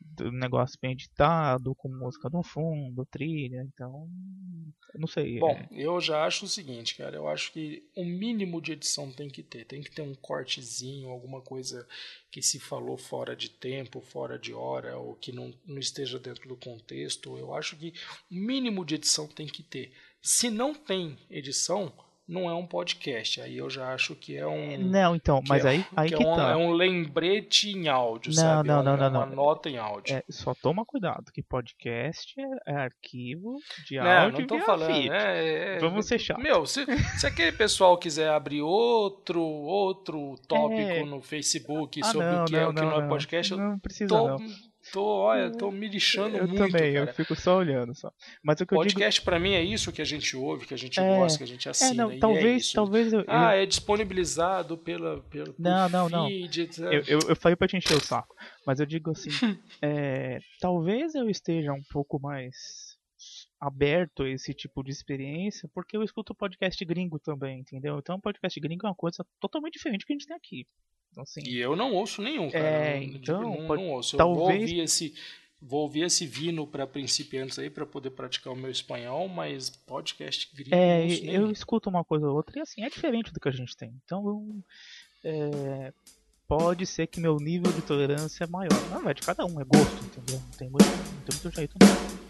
do 0.00 0.30
negócio 0.30 0.78
bem 0.80 0.92
editado, 0.92 1.74
com 1.74 1.88
música 1.88 2.28
no 2.30 2.42
fundo, 2.42 3.06
trilha, 3.06 3.62
então. 3.62 4.08
Não 4.94 5.06
sei. 5.06 5.38
Bom, 5.38 5.52
é... 5.52 5.68
eu 5.72 6.00
já 6.00 6.24
acho 6.24 6.44
o 6.44 6.48
seguinte, 6.48 6.96
cara. 6.96 7.16
Eu 7.16 7.28
acho 7.28 7.52
que 7.52 7.88
o 7.96 8.04
mínimo 8.04 8.60
de 8.60 8.72
edição 8.72 9.10
tem 9.10 9.28
que 9.28 9.42
ter. 9.42 9.64
Tem 9.64 9.82
que 9.82 9.90
ter 9.90 10.02
um 10.02 10.14
cortezinho, 10.14 11.08
alguma 11.08 11.40
coisa 11.40 11.86
que 12.30 12.42
se 12.42 12.58
falou 12.58 12.96
fora 12.96 13.34
de 13.34 13.48
tempo, 13.50 14.00
fora 14.00 14.38
de 14.38 14.52
hora, 14.52 14.98
ou 14.98 15.14
que 15.14 15.32
não, 15.32 15.54
não 15.64 15.78
esteja 15.78 16.18
dentro 16.18 16.48
do 16.48 16.56
contexto. 16.56 17.38
Eu 17.38 17.54
acho 17.54 17.76
que 17.76 17.94
o 18.30 18.34
mínimo 18.34 18.84
de 18.84 18.96
edição 18.96 19.26
tem 19.26 19.46
que 19.46 19.62
ter. 19.62 19.92
Se 20.20 20.50
não 20.50 20.74
tem 20.74 21.16
edição, 21.30 21.92
não 22.30 22.48
é 22.48 22.54
um 22.54 22.64
podcast. 22.66 23.40
Aí 23.40 23.58
eu 23.58 23.68
já 23.68 23.92
acho 23.92 24.14
que 24.14 24.36
é 24.36 24.46
um. 24.46 24.78
Não, 24.78 25.16
então, 25.16 25.42
mas 25.48 25.64
é, 25.64 25.70
aí, 25.70 25.84
aí 25.96 26.08
que, 26.08 26.16
que 26.16 26.22
é 26.22 26.26
um, 26.28 26.36
tá. 26.36 26.50
É 26.52 26.56
um 26.56 26.72
lembrete 26.72 27.70
em 27.70 27.88
áudio, 27.88 28.30
Não, 28.32 28.40
sabe? 28.42 28.68
não, 28.68 28.82
não, 28.82 28.94
é 28.94 28.96
não, 28.96 29.08
uma 29.10 29.26
não. 29.26 29.36
nota 29.36 29.68
em 29.68 29.76
áudio. 29.78 30.16
É, 30.16 30.22
só 30.30 30.54
toma 30.54 30.84
cuidado, 30.84 31.32
que 31.32 31.42
podcast 31.42 32.34
é, 32.66 32.72
é 32.72 32.76
arquivo 32.76 33.56
de 33.86 33.98
não, 33.98 34.06
áudio 34.06 34.40
não 34.40 34.46
tô 34.46 34.56
via 34.56 34.64
falando. 34.64 34.92
feed. 34.94 35.10
é- 35.10 35.76
é- 35.76 35.78
Vamos 35.80 36.06
ser 36.06 36.18
chato. 36.18 36.40
Meu, 36.40 36.64
se, 36.66 36.84
se 37.18 37.26
aquele 37.26 37.52
pessoal 37.52 37.98
quiser 37.98 38.30
abrir 38.30 38.62
outro 38.62 39.42
outro 39.42 40.36
tópico 40.46 41.06
no 41.06 41.20
Facebook 41.20 42.00
Ah, 42.02 42.06
sobre 42.06 42.26
não, 42.26 42.42
o 42.42 42.46
que 42.46 42.56
é 42.56 42.60
não, 42.60 42.70
o 42.70 42.74
que 42.74 42.80
não, 42.80 42.90
não, 42.90 42.96
é 42.98 43.00
não. 43.02 43.08
podcast, 43.08 43.52
eu 43.52 43.58
Não 43.58 43.78
precisa 43.78 44.08
tô, 44.08 44.28
não. 44.28 44.69
Tô, 44.92 45.04
olha, 45.04 45.50
tô 45.50 45.70
me 45.70 45.88
lixando 45.88 46.36
Eu 46.36 46.46
muito, 46.48 46.58
também, 46.58 46.92
eu 46.94 47.04
cara. 47.04 47.14
fico 47.16 47.34
só 47.36 47.58
olhando 47.58 47.94
só. 47.94 48.12
Mas 48.42 48.60
o 48.60 48.66
que 48.66 48.74
eu 48.74 48.78
digo 48.78 48.90
Podcast 48.94 49.22
pra 49.22 49.38
mim 49.38 49.52
é 49.52 49.62
isso 49.62 49.92
que 49.92 50.02
a 50.02 50.04
gente 50.04 50.36
ouve, 50.36 50.66
que 50.66 50.74
a 50.74 50.76
gente 50.76 50.98
É. 51.00 51.16
gosta, 51.18 51.38
que 51.38 51.44
a 51.44 51.46
gente 51.46 51.66
é, 51.68 51.70
assina. 51.70 51.94
não, 52.04 52.12
e 52.12 52.16
é 52.16 52.18
talvez, 52.18 52.62
isso. 52.62 52.74
talvez 52.74 53.12
eu, 53.12 53.24
Ah, 53.28 53.54
é 53.54 53.64
disponibilizado 53.66 54.76
pela, 54.78 55.20
pelo 55.22 55.54
Não, 55.58 55.88
não, 55.88 56.08
não. 56.08 56.26
feed, 56.28 56.60
etc. 56.62 56.78
eu, 56.84 57.02
eu, 57.06 57.20
eu 57.30 57.36
falei 57.36 57.56
pra 57.56 57.68
te 57.68 57.76
encher 57.76 57.96
o 57.96 58.00
saco, 58.04 58.34
mas 58.66 58.80
eu 58.80 58.86
digo 58.86 59.10
assim, 59.10 59.30
é, 59.82 60.38
talvez 60.60 61.14
eu 61.14 61.28
esteja 61.28 61.72
um 61.72 61.82
pouco 61.90 62.20
mais 62.20 62.98
aberto 63.60 64.22
a 64.22 64.30
esse 64.30 64.54
tipo 64.54 64.82
de 64.82 64.90
experiência, 64.90 65.68
porque 65.74 65.96
eu 65.96 66.02
escuto 66.02 66.34
podcast 66.34 66.82
gringo 66.84 67.18
também, 67.18 67.60
entendeu? 67.60 67.98
Então 67.98 68.18
podcast 68.18 68.58
gringo 68.58 68.86
é 68.86 68.88
uma 68.88 68.94
coisa 68.94 69.24
totalmente 69.38 69.74
diferente 69.74 70.00
do 70.00 70.06
que 70.06 70.12
a 70.12 70.16
gente 70.16 70.26
tem 70.26 70.36
aqui. 70.36 70.66
Então, 71.10 71.22
assim, 71.22 71.40
E 71.44 71.58
eu 71.58 71.74
não 71.76 71.92
ouço 71.92 72.22
nenhum, 72.22 72.50
cara. 72.50 72.64
É, 72.64 72.98
Eu 72.98 73.02
então, 73.02 73.42
não, 73.42 73.66
pode- 73.66 73.82
não 73.82 73.90
ouço. 73.90 74.14
Eu 74.14 74.18
talvez- 74.18 74.38
vou 74.38 74.50
ouvir 74.60 74.80
esse. 74.80 75.14
Vou 75.62 75.82
ouvir 75.82 76.04
esse 76.04 76.24
vino 76.26 76.66
para 76.66 76.86
principiantes 76.86 77.58
aí 77.58 77.68
para 77.68 77.84
poder 77.84 78.10
praticar 78.10 78.50
o 78.50 78.56
meu 78.56 78.70
espanhol, 78.70 79.28
mas 79.28 79.68
podcast 79.68 80.48
gringo 80.54 80.74
É, 80.74 81.04
eu 81.04 81.08
nenhum. 81.22 81.50
escuto 81.50 81.90
uma 81.90 82.02
coisa 82.02 82.26
ou 82.26 82.34
outra 82.34 82.58
e 82.58 82.62
assim, 82.62 82.82
é 82.82 82.88
diferente 82.88 83.30
do 83.30 83.38
que 83.38 83.46
a 83.48 83.52
gente 83.52 83.76
tem. 83.76 83.92
Então, 84.02 84.26
eu, 84.26 84.64
é, 85.22 85.92
pode 86.48 86.86
ser 86.86 87.08
que 87.08 87.20
meu 87.20 87.36
nível 87.36 87.70
de 87.72 87.82
tolerância 87.82 88.44
é 88.44 88.46
maior. 88.46 88.72
Não, 88.90 89.06
é 89.06 89.12
de 89.12 89.20
cada 89.20 89.44
um, 89.44 89.60
é 89.60 89.64
gosto, 89.64 90.02
entendeu? 90.06 90.40
Não 90.40 90.50
tem 90.56 90.70
muito, 90.70 90.86
não 90.86 91.22
tem 91.26 91.40
muito 91.42 91.54
jeito 91.54 91.76
não. 91.78 92.29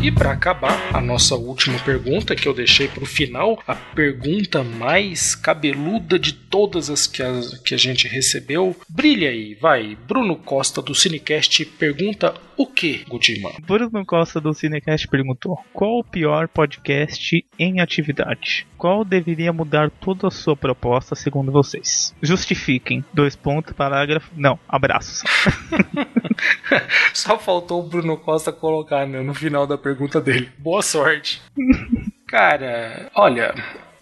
E 0.00 0.12
para 0.12 0.30
acabar, 0.30 0.94
a 0.94 1.00
nossa 1.00 1.34
última 1.34 1.78
pergunta 1.80 2.36
que 2.36 2.46
eu 2.46 2.54
deixei 2.54 2.86
para 2.86 3.02
o 3.02 3.06
final, 3.06 3.60
a 3.66 3.74
pergunta 3.74 4.62
mais 4.62 5.34
cabeluda 5.34 6.18
de 6.18 6.32
todas 6.32 6.88
as 6.88 7.06
que, 7.06 7.22
a 7.22 7.32
que 7.64 7.74
a 7.74 7.78
gente 7.78 8.06
recebeu. 8.06 8.76
Brilha 8.88 9.28
aí, 9.28 9.54
vai. 9.54 9.96
Bruno 10.06 10.36
Costa 10.36 10.80
do 10.80 10.94
Cinecast 10.94 11.64
pergunta 11.64 12.34
o 12.56 12.66
que, 12.66 13.04
Gudima? 13.08 13.50
Bruno 13.66 14.04
Costa 14.06 14.40
do 14.40 14.54
Cinecast 14.54 15.08
perguntou: 15.08 15.58
Qual 15.72 15.98
o 15.98 16.04
pior 16.04 16.48
podcast 16.48 17.44
em 17.58 17.80
atividade? 17.80 18.66
Qual 18.76 19.04
deveria 19.04 19.52
mudar 19.52 19.90
toda 19.90 20.28
a 20.28 20.30
sua 20.30 20.56
proposta 20.56 21.16
segundo 21.16 21.50
vocês? 21.50 22.14
Justifiquem. 22.22 23.04
Dois 23.12 23.34
pontos, 23.34 23.72
parágrafo. 23.72 24.30
Não, 24.36 24.58
abraços. 24.68 25.22
Só 27.12 27.38
faltou 27.38 27.80
o 27.80 27.88
Bruno 27.88 28.16
Costa 28.16 28.52
colocar 28.52 29.06
né, 29.06 29.20
no 29.20 29.34
final 29.34 29.66
da 29.66 29.76
pergunta 29.76 29.87
dele. 30.20 30.50
Boa 30.58 30.82
sorte. 30.82 31.40
Cara, 32.28 33.10
olha, 33.14 33.54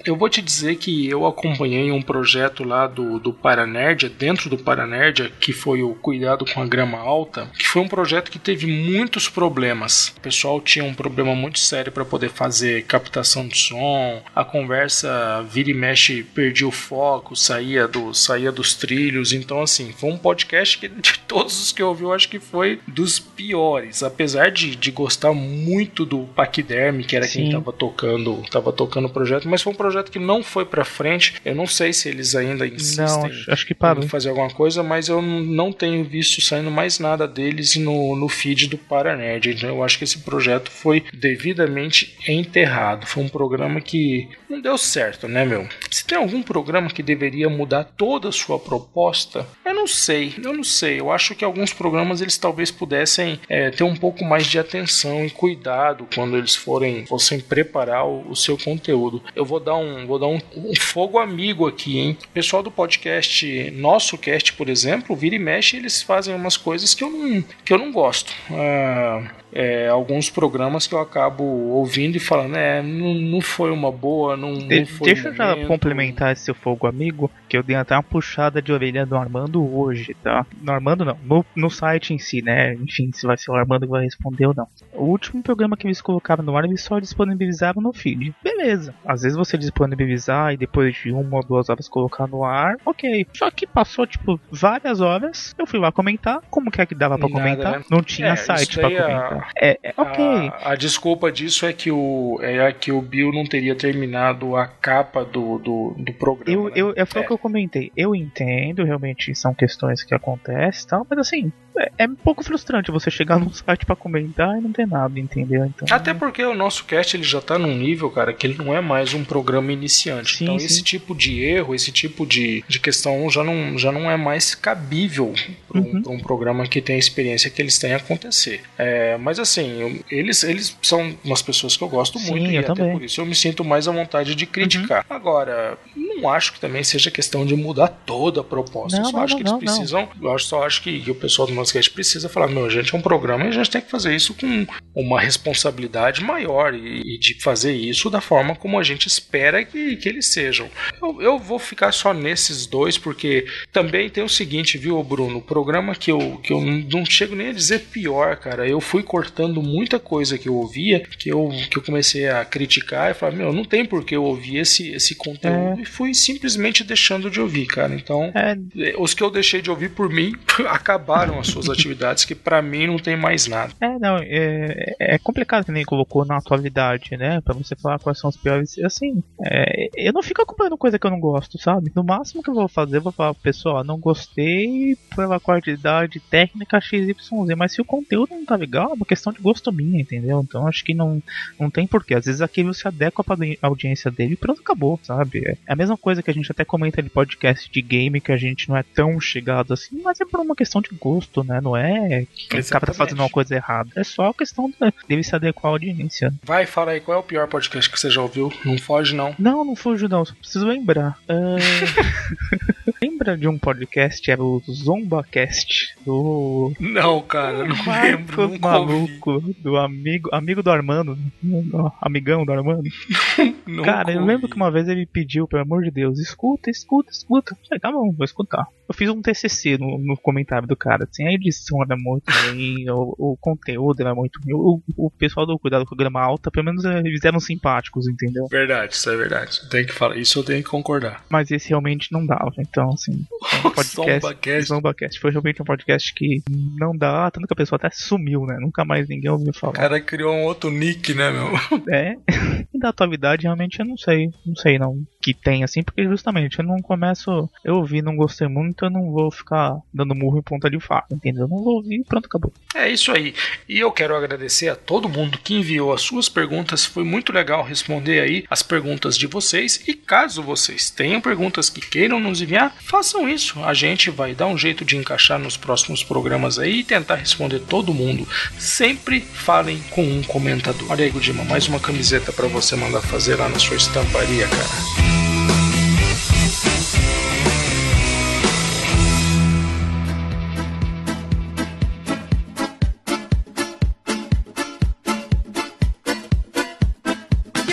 eu 0.06 0.16
vou 0.16 0.28
te 0.28 0.40
dizer 0.40 0.76
que 0.76 1.08
eu 1.10 1.26
acompanhei 1.26 1.90
um 1.90 2.00
projeto 2.00 2.62
lá 2.62 2.86
do, 2.86 3.18
do 3.18 3.32
Paranerdia, 3.32 4.08
dentro 4.08 4.48
do 4.48 4.56
Paranerdia, 4.56 5.30
que 5.40 5.52
foi 5.52 5.82
o 5.82 5.94
Cuidado 5.94 6.44
com 6.44 6.62
a 6.62 6.66
Grama 6.66 6.98
Alta, 6.98 7.50
que 7.58 7.66
foi 7.66 7.82
um 7.82 7.88
projeto 7.88 8.30
que 8.30 8.38
teve 8.38 8.66
muitos 8.66 9.28
problemas. 9.28 10.14
O 10.16 10.20
pessoal 10.20 10.60
tinha 10.60 10.84
um 10.84 10.94
problema 10.94 11.34
muito 11.34 11.58
sério 11.58 11.90
para 11.90 12.04
poder 12.04 12.30
fazer 12.30 12.84
captação 12.84 13.48
de 13.48 13.56
som, 13.56 14.22
a 14.34 14.44
conversa 14.44 15.42
vira 15.50 15.70
e 15.70 15.74
mexe, 15.74 16.22
perdia 16.22 16.68
o 16.68 16.70
foco, 16.70 17.34
saía, 17.34 17.88
do, 17.88 18.14
saía 18.14 18.52
dos 18.52 18.74
trilhos. 18.74 19.32
Então, 19.32 19.60
assim, 19.60 19.92
foi 19.92 20.10
um 20.10 20.18
podcast 20.18 20.78
que 20.78 20.88
de 20.88 21.18
todos 21.26 21.60
os 21.60 21.72
que 21.72 21.82
eu 21.82 21.88
ouvi, 21.88 22.04
eu 22.04 22.12
acho 22.12 22.28
que 22.28 22.38
foi 22.38 22.80
dos 22.86 23.18
piores. 23.18 24.02
Apesar 24.02 24.50
de, 24.50 24.76
de 24.76 24.90
gostar 24.90 25.32
muito 25.32 26.04
do 26.04 26.20
Paquiderme, 26.36 27.04
que 27.04 27.16
era 27.16 27.26
quem 27.26 27.46
Sim. 27.46 27.52
tava 27.52 27.72
tocando, 27.72 28.42
tava 28.50 28.72
tocando 28.72 29.06
o 29.06 29.10
projeto, 29.10 29.48
mas 29.48 29.62
foi 29.62 29.72
um 29.72 29.76
projeto 29.76 29.95
que 30.04 30.18
não 30.18 30.42
foi 30.42 30.64
pra 30.64 30.84
frente. 30.84 31.34
Eu 31.44 31.54
não 31.54 31.66
sei 31.66 31.92
se 31.92 32.08
eles 32.08 32.34
ainda 32.34 32.66
insistem 32.66 33.04
Não, 33.06 33.26
acho, 33.26 33.50
acho 33.50 33.66
que 33.66 33.74
parou. 33.74 34.04
em 34.04 34.08
fazer 34.08 34.28
alguma 34.28 34.50
coisa, 34.50 34.82
mas 34.82 35.08
eu 35.08 35.20
não 35.22 35.72
tenho 35.72 36.04
visto 36.04 36.40
saindo 36.40 36.70
mais 36.70 36.98
nada 36.98 37.26
deles 37.26 37.76
no, 37.76 38.16
no 38.16 38.28
feed 38.28 38.68
do 38.68 38.78
Paranerd. 38.78 39.50
Então 39.50 39.68
eu 39.68 39.82
acho 39.82 39.98
que 39.98 40.04
esse 40.04 40.18
projeto 40.18 40.70
foi 40.70 41.04
devidamente 41.12 42.16
enterrado. 42.28 43.06
Foi 43.06 43.22
um 43.22 43.28
programa 43.28 43.80
que 43.80 44.28
não 44.48 44.60
deu 44.60 44.78
certo, 44.78 45.28
né, 45.28 45.44
meu? 45.44 45.68
Se 45.90 46.04
tem 46.04 46.18
algum 46.18 46.42
programa 46.42 46.88
que 46.88 47.02
deveria 47.02 47.48
mudar 47.48 47.84
toda 47.84 48.28
a 48.28 48.32
sua 48.32 48.58
proposta, 48.58 49.46
eu 49.64 49.74
não 49.74 49.86
sei, 49.86 50.34
eu 50.42 50.52
não 50.52 50.64
sei. 50.64 51.00
Eu 51.00 51.10
acho 51.10 51.34
que 51.34 51.44
alguns 51.44 51.72
programas 51.72 52.20
eles 52.20 52.38
talvez 52.38 52.70
pudessem 52.70 53.38
é, 53.48 53.70
ter 53.70 53.84
um 53.84 53.94
pouco 53.96 54.24
mais 54.24 54.46
de 54.46 54.58
atenção 54.58 55.24
e 55.24 55.30
cuidado 55.30 56.06
quando 56.14 56.36
eles 56.36 56.54
forem 56.54 57.06
fossem 57.06 57.40
preparar 57.40 58.06
o, 58.06 58.30
o 58.30 58.36
seu 58.36 58.56
conteúdo. 58.58 59.22
Eu 59.34 59.44
vou 59.44 59.60
dar 59.60 59.76
um 59.76 59.85
vou 60.06 60.18
dar 60.18 60.26
um, 60.26 60.38
um 60.56 60.74
fogo 60.74 61.18
amigo 61.18 61.66
aqui, 61.66 61.98
hein? 61.98 62.18
O 62.24 62.28
pessoal 62.28 62.62
do 62.62 62.70
podcast, 62.70 63.70
nosso 63.72 64.16
cast, 64.18 64.52
por 64.54 64.68
exemplo, 64.68 65.16
vira 65.16 65.36
e 65.36 65.38
mexe, 65.38 65.76
eles 65.76 66.02
fazem 66.02 66.34
umas 66.34 66.56
coisas 66.56 66.94
que 66.94 67.04
eu 67.04 67.10
não 67.10 67.44
que 67.64 67.72
eu 67.72 67.78
não 67.78 67.92
gosto. 67.92 68.32
Ah, 68.50 69.22
é, 69.52 69.88
alguns 69.88 70.28
programas 70.28 70.86
que 70.86 70.94
eu 70.94 71.00
acabo 71.00 71.42
ouvindo 71.44 72.16
e 72.16 72.20
falando, 72.20 72.56
é, 72.56 72.82
não, 72.82 73.14
não 73.14 73.40
foi 73.40 73.70
uma 73.70 73.90
boa, 73.90 74.36
não, 74.36 74.54
De- 74.54 74.80
não 74.80 74.86
foi 74.86 75.06
deixa 75.06 75.28
o 75.28 75.32
eu 75.32 75.34
já 75.36 75.66
complementar 75.66 76.32
esse 76.32 76.44
seu 76.44 76.54
fogo 76.54 76.86
amigo, 76.86 77.30
que 77.48 77.56
eu 77.56 77.62
dei 77.62 77.76
até 77.76 77.94
uma 77.94 78.02
puxada 78.02 78.60
de 78.60 78.72
orelha 78.72 79.06
do 79.06 79.16
Armando 79.16 79.64
hoje, 79.76 80.14
tá? 80.22 80.44
No 80.60 80.72
Armando 80.72 81.04
não, 81.04 81.16
no, 81.24 81.44
no 81.54 81.70
site 81.70 82.12
em 82.12 82.18
si, 82.18 82.42
né? 82.42 82.74
Enfim, 82.74 83.10
se 83.12 83.26
vai 83.26 83.36
ser 83.36 83.50
o 83.50 83.54
Armando 83.54 83.86
que 83.86 83.92
vai 83.92 84.04
responder 84.04 84.46
ou 84.46 84.54
não. 84.54 84.66
O 84.92 85.04
último 85.04 85.42
programa 85.42 85.76
que 85.76 85.86
eles 85.86 86.00
colocaram 86.00 86.42
no 86.44 86.56
ar, 86.56 86.64
eles 86.64 86.82
só 86.82 86.98
disponibilizaram 86.98 87.80
no 87.80 87.92
feed. 87.92 88.34
Beleza. 88.42 88.94
Às 89.04 89.22
vezes 89.22 89.36
você 89.36 89.56
disponibilizar 89.56 90.52
e 90.52 90.56
depois 90.56 90.94
de 90.96 91.12
uma 91.12 91.36
ou 91.36 91.44
duas 91.44 91.68
horas 91.70 91.88
colocar 91.88 92.26
no 92.26 92.44
ar, 92.44 92.76
ok. 92.84 93.26
Só 93.32 93.50
que 93.50 93.66
passou, 93.66 94.06
tipo, 94.06 94.40
várias 94.50 95.00
horas, 95.00 95.54
eu 95.58 95.66
fui 95.66 95.78
lá 95.78 95.90
comentar, 95.92 96.40
como 96.50 96.70
que 96.70 96.80
é 96.80 96.86
que 96.86 96.94
dava 96.94 97.18
pra 97.18 97.28
Nada, 97.28 97.40
comentar? 97.40 97.78
né? 97.80 97.84
Não 97.90 98.02
tinha 98.02 98.28
É, 98.32 98.36
site 98.36 98.78
pra 98.78 98.88
daí 98.88 98.98
a- 98.98 99.35
É, 99.56 99.78
é 99.82 99.94
ok. 99.96 100.24
A, 100.24 100.72
a 100.72 100.74
desculpa 100.76 101.30
disso 101.30 101.66
é 101.66 101.72
que 101.72 101.90
o 101.90 102.38
é 102.42 102.72
que 102.72 102.92
o 102.92 103.00
Bill 103.00 103.32
não 103.32 103.44
teria 103.44 103.74
terminado 103.74 104.56
a 104.56 104.66
capa 104.66 105.24
do, 105.24 105.58
do, 105.58 105.94
do 105.96 106.12
programa. 106.12 106.50
Eu, 106.50 106.64
né? 106.64 106.72
eu, 106.76 106.94
é, 106.96 107.06
foi 107.06 107.22
É. 107.22 107.24
o 107.24 107.26
que 107.26 107.32
eu 107.32 107.38
comentei. 107.38 107.92
Eu 107.96 108.14
entendo, 108.14 108.84
realmente 108.84 109.34
são 109.34 109.54
questões 109.54 110.02
que 110.02 110.14
acontecem 110.14 110.84
e 110.84 110.86
tal, 110.86 111.06
mas 111.08 111.18
assim, 111.18 111.52
é, 111.78 111.92
é 111.98 112.06
um 112.06 112.14
pouco 112.14 112.42
frustrante 112.44 112.90
você 112.90 113.10
chegar 113.10 113.38
num 113.40 113.52
site 113.52 113.84
pra 113.86 113.96
comentar 113.96 114.56
e 114.58 114.60
não 114.60 114.72
ter 114.72 114.86
nada, 114.86 115.18
entendeu? 115.18 115.64
Então, 115.66 115.86
Até 115.90 116.12
porque 116.14 116.44
o 116.44 116.54
nosso 116.54 116.84
cast 116.84 117.16
ele 117.16 117.24
já 117.24 117.40
tá 117.40 117.58
num 117.58 117.76
nível, 117.76 118.10
cara, 118.10 118.32
que 118.32 118.46
ele 118.46 118.56
não 118.58 118.74
é 118.74 118.80
mais 118.80 119.14
um 119.14 119.24
programa 119.24 119.72
iniciante. 119.72 120.38
Sim, 120.38 120.44
então 120.44 120.58
sim. 120.58 120.66
esse 120.66 120.82
tipo 120.82 121.14
de 121.14 121.42
erro, 121.42 121.74
esse 121.74 121.90
tipo 121.92 122.26
de, 122.26 122.64
de 122.68 122.78
questão 122.80 123.28
já 123.30 123.42
não, 123.44 123.78
já 123.78 123.90
não 123.92 124.10
é 124.10 124.16
mais 124.16 124.54
cabível 124.54 125.32
para 125.68 125.80
um, 125.80 125.86
Uhum. 125.86 126.02
pra 126.02 126.12
um 126.12 126.18
programa 126.18 126.66
que 126.66 126.80
tem 126.80 126.96
a 126.96 126.98
experiência 126.98 127.50
que 127.50 127.60
eles 127.62 127.78
têm 127.78 127.92
a 127.92 127.96
acontecer. 127.98 128.62
É, 128.78 129.16
mas 129.18 129.38
assim, 129.38 130.02
eles, 130.10 130.42
eles 130.42 130.76
são 130.82 131.14
umas 131.24 131.42
pessoas 131.42 131.76
que 131.76 131.84
eu 131.84 131.88
gosto 131.88 132.18
Sim, 132.18 132.30
muito 132.30 132.50
e 132.50 132.54
eu 132.56 132.60
até 132.60 132.68
também. 132.68 132.86
Uhum. 132.86 132.92
por 132.98 133.04
isso 133.04 133.20
eu 133.20 133.26
me 133.26 133.34
sinto 133.34 133.64
mais 133.64 133.86
à 133.86 133.92
vontade 133.92 134.34
de 134.34 134.46
criticar. 134.46 135.04
Agora, 135.08 135.76
não 136.16 136.28
acho 136.28 136.52
que 136.52 136.60
também 136.60 136.82
seja 136.82 137.10
questão 137.10 137.44
de 137.44 137.54
mudar 137.54 137.88
toda 137.88 138.40
a 138.40 138.44
proposta. 138.44 138.96
Não, 138.98 139.04
eu 139.04 139.10
só 139.10 139.16
não, 139.16 139.24
acho 139.24 139.34
não, 139.34 139.42
que 139.42 139.48
eles 139.48 139.58
precisam. 139.58 140.08
Eu 140.20 140.34
acho, 140.34 140.46
só 140.46 140.64
acho 140.64 140.82
que, 140.82 141.10
o 141.10 141.14
pessoal 141.14 141.46
do 141.46 141.54
cast 141.64 141.90
precisa 141.90 142.28
falar: 142.28 142.48
meu, 142.48 142.64
a 142.64 142.70
gente 142.70 142.94
é 142.94 142.98
um 142.98 143.02
programa 143.02 143.44
e 143.44 143.48
a 143.48 143.52
gente 143.52 143.70
tem 143.70 143.80
que 143.80 143.90
fazer 143.90 144.14
isso 144.14 144.34
com 144.34 144.66
uma 144.94 145.20
responsabilidade 145.20 146.22
maior 146.22 146.74
e, 146.74 147.02
e 147.14 147.18
de 147.18 147.40
fazer 147.40 147.72
isso 147.72 148.08
da 148.08 148.20
forma 148.20 148.56
como 148.56 148.78
a 148.78 148.82
gente 148.82 149.06
espera 149.06 149.64
que, 149.64 149.96
que 149.96 150.08
eles 150.08 150.32
sejam. 150.32 150.70
Eu, 151.00 151.20
eu 151.20 151.38
vou 151.38 151.58
ficar 151.58 151.92
só 151.92 152.12
nesses 152.12 152.66
dois, 152.66 152.96
porque 152.96 153.46
também 153.72 154.08
tem 154.08 154.24
o 154.24 154.28
seguinte, 154.28 154.78
viu, 154.78 155.02
Bruno? 155.02 155.38
O 155.38 155.42
programa 155.42 155.94
que 155.94 156.10
eu, 156.10 156.38
que 156.42 156.52
eu 156.52 156.60
não 156.60 157.04
chego 157.04 157.34
nem 157.34 157.48
a 157.48 157.52
dizer 157.52 157.80
pior, 157.92 158.36
cara. 158.36 158.68
Eu 158.68 158.80
fui 158.80 159.02
cortando 159.02 159.62
muita 159.62 159.98
coisa 159.98 160.38
que 160.38 160.48
eu 160.48 160.54
ouvia, 160.54 161.00
que 161.00 161.30
eu, 161.30 161.48
que 161.70 161.78
eu 161.78 161.82
comecei 161.82 162.28
a 162.28 162.44
criticar 162.44 163.10
e 163.10 163.14
falar: 163.14 163.32
meu, 163.32 163.52
não 163.52 163.64
tem 163.64 163.84
por 163.84 164.04
que 164.04 164.16
eu 164.16 164.24
ouvir 164.24 164.58
esse, 164.58 164.90
esse 164.90 165.14
conteúdo. 165.14 165.80
E 165.80 165.84
fui 165.84 166.05
fui 166.06 166.14
simplesmente 166.14 166.84
deixando 166.84 167.30
de 167.30 167.40
ouvir, 167.40 167.66
cara. 167.66 167.94
Então, 167.94 168.32
é... 168.34 168.56
os 168.98 169.14
que 169.14 169.22
eu 169.22 169.30
deixei 169.30 169.60
de 169.60 169.70
ouvir 169.70 169.90
por 169.90 170.08
mim 170.08 170.34
acabaram 170.68 171.40
as 171.40 171.48
suas 171.48 171.68
atividades, 171.70 172.24
que 172.24 172.34
para 172.34 172.62
mim 172.62 172.86
não 172.86 172.98
tem 172.98 173.16
mais 173.16 173.46
nada. 173.46 173.72
É, 173.80 173.98
não, 173.98 174.18
é, 174.18 174.94
é 175.00 175.18
complicado 175.18 175.64
que 175.64 175.72
nem 175.72 175.84
colocou 175.84 176.24
na 176.24 176.36
atualidade, 176.36 177.16
né? 177.16 177.40
Pra 177.40 177.54
você 177.54 177.74
falar 177.74 177.98
quais 177.98 178.18
são 178.18 178.30
os 178.30 178.36
piores. 178.36 178.78
Assim, 178.78 179.22
é, 179.44 179.88
eu 179.96 180.12
não 180.12 180.22
fico 180.22 180.42
acompanhando 180.42 180.78
coisa 180.78 180.98
que 180.98 181.06
eu 181.06 181.10
não 181.10 181.20
gosto, 181.20 181.58
sabe? 181.58 181.90
No 181.94 182.04
máximo 182.04 182.42
que 182.42 182.50
eu 182.50 182.54
vou 182.54 182.68
fazer, 182.68 182.98
eu 182.98 183.02
vou 183.02 183.12
falar, 183.12 183.34
pessoal, 183.34 183.82
não 183.82 183.98
gostei 183.98 184.96
pela 185.14 185.40
qualidade 185.40 186.20
técnica 186.20 186.80
XYZ, 186.80 187.16
mas 187.56 187.72
se 187.72 187.80
o 187.80 187.84
conteúdo 187.84 188.30
não 188.30 188.44
tá 188.44 188.54
legal, 188.54 188.90
é 188.90 188.94
uma 188.94 189.06
questão 189.06 189.32
de 189.32 189.40
gosto 189.40 189.72
minha, 189.72 190.00
entendeu? 190.00 190.40
Então 190.46 190.66
acho 190.66 190.84
que 190.84 190.94
não, 190.94 191.22
não 191.58 191.70
tem 191.70 191.86
porquê. 191.86 192.14
Às 192.14 192.26
vezes 192.26 192.40
aquilo 192.40 192.72
se 192.72 192.86
adequa 192.86 193.24
pra 193.24 193.36
audiência 193.62 194.10
dele 194.10 194.34
e 194.34 194.36
pronto, 194.36 194.60
acabou, 194.60 195.00
sabe? 195.02 195.58
É 195.66 195.72
a 195.72 195.76
mesma 195.76 195.95
coisa 195.96 196.22
que 196.22 196.30
a 196.30 196.34
gente 196.34 196.50
até 196.50 196.64
comenta 196.64 197.02
de 197.02 197.10
podcast 197.10 197.70
de 197.70 197.82
game 197.82 198.20
que 198.20 198.32
a 198.32 198.36
gente 198.36 198.68
não 198.68 198.76
é 198.76 198.82
tão 198.82 199.20
chegado 199.20 199.72
assim, 199.72 200.00
mas 200.02 200.20
é 200.20 200.24
por 200.24 200.40
uma 200.40 200.54
questão 200.54 200.80
de 200.80 200.90
gosto, 200.98 201.42
né? 201.44 201.60
Não 201.60 201.76
é 201.76 202.26
que 202.34 202.58
o 202.58 202.64
cara 202.66 202.86
tá 202.86 202.94
fazendo 202.94 203.20
uma 203.20 203.30
coisa 203.30 203.54
errada. 203.54 203.90
É 203.96 204.04
só 204.04 204.28
a 204.28 204.34
questão 204.34 204.72
dele 205.08 205.22
se 205.22 205.34
adequar 205.34 205.70
à 205.70 205.74
audiência. 205.74 206.32
Vai, 206.42 206.66
fala 206.66 206.92
aí, 206.92 207.00
qual 207.00 207.16
é 207.16 207.20
o 207.20 207.24
pior 207.24 207.48
podcast 207.48 207.90
que 207.90 207.98
você 207.98 208.10
já 208.10 208.22
ouviu? 208.22 208.52
Não 208.64 208.78
foge, 208.78 209.14
não. 209.14 209.34
Não, 209.38 209.64
não 209.64 209.76
fujo, 209.76 210.08
não. 210.08 210.24
Só 210.24 210.34
preciso 210.34 210.66
lembrar. 210.66 211.18
Uh... 211.28 212.76
Lembra 213.02 213.36
de 213.36 213.46
um 213.48 213.58
podcast? 213.58 214.30
Era 214.30 214.42
o 214.42 214.62
ZombaCast 214.70 215.96
do. 216.04 216.72
Não, 216.78 217.20
cara, 217.20 217.64
não 217.64 217.76
lembro. 218.02 218.48
Nunca 218.48 218.68
maluco 218.68 219.32
ouvi. 219.32 219.56
do 219.60 219.76
amigo, 219.76 220.30
amigo 220.32 220.62
do 220.62 220.70
Armando. 220.70 221.18
Amigão 222.00 222.44
do 222.44 222.52
Armando. 222.52 222.84
cara, 223.84 224.12
eu 224.12 224.24
lembro 224.24 224.48
que 224.48 224.56
uma 224.56 224.70
vez 224.70 224.88
ele 224.88 225.04
pediu, 225.04 225.46
pelo 225.46 225.62
amor 225.62 225.82
de 225.82 225.85
Deus, 225.90 226.18
escuta, 226.18 226.70
escuta, 226.70 227.10
escuta. 227.10 227.56
falei, 227.68 227.80
tá 227.80 227.90
bom, 227.90 228.12
vou 228.12 228.24
escutar. 228.24 228.66
Eu 228.88 228.94
fiz 228.94 229.08
um 229.08 229.20
TCC 229.20 229.76
no, 229.78 229.98
no 229.98 230.16
comentário 230.16 230.66
do 230.66 230.76
cara. 230.76 231.08
Assim, 231.10 231.26
a 231.26 231.32
edição 231.32 231.82
era 231.82 231.96
muito 231.96 232.30
ruim, 232.30 232.88
o, 232.90 233.14
o 233.18 233.36
conteúdo 233.40 234.00
era 234.00 234.14
muito 234.14 234.40
ruim. 234.40 234.54
O, 234.54 234.80
o 234.96 235.10
pessoal 235.10 235.44
do 235.46 235.58
Cuidado 235.58 235.84
com 235.84 235.96
Grama 235.96 236.20
Alta, 236.20 236.50
pelo 236.50 236.66
menos 236.66 236.84
eles 236.84 237.24
eram 237.24 237.40
simpáticos, 237.40 238.06
entendeu? 238.06 238.46
Verdade, 238.48 238.94
isso 238.94 239.10
é 239.10 239.16
verdade. 239.16 239.68
Tem 239.68 239.84
que 239.84 239.92
falar, 239.92 240.16
isso 240.16 240.38
eu 240.38 240.44
tenho 240.44 240.62
que 240.62 240.70
concordar. 240.70 241.24
Mas 241.28 241.50
esse 241.50 241.70
realmente 241.70 242.12
não 242.12 242.24
dava, 242.24 242.52
então 242.58 242.90
assim. 242.90 243.24
Um 243.64 243.70
podcast, 243.70 244.68
Zombacast. 244.68 245.20
Foi 245.20 245.30
realmente 245.30 245.62
um 245.62 245.64
podcast 245.64 246.12
que 246.14 246.42
não 246.78 246.96
dá, 246.96 247.30
tanto 247.30 247.46
que 247.46 247.52
a 247.52 247.56
pessoa 247.56 247.76
até 247.76 247.90
sumiu, 247.90 248.44
né? 248.44 248.56
Nunca 248.60 248.84
mais 248.84 249.08
ninguém 249.08 249.30
ouviu 249.30 249.52
falar. 249.52 249.72
O 249.72 249.76
cara 249.76 250.00
criou 250.00 250.32
um 250.32 250.44
outro 250.44 250.70
nick, 250.70 251.14
né, 251.14 251.30
meu? 251.30 251.52
É. 251.88 252.16
E 252.76 252.78
da 252.78 252.90
atualidade, 252.90 253.44
realmente, 253.44 253.80
eu 253.80 253.86
não 253.86 253.96
sei. 253.96 254.30
Não 254.44 254.54
sei, 254.54 254.78
não. 254.78 255.02
Que 255.22 255.32
tem, 255.32 255.64
assim, 255.64 255.82
porque 255.82 256.04
justamente 256.04 256.58
eu 256.58 256.64
não 256.64 256.80
começo. 256.82 257.48
Eu 257.64 257.76
ouvi, 257.76 258.02
não 258.02 258.14
gostei 258.14 258.46
muito, 258.48 258.84
eu 258.84 258.90
não 258.90 259.10
vou 259.10 259.30
ficar 259.30 259.78
dando 259.92 260.14
murro 260.14 260.38
em 260.38 260.42
ponta 260.42 260.68
de 260.68 260.78
faca, 260.78 261.14
entendeu? 261.14 261.44
Eu 261.44 261.48
não 261.48 261.64
vou 261.64 261.76
ouvir 261.76 262.00
e 262.00 262.04
pronto, 262.04 262.26
acabou. 262.26 262.52
É 262.74 262.88
isso 262.88 263.10
aí. 263.10 263.34
E 263.66 263.78
eu 263.78 263.90
quero 263.90 264.14
agradecer 264.14 264.68
a 264.68 264.76
todo 264.76 265.08
mundo 265.08 265.38
que 265.38 265.54
enviou 265.54 265.92
as 265.92 266.02
suas 266.02 266.28
perguntas. 266.28 266.84
Foi 266.84 267.02
muito 267.02 267.32
legal 267.32 267.64
responder 267.64 268.20
aí 268.20 268.44
as 268.50 268.62
perguntas 268.62 269.16
de 269.16 269.26
vocês. 269.26 269.82
E 269.88 269.94
caso 269.94 270.42
vocês 270.42 270.90
tenham 270.90 271.20
perguntas 271.20 271.70
que 271.70 271.80
queiram 271.80 272.20
nos 272.20 272.42
enviar, 272.42 272.76
façam 272.82 273.26
isso. 273.26 273.64
A 273.64 273.72
gente 273.72 274.10
vai 274.10 274.34
dar 274.34 274.48
um 274.48 274.58
jeito 274.58 274.84
de 274.84 274.96
encaixar 274.96 275.38
nos 275.38 275.56
próximos 275.56 276.04
programas 276.04 276.58
aí 276.58 276.80
e 276.80 276.84
tentar 276.84 277.16
responder 277.16 277.60
todo 277.60 277.94
mundo. 277.94 278.28
Sempre 278.58 279.20
falem 279.20 279.80
com 279.90 280.02
um 280.02 280.22
comentador. 280.22 280.90
Olha 280.90 281.04
aí, 281.04 281.10
Gudima, 281.10 281.42
mais 281.44 281.66
uma 281.68 281.80
camiseta 281.80 282.32
para 282.32 282.46
você 282.46 282.65
mandar 282.74 283.02
fazer 283.02 283.36
lá 283.36 283.48
na 283.48 283.58
sua 283.58 283.76
estamparia, 283.76 284.48
cara. 284.48 285.25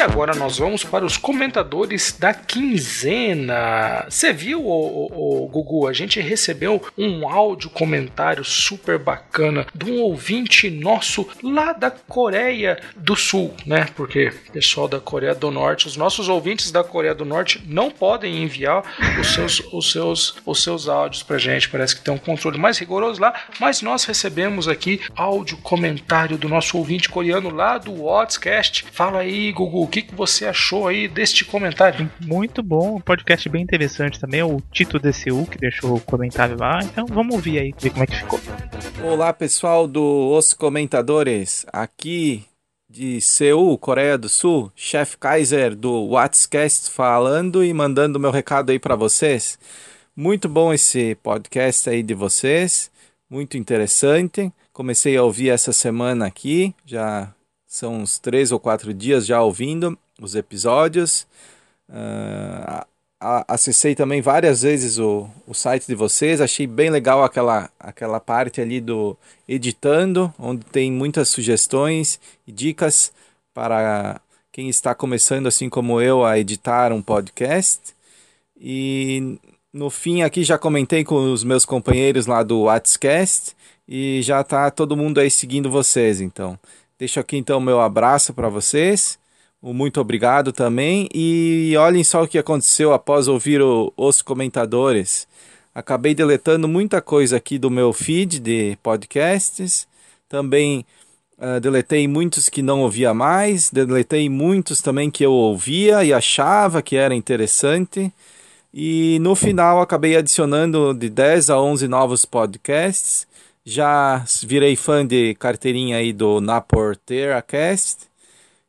Agora 0.04 0.36
nós 0.36 0.58
vamos 0.58 0.84
para 0.84 1.06
os 1.06 1.16
comentadores 1.16 2.16
da 2.20 2.34
quinzena. 2.34 4.06
Você 4.10 4.34
viu, 4.34 4.62
o, 4.62 4.68
o, 4.68 5.44
o, 5.44 5.48
Gugu? 5.48 5.88
A 5.88 5.94
gente 5.94 6.20
recebeu 6.20 6.84
um 6.98 7.28
áudio 7.28 7.70
comentário 7.70 8.44
super 8.44 9.00
bacana 9.00 9.66
de 9.74 9.90
um 9.90 10.02
ouvinte 10.02 10.70
nosso 10.70 11.28
lá 11.42 11.72
da 11.72 11.90
Coreia 11.90 12.78
do 12.98 13.16
Sul, 13.16 13.54
né? 13.66 13.88
Porque 13.96 14.32
pessoal 14.52 14.90
da 14.90 15.00
Coreia 15.00 15.34
do 15.34 15.50
Norte, 15.50 15.88
os 15.88 15.96
nossos 15.96 16.28
ouvintes 16.28 16.70
da 16.70 16.84
Coreia 16.84 17.16
do 17.16 17.24
Norte 17.24 17.64
não 17.66 17.90
podem 17.90 18.44
enviar 18.44 18.84
os 19.20 19.34
seus, 19.34 19.62
os 19.72 19.92
seus, 19.92 20.36
os 20.46 20.62
seus 20.62 20.90
áudios 20.90 21.24
pra 21.24 21.38
gente. 21.38 21.70
Parece 21.70 21.96
que 21.96 22.02
tem 22.02 22.14
um 22.14 22.18
controle 22.18 22.58
mais 22.58 22.78
rigoroso 22.78 23.22
lá, 23.22 23.34
mas 23.58 23.82
nós 23.82 24.04
recebemos 24.04 24.68
aqui 24.68 25.00
áudio 25.16 25.58
comentário 25.58 26.38
do 26.38 26.50
nosso 26.50 26.78
ouvinte 26.78 27.08
coreano 27.08 27.50
lá 27.50 27.78
do 27.78 28.04
WhatsApp. 28.04 28.84
Fala 28.92 29.20
aí, 29.20 29.52
Gugu, 29.54 29.88
que, 29.94 30.02
que 30.02 30.16
você 30.16 30.48
achou 30.48 30.88
aí 30.88 31.08
deste 31.08 31.46
comentário? 31.46 32.12
Muito 32.20 32.64
bom, 32.64 32.96
um 32.96 33.00
podcast 33.00 33.48
bem 33.48 33.62
interessante 33.62 34.20
também, 34.20 34.42
o 34.42 34.60
Tito 34.72 34.98
DCU 34.98 35.46
que 35.46 35.56
deixou 35.56 35.98
o 35.98 36.02
comentário 36.02 36.58
lá, 36.58 36.80
então 36.82 37.06
vamos 37.06 37.36
ouvir 37.36 37.60
aí, 37.60 37.76
ver 37.80 37.92
como 37.92 38.04
é 38.04 38.08
que 38.08 38.16
ficou. 38.16 38.40
Olá 39.04 39.32
pessoal 39.32 39.88
do 39.88 40.36
Os 40.36 40.52
Comentadores, 40.52 41.64
aqui 41.72 42.44
de 42.90 43.22
Seul, 43.22 43.78
Coreia 43.78 44.18
do 44.18 44.28
Sul, 44.28 44.72
Chef 44.76 45.16
Kaiser 45.16 45.76
do 45.76 46.06
WhatsApp 46.06 46.90
falando 46.90 47.64
e 47.64 47.72
mandando 47.72 48.20
meu 48.20 48.32
recado 48.32 48.72
aí 48.72 48.80
para 48.80 48.96
vocês. 48.96 49.60
Muito 50.16 50.50
bom 50.50 50.74
esse 50.74 51.14
podcast 51.22 51.88
aí 51.88 52.02
de 52.02 52.16
vocês, 52.16 52.90
muito 53.30 53.58
interessante. 53.58 54.52
Comecei 54.72 55.16
a 55.16 55.22
ouvir 55.22 55.50
essa 55.50 55.72
semana 55.72 56.26
aqui, 56.26 56.74
já 56.84 57.32
são 57.74 57.96
uns 57.96 58.20
três 58.20 58.52
ou 58.52 58.60
quatro 58.60 58.94
dias 58.94 59.26
já 59.26 59.42
ouvindo 59.42 59.98
os 60.22 60.36
episódios. 60.36 61.26
Uh, 61.90 62.86
acessei 63.48 63.96
também 63.96 64.22
várias 64.22 64.62
vezes 64.62 65.00
o, 65.00 65.28
o 65.48 65.56
site 65.56 65.88
de 65.88 65.96
vocês, 65.96 66.40
achei 66.40 66.68
bem 66.68 66.92
legal 66.92 67.24
aquela, 67.24 67.72
aquela 67.80 68.20
parte 68.20 68.62
ali 68.62 68.80
do 68.80 69.18
editando, 69.50 70.32
onde 70.38 70.64
tem 70.68 70.92
muitas 70.92 71.30
sugestões 71.30 72.20
e 72.46 72.52
dicas 72.52 73.12
para 73.56 74.22
quem 74.52 74.70
está 74.70 74.94
começando, 74.94 75.48
assim 75.48 75.68
como 75.68 76.00
eu, 76.00 76.24
a 76.24 76.38
editar 76.38 76.94
um 76.94 77.02
podcast. 77.02 77.96
E 78.56 79.40
no 79.74 79.90
fim 79.90 80.22
aqui 80.22 80.44
já 80.44 80.60
comentei 80.60 81.04
com 81.04 81.34
os 81.34 81.44
meus 81.44 81.66
companheiros 81.66 82.28
lá 82.28 82.44
do 82.44 82.62
WhatsApp 82.62 83.56
e 83.88 84.22
já 84.22 84.42
está 84.42 84.70
todo 84.70 84.96
mundo 84.96 85.20
aí 85.20 85.32
seguindo 85.32 85.72
vocês, 85.72 86.22
então. 86.22 86.60
Deixo 86.98 87.20
aqui 87.20 87.38
então 87.38 87.60
meu 87.60 87.82
abraço 87.82 88.34
para 88.34 88.50
vocês. 88.50 89.18
Muito 89.62 90.00
obrigado 90.02 90.52
também. 90.52 91.08
E 91.14 91.74
olhem 91.78 92.04
só 92.04 92.24
o 92.24 92.28
que 92.28 92.38
aconteceu 92.38 92.94
após 92.94 93.28
ouvir 93.28 93.62
o, 93.62 93.92
os 93.96 94.22
comentadores. 94.22 95.28
Acabei 95.74 96.14
deletando 96.14 96.68
muita 96.68 97.02
coisa 97.02 97.38
aqui 97.38 97.58
do 97.58 97.72
meu 97.72 97.94
feed 97.94 98.40
de 98.40 98.78
podcasts. 98.84 99.88
Também 100.30 100.86
uh, 101.40 101.60
deletei 101.60 102.08
muitos 102.08 102.48
que 102.48 102.62
não 102.62 102.82
ouvia 102.82 103.14
mais. 103.14 103.72
Deletei 103.72 104.30
muitos 104.30 104.82
também 104.82 105.10
que 105.10 105.26
eu 105.26 105.32
ouvia 105.32 106.04
e 106.04 106.14
achava 106.14 106.82
que 106.82 106.96
era 106.96 107.16
interessante. 107.16 108.14
E 108.74 109.18
no 109.20 109.36
final 109.36 109.82
acabei 109.82 110.16
adicionando 110.16 110.94
de 110.94 111.10
10 111.10 111.50
a 111.50 111.60
11 111.60 111.88
novos 111.88 112.26
podcasts 112.26 113.26
já 113.66 114.24
virei 114.44 114.76
fã 114.76 115.06
de 115.06 115.36
carteirinha 115.36 115.98
aí 115.98 116.12
do 116.12 116.42
Naporteira 116.42 117.42
Cast. 117.42 118.08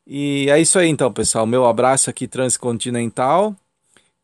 E 0.07 0.47
é 0.49 0.59
isso 0.59 0.77
aí 0.77 0.87
então, 0.87 1.11
pessoal. 1.11 1.45
Meu 1.45 1.65
abraço 1.65 2.09
aqui 2.09 2.27
transcontinental. 2.27 3.55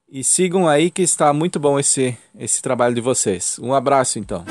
E 0.09 0.23
sigam 0.23 0.67
aí 0.67 0.91
que 0.91 1.01
está 1.01 1.31
muito 1.33 1.59
bom 1.59 1.79
esse, 1.79 2.17
esse 2.37 2.61
trabalho 2.61 2.93
de 2.93 3.01
vocês. 3.01 3.57
Um 3.59 3.73
abraço 3.73 4.19
então. 4.19 4.45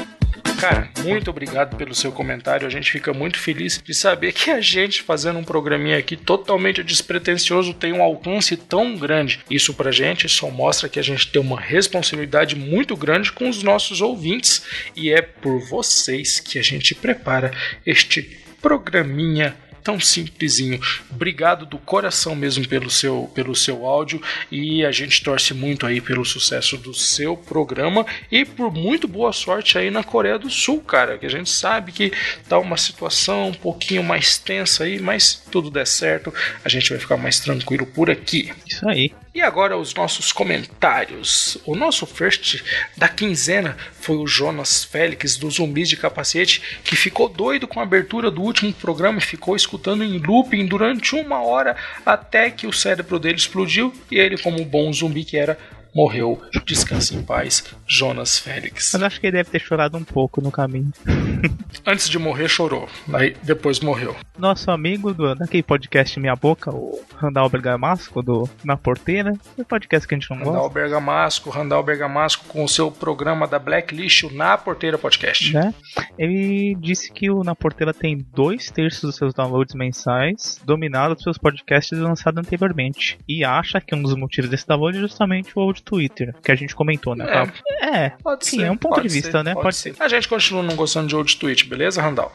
Cara, 0.61 0.91
muito 1.03 1.31
obrigado 1.31 1.74
pelo 1.77 1.95
seu 1.95 2.12
comentário. 2.12 2.66
A 2.66 2.70
gente 2.70 2.93
fica 2.93 3.15
muito 3.15 3.39
feliz 3.39 3.81
de 3.82 3.95
saber 3.95 4.32
que 4.32 4.51
a 4.51 4.61
gente 4.61 5.03
fazendo 5.03 5.39
um 5.39 5.43
programinha 5.43 5.97
aqui 5.97 6.16
totalmente 6.16 6.85
despretensioso 6.85 7.73
tem 7.73 7.95
um 7.95 8.03
alcance 8.03 8.59
tão 8.59 8.95
grande. 8.95 9.41
Isso 9.51 9.73
pra 9.73 9.91
gente 9.91 10.28
só 10.28 10.51
mostra 10.51 10.87
que 10.87 10.99
a 10.99 11.03
gente 11.03 11.32
tem 11.32 11.41
uma 11.41 11.59
responsabilidade 11.59 12.57
muito 12.57 12.95
grande 12.95 13.32
com 13.32 13.49
os 13.49 13.62
nossos 13.62 14.03
ouvintes 14.03 14.62
e 14.95 15.11
é 15.11 15.23
por 15.23 15.61
vocês 15.61 16.41
que 16.41 16.59
a 16.59 16.62
gente 16.62 16.95
prepara 16.95 17.53
este 17.87 18.39
programinha 18.61 19.57
tão 19.82 19.98
simplesinho. 20.01 20.81
Obrigado 21.11 21.66
do 21.66 21.78
coração 21.78 22.35
mesmo 22.35 22.66
pelo 22.66 22.90
seu, 22.90 23.31
pelo 23.35 23.55
seu 23.55 23.86
áudio 23.86 24.23
e 24.51 24.85
a 24.85 24.93
gente 24.93 25.23
torce 25.23 25.55
muito 25.55 25.86
aí 25.86 26.01
pelo 26.01 26.24
sucesso 26.24 26.77
do 26.77 26.94
seu 26.94 27.36
programa 27.36 28.07
e 28.31 28.44
por 28.44 28.73
muito 28.73 29.09
boa 29.09 29.32
sorte 29.32 29.78
aí 29.78 29.90
na 29.90 30.02
Coreia 30.02 30.39
do 30.39 30.51
Sul, 30.51 30.81
cara, 30.81 31.19
que 31.19 31.27
a 31.27 31.31
gente 31.31 31.51
sabe 31.51 31.93
que 31.93 32.12
tá 32.48 32.59
uma 32.59 32.77
situação 32.77 33.48
um 33.48 33.55
pouquinho 33.55 34.02
mais 34.02 34.39
tensa 34.39 34.85
aí, 34.85 35.01
mas 35.01 35.35
tudo 35.51 35.70
der 35.70 35.86
certo, 35.86 36.32
a 36.65 36.69
gente 36.69 36.90
vai 36.90 36.98
ficar 36.98 37.16
mais 37.16 37.40
tranquilo 37.40 37.86
por 37.86 38.11
aqui. 38.11 38.52
Isso 38.66 38.89
aí. 38.89 39.12
E 39.32 39.40
agora 39.40 39.78
os 39.78 39.94
nossos 39.94 40.32
comentários. 40.32 41.57
O 41.65 41.77
nosso 41.77 42.05
first 42.05 42.65
da 42.97 43.09
quinzena 43.09 43.77
foi 43.93 44.16
o 44.16 44.27
Jonas 44.27 44.82
Félix 44.82 45.36
do 45.36 45.48
Zumbis 45.48 45.89
de 45.89 45.97
Capacete, 45.97 46.81
que 46.82 46.97
ficou 46.97 47.28
doido 47.28 47.69
com 47.69 47.78
a 47.78 47.85
abertura 47.85 48.28
do 48.28 48.43
último 48.43 48.73
programa 48.73 49.19
e 49.19 49.23
ficou 49.24 49.55
escutando 49.55 50.02
em 50.02 50.19
looping 50.19 50.66
durante 50.66 51.15
uma 51.15 51.40
hora 51.43 51.77
até 52.05 52.51
que 52.51 52.66
o 52.66 52.73
cérebro 52.73 53.20
dele 53.20 53.36
explodiu 53.36 53.94
e 54.11 54.19
ele, 54.19 54.36
como 54.36 54.65
bom 54.65 54.93
zumbi 54.93 55.24
que 55.24 55.36
era, 55.36 55.57
morreu. 55.95 56.41
Descanse 56.65 57.15
em 57.17 57.23
paz, 57.23 57.65
Jonas 57.87 58.39
Félix. 58.39 58.91
Mas 58.93 59.03
acho 59.03 59.21
que 59.21 59.27
ele 59.27 59.37
deve 59.37 59.51
ter 59.51 59.61
chorado 59.61 59.97
um 59.97 60.05
pouco 60.05 60.41
no 60.41 60.51
caminho. 60.51 60.93
Antes 61.87 62.09
de 62.09 62.19
morrer, 62.19 62.49
chorou. 62.49 62.89
Aí 63.12 63.37
depois 63.43 63.81
morreu. 63.81 64.15
Nosso 64.39 64.71
amigo 64.71 65.12
do, 65.12 65.35
daquele 65.35 65.62
podcast 65.62 66.19
Minha 66.19 66.37
Boca, 66.37 66.71
o 66.71 67.03
Randall 67.17 67.49
Bergamasco, 67.49 68.23
do 68.23 68.49
Na 68.65 68.77
Porteira, 68.77 69.33
é 69.59 69.61
um 69.61 69.65
podcast 69.65 70.07
que 70.07 70.15
a 70.15 70.19
gente 70.19 70.31
não 70.31 70.39
Randall 70.39 70.55
gosta. 70.55 70.75
Bergamasco, 70.75 71.51
Randall 71.51 71.83
Bergamasco 71.83 72.45
com 72.47 72.65
o 72.65 72.69
seu 72.69 72.91
programa 72.91 73.47
da 73.47 73.59
Blacklist, 73.59 74.25
o 74.25 74.33
Na 74.33 74.57
Porteira 74.57 74.99
Podcast. 74.99 75.53
Né? 75.53 75.75
Ele 76.19 76.77
disse 76.81 77.12
que 77.12 77.31
o 77.31 77.43
Na 77.43 77.55
Porteira 77.55 77.93
tem 77.93 78.25
dois 78.35 78.71
terços 78.71 79.03
dos 79.03 79.17
seus 79.17 79.35
downloads 79.35 79.75
mensais 79.75 80.61
dominados 80.65 81.23
pelos 81.23 81.39
podcasts 81.39 81.99
lançados 81.99 82.39
anteriormente. 82.39 83.19
E 83.29 83.45
acha 83.45 83.81
que 83.81 83.95
um 83.95 84.03
dos 84.03 84.15
motivos 84.15 84.51
desse 84.51 84.67
download 84.67 84.99
é 84.99 85.01
justamente 85.01 85.53
o 85.57 85.61
old 85.61 85.80
Twitter, 85.82 86.35
que 86.43 86.52
a 86.52 86.55
gente 86.55 86.74
comentou, 86.74 87.15
né? 87.15 87.27
É. 87.28 87.70
É, 87.81 88.11
Pode 88.23 88.47
sim, 88.47 88.59
ser. 88.59 88.65
é 88.65 88.70
um 88.70 88.77
ponto 88.77 89.01
de 89.01 89.09
vista, 89.09 89.39
ser, 89.39 89.44
né? 89.44 89.55
Pode, 89.55 89.65
Pode 89.65 89.77
ser. 89.77 89.94
A 89.98 90.09
gente 90.09 90.28
continua 90.28 90.62
não 90.62 90.77
gostando 90.77 91.09
de 91.09 91.16
old 91.16 91.36
tweet, 91.36 91.66
beleza, 91.66 92.01
Randall? 92.01 92.32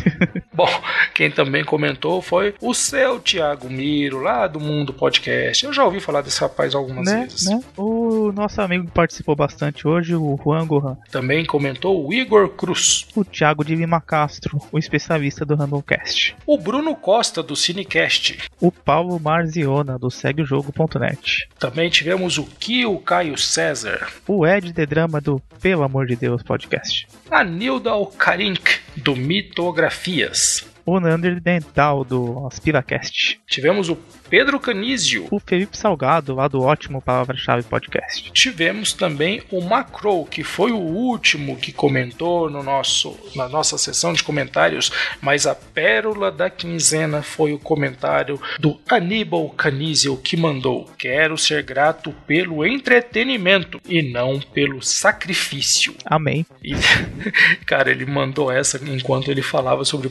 Bom, 0.52 0.68
quem 1.14 1.30
também 1.30 1.64
comentou 1.64 2.20
foi 2.20 2.54
o 2.60 2.74
seu 2.74 3.20
Thiago 3.20 3.70
Miro, 3.70 4.20
lá 4.20 4.46
do 4.46 4.58
Mundo 4.58 4.92
Podcast. 4.92 5.64
Eu 5.64 5.72
já 5.72 5.84
ouvi 5.84 6.00
falar 6.00 6.20
desse 6.20 6.40
rapaz 6.40 6.74
algumas 6.74 7.06
né, 7.06 7.22
vezes. 7.22 7.48
né? 7.48 7.62
O 7.76 8.32
nosso 8.32 8.60
amigo 8.60 8.86
que 8.86 8.90
participou 8.90 9.36
bastante 9.36 9.86
hoje, 9.86 10.16
o 10.16 10.38
Juan 10.42 10.66
Gohan. 10.66 10.96
Também 11.10 11.44
comentou 11.44 12.04
o 12.04 12.12
Igor 12.12 12.48
Cruz. 12.50 13.06
O 13.14 13.24
Thiago 13.24 13.64
de 13.64 13.74
Lima 13.74 14.00
Castro, 14.00 14.58
o 14.72 14.78
especialista 14.78 15.44
do 15.44 15.54
Randomcast. 15.54 16.34
O 16.44 16.58
Bruno 16.58 16.96
Costa, 16.96 17.42
do 17.42 17.54
Cinecast. 17.54 18.38
O 18.60 18.72
Paulo 18.72 19.20
Marziona, 19.20 19.98
do 19.98 20.10
SegueOJogo.net. 20.10 21.48
Também 21.58 21.88
tivemos 21.88 22.36
o 22.38 22.44
Kio 22.44 22.87
Caio 22.96 23.36
César. 23.36 24.06
O 24.28 24.46
Ed 24.46 24.72
de 24.72 24.86
Drama, 24.86 25.20
do 25.20 25.40
Pelo 25.60 25.82
Amor 25.82 26.06
de 26.06 26.14
Deus 26.14 26.42
Podcast. 26.42 27.08
A 27.28 27.42
Nilda 27.42 27.90
Alcarink, 27.90 28.78
do 28.96 29.16
Mitografias. 29.16 30.64
O 30.88 30.98
Nander 30.98 31.38
Dental, 31.38 32.02
do 32.02 32.46
AspiraCast. 32.46 33.38
Tivemos 33.46 33.90
o 33.90 33.98
Pedro 34.30 34.58
Canizio. 34.58 35.26
O 35.30 35.38
Felipe 35.38 35.76
Salgado, 35.76 36.34
lá 36.34 36.48
do 36.48 36.62
Ótimo 36.62 37.02
Palavra-Chave 37.02 37.62
Podcast. 37.62 38.30
Tivemos 38.32 38.94
também 38.94 39.42
o 39.50 39.60
Macro, 39.60 40.24
que 40.24 40.42
foi 40.42 40.72
o 40.72 40.78
último 40.78 41.56
que 41.56 41.72
comentou 41.72 42.48
no 42.48 42.62
nosso, 42.62 43.14
na 43.34 43.48
nossa 43.50 43.76
sessão 43.76 44.14
de 44.14 44.22
comentários, 44.22 44.90
mas 45.20 45.46
a 45.46 45.54
pérola 45.54 46.32
da 46.32 46.48
quinzena 46.48 47.20
foi 47.22 47.52
o 47.52 47.58
comentário 47.58 48.40
do 48.58 48.80
Aníbal 48.88 49.50
Canizio, 49.50 50.16
que 50.16 50.38
mandou: 50.38 50.90
Quero 50.96 51.36
ser 51.36 51.62
grato 51.62 52.12
pelo 52.26 52.66
entretenimento 52.66 53.78
e 53.86 54.02
não 54.02 54.40
pelo 54.40 54.82
sacrifício. 54.82 55.94
Amém. 56.06 56.46
E, 56.62 56.72
cara, 57.66 57.90
ele 57.90 58.06
mandou 58.06 58.50
essa 58.50 58.78
enquanto 58.82 59.30
ele 59.30 59.42
falava 59.42 59.84
sobre 59.84 60.08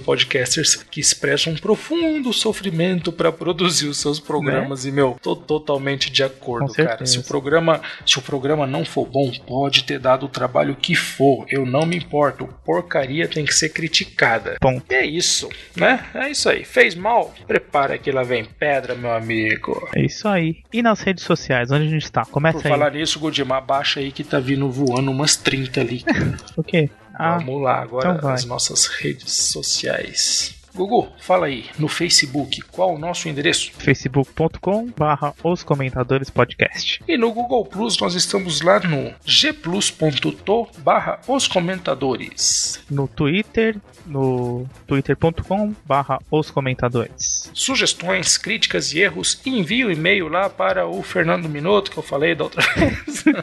podcasters 0.67 0.83
que 0.89 0.99
expressam 0.99 1.53
um 1.53 1.55
profundo 1.55 2.33
sofrimento 2.33 3.11
para 3.11 3.31
produzir 3.31 3.87
os 3.87 3.97
seus 3.99 4.19
programas. 4.19 4.85
E, 4.85 4.91
meu, 4.91 5.17
tô 5.21 5.35
totalmente 5.35 6.11
de 6.11 6.23
acordo, 6.23 6.73
cara. 6.73 7.05
Se 7.05 7.19
o 7.19 7.23
programa, 7.23 7.81
se 8.05 8.17
o 8.19 8.21
programa 8.21 8.67
não 8.67 8.83
for 8.83 9.05
bom, 9.05 9.31
pode 9.45 9.83
ter 9.83 9.99
dado 9.99 10.25
o 10.25 10.29
trabalho 10.29 10.75
que 10.75 10.95
for. 10.95 11.45
Eu 11.49 11.65
não 11.65 11.85
me 11.85 11.97
importo. 11.97 12.47
Porcaria 12.65 13.27
tem 13.27 13.45
que 13.45 13.53
ser 13.53 13.69
criticada. 13.69 14.57
Ponto. 14.59 14.83
E 14.89 14.95
é 14.95 15.05
isso, 15.05 15.49
né? 15.75 16.05
É 16.13 16.29
isso 16.29 16.49
aí. 16.49 16.63
Fez 16.63 16.95
mal? 16.95 17.33
Prepara 17.47 17.97
que 17.97 18.11
lá 18.11 18.23
vem 18.23 18.45
pedra, 18.45 18.95
meu 18.95 19.11
amigo. 19.11 19.87
É 19.95 20.05
isso 20.05 20.27
aí. 20.27 20.63
E 20.73 20.81
nas 20.81 21.01
redes 21.01 21.23
sociais, 21.23 21.71
onde 21.71 21.87
a 21.87 21.89
gente 21.89 22.11
tá? 22.11 22.25
Começa 22.25 22.59
Por 22.59 22.67
aí. 22.67 22.71
falar 22.71 22.91
nisso, 22.91 23.19
Godimar, 23.19 23.63
baixa 23.63 23.99
aí 23.99 24.11
que 24.11 24.23
tá 24.23 24.39
vindo 24.39 24.69
voando 24.69 25.11
umas 25.11 25.35
30 25.35 25.79
ali. 25.81 26.03
O 26.55 26.63
quê? 26.63 26.89
Ah, 27.13 27.37
Vamos 27.37 27.61
lá, 27.61 27.81
agora 27.81 28.15
então 28.15 28.29
as 28.29 28.45
nossas 28.45 28.85
redes 28.85 29.31
sociais. 29.31 30.56
Gugu, 30.77 31.07
fala 31.17 31.47
aí, 31.47 31.65
no 31.79 31.87
Facebook, 31.87 32.61
qual 32.71 32.93
o 32.93 32.99
nosso 32.99 33.27
endereço? 33.27 33.71
facebook.com 33.79 34.91
barra 34.95 35.33
os 35.43 35.63
comentadores 35.63 36.29
podcast. 36.29 37.01
E 37.07 37.17
no 37.17 37.31
Google 37.33 37.65
Plus 37.65 37.97
nós 37.99 38.13
estamos 38.13 38.61
lá 38.61 38.79
no 38.79 39.11
gplus.to 39.25 40.67
barra 40.77 41.19
os 41.27 41.47
comentadores. 41.47 42.79
No 42.91 43.07
Twitter, 43.07 43.77
no 44.07 44.65
twitter.com 44.87 45.73
barra 45.85 46.17
os 46.31 46.49
comentadores. 46.49 47.51
Sugestões, 47.53 48.35
críticas 48.37 48.93
e 48.93 48.99
erros, 49.01 49.39
envie 49.45 49.83
o 49.85 49.91
e-mail 49.91 50.27
lá 50.27 50.49
para 50.49 50.87
o 50.87 51.03
Fernando 51.03 51.47
Minuto, 51.49 51.91
que 51.91 51.97
eu 51.97 52.03
falei 52.03 52.33
da 52.35 52.45
outra 52.45 52.61
vez. 52.73 53.23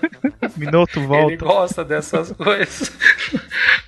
Minuto 0.57 0.99
Ele 0.99 1.07
volta. 1.07 1.37
gosta 1.45 1.85
dessas 1.85 2.33
coisas. 2.33 2.91